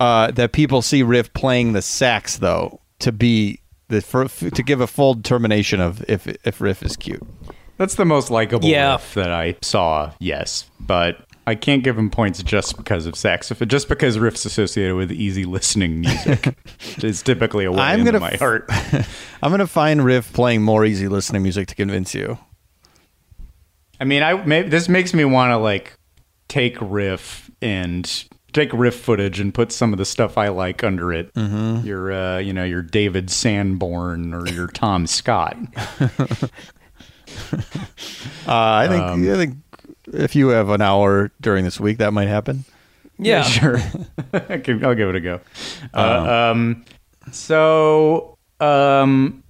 uh, 0.00 0.30
that 0.32 0.52
people 0.52 0.82
see 0.82 1.02
Riff 1.02 1.32
playing 1.32 1.72
the 1.72 1.82
sax 1.82 2.36
though 2.38 2.80
to 3.00 3.12
be 3.12 3.60
the 3.88 4.00
for, 4.00 4.26
to 4.28 4.62
give 4.62 4.80
a 4.80 4.86
full 4.86 5.14
determination 5.14 5.80
of 5.80 6.04
if 6.08 6.26
if 6.46 6.60
Riff 6.60 6.82
is 6.82 6.96
cute. 6.96 7.22
That's 7.78 7.94
the 7.96 8.04
most 8.04 8.30
likable 8.30 8.68
Yeah. 8.68 8.92
riff 8.92 9.14
that 9.14 9.32
I 9.32 9.56
saw. 9.62 10.12
Yes, 10.20 10.70
but 10.78 11.26
I 11.46 11.54
can't 11.56 11.82
give 11.82 11.98
him 11.98 12.08
points 12.10 12.42
just 12.42 12.76
because 12.76 13.06
of 13.06 13.16
saxophone. 13.16 13.68
Just 13.68 13.88
because 13.88 14.16
riffs 14.16 14.46
associated 14.46 14.94
with 14.94 15.10
easy 15.10 15.44
listening 15.44 16.00
music 16.00 16.56
is 17.02 17.22
typically 17.22 17.64
a 17.64 17.72
way 17.72 17.80
I'm 17.80 18.00
into 18.00 18.12
gonna 18.12 18.20
my 18.20 18.30
f- 18.30 18.38
heart. 18.38 18.66
I'm 19.42 19.50
gonna 19.50 19.66
find 19.66 20.04
Riff 20.04 20.32
playing 20.32 20.62
more 20.62 20.84
easy 20.84 21.08
listening 21.08 21.42
music 21.42 21.66
to 21.68 21.74
convince 21.74 22.14
you. 22.14 22.38
I 24.00 24.04
mean, 24.04 24.22
I 24.22 24.34
maybe 24.44 24.68
this 24.68 24.88
makes 24.88 25.12
me 25.14 25.24
want 25.24 25.50
to 25.50 25.56
like 25.56 25.98
take 26.48 26.76
riff 26.80 27.50
and 27.60 28.24
take 28.52 28.72
riff 28.72 28.94
footage 29.00 29.40
and 29.40 29.52
put 29.54 29.72
some 29.72 29.92
of 29.92 29.98
the 29.98 30.04
stuff 30.04 30.36
I 30.36 30.48
like 30.48 30.84
under 30.84 31.12
it. 31.12 31.32
Mm-hmm. 31.34 31.86
Your, 31.86 32.12
uh, 32.12 32.38
you 32.38 32.52
know, 32.52 32.64
your 32.64 32.82
David 32.82 33.30
Sanborn 33.30 34.34
or 34.34 34.46
your 34.48 34.66
Tom 34.74 35.06
Scott. 35.06 35.56
Uh, 38.46 38.48
I 38.48 38.88
think 38.88 39.02
I 39.28 39.36
think 39.36 39.56
if 40.12 40.34
you 40.34 40.48
have 40.48 40.68
an 40.70 40.80
hour 40.82 41.30
during 41.40 41.64
this 41.64 41.78
week, 41.80 41.98
that 41.98 42.12
might 42.12 42.28
happen. 42.28 42.64
yeah, 43.18 43.42
sure. 43.42 43.78
I 44.32 44.58
can, 44.58 44.84
I'll 44.84 44.94
give 44.94 45.08
it 45.08 45.16
a 45.16 45.20
go. 45.20 45.40
Uh, 45.94 46.50
um, 46.52 46.84
so, 47.30 48.38
um, 48.60 49.42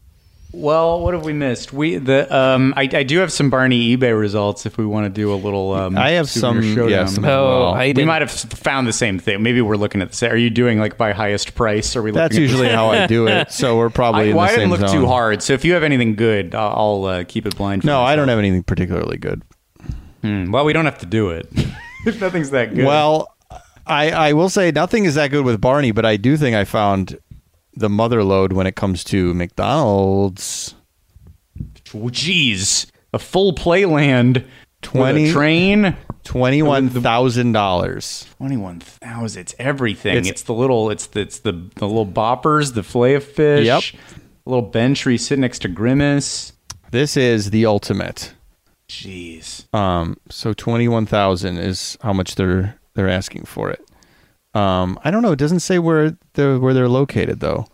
well, 0.52 1.00
what 1.00 1.14
have 1.14 1.24
we 1.24 1.32
missed? 1.32 1.72
We 1.72 1.96
the 1.96 2.30
um, 2.36 2.74
I, 2.76 2.82
I 2.92 3.02
do 3.04 3.20
have 3.20 3.32
some 3.32 3.48
Barney 3.48 3.96
eBay 3.96 4.18
results 4.18 4.66
if 4.66 4.76
we 4.76 4.84
want 4.84 5.06
to 5.06 5.08
do 5.08 5.32
a 5.32 5.36
little. 5.36 5.72
Um, 5.72 5.96
I 5.96 6.10
have 6.10 6.28
some- 6.28 6.60
showdown. 6.60 6.90
yeah, 6.90 7.06
some 7.06 7.24
Oh, 7.24 7.28
well. 7.60 7.74
I 7.74 7.94
we 7.96 8.04
might 8.04 8.20
have 8.20 8.30
found 8.30 8.86
the 8.86 8.92
same 8.92 9.18
thing. 9.18 9.42
Maybe 9.42 9.62
we're 9.62 9.76
looking 9.76 10.02
at 10.02 10.10
the 10.10 10.16
same. 10.16 10.30
Are 10.32 10.36
you 10.36 10.50
doing 10.50 10.78
like 10.78 10.98
by 10.98 11.12
highest 11.12 11.54
price? 11.54 11.96
Are 11.96 12.02
we? 12.02 12.10
That's 12.10 12.36
at 12.36 12.40
usually 12.42 12.68
how 12.68 12.90
I 12.90 13.06
do 13.06 13.26
it. 13.28 13.50
So 13.50 13.78
we're 13.78 13.88
probably 14.02 14.20
I, 14.20 14.24
in 14.24 14.36
well, 14.36 14.46
the 14.46 14.52
I 14.52 14.56
same 14.56 14.68
didn't 14.68 14.80
look 14.82 14.90
zone. 14.90 15.00
too 15.00 15.06
hard. 15.06 15.42
So 15.42 15.54
if 15.54 15.64
you 15.64 15.72
have 15.72 15.82
anything 15.84 16.16
good, 16.16 16.54
I'll, 16.54 16.74
I'll 16.76 17.04
uh, 17.06 17.24
keep 17.24 17.46
it 17.46 17.56
blind. 17.56 17.80
For 17.82 17.86
No, 17.86 18.02
I 18.02 18.14
don't 18.14 18.28
have 18.28 18.38
anything 18.38 18.62
particularly 18.62 19.16
good. 19.16 19.40
Hmm, 20.22 20.50
Well, 20.50 20.64
we 20.64 20.72
don't 20.72 20.84
have 20.86 20.98
to 21.00 21.06
do 21.06 21.30
it 21.30 21.46
if 22.06 22.20
nothing's 22.20 22.50
that 22.50 22.74
good. 22.74 22.86
Well, 22.86 23.28
I 23.86 24.10
I 24.10 24.32
will 24.32 24.48
say 24.48 24.70
nothing 24.70 25.04
is 25.04 25.16
that 25.16 25.30
good 25.30 25.44
with 25.44 25.60
Barney, 25.60 25.90
but 25.92 26.06
I 26.06 26.16
do 26.16 26.36
think 26.36 26.56
I 26.56 26.64
found 26.64 27.18
the 27.74 27.88
mother 27.88 28.22
load 28.22 28.52
when 28.52 28.66
it 28.66 28.76
comes 28.76 29.02
to 29.04 29.34
McDonald's. 29.34 30.74
Oh, 31.94 32.08
Jeez, 32.08 32.86
a 33.12 33.18
full 33.18 33.52
playland, 33.54 34.44
20 34.82 35.26
20 35.26 35.32
train, 35.32 35.96
Twenty 36.24 36.62
one 36.62 36.88
thousand 36.88 37.50
dollars. 37.52 38.26
twenty 38.38 38.56
one 38.56 38.78
thousand. 38.80 39.40
It's 39.40 39.54
everything. 39.58 40.16
It's- 40.18 40.30
It's, 40.30 40.42
the 40.42 40.54
little. 40.54 40.90
It's 40.90 41.06
the 41.08 41.20
it's 41.20 41.40
the 41.40 41.52
the 41.74 41.86
little 41.88 42.06
boppers, 42.06 42.74
the 42.74 42.82
fillet 42.84 43.14
of 43.14 43.24
fish. 43.24 43.66
Yep. 43.66 43.82
A 44.46 44.50
little 44.50 44.68
bench 44.68 45.04
where 45.04 45.12
you 45.12 45.18
sit 45.18 45.38
next 45.40 45.60
to 45.62 45.68
Grimace. 45.68 46.52
This 46.92 47.16
is 47.16 47.50
the 47.50 47.66
ultimate. 47.66 48.32
Jeez. 48.93 49.73
Um, 49.74 50.19
so 50.28 50.52
twenty 50.52 50.86
one 50.86 51.06
thousand 51.06 51.56
is 51.56 51.97
how 52.02 52.12
much 52.12 52.35
they're 52.35 52.78
they're 52.94 53.09
asking 53.09 53.44
for 53.44 53.70
it. 53.70 53.81
Um, 54.55 54.98
I 55.02 55.10
don't 55.10 55.23
know. 55.23 55.32
It 55.32 55.39
doesn't 55.39 55.60
say 55.60 55.78
where 55.78 56.16
they're 56.35 56.59
where 56.59 56.74
they're 56.74 56.89
located 56.90 57.40
though. 57.40 57.66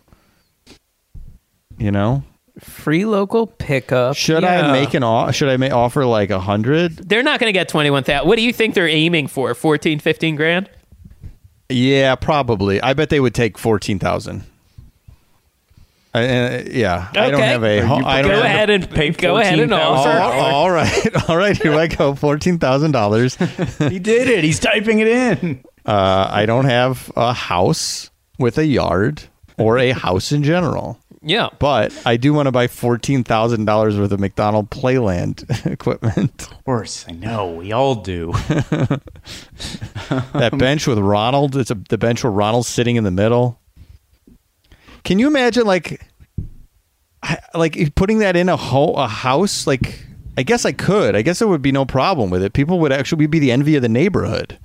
You 1.77 1.91
know, 1.91 2.23
free 2.59 3.03
local 3.05 3.47
pickup. 3.47 4.15
should 4.15 4.43
Yeah. 4.43 4.69
I 4.69 4.71
make 4.71 4.93
an 4.93 5.03
o- 5.03 5.29
should 5.31 5.49
I 5.49 5.57
ma- 5.57 5.75
offer 5.75 6.05
like 6.05 6.29
a 6.29 6.39
hundred? 6.39 6.95
They're 7.09 7.23
not 7.23 7.39
going 7.41 7.49
to 7.49 7.53
get 7.53 7.67
twenty 7.67 7.89
one 7.89 8.03
thousand. 8.03 8.27
What 8.27 8.37
do 8.37 8.41
you 8.41 8.53
think 8.53 8.73
they're 8.73 8.87
aiming 8.87 9.27
for? 9.27 9.53
14, 9.53 9.99
15 9.99 10.35
grand? 10.37 10.69
Yeah, 11.69 12.15
probably. 12.15 12.81
I 12.81 12.93
bet 12.93 13.09
they 13.09 13.19
would 13.19 13.35
take 13.35 13.57
fourteen 13.57 13.99
thousand. 13.99 14.43
Uh, 16.13 16.63
yeah, 16.71 17.07
I 17.11 17.29
don't 17.29 17.39
have 17.39 17.63
a. 17.63 17.81
Are 17.81 18.01
I 18.03 18.21
don't 18.23 18.31
Go 18.31 18.37
have 18.37 18.45
ahead 18.45 18.69
and 18.71 18.89
pay 18.89 19.11
go 19.11 19.37
ahead 19.37 19.59
and 19.59 19.71
$14,000? 19.71 19.79
offer. 19.79 20.09
Oh, 20.09 20.41
all 20.55 20.71
right, 20.71 21.07
all 21.29 21.37
right. 21.37 21.55
Here 21.55 21.73
I 21.75 21.85
go. 21.87 22.15
Fourteen 22.15 22.57
thousand 22.57 22.91
dollars. 22.93 23.35
he 23.77 23.99
did 23.99 24.27
it. 24.27 24.43
He's 24.43 24.59
typing 24.59 24.99
it 24.99 25.07
in. 25.07 25.63
Uh, 25.85 26.27
I 26.31 26.45
don't 26.47 26.65
have 26.65 27.11
a 27.15 27.31
house 27.33 28.09
with 28.39 28.57
a 28.57 28.65
yard 28.65 29.23
or 29.59 29.77
a 29.77 29.91
house 29.91 30.31
in 30.31 30.41
general, 30.43 30.97
Yeah. 31.21 31.49
but 31.59 31.93
I 32.07 32.17
do 32.17 32.33
want 32.33 32.47
to 32.47 32.51
buy 32.51 32.65
fourteen 32.67 33.23
thousand 33.23 33.65
dollars 33.65 33.95
worth 33.97 34.11
of 34.11 34.19
McDonald 34.19 34.71
Playland 34.71 35.43
equipment. 35.71 36.51
Of 36.51 36.63
course, 36.65 37.05
I 37.07 37.11
know. 37.11 37.51
We 37.53 37.71
all 37.71 37.93
do. 37.95 38.31
that 40.33 40.55
bench 40.57 40.87
with 40.87 40.97
Ronald. 40.97 41.55
It's 41.55 41.71
a, 41.71 41.75
the 41.75 41.97
bench 41.99 42.23
where 42.23 42.31
Ronald's 42.31 42.67
sitting 42.67 42.95
in 42.95 43.03
the 43.03 43.11
middle. 43.11 43.59
Can 45.09 45.17
you 45.17 45.25
imagine 45.25 45.65
like, 45.65 46.05
like 47.55 47.95
putting 47.95 48.19
that 48.19 48.35
in 48.35 48.47
a 48.47 48.55
ho- 48.55 48.93
a 48.93 49.07
house? 49.07 49.65
Like, 49.65 50.05
I 50.37 50.43
guess 50.43 50.65
I 50.65 50.71
could. 50.71 51.15
I 51.15 51.23
guess 51.23 51.39
there 51.39 51.47
would 51.47 51.63
be 51.63 51.71
no 51.71 51.83
problem 51.83 52.29
with 52.29 52.43
it. 52.43 52.53
People 52.53 52.79
would 52.81 52.91
actually 52.91 53.25
be 53.25 53.39
the 53.39 53.51
envy 53.51 53.75
of 53.75 53.81
the 53.81 53.89
neighborhood. 53.89 54.59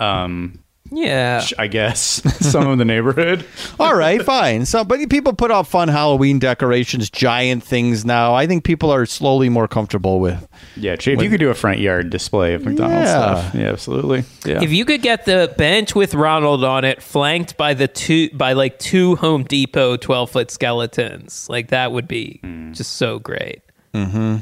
Um, 0.00 0.64
Yeah. 0.94 1.44
I 1.58 1.68
guess 1.68 2.00
some 2.50 2.66
of 2.68 2.76
the 2.78 2.84
neighborhood. 2.84 3.46
All 3.80 3.94
right, 3.94 4.22
fine. 4.22 4.66
So, 4.66 4.84
but 4.84 4.98
people 5.08 5.32
put 5.32 5.50
out 5.50 5.66
fun 5.66 5.88
Halloween 5.88 6.38
decorations, 6.38 7.08
giant 7.08 7.62
things 7.64 8.04
now. 8.04 8.34
I 8.34 8.46
think 8.46 8.62
people 8.64 8.92
are 8.92 9.06
slowly 9.06 9.48
more 9.48 9.66
comfortable 9.66 10.20
with. 10.20 10.46
Yeah, 10.76 10.92
if 10.92 11.06
you 11.06 11.30
could 11.30 11.40
do 11.40 11.48
a 11.50 11.54
front 11.54 11.78
yard 11.80 12.10
display 12.10 12.54
of 12.54 12.64
McDonald's 12.64 13.06
Yeah. 13.08 13.40
stuff, 13.40 13.54
yeah, 13.54 13.68
absolutely. 13.70 14.24
Yeah. 14.44 14.62
If 14.62 14.70
you 14.70 14.84
could 14.84 15.00
get 15.02 15.24
the 15.24 15.54
bench 15.56 15.94
with 15.94 16.14
Ronald 16.14 16.62
on 16.62 16.84
it, 16.84 17.02
flanked 17.02 17.56
by 17.56 17.74
the 17.74 17.88
two 17.88 18.28
by 18.30 18.52
like 18.52 18.78
two 18.78 19.16
Home 19.16 19.44
Depot 19.44 19.96
twelve 19.96 20.30
foot 20.30 20.50
skeletons, 20.50 21.46
like 21.48 21.68
that 21.68 21.90
would 21.92 22.06
be 22.06 22.40
just 22.72 22.92
so 22.94 23.18
great. 23.18 23.62
Hmm. 23.94 24.36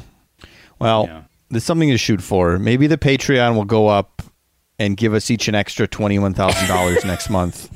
Well, 0.79 1.05
Yeah. 1.07 1.23
there's 1.51 1.65
something 1.65 1.91
to 1.91 1.99
shoot 1.99 2.23
for. 2.23 2.59
Maybe 2.59 2.87
the 2.87 2.99
Patreon 2.99 3.55
will 3.55 3.65
go 3.65 3.87
up 3.89 4.23
and 4.81 4.97
give 4.97 5.15
us 5.15 5.31
each 5.31 5.47
an 5.47 5.55
extra 5.55 5.87
twenty 5.87 6.19
one 6.19 6.35
thousand 6.35 6.67
dollars 6.67 7.05
next 7.05 7.31
month. 7.31 7.71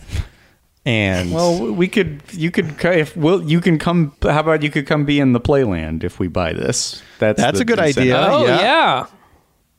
And 0.87 1.33
well, 1.33 1.73
we 1.73 1.87
could. 1.89 2.21
You 2.33 2.51
could. 2.51 2.75
If 2.85 3.17
will 3.17 3.43
you 3.43 3.61
can 3.61 3.79
come. 3.79 4.13
How 4.23 4.41
about 4.41 4.63
you 4.63 4.71
could 4.71 4.87
come 4.87 5.05
be 5.05 5.19
in 5.21 5.33
the 5.33 5.41
playland 5.41 6.03
if 6.05 6.19
we 6.19 6.27
buy 6.29 6.53
this? 6.53 7.01
That's 7.21 7.41
That's 7.41 7.59
the 7.59 7.63
a 7.63 7.65
good 7.65 7.79
incentive. 7.79 8.15
idea. 8.15 8.29
Oh 8.31 8.45
yeah. 8.47 8.61
yeah. 8.61 9.07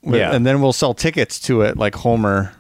with- 0.04 0.20
yeah. 0.20 0.34
and 0.36 0.46
then 0.46 0.62
we'll 0.62 0.74
sell 0.74 0.94
tickets 0.94 1.40
to 1.42 1.62
it 1.62 1.78
like 1.78 1.96
Homer. 1.96 2.54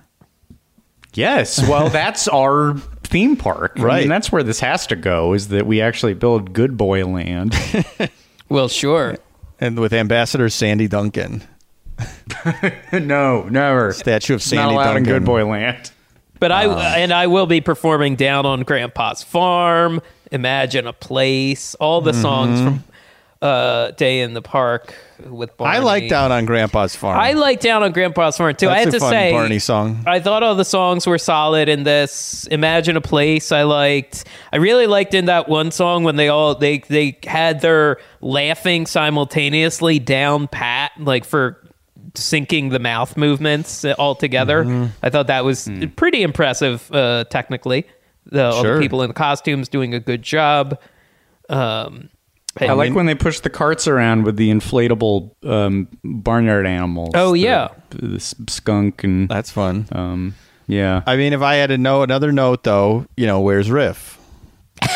Yes. 1.13 1.67
Well, 1.67 1.89
that's 2.01 2.27
our 2.27 2.75
theme 3.03 3.35
park. 3.37 3.73
I 3.77 3.81
Right. 3.83 3.99
mean, 4.01 4.09
that's 4.09 4.31
where 4.31 4.43
this 4.43 4.59
has 4.59 4.85
to 4.87 4.95
go. 4.95 5.33
Is 5.33 5.47
that 5.47 5.65
we 5.65 5.81
actually 5.81 6.13
build 6.13 6.53
Good 6.53 6.75
Boy 6.77 7.05
Land? 7.05 7.55
Well, 8.47 8.67
sure. 8.67 9.17
And 9.59 9.79
with 9.79 9.91
Ambassador 9.91 10.49
Sandy 10.49 10.87
Duncan, 10.87 11.41
no, 12.93 13.43
never. 13.49 13.93
statue 13.93 14.33
of 14.35 14.37
It's 14.39 14.45
Sandy 14.45 14.63
not 14.63 14.73
allowed 14.73 14.93
Duncan. 14.93 15.03
in 15.05 15.09
Good 15.19 15.25
Boy 15.25 15.45
Land. 15.45 15.91
But 16.39 16.51
I 16.51 16.65
and 16.99 17.13
I 17.13 17.27
will 17.27 17.45
be 17.47 17.61
performing 17.61 18.15
down 18.15 18.45
on 18.45 18.63
Grandpa's 18.63 19.23
farm. 19.23 20.01
Imagine 20.31 20.85
a 20.85 20.93
place. 20.93 21.75
All 21.75 22.01
the 22.01 22.13
songs 22.13 22.59
from 22.61 22.83
uh, 23.41 23.91
Day 23.91 24.19
in 24.21 24.33
the 24.33 24.41
Park 24.41 24.93
with 25.25 25.55
Barney. 25.55 25.77
I 25.77 25.79
like 25.79 26.09
Down 26.09 26.31
on 26.33 26.45
Grandpa's 26.45 26.95
Farm. 26.95 27.17
I 27.17 27.33
like 27.33 27.61
down 27.61 27.83
on 27.83 27.93
Grandpa's 27.93 28.35
farm 28.37 28.53
too. 28.55 28.67
I 28.67 28.83
That's 28.83 28.85
had 28.85 28.87
a 28.89 28.91
to 28.91 28.99
fun 28.99 29.11
say, 29.11 29.31
Barney 29.31 29.59
song. 29.59 30.03
I 30.05 30.19
thought 30.19 30.43
all 30.43 30.55
the 30.55 30.65
songs 30.65 31.07
were 31.07 31.17
solid 31.17 31.69
in 31.69 31.83
this. 31.83 32.47
Imagine 32.47 32.97
a 32.97 33.01
place. 33.01 33.51
I 33.53 33.63
liked. 33.63 34.25
I 34.51 34.57
really 34.57 34.87
liked 34.87 35.13
in 35.13 35.25
that 35.25 35.47
one 35.47 35.71
song 35.71 36.03
when 36.03 36.17
they 36.17 36.27
all 36.27 36.55
they 36.55 36.79
they 36.79 37.17
had 37.25 37.61
their 37.61 37.97
laughing 38.19 38.87
simultaneously 38.87 39.99
down 39.99 40.47
pat, 40.49 40.91
like 40.99 41.23
for 41.23 41.61
syncing 42.15 42.71
the 42.71 42.79
mouth 42.79 43.15
movements 43.17 43.85
all 43.85 44.15
together. 44.15 44.63
Mm-hmm. 44.63 44.85
I 45.03 45.09
thought 45.09 45.27
that 45.27 45.43
was 45.45 45.69
pretty 45.95 46.21
impressive 46.23 46.91
uh, 46.91 47.25
technically. 47.29 47.85
The, 48.27 48.45
all 48.51 48.63
the 48.63 48.79
people 48.79 49.01
in 49.03 49.07
the 49.09 49.13
costumes 49.13 49.69
doing 49.69 49.93
a 49.93 49.99
good 49.99 50.23
job. 50.23 50.79
Um, 51.49 52.09
I 52.59 52.71
like 52.73 52.93
when 52.93 53.05
they 53.05 53.15
push 53.15 53.41
the 53.41 53.49
carts 53.49 53.85
around 53.87 54.23
with 54.23 54.37
the 54.37 54.49
inflatable 54.49 55.31
um, 55.45 55.89
barnyard 56.03 56.65
animals. 56.65 57.11
Oh, 57.13 57.33
The- 57.33 57.39
yeah. 57.39 57.67
the, 57.89 58.15
s- 58.15 58.33
skunk 58.47 59.03
and 59.03 59.27
That's 59.29 59.51
fun. 59.51 59.87
um, 59.91 60.35
yeah. 60.67 61.03
I 61.05 61.17
mean, 61.17 61.33
if 61.33 61.41
I 61.41 61.55
had 61.55 61.67
to 61.67 61.77
know 61.77 62.01
another 62.01 62.31
note, 62.31 62.63
though, 62.63 63.05
you 63.17 63.27
know, 63.27 63.41
where's 63.41 63.69
Riff? 63.69 64.17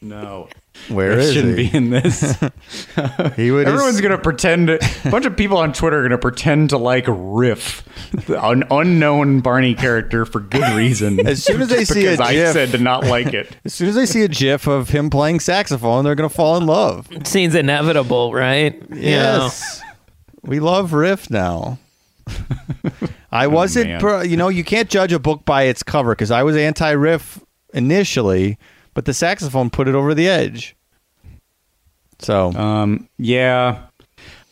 no, 0.00 0.48
Where 0.90 1.12
it 1.12 1.18
is 1.20 1.34
shouldn't 1.34 1.58
he? 1.58 1.68
be 1.70 1.76
in 1.76 1.90
this. 1.90 2.38
He 3.36 3.50
would. 3.50 3.68
Everyone's 3.68 4.00
gonna 4.00 4.18
pretend. 4.18 4.70
A 4.70 4.78
bunch 5.10 5.24
of 5.24 5.36
people 5.36 5.56
on 5.58 5.72
Twitter 5.72 6.00
are 6.00 6.02
gonna 6.02 6.18
pretend 6.18 6.70
to 6.70 6.78
like 6.78 7.04
Riff, 7.08 7.82
an 8.28 8.64
unknown 8.70 9.40
Barney 9.40 9.74
character 9.74 10.24
for 10.24 10.40
good 10.40 10.76
reason. 10.76 11.26
As 11.26 11.44
soon 11.44 11.60
as 11.62 11.68
they 11.68 11.84
see 11.84 12.06
a 12.06 12.10
because 12.10 12.20
I 12.20 12.32
GIF. 12.32 12.52
said 12.52 12.70
to 12.70 12.78
not 12.78 13.04
like 13.04 13.32
it. 13.32 13.56
As 13.64 13.74
soon 13.74 13.88
as 13.88 13.94
they 13.94 14.06
see 14.06 14.22
a 14.22 14.28
GIF 14.28 14.66
of 14.66 14.90
him 14.90 15.10
playing 15.10 15.40
saxophone, 15.40 16.04
they're 16.04 16.14
gonna 16.14 16.28
fall 16.28 16.56
in 16.56 16.66
love. 16.66 17.10
It 17.12 17.26
seems 17.26 17.54
inevitable, 17.54 18.32
right? 18.32 18.74
You 18.90 18.94
know? 18.94 18.96
Yes. 18.96 19.80
We 20.42 20.60
love 20.60 20.92
Riff 20.92 21.30
now. 21.30 21.78
I 23.32 23.46
oh, 23.46 23.50
wasn't, 23.50 23.90
man. 23.90 24.00
pro- 24.00 24.22
you 24.22 24.36
know, 24.36 24.48
you 24.48 24.64
can't 24.64 24.88
judge 24.88 25.12
a 25.12 25.18
book 25.18 25.44
by 25.44 25.64
its 25.64 25.82
cover 25.82 26.12
because 26.12 26.30
I 26.30 26.42
was 26.42 26.56
anti 26.56 26.90
Riff 26.90 27.40
initially, 27.72 28.58
but 28.94 29.04
the 29.04 29.14
saxophone 29.14 29.70
put 29.70 29.88
it 29.88 29.94
over 29.94 30.14
the 30.14 30.28
edge. 30.28 30.76
So, 32.20 32.52
Um, 32.52 33.08
yeah. 33.18 33.82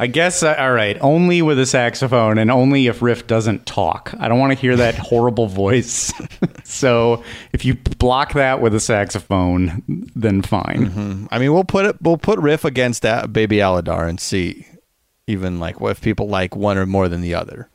I 0.00 0.06
guess, 0.06 0.44
uh, 0.44 0.54
all 0.56 0.72
right, 0.72 0.96
only 1.00 1.42
with 1.42 1.58
a 1.58 1.66
saxophone 1.66 2.38
and 2.38 2.52
only 2.52 2.86
if 2.86 3.02
Riff 3.02 3.26
doesn't 3.26 3.66
talk. 3.66 4.14
I 4.20 4.28
don't 4.28 4.38
want 4.38 4.52
to 4.52 4.58
hear 4.58 4.76
that 4.76 4.94
horrible 4.94 5.46
voice. 5.64 6.12
so 6.64 7.24
if 7.52 7.64
you 7.64 7.74
block 7.74 8.34
that 8.34 8.60
with 8.60 8.74
a 8.76 8.80
saxophone, 8.80 9.82
then 10.14 10.40
fine. 10.42 11.26
I 11.32 11.38
mean, 11.40 11.52
we'll 11.52 11.64
put 11.64 11.84
it, 11.84 11.96
we'll 12.00 12.16
put 12.16 12.38
Riff 12.38 12.64
against 12.64 13.02
that 13.02 13.32
Baby 13.32 13.56
Aladar 13.56 14.08
and 14.08 14.20
see, 14.20 14.66
even 15.26 15.58
like 15.58 15.80
what 15.80 15.90
if 15.90 16.00
people 16.00 16.28
like 16.28 16.54
one 16.54 16.78
or 16.78 16.86
more 16.86 17.08
than 17.08 17.20
the 17.20 17.34
other. 17.34 17.68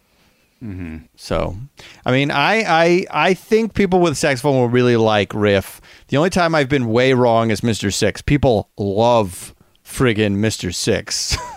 So, 1.18 1.58
I 2.06 2.12
mean, 2.14 2.32
I, 2.32 2.64
I 2.64 3.06
I 3.12 3.34
think 3.34 3.74
people 3.74 4.00
with 4.00 4.18
saxophone 4.18 4.56
will 4.56 4.70
really 4.70 4.96
like 4.96 5.34
Riff. 5.34 5.82
The 6.08 6.16
only 6.16 6.30
time 6.30 6.56
I've 6.56 6.70
been 6.70 6.88
way 6.88 7.12
wrong 7.12 7.52
is 7.52 7.60
Mr. 7.60 7.94
Six. 7.94 8.22
People 8.22 8.70
love 8.78 9.54
friggin' 9.94 10.38
Mr. 10.38 10.74
Six. 10.74 11.38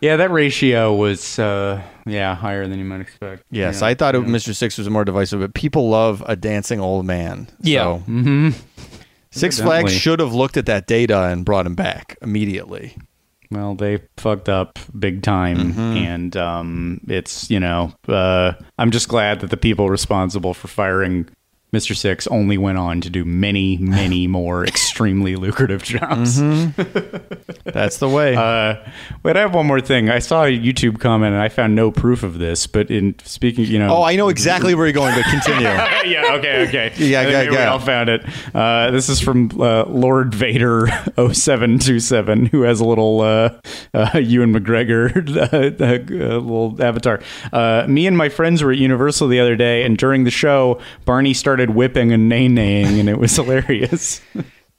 Yeah, 0.00 0.14
that 0.14 0.30
ratio 0.30 0.94
was, 0.94 1.40
uh, 1.40 1.82
yeah, 2.06 2.36
higher 2.36 2.68
than 2.68 2.78
you 2.78 2.84
might 2.84 3.00
expect. 3.00 3.42
yes, 3.50 3.80
Yeah. 3.80 3.88
I 3.88 3.94
thought 3.94 4.14
it, 4.14 4.22
Mr. 4.26 4.54
Six 4.54 4.78
was 4.78 4.88
more 4.88 5.04
divisive, 5.04 5.40
but 5.40 5.54
people 5.54 5.88
love 5.88 6.22
a 6.28 6.36
dancing 6.36 6.78
old 6.78 7.04
man. 7.04 7.48
Yeah. 7.62 7.98
So, 8.06 8.52
Six 9.32 9.60
Flags 9.60 9.92
should 9.92 10.20
have 10.20 10.32
looked 10.32 10.56
at 10.56 10.66
that 10.66 10.86
data 10.86 11.24
and 11.24 11.44
brought 11.44 11.66
him 11.66 11.74
back 11.74 12.16
immediately. 12.22 12.96
Well, 13.50 13.74
they 13.74 13.98
fucked 14.18 14.48
up 14.48 14.78
big 14.96 15.22
time, 15.24 15.76
and 15.76 16.36
um, 16.36 17.00
it's 17.08 17.50
you 17.50 17.58
know, 17.58 17.92
uh, 18.06 18.52
I'm 18.78 18.92
just 18.92 19.08
glad 19.08 19.40
that 19.40 19.50
the 19.50 19.56
people 19.56 19.88
responsible 19.88 20.54
for 20.54 20.68
firing 20.68 21.28
Mr. 21.72 21.94
Six 21.94 22.26
only 22.28 22.56
went 22.56 22.78
on 22.78 23.02
to 23.02 23.10
do 23.10 23.26
many, 23.26 23.76
many 23.76 24.26
more 24.38 24.64
extremely 24.64 25.36
lucrative 25.36 25.82
jobs. 25.82 26.40
That's 27.64 27.98
the 27.98 28.08
way. 28.08 28.34
Uh, 28.34 28.76
but 29.22 29.36
I 29.36 29.40
have 29.40 29.54
one 29.54 29.66
more 29.66 29.80
thing. 29.80 30.08
I 30.08 30.18
saw 30.18 30.44
a 30.44 30.58
YouTube 30.58 30.98
comment, 30.98 31.34
and 31.34 31.42
I 31.42 31.50
found 31.50 31.74
no 31.74 31.90
proof 31.90 32.22
of 32.22 32.38
this. 32.38 32.66
But 32.66 32.90
in 32.90 33.14
speaking, 33.22 33.66
you 33.66 33.78
know, 33.78 33.98
oh, 33.98 34.02
I 34.02 34.16
know 34.16 34.30
exactly 34.30 34.74
where 34.74 34.86
you're 34.86 34.94
going, 34.94 35.14
but 35.14 35.24
continue. 35.24 35.62
yeah, 35.68 36.36
okay, 36.38 36.66
okay. 36.68 36.92
Yeah, 36.96 37.20
I 37.20 37.24
think 37.24 37.50
yeah, 37.50 37.50
we 37.50 37.56
all 37.58 37.78
found 37.78 38.08
it. 38.08 38.24
Uh, 38.54 38.90
this 38.90 39.10
is 39.10 39.20
from 39.20 39.50
uh, 39.60 39.84
Lord 39.84 40.34
Vader 40.34 40.86
0727, 41.16 42.46
who 42.46 42.62
has 42.62 42.80
a 42.80 42.84
little 42.84 43.20
uh, 43.20 43.50
uh, 43.92 44.18
Ewan 44.18 44.54
McGregor 44.54 45.14
uh, 45.52 46.38
little 46.38 46.82
avatar. 46.82 47.20
Uh, 47.52 47.84
me 47.86 48.06
and 48.06 48.16
my 48.16 48.30
friends 48.30 48.62
were 48.62 48.72
at 48.72 48.78
Universal 48.78 49.28
the 49.28 49.40
other 49.40 49.54
day, 49.54 49.82
and 49.82 49.98
during 49.98 50.24
the 50.24 50.30
show, 50.30 50.80
Barney 51.04 51.34
started 51.34 51.57
whipping 51.70 52.12
and 52.12 52.28
nay 52.28 52.48
naying, 52.48 52.98
and 53.00 53.08
it 53.08 53.18
was 53.18 53.34
hilarious. 53.36 54.20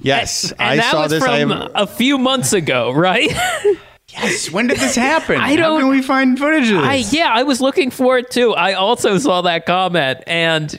Yes, 0.02 0.52
And 0.54 0.62
I 0.62 0.76
that 0.78 0.92
saw 0.92 1.02
was 1.04 1.12
this. 1.12 1.24
I 1.24 1.42
from 1.42 1.52
am, 1.52 1.72
a 1.76 1.86
few 1.86 2.18
months 2.18 2.54
ago, 2.54 2.92
right? 2.92 3.30
yes, 4.10 4.50
when 4.50 4.68
did 4.68 4.78
this 4.80 4.96
happen? 4.96 5.36
I 5.40 5.56
don't- 5.58 5.82
can 5.82 5.90
we 5.90 6.02
find 6.02 6.40
footage 6.40 6.70
of 6.72 6.78
this? 6.82 6.86
I 6.86 6.96
yeah, 7.16 7.30
I 7.34 7.44
was 7.44 7.60
looking 7.60 7.92
for 7.92 8.18
it 8.18 8.32
too. 8.32 8.54
I 8.54 8.74
also 8.74 9.18
saw 9.18 9.42
that 9.42 9.66
comment, 9.66 10.20
and 10.26 10.74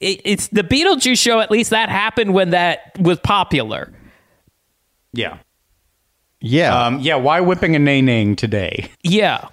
it, 0.00 0.20
it's 0.24 0.48
the 0.48 0.62
Beetlejuice 0.64 1.18
show. 1.18 1.38
At 1.40 1.50
least 1.50 1.70
that 1.70 1.90
happened 1.90 2.32
when 2.34 2.50
that 2.50 2.98
was 2.98 3.18
popular. 3.20 3.92
yeah. 5.12 5.38
yeah. 6.40 6.86
Um, 6.86 6.98
yeah, 7.00 7.16
why 7.16 7.40
whipping 7.40 7.76
and 7.76 7.84
nay 7.84 8.00
naying 8.00 8.36
today? 8.36 8.90
Yeah, 9.02 9.48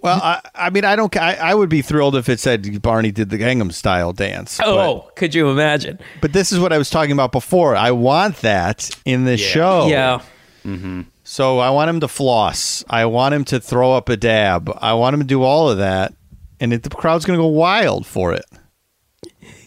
well, 0.00 0.20
I, 0.22 0.40
I 0.54 0.70
mean, 0.70 0.84
I 0.84 0.96
don't. 0.96 1.14
I, 1.16 1.34
I 1.34 1.54
would 1.54 1.68
be 1.68 1.82
thrilled 1.82 2.14
if 2.16 2.28
it 2.28 2.40
said 2.40 2.80
Barney 2.82 3.10
did 3.10 3.30
the 3.30 3.38
Gangnam 3.38 3.72
Style 3.72 4.12
dance. 4.12 4.58
Oh, 4.62 5.10
could 5.16 5.34
you 5.34 5.50
imagine? 5.50 5.96
but, 5.96 6.20
but 6.20 6.32
this 6.32 6.52
is 6.52 6.58
what 6.60 6.72
I 6.72 6.78
was 6.78 6.90
talking 6.90 7.12
about 7.12 7.32
before. 7.32 7.74
I 7.76 7.90
want 7.90 8.36
that 8.38 8.90
in 9.04 9.24
the 9.24 9.36
show. 9.36 9.86
Yeah. 9.88 10.20
Mm-hmm. 10.64 11.02
So 11.24 11.58
I 11.58 11.70
want 11.70 11.90
him 11.90 12.00
to 12.00 12.08
floss. 12.08 12.84
I 12.88 13.04
want 13.06 13.34
him 13.34 13.44
to 13.46 13.60
throw 13.60 13.92
up 13.92 14.08
a 14.08 14.16
dab. 14.16 14.70
I 14.80 14.94
want 14.94 15.14
him 15.14 15.20
to 15.20 15.26
do 15.26 15.42
all 15.42 15.68
of 15.70 15.78
that, 15.78 16.14
and 16.60 16.72
it, 16.72 16.82
the 16.84 16.90
crowd's 16.90 17.24
going 17.24 17.36
to 17.38 17.42
go 17.42 17.48
wild 17.48 18.06
for 18.06 18.32
it. 18.32 18.44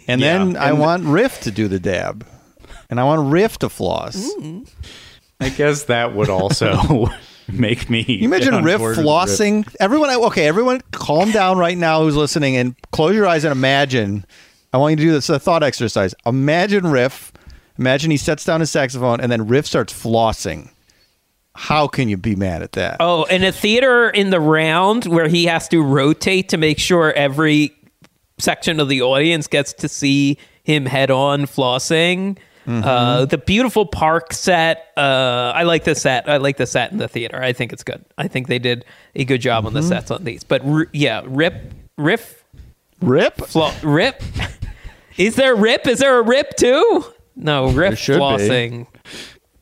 And 0.08 0.20
Yeah, 0.22 0.38
then 0.40 0.58
I 0.58 0.70
and- 0.70 0.80
want 0.80 1.03
Riff 1.03 1.41
to 1.41 1.52
do 1.52 1.68
the 1.68 1.80
dab, 1.80 2.26
and 2.90 2.99
I 2.99 3.03
want 3.03 3.32
Riff 3.32 3.60
to 3.60 3.70
floss. 3.70 4.30
I 5.40 5.49
guess 5.49 5.84
that 5.84 6.16
would 6.16 6.30
also 6.30 7.08
make 7.52 7.90
me. 7.90 8.02
You 8.02 8.26
imagine 8.26 8.64
Riff 8.64 8.80
board 8.80 8.98
with 8.98 9.06
flossing? 9.06 9.74
Everyone, 9.80 10.10
okay, 10.10 10.48
everyone, 10.48 10.82
calm 10.92 11.32
down 11.32 11.58
right 11.58 11.78
now. 11.78 12.02
Who's 12.02 12.16
listening 12.16 12.56
and 12.58 12.76
close 12.92 13.16
your 13.16 13.28
eyes 13.28 13.44
and 13.44 13.52
imagine. 13.52 14.26
I 14.74 14.78
want 14.78 14.92
you 14.92 14.96
to 14.98 15.04
do 15.04 15.12
this 15.12 15.30
a 15.30 15.40
thought 15.40 15.64
exercise. 15.64 16.16
Imagine 16.26 16.88
Riff. 16.88 17.34
Imagine 17.78 18.12
he 18.12 18.18
sets 18.18 18.46
down 18.46 18.60
his 18.60 18.72
saxophone 18.72 19.20
and 19.20 19.32
then 19.32 19.48
Riff 19.48 19.66
starts 19.66 19.94
flossing. 19.94 20.70
How 21.54 21.88
can 21.88 22.08
you 22.08 22.16
be 22.16 22.36
mad 22.36 22.62
at 22.62 22.74
that? 22.74 22.98
Oh, 23.00 23.24
in 23.26 23.44
a 23.44 23.52
theater 23.52 24.10
in 24.10 24.30
the 24.30 24.40
round 24.40 25.06
where 25.06 25.28
he 25.28 25.46
has 25.46 25.68
to 25.70 25.84
rotate 25.84 26.50
to 26.50 26.58
make 26.58 26.80
sure 26.80 27.12
every 27.12 27.74
section 28.38 28.80
of 28.80 28.88
the 28.88 29.02
audience 29.02 29.48
gets 29.48 29.74
to 29.74 29.90
see 29.90 30.38
him 30.64 30.86
head 30.86 31.12
on 31.12 31.42
flossing. 31.46 32.38
Uh, 32.68 33.26
the 33.26 33.38
beautiful 33.38 33.86
park 33.86 34.34
set. 34.34 34.88
Uh, 34.96 35.52
I 35.56 35.64
like 35.64 35.84
the 35.84 35.96
set. 35.96 36.30
I 36.30 36.38
like 36.38 36.58
the 36.58 36.66
set 36.68 36.92
in 36.92 36.98
the 36.98 37.08
theater. 37.08 37.42
I 37.42 37.54
think 37.54 37.74
it's 37.74 37.84
good. 37.84 38.04
I 38.18 38.28
think 38.28 38.48
they 38.48 38.60
did 38.60 38.86
a 39.16 39.26
good 39.26 39.42
job 39.42 39.66
on 39.66 39.74
the 39.74 39.82
sets 39.84 40.12
on 40.12 40.24
these. 40.24 40.44
But 40.44 40.64
r- 40.66 40.88
yeah, 40.94 41.22
rip, 41.26 41.74
riff, 41.98 42.44
Rip? 43.02 43.38
flo- 43.48 43.74
rip. 43.84 44.22
Is 45.18 45.36
there 45.36 45.56
rip? 45.56 45.88
Is 45.88 46.00
there 46.00 46.20
a 46.20 46.22
rip 46.22 46.56
too? 46.56 47.04
No, 47.36 47.70
rip 47.72 47.98
should 47.98 48.14
be. 48.16 48.20
flossing 48.20 48.88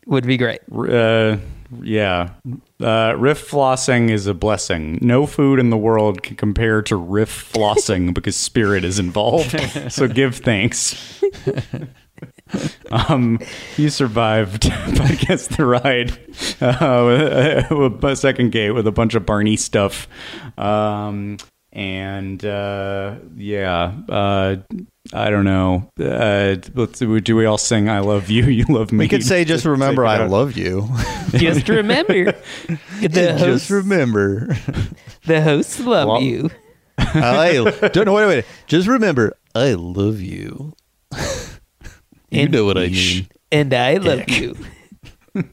would 0.05 0.25
be 0.25 0.37
great. 0.37 0.59
Uh, 0.71 1.37
yeah. 1.81 2.31
Uh, 2.81 3.13
riff 3.17 3.49
flossing 3.49 4.09
is 4.09 4.25
a 4.27 4.33
blessing. 4.33 4.97
No 5.01 5.25
food 5.25 5.59
in 5.59 5.69
the 5.69 5.77
world 5.77 6.23
can 6.23 6.35
compare 6.35 6.81
to 6.83 6.95
riff 6.95 7.51
flossing 7.53 8.13
because 8.15 8.35
spirit 8.35 8.83
is 8.83 8.99
involved. 8.99 9.55
So 9.91 10.07
give 10.07 10.35
thanks. 10.37 11.21
um, 12.91 13.39
you 13.77 13.89
survived 13.89 14.63
podcast 14.63 15.55
the 15.57 15.65
ride 15.65 16.11
uh, 16.61 17.67
with 17.75 18.03
a 18.03 18.15
second 18.15 18.51
gate 18.51 18.71
with 18.71 18.87
a 18.87 18.91
bunch 18.91 19.15
of 19.15 19.25
Barney 19.25 19.55
stuff. 19.55 20.07
Um, 20.57 21.37
and 21.71 22.43
uh, 22.43 23.15
yeah, 23.35 23.93
uh, 24.09 24.55
I 25.13 25.29
don't 25.29 25.45
know. 25.45 25.89
Uh, 25.99 26.55
let's, 26.73 26.99
do 26.99 27.35
we 27.35 27.45
all 27.45 27.59
sing 27.59 27.89
"I 27.89 27.99
love 27.99 28.29
you"? 28.31 28.45
You 28.45 28.65
love 28.67 28.91
me. 28.91 28.99
We 29.05 29.07
could 29.07 29.23
say, 29.23 29.45
just 29.45 29.65
remember, 29.65 30.03
Take 30.03 30.09
I 30.09 30.23
out. 30.23 30.31
love 30.31 30.57
you. 30.57 30.89
Just 31.31 31.69
remember, 31.69 32.33
the 33.01 33.09
just 33.09 33.39
hosts, 33.39 33.71
remember. 33.71 34.57
the 35.25 35.41
hosts 35.43 35.79
love 35.79 36.07
Well- 36.07 36.21
you. 36.21 36.49
I 36.97 37.53
don't 37.93 38.05
know. 38.05 38.13
Wait, 38.13 38.25
wait. 38.27 38.45
Just 38.67 38.87
remember, 38.87 39.37
I 39.55 39.73
love 39.73 40.19
you. 40.19 40.73
You 42.31 42.41
And- 42.43 42.51
know 42.51 42.65
what 42.65 42.77
I 42.77 42.87
mean. 42.87 43.27
And 43.51 43.73
I 43.73 43.95
love 43.95 44.29
you. 44.29 44.55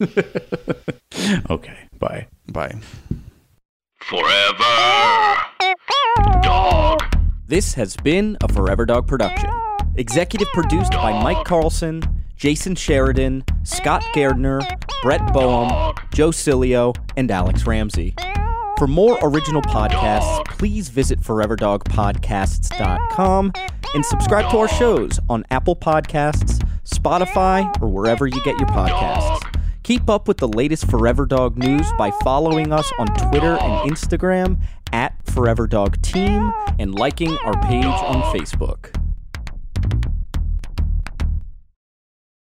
Okay, 1.51 1.77
bye. 1.99 2.27
Bye. 2.53 2.75
Forever. 4.01 5.37
Dog. 6.43 7.03
This 7.47 7.75
has 7.75 7.97
been 7.97 8.37
a 8.43 8.53
Forever 8.53 8.85
Dog 8.87 9.07
production. 9.07 9.49
Executive 9.97 10.49
produced 10.53 10.93
by 10.93 11.13
Mike 11.23 11.47
Carlsson, 11.47 12.03
Jason 12.37 12.75
Sheridan, 12.75 13.45
Scott 13.63 14.03
Gairdner, 14.15 14.61
Brett 15.03 15.33
Boehm, 15.33 15.95
Joe 16.13 16.29
Cilio, 16.31 16.95
and 17.17 17.31
Alex 17.31 17.67
Ramsey. 17.67 18.15
For 18.79 18.87
more 18.87 19.19
original 19.23 19.63
podcasts, 19.63 20.45
please 20.47 20.91
visit 20.91 21.19
foreverdogpodcasts.com 21.21 23.53
and 23.95 24.05
subscribe 24.05 24.51
to 24.51 24.59
our 24.59 24.69
shows 24.69 25.19
on 25.31 25.45
Apple 25.51 25.77
Podcasts, 25.77 26.63
Spotify, 26.87 27.71
or 27.83 27.89
wherever 27.89 28.27
you 28.27 28.43
get 28.45 28.59
your 28.59 28.69
podcasts. 28.69 29.41
Keep 29.83 30.11
up 30.11 30.27
with 30.27 30.39
the 30.39 30.49
latest 30.49 30.91
Forever 30.91 31.27
Dog 31.27 31.57
news 31.57 31.87
by 31.97 32.11
following 32.25 32.73
us 32.73 32.91
on 32.99 33.07
Twitter 33.07 33.57
and 33.57 33.91
Instagram 33.91 34.61
at 34.93 35.15
Forever 35.27 35.67
Dog 35.67 36.01
Team 36.03 36.53
and 36.79 36.95
liking 36.95 37.37
our 37.39 37.61
page 37.63 37.85
on 37.85 38.23
Facebook. 38.37 39.06